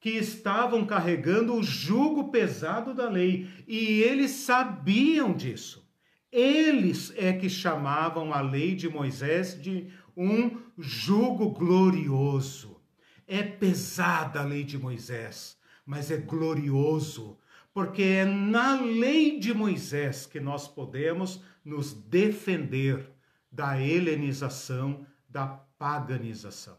que 0.00 0.10
estavam 0.10 0.86
carregando 0.86 1.54
o 1.54 1.62
jugo 1.62 2.30
pesado 2.30 2.94
da 2.94 3.08
lei 3.08 3.48
e 3.66 4.02
eles 4.02 4.30
sabiam 4.30 5.32
disso. 5.32 5.86
Eles 6.30 7.12
é 7.16 7.32
que 7.32 7.48
chamavam 7.48 8.32
a 8.32 8.40
lei 8.40 8.74
de 8.74 8.88
Moisés 8.88 9.60
de 9.60 9.90
um 10.16 10.58
jugo 10.78 11.50
glorioso. 11.50 12.80
É 13.26 13.42
pesada 13.42 14.40
a 14.40 14.44
lei 14.44 14.64
de 14.64 14.78
Moisés, 14.78 15.58
mas 15.84 16.10
é 16.10 16.16
glorioso, 16.16 17.38
porque 17.72 18.02
é 18.02 18.24
na 18.24 18.80
lei 18.80 19.38
de 19.38 19.52
Moisés 19.52 20.26
que 20.26 20.40
nós 20.40 20.66
podemos 20.66 21.42
nos 21.64 21.92
defender 21.92 23.10
da 23.58 23.82
helenização, 23.82 25.04
da 25.28 25.48
paganização. 25.48 26.78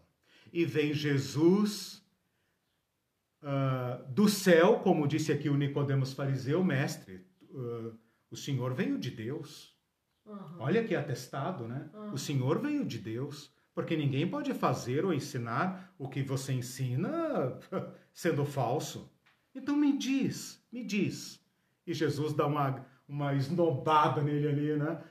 E 0.54 0.64
vem 0.64 0.94
Jesus 0.94 2.02
uh, 3.44 4.02
do 4.14 4.30
céu, 4.30 4.80
como 4.80 5.06
disse 5.06 5.30
aqui 5.30 5.50
o 5.50 5.58
Nicodemos 5.58 6.14
fariseu, 6.14 6.64
mestre, 6.64 7.28
uh, 7.50 7.94
o 8.32 8.38
Senhor 8.38 8.74
veio 8.74 8.98
de 8.98 9.12
Deus. 9.12 9.78
Uhum. 10.26 10.56
Olha 10.60 10.82
que 10.82 10.96
atestado, 10.96 11.68
né? 11.68 11.90
Uhum. 11.94 12.14
O 12.14 12.18
Senhor 12.18 12.62
veio 12.62 12.86
de 12.86 12.98
Deus. 12.98 13.54
Porque 13.76 13.98
ninguém 13.98 14.30
pode 14.30 14.54
fazer 14.54 15.04
ou 15.04 15.14
ensinar 15.14 15.94
o 15.98 16.08
que 16.08 16.24
você 16.24 16.54
ensina 16.54 17.60
sendo 18.14 18.46
falso. 18.46 19.12
Então 19.54 19.76
me 19.76 19.98
diz, 19.98 20.66
me 20.72 20.86
diz. 20.86 21.44
E 21.86 21.94
Jesus 21.94 22.34
dá 22.34 22.48
uma, 22.48 22.86
uma 23.06 23.34
esnobada 23.36 24.22
nele 24.22 24.48
ali, 24.48 24.76
né? 24.78 25.04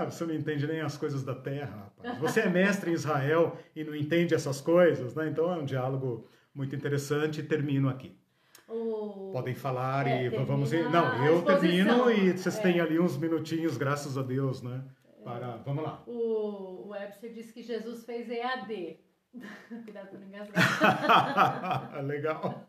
Ah, 0.00 0.04
você 0.06 0.24
não 0.24 0.34
entende 0.34 0.66
nem 0.66 0.80
as 0.80 0.96
coisas 0.96 1.22
da 1.22 1.34
terra, 1.34 1.92
rapaz. 2.00 2.18
Você 2.20 2.40
é 2.40 2.48
mestre 2.48 2.90
em 2.90 2.94
Israel 2.94 3.58
e 3.76 3.84
não 3.84 3.94
entende 3.94 4.34
essas 4.34 4.60
coisas, 4.60 5.14
né? 5.14 5.28
Então 5.28 5.52
é 5.52 5.56
um 5.56 5.64
diálogo 5.64 6.26
muito 6.54 6.74
interessante 6.74 7.40
e 7.40 7.42
termino 7.42 7.88
aqui. 7.88 8.18
O... 8.66 9.30
Podem 9.32 9.54
falar 9.54 10.06
é, 10.06 10.24
e 10.24 10.28
vamos. 10.30 10.70
Não, 10.72 11.26
eu 11.26 11.42
termino 11.42 12.10
e 12.10 12.32
vocês 12.32 12.56
é. 12.58 12.62
têm 12.62 12.80
ali 12.80 12.98
uns 12.98 13.18
minutinhos, 13.18 13.76
graças 13.76 14.16
a 14.16 14.22
Deus, 14.22 14.62
né? 14.62 14.82
Para... 15.22 15.56
Vamos 15.58 15.84
lá. 15.84 16.02
O, 16.06 16.88
Webster 16.88 17.32
disse 17.32 17.52
que 17.52 17.62
Jesus 17.62 18.04
fez 18.04 18.30
EAD. 18.30 18.98
Cuidado 19.84 20.08
para 20.08 20.18
não 20.18 20.26
engasgar. 20.26 22.02
Legal. 22.06 22.66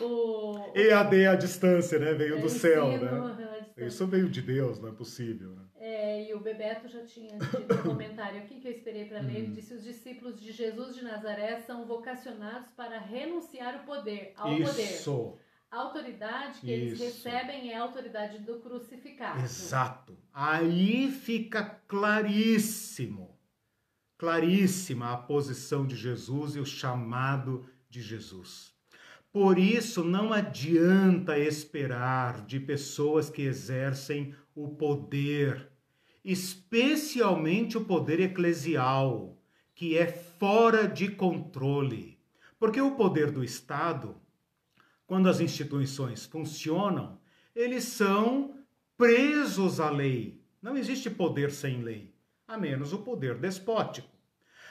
O... 0.00 0.72
EAD 0.74 1.26
à 1.26 1.34
distância, 1.36 1.98
né? 1.98 2.12
Veio 2.12 2.40
do 2.40 2.48
céu, 2.48 2.98
né? 2.98 3.66
Isso 3.78 4.06
veio 4.06 4.28
de 4.28 4.42
Deus, 4.42 4.78
não 4.78 4.90
é 4.90 4.92
possível. 4.92 5.50
Né? 5.50 5.62
E 6.30 6.34
o 6.34 6.38
Bebeto 6.38 6.86
já 6.86 7.04
tinha 7.04 7.36
dito 7.36 7.74
um 7.74 7.82
comentário 7.82 8.38
aqui 8.38 8.60
que 8.60 8.68
eu 8.68 8.72
esperei 8.72 9.04
para 9.06 9.20
ler. 9.20 9.34
Ele 9.34 9.46
uhum. 9.48 9.52
disse: 9.52 9.74
os 9.74 9.82
discípulos 9.82 10.40
de 10.40 10.52
Jesus 10.52 10.94
de 10.94 11.02
Nazaré 11.02 11.58
são 11.62 11.84
vocacionados 11.84 12.70
para 12.70 13.00
renunciar 13.00 13.82
o 13.82 13.84
poder, 13.84 14.32
ao 14.36 14.52
Isso. 14.52 14.70
poder. 14.70 15.50
A 15.72 15.76
autoridade 15.78 16.60
que 16.60 16.72
Isso. 16.72 16.72
eles 16.72 17.00
recebem 17.00 17.72
é 17.72 17.76
a 17.76 17.82
autoridade 17.82 18.38
do 18.38 18.60
crucificado. 18.60 19.40
Exato. 19.40 20.16
Aí 20.32 21.10
fica 21.10 21.64
claríssimo, 21.88 23.36
claríssima 24.16 25.12
a 25.12 25.16
posição 25.16 25.84
de 25.84 25.96
Jesus 25.96 26.54
e 26.54 26.60
o 26.60 26.66
chamado 26.66 27.68
de 27.88 28.00
Jesus. 28.00 28.72
Por 29.32 29.58
isso, 29.58 30.04
não 30.04 30.32
adianta 30.32 31.38
esperar 31.38 32.44
de 32.46 32.60
pessoas 32.60 33.30
que 33.30 33.42
exercem 33.42 34.34
o 34.54 34.68
poder, 34.68 35.69
especialmente 36.24 37.76
o 37.78 37.84
poder 37.84 38.20
eclesial, 38.20 39.38
que 39.74 39.96
é 39.96 40.06
fora 40.06 40.86
de 40.86 41.08
controle. 41.08 42.18
Porque 42.58 42.80
o 42.80 42.92
poder 42.92 43.30
do 43.30 43.42
Estado 43.42 44.20
quando 45.10 45.28
as 45.28 45.40
instituições 45.40 46.24
funcionam, 46.24 47.18
eles 47.52 47.82
são 47.82 48.54
presos 48.96 49.80
à 49.80 49.90
lei. 49.90 50.40
Não 50.62 50.76
existe 50.76 51.10
poder 51.10 51.50
sem 51.50 51.82
lei, 51.82 52.14
a 52.46 52.56
menos 52.56 52.92
o 52.92 52.98
poder 52.98 53.34
despótico. 53.34 54.08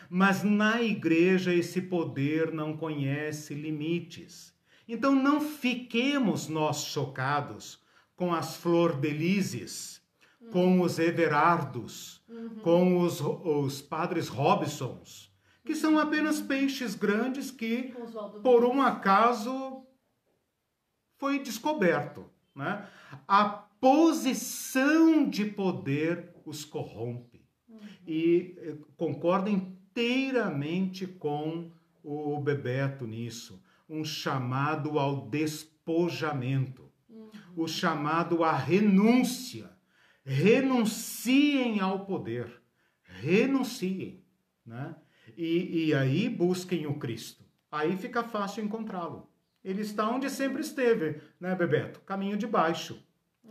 Mas 0.09 0.41
na 0.41 0.81
igreja 0.81 1.53
esse 1.53 1.81
poder 1.81 2.53
não 2.53 2.77
conhece 2.77 3.53
limites. 3.53 4.53
Então 4.87 5.13
não 5.13 5.41
fiquemos 5.41 6.47
nós 6.47 6.85
chocados 6.85 7.77
com 8.15 8.33
as 8.33 8.55
flor-de-lises, 8.55 9.98
uhum. 10.41 10.51
com 10.51 10.81
os 10.81 10.99
Everardos, 10.99 12.23
uhum. 12.29 12.59
com 12.61 12.99
os, 12.99 13.21
os 13.21 13.81
padres 13.81 14.27
Robsons, 14.27 15.31
que 15.65 15.75
são 15.75 15.99
apenas 15.99 16.41
peixes 16.41 16.95
grandes 16.95 17.51
que, 17.51 17.93
por 18.41 18.65
um 18.65 18.81
acaso, 18.81 19.83
foi 21.17 21.39
descoberto. 21.39 22.25
Né? 22.55 22.87
A 23.27 23.45
posição 23.79 25.29
de 25.29 25.45
poder 25.45 26.33
os 26.45 26.65
corrompe. 26.65 27.45
Uhum. 27.67 27.79
E 28.07 28.55
eh, 28.57 28.77
concordo 28.97 29.49
inteiramente 29.49 31.05
com 31.05 31.71
o 32.03 32.39
Bebeto 32.39 33.05
nisso. 33.05 33.61
Um 33.87 34.03
chamado 34.03 34.99
ao 34.99 35.27
despojamento, 35.29 36.91
uhum. 37.09 37.29
o 37.55 37.67
chamado 37.67 38.43
à 38.43 38.51
renúncia. 38.51 39.69
Renunciem 40.25 41.79
ao 41.79 42.05
poder, 42.05 42.61
renunciem. 43.03 44.23
Né? 44.65 44.95
E, 45.35 45.87
e 45.87 45.93
aí 45.93 46.29
busquem 46.29 46.85
o 46.85 46.99
Cristo. 46.99 47.43
Aí 47.71 47.95
fica 47.97 48.23
fácil 48.23 48.63
encontrá-lo. 48.63 49.29
Ele 49.63 49.81
está 49.81 50.09
onde 50.09 50.29
sempre 50.29 50.61
esteve, 50.61 51.21
né, 51.39 51.53
Bebeto? 51.55 51.99
Caminho 52.01 52.37
de 52.37 52.47
baixo. 52.47 53.03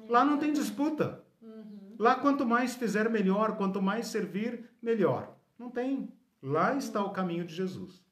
Lá 0.09 0.25
não 0.25 0.39
tem 0.39 0.53
disputa. 0.53 1.25
Uhum. 1.41 1.97
Lá, 1.99 2.15
quanto 2.15 2.47
mais 2.47 2.75
fizer, 2.75 3.09
melhor. 3.11 3.57
Quanto 3.57 3.83
mais 3.83 4.07
servir, 4.07 4.65
melhor. 4.81 5.37
Não 5.59 5.71
tem. 5.71 6.09
Lá 6.43 6.75
está 6.77 7.05
o 7.05 7.11
caminho 7.11 7.45
de 7.45 7.55
Jesus. 7.55 8.03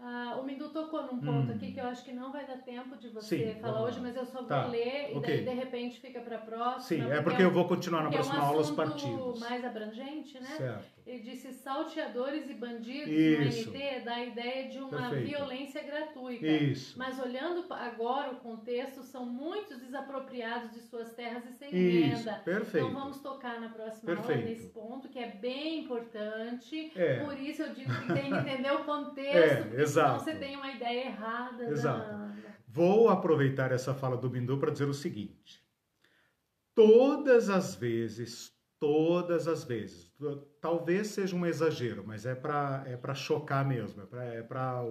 Ah, 0.00 0.38
o 0.40 0.44
Mindu 0.44 0.68
tocou 0.68 1.02
num 1.02 1.18
ponto 1.18 1.50
hum. 1.50 1.54
aqui 1.54 1.72
que 1.72 1.80
eu 1.80 1.86
acho 1.86 2.04
que 2.04 2.12
não 2.12 2.30
vai 2.30 2.46
dar 2.46 2.58
tempo 2.58 2.96
de 2.96 3.08
você 3.08 3.52
Sim, 3.52 3.60
falar 3.60 3.82
hoje, 3.82 4.00
mas 4.00 4.14
eu 4.14 4.24
só 4.24 4.38
vou 4.38 4.46
tá. 4.46 4.66
ler 4.66 5.12
e 5.12 5.16
okay. 5.16 5.42
daí 5.42 5.56
de 5.56 5.60
repente 5.60 6.00
fica 6.00 6.20
para 6.20 6.36
a 6.36 6.40
próxima. 6.40 7.04
Sim, 7.04 7.10
é 7.10 7.20
porque 7.20 7.42
é 7.42 7.44
eu 7.44 7.50
vou 7.50 7.66
continuar 7.66 8.04
na 8.04 8.10
próxima 8.10 8.36
é 8.36 8.40
um 8.40 8.44
aula 8.44 8.60
os 8.60 8.70
partidos. 8.70 9.40
mais 9.40 9.64
abrangente, 9.64 10.38
né? 10.38 10.56
Certo. 10.56 10.97
Ele 11.08 11.20
disse 11.20 11.54
salteadores 11.54 12.50
e 12.50 12.54
bandidos 12.54 13.08
Isso. 13.08 13.70
no 13.70 13.74
NT 13.74 14.00
dá 14.04 14.16
a 14.16 14.24
ideia 14.26 14.68
de 14.68 14.78
uma 14.78 15.08
Perfeito. 15.08 15.26
violência 15.26 15.82
gratuita. 15.82 16.46
Isso. 16.46 16.98
Mas 16.98 17.18
olhando 17.18 17.64
agora 17.72 18.32
o 18.32 18.36
contexto, 18.36 19.02
são 19.02 19.24
muitos 19.24 19.78
desapropriados 19.78 20.70
de 20.72 20.80
suas 20.80 21.10
terras 21.14 21.46
e 21.46 21.52
sem 21.54 21.70
Isso. 21.74 22.18
renda. 22.18 22.34
Perfeito. 22.44 22.86
Então 22.88 23.00
vamos 23.00 23.20
tocar 23.20 23.58
na 23.58 23.70
próxima 23.70 24.14
Perfeito. 24.14 24.38
aula 24.38 24.50
nesse 24.50 24.68
ponto, 24.68 25.08
que 25.08 25.18
é 25.18 25.30
bem 25.30 25.84
importante. 25.84 26.92
É. 26.94 27.24
Por 27.24 27.40
isso 27.40 27.62
eu 27.62 27.72
digo 27.72 27.90
que 28.02 28.12
tem 28.12 28.30
que 28.30 28.36
entender 28.36 28.72
o 28.72 28.84
contexto, 28.84 29.74
é, 29.74 29.80
exato. 29.80 30.20
senão 30.24 30.34
você 30.34 30.34
tem 30.34 30.56
uma 30.56 30.70
ideia 30.70 31.06
errada. 31.06 31.70
Exato. 31.70 32.06
Da... 32.06 32.34
Vou 32.66 33.08
aproveitar 33.08 33.72
essa 33.72 33.94
fala 33.94 34.18
do 34.18 34.28
Bindu 34.28 34.58
para 34.58 34.70
dizer 34.70 34.86
o 34.86 34.92
seguinte. 34.92 35.66
Todas 36.74 37.48
as 37.48 37.74
vezes, 37.74 38.52
todas 38.78 39.48
as 39.48 39.64
vezes. 39.64 40.12
Talvez 40.60 41.08
seja 41.08 41.36
um 41.36 41.46
exagero, 41.46 42.04
mas 42.06 42.26
é 42.26 42.34
para 42.34 42.82
é 42.86 42.96
para 42.96 43.14
chocar 43.14 43.64
mesmo, 43.66 44.02
é 44.02 44.42
para 44.42 44.84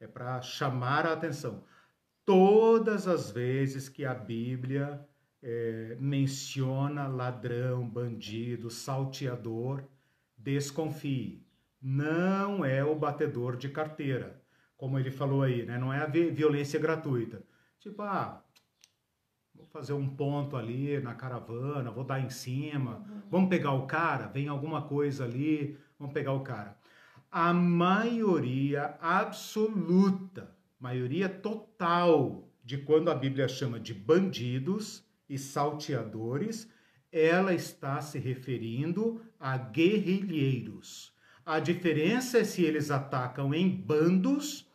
é 0.00 0.06
para 0.06 0.42
chamar 0.42 1.06
a 1.06 1.12
atenção. 1.12 1.64
Todas 2.24 3.06
as 3.08 3.30
vezes 3.30 3.88
que 3.88 4.04
a 4.04 4.14
Bíblia 4.14 5.06
é, 5.42 5.96
menciona 5.98 7.06
ladrão, 7.06 7.88
bandido, 7.88 8.70
salteador, 8.70 9.84
desconfie. 10.36 11.46
Não 11.80 12.64
é 12.64 12.82
o 12.84 12.94
batedor 12.94 13.56
de 13.56 13.68
carteira, 13.68 14.42
como 14.76 14.98
ele 14.98 15.10
falou 15.10 15.42
aí, 15.42 15.64
né? 15.66 15.78
Não 15.78 15.92
é 15.92 15.98
a 15.98 16.06
violência 16.06 16.80
gratuita. 16.80 17.42
Tipo, 17.78 18.02
ah, 18.02 18.43
fazer 19.74 19.92
um 19.92 20.08
ponto 20.08 20.56
ali 20.56 21.00
na 21.00 21.14
caravana, 21.14 21.90
vou 21.90 22.04
dar 22.04 22.20
em 22.20 22.30
cima, 22.30 22.98
uhum. 22.98 23.22
vamos 23.28 23.50
pegar 23.50 23.72
o 23.72 23.88
cara, 23.88 24.28
vem 24.28 24.46
alguma 24.46 24.82
coisa 24.82 25.24
ali, 25.24 25.76
vamos 25.98 26.14
pegar 26.14 26.32
o 26.32 26.44
cara. 26.44 26.78
A 27.28 27.52
maioria 27.52 28.96
absoluta, 29.00 30.54
maioria 30.78 31.28
total 31.28 32.48
de 32.64 32.78
quando 32.78 33.10
a 33.10 33.16
Bíblia 33.16 33.48
chama 33.48 33.80
de 33.80 33.92
bandidos 33.92 35.04
e 35.28 35.36
salteadores, 35.36 36.70
ela 37.10 37.52
está 37.52 38.00
se 38.00 38.16
referindo 38.16 39.22
a 39.40 39.56
guerrilheiros. 39.58 41.12
A 41.44 41.58
diferença 41.58 42.38
é 42.38 42.44
se 42.44 42.62
eles 42.62 42.92
atacam 42.92 43.52
em 43.52 43.68
bandos, 43.68 44.70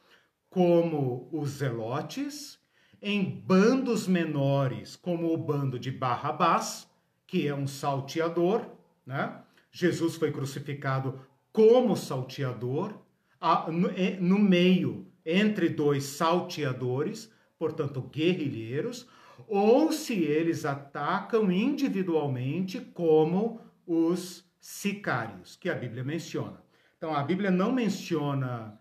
como 0.50 1.30
os 1.32 1.52
zelotes, 1.52 2.59
em 3.02 3.24
bandos 3.24 4.08
menores, 4.08 4.96
como 4.96 5.34
o 5.34 5.38
bando 5.38 5.80
de 5.80 5.92
Barrabás, 5.92 6.90
que 7.26 7.48
é 7.48 7.56
um 7.56 7.68
salteador, 7.68 8.66
né? 9.06 9.42
Jesus 9.72 10.16
foi 10.16 10.32
crucificado 10.32 11.20
como 11.52 11.96
salteador, 11.96 12.94
no 14.20 14.40
meio 14.40 15.08
entre 15.26 15.70
dois 15.70 16.04
salteadores, 16.04 17.32
portanto 17.58 18.02
guerrilheiros, 18.02 19.08
ou 19.48 19.92
se 19.92 20.16
eles 20.16 20.66
atacam 20.66 21.52
individualmente 21.52 22.80
como 22.80 23.62
os 23.86 24.44
sicários, 24.60 25.56
que 25.56 25.70
a 25.70 25.76
Bíblia 25.76 26.04
menciona. 26.04 26.62
Então 26.98 27.16
a 27.16 27.24
Bíblia 27.24 27.50
não 27.50 27.72
menciona, 27.72 28.78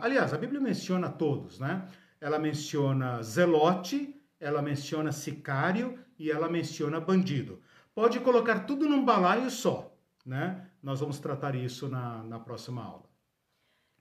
aliás, 0.00 0.34
a 0.34 0.38
Bíblia 0.38 0.60
menciona 0.60 1.08
todos, 1.08 1.60
né? 1.60 1.86
Ela 2.24 2.38
menciona 2.38 3.22
zelote, 3.22 4.18
ela 4.40 4.62
menciona 4.62 5.12
sicário 5.12 5.98
e 6.18 6.30
ela 6.30 6.48
menciona 6.48 6.98
bandido. 6.98 7.60
Pode 7.94 8.18
colocar 8.20 8.60
tudo 8.60 8.88
num 8.88 9.04
balaio 9.04 9.50
só, 9.50 9.94
né? 10.24 10.70
Nós 10.82 11.00
vamos 11.00 11.18
tratar 11.18 11.54
isso 11.54 11.86
na, 11.86 12.22
na 12.22 12.38
próxima 12.40 12.82
aula. 12.82 13.04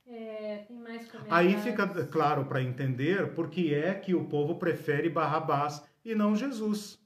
É, 0.08 0.64
tem 0.66 0.80
mais 0.80 1.06
Aí 1.30 1.58
fica 1.58 1.86
claro 2.06 2.45
para 2.45 2.62
entender 2.62 3.34
por 3.34 3.50
que 3.50 3.74
é 3.74 3.94
que 3.94 4.16
o 4.16 4.24
povo 4.24 4.56
prefere 4.56 5.10
Barrabás 5.10 5.84
e 6.06 6.16
não 6.16 6.34
Jesus. 6.34 6.98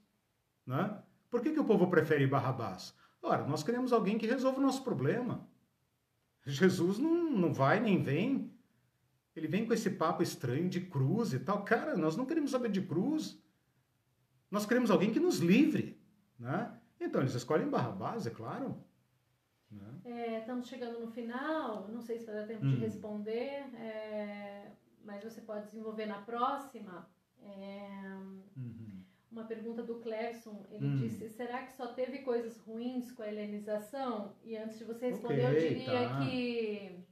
Né? 0.67 1.01
Por 1.31 1.41
que, 1.41 1.49
que 1.49 1.59
o 1.59 1.65
povo 1.65 1.87
prefere 1.87 2.27
Barrabás? 2.27 2.93
Ora, 3.23 3.43
nós 3.47 3.63
queremos 3.63 3.91
alguém 3.91 4.19
que 4.19 4.27
resolva 4.27 4.59
o 4.59 4.63
nosso 4.63 4.83
problema. 4.83 5.47
Jesus 6.45 6.99
não, 6.99 7.31
não 7.31 7.51
vai 7.51 7.79
nem 7.79 8.03
vem. 8.03 8.55
Ele 9.37 9.47
vem 9.47 9.67
com 9.67 9.73
esse 9.73 9.91
papo 9.91 10.23
estranho 10.23 10.67
de 10.67 10.81
cruz 10.81 11.31
e 11.31 11.39
tal. 11.39 11.63
Cara, 11.63 11.95
nós 11.95 12.17
não 12.17 12.25
queremos 12.25 12.49
saber 12.49 12.71
de 12.71 12.81
cruz. 12.81 13.39
Nós 14.49 14.65
queremos 14.65 14.89
alguém 14.89 15.13
que 15.13 15.19
nos 15.19 15.37
livre. 15.37 16.01
Né? 16.39 16.75
Então 16.99 17.21
eles 17.21 17.35
escolhem 17.35 17.69
Barrabás, 17.69 18.25
é 18.25 18.31
claro. 18.31 18.83
Né? 19.69 20.01
É, 20.05 20.39
estamos 20.39 20.67
chegando 20.67 20.99
no 20.99 21.11
final, 21.11 21.87
não 21.87 22.01
sei 22.01 22.17
se 22.17 22.25
vai 22.25 22.33
dar 22.33 22.47
tempo 22.47 22.65
hum. 22.65 22.69
de 22.69 22.77
responder, 22.77 23.65
é, 23.75 24.71
mas 25.03 25.23
você 25.23 25.41
pode 25.41 25.67
desenvolver 25.67 26.07
na 26.07 26.19
próxima. 26.19 27.07
É, 27.39 28.17
uhum. 28.57 29.03
Uma 29.31 29.43
pergunta 29.43 29.83
do 29.83 29.99
Clevson, 29.99 30.65
ele 30.71 30.87
hum. 30.87 30.97
disse, 30.97 31.29
será 31.29 31.61
que 31.61 31.73
só 31.73 31.93
teve 31.93 32.19
coisas 32.19 32.57
ruins 32.61 33.11
com 33.11 33.21
a 33.21 33.27
helenização? 33.27 34.35
E 34.43 34.57
antes 34.57 34.79
de 34.79 34.85
você 34.85 35.09
responder, 35.09 35.45
okay, 35.45 35.65
eu 35.65 35.73
diria 35.75 36.09
tá. 36.09 36.19
que 36.21 37.06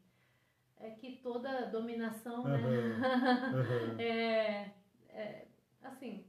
é 0.86 0.92
que 0.92 1.20
toda 1.24 1.66
dominação, 1.68 2.44
uhum. 2.44 2.50
né? 2.50 3.48
Uhum. 3.54 4.00
é, 4.00 4.72
é, 5.10 5.46
assim, 5.84 6.24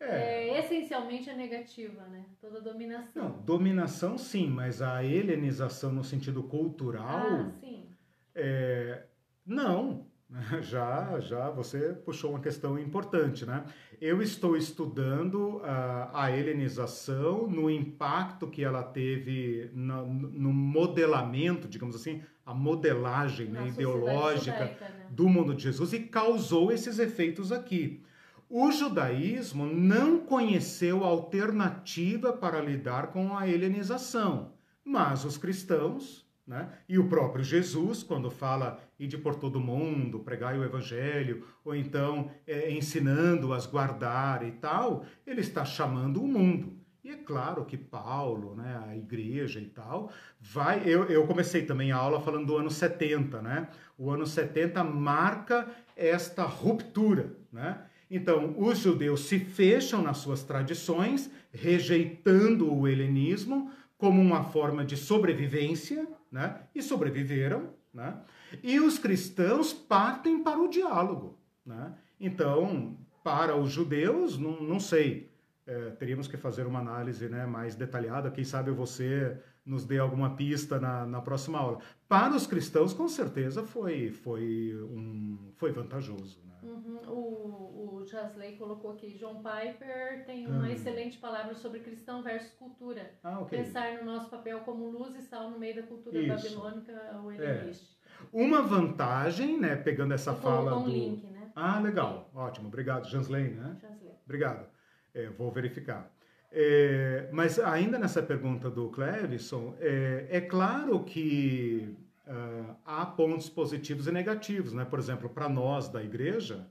é. 0.00 0.48
é. 0.48 0.58
essencialmente 0.60 1.30
é 1.30 1.34
negativa, 1.34 2.02
né? 2.06 2.24
Toda 2.40 2.60
dominação. 2.60 3.22
Não, 3.22 3.42
dominação 3.42 4.18
sim, 4.18 4.48
mas 4.48 4.82
a 4.82 5.04
helenização 5.04 5.92
no 5.92 6.04
sentido 6.04 6.42
cultural. 6.42 7.26
Ah, 7.26 7.50
sim. 7.60 7.88
É, 8.34 9.04
não. 9.44 10.06
Já, 10.60 11.20
já 11.20 11.50
você 11.50 11.92
puxou 12.04 12.30
uma 12.30 12.40
questão 12.40 12.76
importante, 12.76 13.46
né? 13.46 13.64
Eu 14.00 14.20
estou 14.20 14.56
estudando 14.56 15.58
uh, 15.58 16.10
a 16.12 16.32
helenização 16.36 17.46
no 17.46 17.70
impacto 17.70 18.48
que 18.48 18.64
ela 18.64 18.82
teve 18.82 19.70
no, 19.72 20.04
no 20.04 20.52
modelamento, 20.52 21.68
digamos 21.68 21.94
assim, 21.94 22.24
a 22.46 22.54
modelagem 22.54 23.48
né, 23.48 23.66
ideológica 23.66 24.52
judaica, 24.52 24.84
né? 24.84 25.06
do 25.10 25.28
mundo 25.28 25.52
de 25.52 25.64
Jesus 25.64 25.92
e 25.92 25.98
causou 25.98 26.70
esses 26.70 27.00
efeitos 27.00 27.50
aqui. 27.50 28.00
O 28.48 28.70
judaísmo 28.70 29.66
não 29.66 30.20
conheceu 30.20 31.02
alternativa 31.02 32.32
para 32.32 32.60
lidar 32.60 33.08
com 33.08 33.36
a 33.36 33.48
helenização, 33.48 34.52
mas 34.84 35.24
os 35.24 35.36
cristãos, 35.36 36.24
né, 36.46 36.70
e 36.88 36.96
o 36.96 37.08
próprio 37.08 37.42
Jesus, 37.42 38.04
quando 38.04 38.30
fala 38.30 38.80
ide 38.96 39.18
por 39.18 39.34
todo 39.34 39.58
mundo, 39.58 40.20
pregai 40.20 40.56
o 40.56 40.64
evangelho, 40.64 41.44
ou 41.64 41.74
então 41.74 42.30
é, 42.46 42.70
ensinando-as 42.70 43.66
guardar 43.66 44.46
e 44.46 44.52
tal, 44.52 45.04
ele 45.26 45.40
está 45.40 45.64
chamando 45.64 46.22
o 46.22 46.28
mundo. 46.28 46.75
E 47.06 47.10
é 47.10 47.16
claro 47.18 47.64
que 47.64 47.76
Paulo, 47.76 48.56
né, 48.56 48.82
a 48.84 48.96
igreja 48.96 49.60
e 49.60 49.66
tal, 49.66 50.10
vai. 50.40 50.82
Eu, 50.84 51.04
eu 51.04 51.24
comecei 51.24 51.62
também 51.62 51.92
a 51.92 51.96
aula 51.96 52.20
falando 52.20 52.46
do 52.46 52.56
ano 52.56 52.68
70, 52.68 53.40
né? 53.40 53.68
O 53.96 54.10
ano 54.10 54.26
70 54.26 54.82
marca 54.82 55.68
esta 55.94 56.42
ruptura, 56.42 57.36
né? 57.52 57.80
Então, 58.10 58.56
os 58.58 58.78
judeus 58.78 59.20
se 59.20 59.38
fecham 59.38 60.02
nas 60.02 60.16
suas 60.16 60.42
tradições, 60.42 61.30
rejeitando 61.52 62.74
o 62.74 62.88
helenismo 62.88 63.70
como 63.96 64.20
uma 64.20 64.42
forma 64.42 64.84
de 64.84 64.96
sobrevivência, 64.96 66.08
né? 66.28 66.62
E 66.74 66.82
sobreviveram, 66.82 67.70
né? 67.94 68.18
E 68.64 68.80
os 68.80 68.98
cristãos 68.98 69.72
partem 69.72 70.42
para 70.42 70.58
o 70.58 70.66
diálogo, 70.66 71.38
né? 71.64 71.94
Então, 72.18 72.98
para 73.22 73.54
os 73.54 73.70
judeus, 73.70 74.36
não, 74.36 74.60
não 74.60 74.80
sei, 74.80 75.30
é, 75.66 75.90
teríamos 75.90 76.28
que 76.28 76.36
fazer 76.36 76.66
uma 76.66 76.78
análise 76.78 77.28
né, 77.28 77.44
mais 77.44 77.74
detalhada. 77.74 78.30
Quem 78.30 78.44
sabe 78.44 78.70
você 78.70 79.36
nos 79.64 79.84
dê 79.84 79.98
alguma 79.98 80.36
pista 80.36 80.78
na, 80.78 81.04
na 81.04 81.20
próxima 81.20 81.58
aula. 81.58 81.80
Para 82.08 82.36
os 82.36 82.46
cristãos, 82.46 82.94
com 82.94 83.08
certeza, 83.08 83.64
foi, 83.64 84.10
foi, 84.10 84.76
um, 84.80 85.50
foi 85.56 85.72
vantajoso. 85.72 86.40
Né? 86.46 86.54
Uhum. 86.62 87.00
O, 87.08 87.96
o 87.96 88.06
Jasley 88.06 88.56
colocou 88.56 88.92
aqui, 88.92 89.18
John 89.18 89.42
Piper 89.42 90.24
tem 90.24 90.46
uma 90.46 90.60
uhum. 90.60 90.66
excelente 90.66 91.18
palavra 91.18 91.54
sobre 91.54 91.80
cristão 91.80 92.22
versus 92.22 92.52
cultura. 92.52 93.10
Ah, 93.24 93.40
okay. 93.40 93.58
Pensar 93.58 93.98
no 93.98 94.04
nosso 94.04 94.30
papel 94.30 94.60
como 94.60 94.88
luz 94.88 95.16
e 95.16 95.22
sal 95.22 95.50
no 95.50 95.58
meio 95.58 95.74
da 95.74 95.82
cultura 95.82 96.16
Isso. 96.16 96.28
babilônica 96.28 97.20
ou 97.20 97.32
helenística. 97.32 97.92
É. 97.92 97.96
Uma 98.32 98.62
vantagem, 98.62 99.58
né, 99.58 99.74
pegando 99.74 100.14
essa 100.14 100.30
Eu 100.30 100.36
fala 100.36 100.78
um 100.78 100.84
do... 100.84 100.90
link, 100.90 101.26
né? 101.26 101.50
Ah, 101.56 101.80
legal. 101.80 102.30
Ótimo. 102.32 102.68
Obrigado, 102.68 103.08
Jasley, 103.08 103.50
né? 103.50 103.76
Jasley. 103.80 104.12
Obrigado. 104.24 104.75
É, 105.16 105.30
vou 105.30 105.50
verificar. 105.50 106.12
É, 106.52 107.28
mas 107.32 107.58
ainda 107.58 107.98
nessa 107.98 108.22
pergunta 108.22 108.70
do 108.70 108.90
Clevison, 108.90 109.74
é, 109.80 110.26
é 110.28 110.40
claro 110.42 111.02
que 111.04 111.96
uh, 112.26 112.76
há 112.84 113.06
pontos 113.06 113.48
positivos 113.48 114.06
e 114.06 114.12
negativos. 114.12 114.74
Né? 114.74 114.84
Por 114.84 114.98
exemplo, 114.98 115.30
para 115.30 115.48
nós 115.48 115.88
da 115.88 116.02
igreja, 116.02 116.68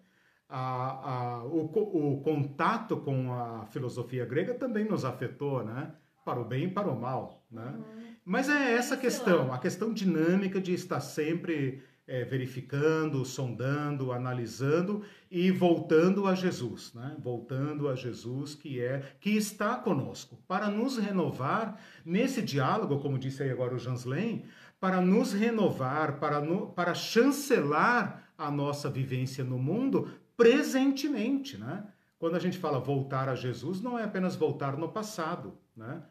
a, 0.47 1.39
a, 1.39 1.43
o, 1.43 1.65
o, 1.65 2.21
contato 2.21 2.97
com 2.97 3.33
a 3.33 3.65
filosofia 3.65 4.25
grega 4.25 4.53
também 4.53 4.85
nos 4.85 5.03
afetou, 5.03 5.65
né? 5.65 5.91
para 6.23 6.39
o 6.39 6.45
bem 6.45 6.65
e 6.65 6.71
para 6.71 6.87
o 6.87 6.99
mal. 6.99 7.43
Né? 7.49 7.65
Uhum. 7.65 8.15
Mas 8.23 8.47
é 8.47 8.73
essa 8.73 8.95
questão, 8.95 9.51
a 9.51 9.57
questão 9.57 9.91
dinâmica 9.91 10.61
de 10.61 10.73
estar 10.73 10.99
sempre 10.99 11.83
é, 12.07 12.23
verificando, 12.23 13.25
sondando, 13.25 14.11
analisando 14.11 15.03
e 15.29 15.49
voltando 15.49 16.27
a 16.27 16.35
Jesus, 16.35 16.93
né? 16.93 17.15
Voltando 17.19 17.89
a 17.89 17.95
Jesus 17.95 18.53
que 18.53 18.79
é 18.79 19.15
que 19.19 19.31
está 19.31 19.75
conosco 19.75 20.37
para 20.47 20.69
nos 20.69 20.97
renovar 20.97 21.81
nesse 22.05 22.41
diálogo, 22.41 22.99
como 22.99 23.17
disse 23.17 23.41
aí 23.41 23.49
agora 23.49 23.73
o 23.73 23.79
Janslen, 23.79 24.45
para 24.79 25.01
nos 25.01 25.33
renovar, 25.33 26.19
para 26.19 26.39
no, 26.39 26.67
para 26.67 26.93
chancelar 26.93 28.29
a 28.37 28.51
nossa 28.51 28.89
vivência 28.89 29.43
no 29.43 29.57
mundo 29.57 30.09
presentemente, 30.37 31.57
né? 31.57 31.85
Quando 32.19 32.35
a 32.35 32.39
gente 32.39 32.57
fala 32.57 32.79
voltar 32.79 33.27
a 33.29 33.35
Jesus, 33.35 33.81
não 33.81 33.97
é 33.97 34.03
apenas 34.03 34.35
voltar 34.35 34.77
no 34.77 34.89
passado, 34.89 35.57
né? 35.75 36.03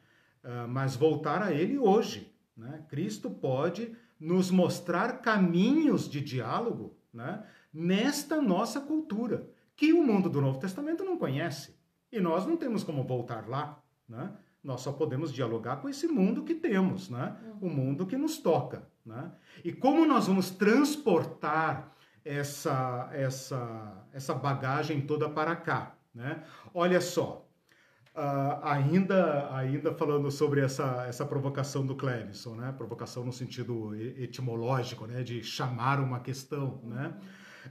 Uh, 0.43 0.69
mas 0.69 0.97
voltar 0.97 1.43
a 1.43 1.53
Ele 1.53 1.79
hoje. 1.79 2.35
Né? 2.57 2.85
Cristo 2.89 3.31
pode 3.31 3.97
nos 4.25 4.51
mostrar 4.51 5.21
caminhos 5.21 6.09
de 6.09 6.19
diálogo 6.19 6.97
né, 7.13 7.45
nesta 7.71 8.41
nossa 8.41 8.81
cultura, 8.81 9.47
que 9.77 9.93
o 9.93 10.03
mundo 10.03 10.31
do 10.31 10.41
Novo 10.41 10.59
Testamento 10.59 11.05
não 11.05 11.19
conhece. 11.19 11.77
E 12.11 12.19
nós 12.19 12.47
não 12.47 12.57
temos 12.57 12.83
como 12.83 13.05
voltar 13.05 13.47
lá. 13.47 13.83
Né? 14.09 14.33
Nós 14.63 14.81
só 14.81 14.93
podemos 14.93 15.31
dialogar 15.31 15.77
com 15.77 15.91
esse 15.91 16.09
mundo 16.09 16.43
que 16.43 16.55
temos, 16.55 17.11
né? 17.11 17.37
o 17.61 17.69
mundo 17.69 18.07
que 18.07 18.17
nos 18.17 18.39
toca. 18.39 18.89
Né? 19.05 19.31
E 19.63 19.71
como 19.71 20.07
nós 20.07 20.27
vamos 20.27 20.51
transportar 20.51 21.95
essa, 22.25 23.11
essa, 23.13 24.07
essa 24.11 24.33
bagagem 24.33 25.03
toda 25.03 25.29
para 25.29 25.55
cá? 25.55 25.99
Né? 26.15 26.43
Olha 26.73 27.01
só, 27.03 27.47
Uh, 28.15 28.63
ainda, 28.63 29.53
ainda 29.53 29.93
falando 29.93 30.31
sobre 30.31 30.61
essa, 30.61 31.05
essa 31.09 31.27
provocação 31.27 31.85
do 31.85 31.97
Clevison, 31.97 32.55
né? 32.55 32.71
Provocação 32.71 33.25
no 33.25 33.33
sentido 33.33 33.93
etimológico, 33.97 35.05
né? 35.05 35.25
De 35.25 35.43
chamar 35.43 35.99
uma 35.99 36.21
questão, 36.21 36.81
né? 36.85 37.13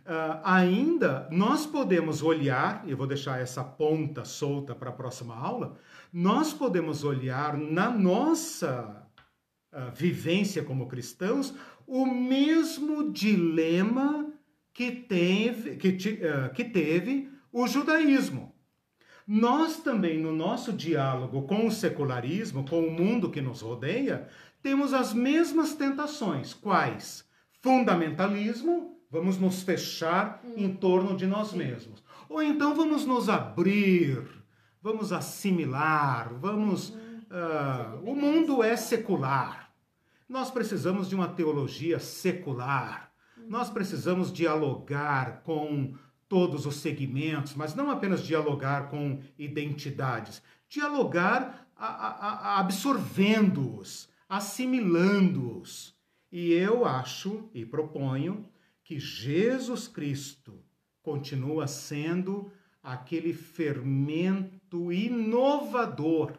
Uh, 0.06 0.42
ainda 0.44 1.30
nós 1.32 1.66
podemos 1.66 2.22
olhar, 2.22 2.84
e 2.86 2.94
vou 2.94 3.08
deixar 3.08 3.40
essa 3.40 3.64
ponta 3.64 4.26
solta 4.26 4.76
para 4.76 4.90
a 4.90 4.94
próxima 4.94 5.34
aula, 5.34 5.78
nós 6.12 6.52
podemos 6.52 7.06
olhar 7.06 7.56
na 7.58 7.90
nossa 7.90 9.08
uh, 9.72 9.96
vivência 9.96 10.62
como 10.62 10.90
cristãos 10.90 11.54
o 11.88 12.06
mesmo 12.06 13.14
dilema 13.14 14.30
que 14.74 14.92
teve, 14.92 15.78
que, 15.78 15.94
que 15.94 16.66
teve 16.66 17.32
o 17.50 17.66
judaísmo. 17.66 18.53
Nós 19.28 19.78
também, 19.78 20.20
no 20.20 20.34
nosso 20.34 20.74
diálogo 20.74 21.44
com 21.44 21.66
o 21.66 21.72
secularismo, 21.72 22.68
com 22.68 22.86
o 22.86 22.92
mundo 22.92 23.30
que 23.30 23.42
nos 23.42 23.62
rodeia, 23.62 24.28
temos 24.62 24.94
as 24.94 25.14
mesmas 25.14 25.74
tentações. 25.74 26.54
Quais? 26.54 27.26
Fundamentalismo, 27.62 28.98
vamos 29.10 29.38
nos 29.38 29.64
fechar 29.64 30.42
hum. 30.44 30.54
em 30.58 30.74
torno 30.74 31.16
de 31.16 31.26
nós 31.26 31.50
Sim. 31.50 31.60
mesmos. 31.60 32.04
Ou 32.28 32.42
então 32.42 32.76
vamos 32.76 33.06
nos 33.06 33.30
abrir, 33.30 34.26
vamos 34.82 35.14
assimilar, 35.14 36.34
vamos. 36.40 36.90
Uh, 36.90 38.10
o 38.10 38.16
mundo 38.16 38.62
é 38.62 38.76
secular. 38.76 39.72
Nós 40.28 40.52
precisamos 40.52 41.08
de 41.08 41.16
uma 41.16 41.28
teologia 41.28 42.00
secular. 42.00 43.12
Hum. 43.38 43.46
Nós 43.50 43.70
precisamos 43.70 44.32
dialogar 44.32 45.42
com 45.44 45.94
todos 46.34 46.66
os 46.66 46.78
segmentos, 46.78 47.54
mas 47.54 47.76
não 47.76 47.92
apenas 47.92 48.24
dialogar 48.24 48.90
com 48.90 49.22
identidades, 49.38 50.42
dialogar 50.68 51.70
absorvendo-os, 51.78 54.10
assimilando-os. 54.28 55.96
E 56.32 56.52
eu 56.52 56.86
acho 56.86 57.52
e 57.54 57.64
proponho 57.64 58.50
que 58.84 59.00
Jesus 59.00 59.88
Cristo 59.88 60.60
continua 61.04 61.68
sendo 61.68 62.52
aquele 62.82 63.32
fermento 63.32 64.92
inovador 64.92 66.34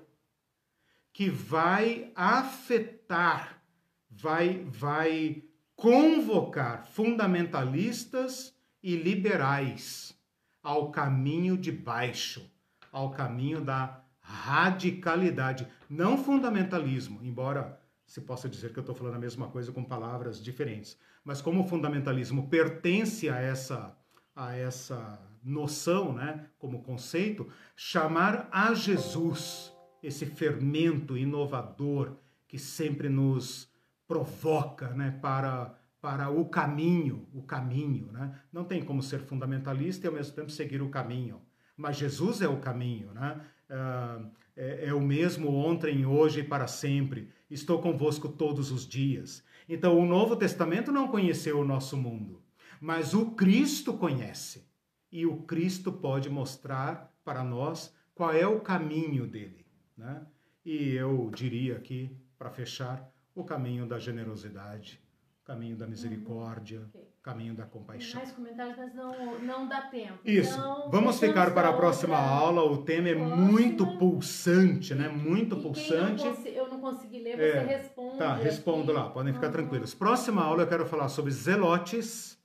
que 1.12 1.30
vai 1.30 2.10
afetar, 2.16 3.62
vai, 4.10 4.64
vai 4.64 5.44
convocar 5.76 6.84
fundamentalistas 6.84 8.53
e 8.84 8.96
liberais 8.96 10.14
ao 10.62 10.90
caminho 10.90 11.56
de 11.56 11.72
baixo, 11.72 12.46
ao 12.92 13.10
caminho 13.10 13.62
da 13.62 14.04
radicalidade, 14.20 15.66
não 15.88 16.18
fundamentalismo, 16.22 17.18
embora 17.22 17.80
se 18.06 18.20
possa 18.20 18.46
dizer 18.46 18.74
que 18.74 18.78
eu 18.78 18.82
estou 18.82 18.94
falando 18.94 19.14
a 19.14 19.18
mesma 19.18 19.48
coisa 19.48 19.72
com 19.72 19.82
palavras 19.82 20.42
diferentes, 20.42 20.98
mas 21.24 21.40
como 21.40 21.62
o 21.62 21.66
fundamentalismo 21.66 22.46
pertence 22.48 23.30
a 23.30 23.38
essa 23.38 23.96
a 24.36 24.54
essa 24.54 25.18
noção, 25.42 26.12
né, 26.12 26.46
como 26.58 26.82
conceito, 26.82 27.48
chamar 27.76 28.48
a 28.50 28.74
Jesus, 28.74 29.72
esse 30.02 30.26
fermento 30.26 31.16
inovador 31.16 32.16
que 32.48 32.58
sempre 32.58 33.08
nos 33.08 33.70
provoca, 34.08 34.88
né, 34.88 35.16
para 35.22 35.72
para 36.04 36.28
o 36.28 36.44
caminho, 36.44 37.26
o 37.32 37.42
caminho, 37.42 38.12
né? 38.12 38.38
Não 38.52 38.62
tem 38.62 38.84
como 38.84 39.02
ser 39.02 39.20
fundamentalista 39.20 40.06
e 40.06 40.08
ao 40.08 40.12
mesmo 40.12 40.34
tempo 40.34 40.50
seguir 40.50 40.82
o 40.82 40.90
caminho. 40.90 41.40
Mas 41.74 41.96
Jesus 41.96 42.42
é 42.42 42.46
o 42.46 42.60
caminho, 42.60 43.10
né? 43.14 43.40
Uh, 43.70 44.30
é, 44.54 44.88
é, 44.88 44.92
o 44.92 45.00
mesmo 45.00 45.48
ontem, 45.54 46.04
hoje 46.04 46.40
e 46.40 46.44
para 46.44 46.66
sempre. 46.66 47.30
Estou 47.50 47.80
convosco 47.80 48.28
todos 48.28 48.70
os 48.70 48.86
dias. 48.86 49.42
Então, 49.66 49.98
o 49.98 50.04
Novo 50.04 50.36
Testamento 50.36 50.92
não 50.92 51.08
conheceu 51.08 51.58
o 51.58 51.64
nosso 51.64 51.96
mundo, 51.96 52.42
mas 52.82 53.14
o 53.14 53.30
Cristo 53.30 53.94
conhece. 53.94 54.68
E 55.10 55.24
o 55.24 55.38
Cristo 55.44 55.90
pode 55.90 56.28
mostrar 56.28 57.16
para 57.24 57.42
nós 57.42 57.94
qual 58.14 58.30
é 58.30 58.46
o 58.46 58.60
caminho 58.60 59.26
dele. 59.26 59.64
Né? 59.96 60.20
E 60.66 60.90
eu 60.90 61.30
diria 61.34 61.78
aqui, 61.78 62.14
para 62.38 62.50
fechar, 62.50 63.10
o 63.34 63.42
caminho 63.42 63.86
da 63.86 63.98
generosidade, 63.98 65.02
caminho 65.44 65.76
da 65.76 65.86
misericórdia, 65.86 66.80
uhum. 66.80 66.86
okay. 66.86 67.08
caminho 67.22 67.54
da 67.54 67.64
compaixão. 67.66 68.20
Mais 68.20 68.32
comentários, 68.32 68.76
mas 68.76 68.94
não, 68.94 69.38
não 69.40 69.68
dá 69.68 69.82
tempo. 69.82 70.18
Isso. 70.24 70.54
Então, 70.54 70.90
Vamos 70.90 71.20
ficar 71.20 71.52
para 71.52 71.68
a 71.68 71.72
próxima 71.72 72.18
outra... 72.18 72.32
aula. 72.32 72.62
O 72.64 72.78
tema 72.78 73.08
é 73.08 73.14
próxima. 73.14 73.36
muito 73.36 73.98
pulsante, 73.98 74.94
né? 74.94 75.08
Muito 75.08 75.56
e 75.56 75.62
pulsante. 75.62 76.24
Não 76.24 76.46
eu 76.46 76.68
não 76.68 76.80
consegui 76.80 77.20
ler, 77.20 77.36
você 77.36 77.42
é, 77.42 77.62
responde. 77.62 78.18
Tá, 78.18 78.34
respondo 78.34 78.92
aqui. 78.92 79.00
lá. 79.00 79.10
Podem 79.10 79.34
ficar 79.34 79.46
uhum. 79.48 79.52
tranquilos. 79.52 79.94
Próxima 79.94 80.42
aula 80.42 80.62
eu 80.62 80.66
quero 80.66 80.86
falar 80.86 81.08
sobre 81.08 81.30
zelotes 81.30 82.38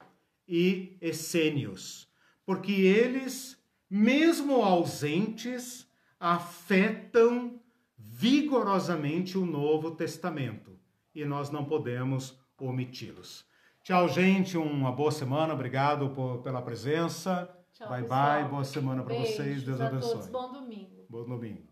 e 0.48 0.98
essênios, 1.00 2.10
porque 2.46 2.72
eles, 2.72 3.58
mesmo 3.90 4.62
ausentes, 4.64 5.88
afetam 6.20 7.62
vigorosamente 7.96 9.38
o 9.38 9.46
Novo 9.46 9.92
Testamento. 9.92 10.78
E 11.14 11.24
nós 11.24 11.50
não 11.50 11.66
podemos 11.66 12.39
omiti-los. 12.60 13.46
Tchau, 13.84 14.08
gente. 14.08 14.58
Uma 14.58 14.92
boa 14.92 15.12
semana. 15.12 15.54
Obrigado 15.54 16.10
por, 16.10 16.40
pela 16.40 16.62
presença. 16.62 17.50
Tchau, 17.74 17.90
bye, 17.90 18.02
pessoal. 18.02 18.42
bye. 18.42 18.50
Boa 18.50 18.64
semana 18.64 19.04
para 19.04 19.16
vocês. 19.16 19.64
Deus 19.64 19.80
abençoe. 19.80 20.14
Todos. 20.14 20.28
Bom 20.28 20.52
domingo. 20.52 21.06
Bom 21.10 21.26
domingo. 21.26 21.69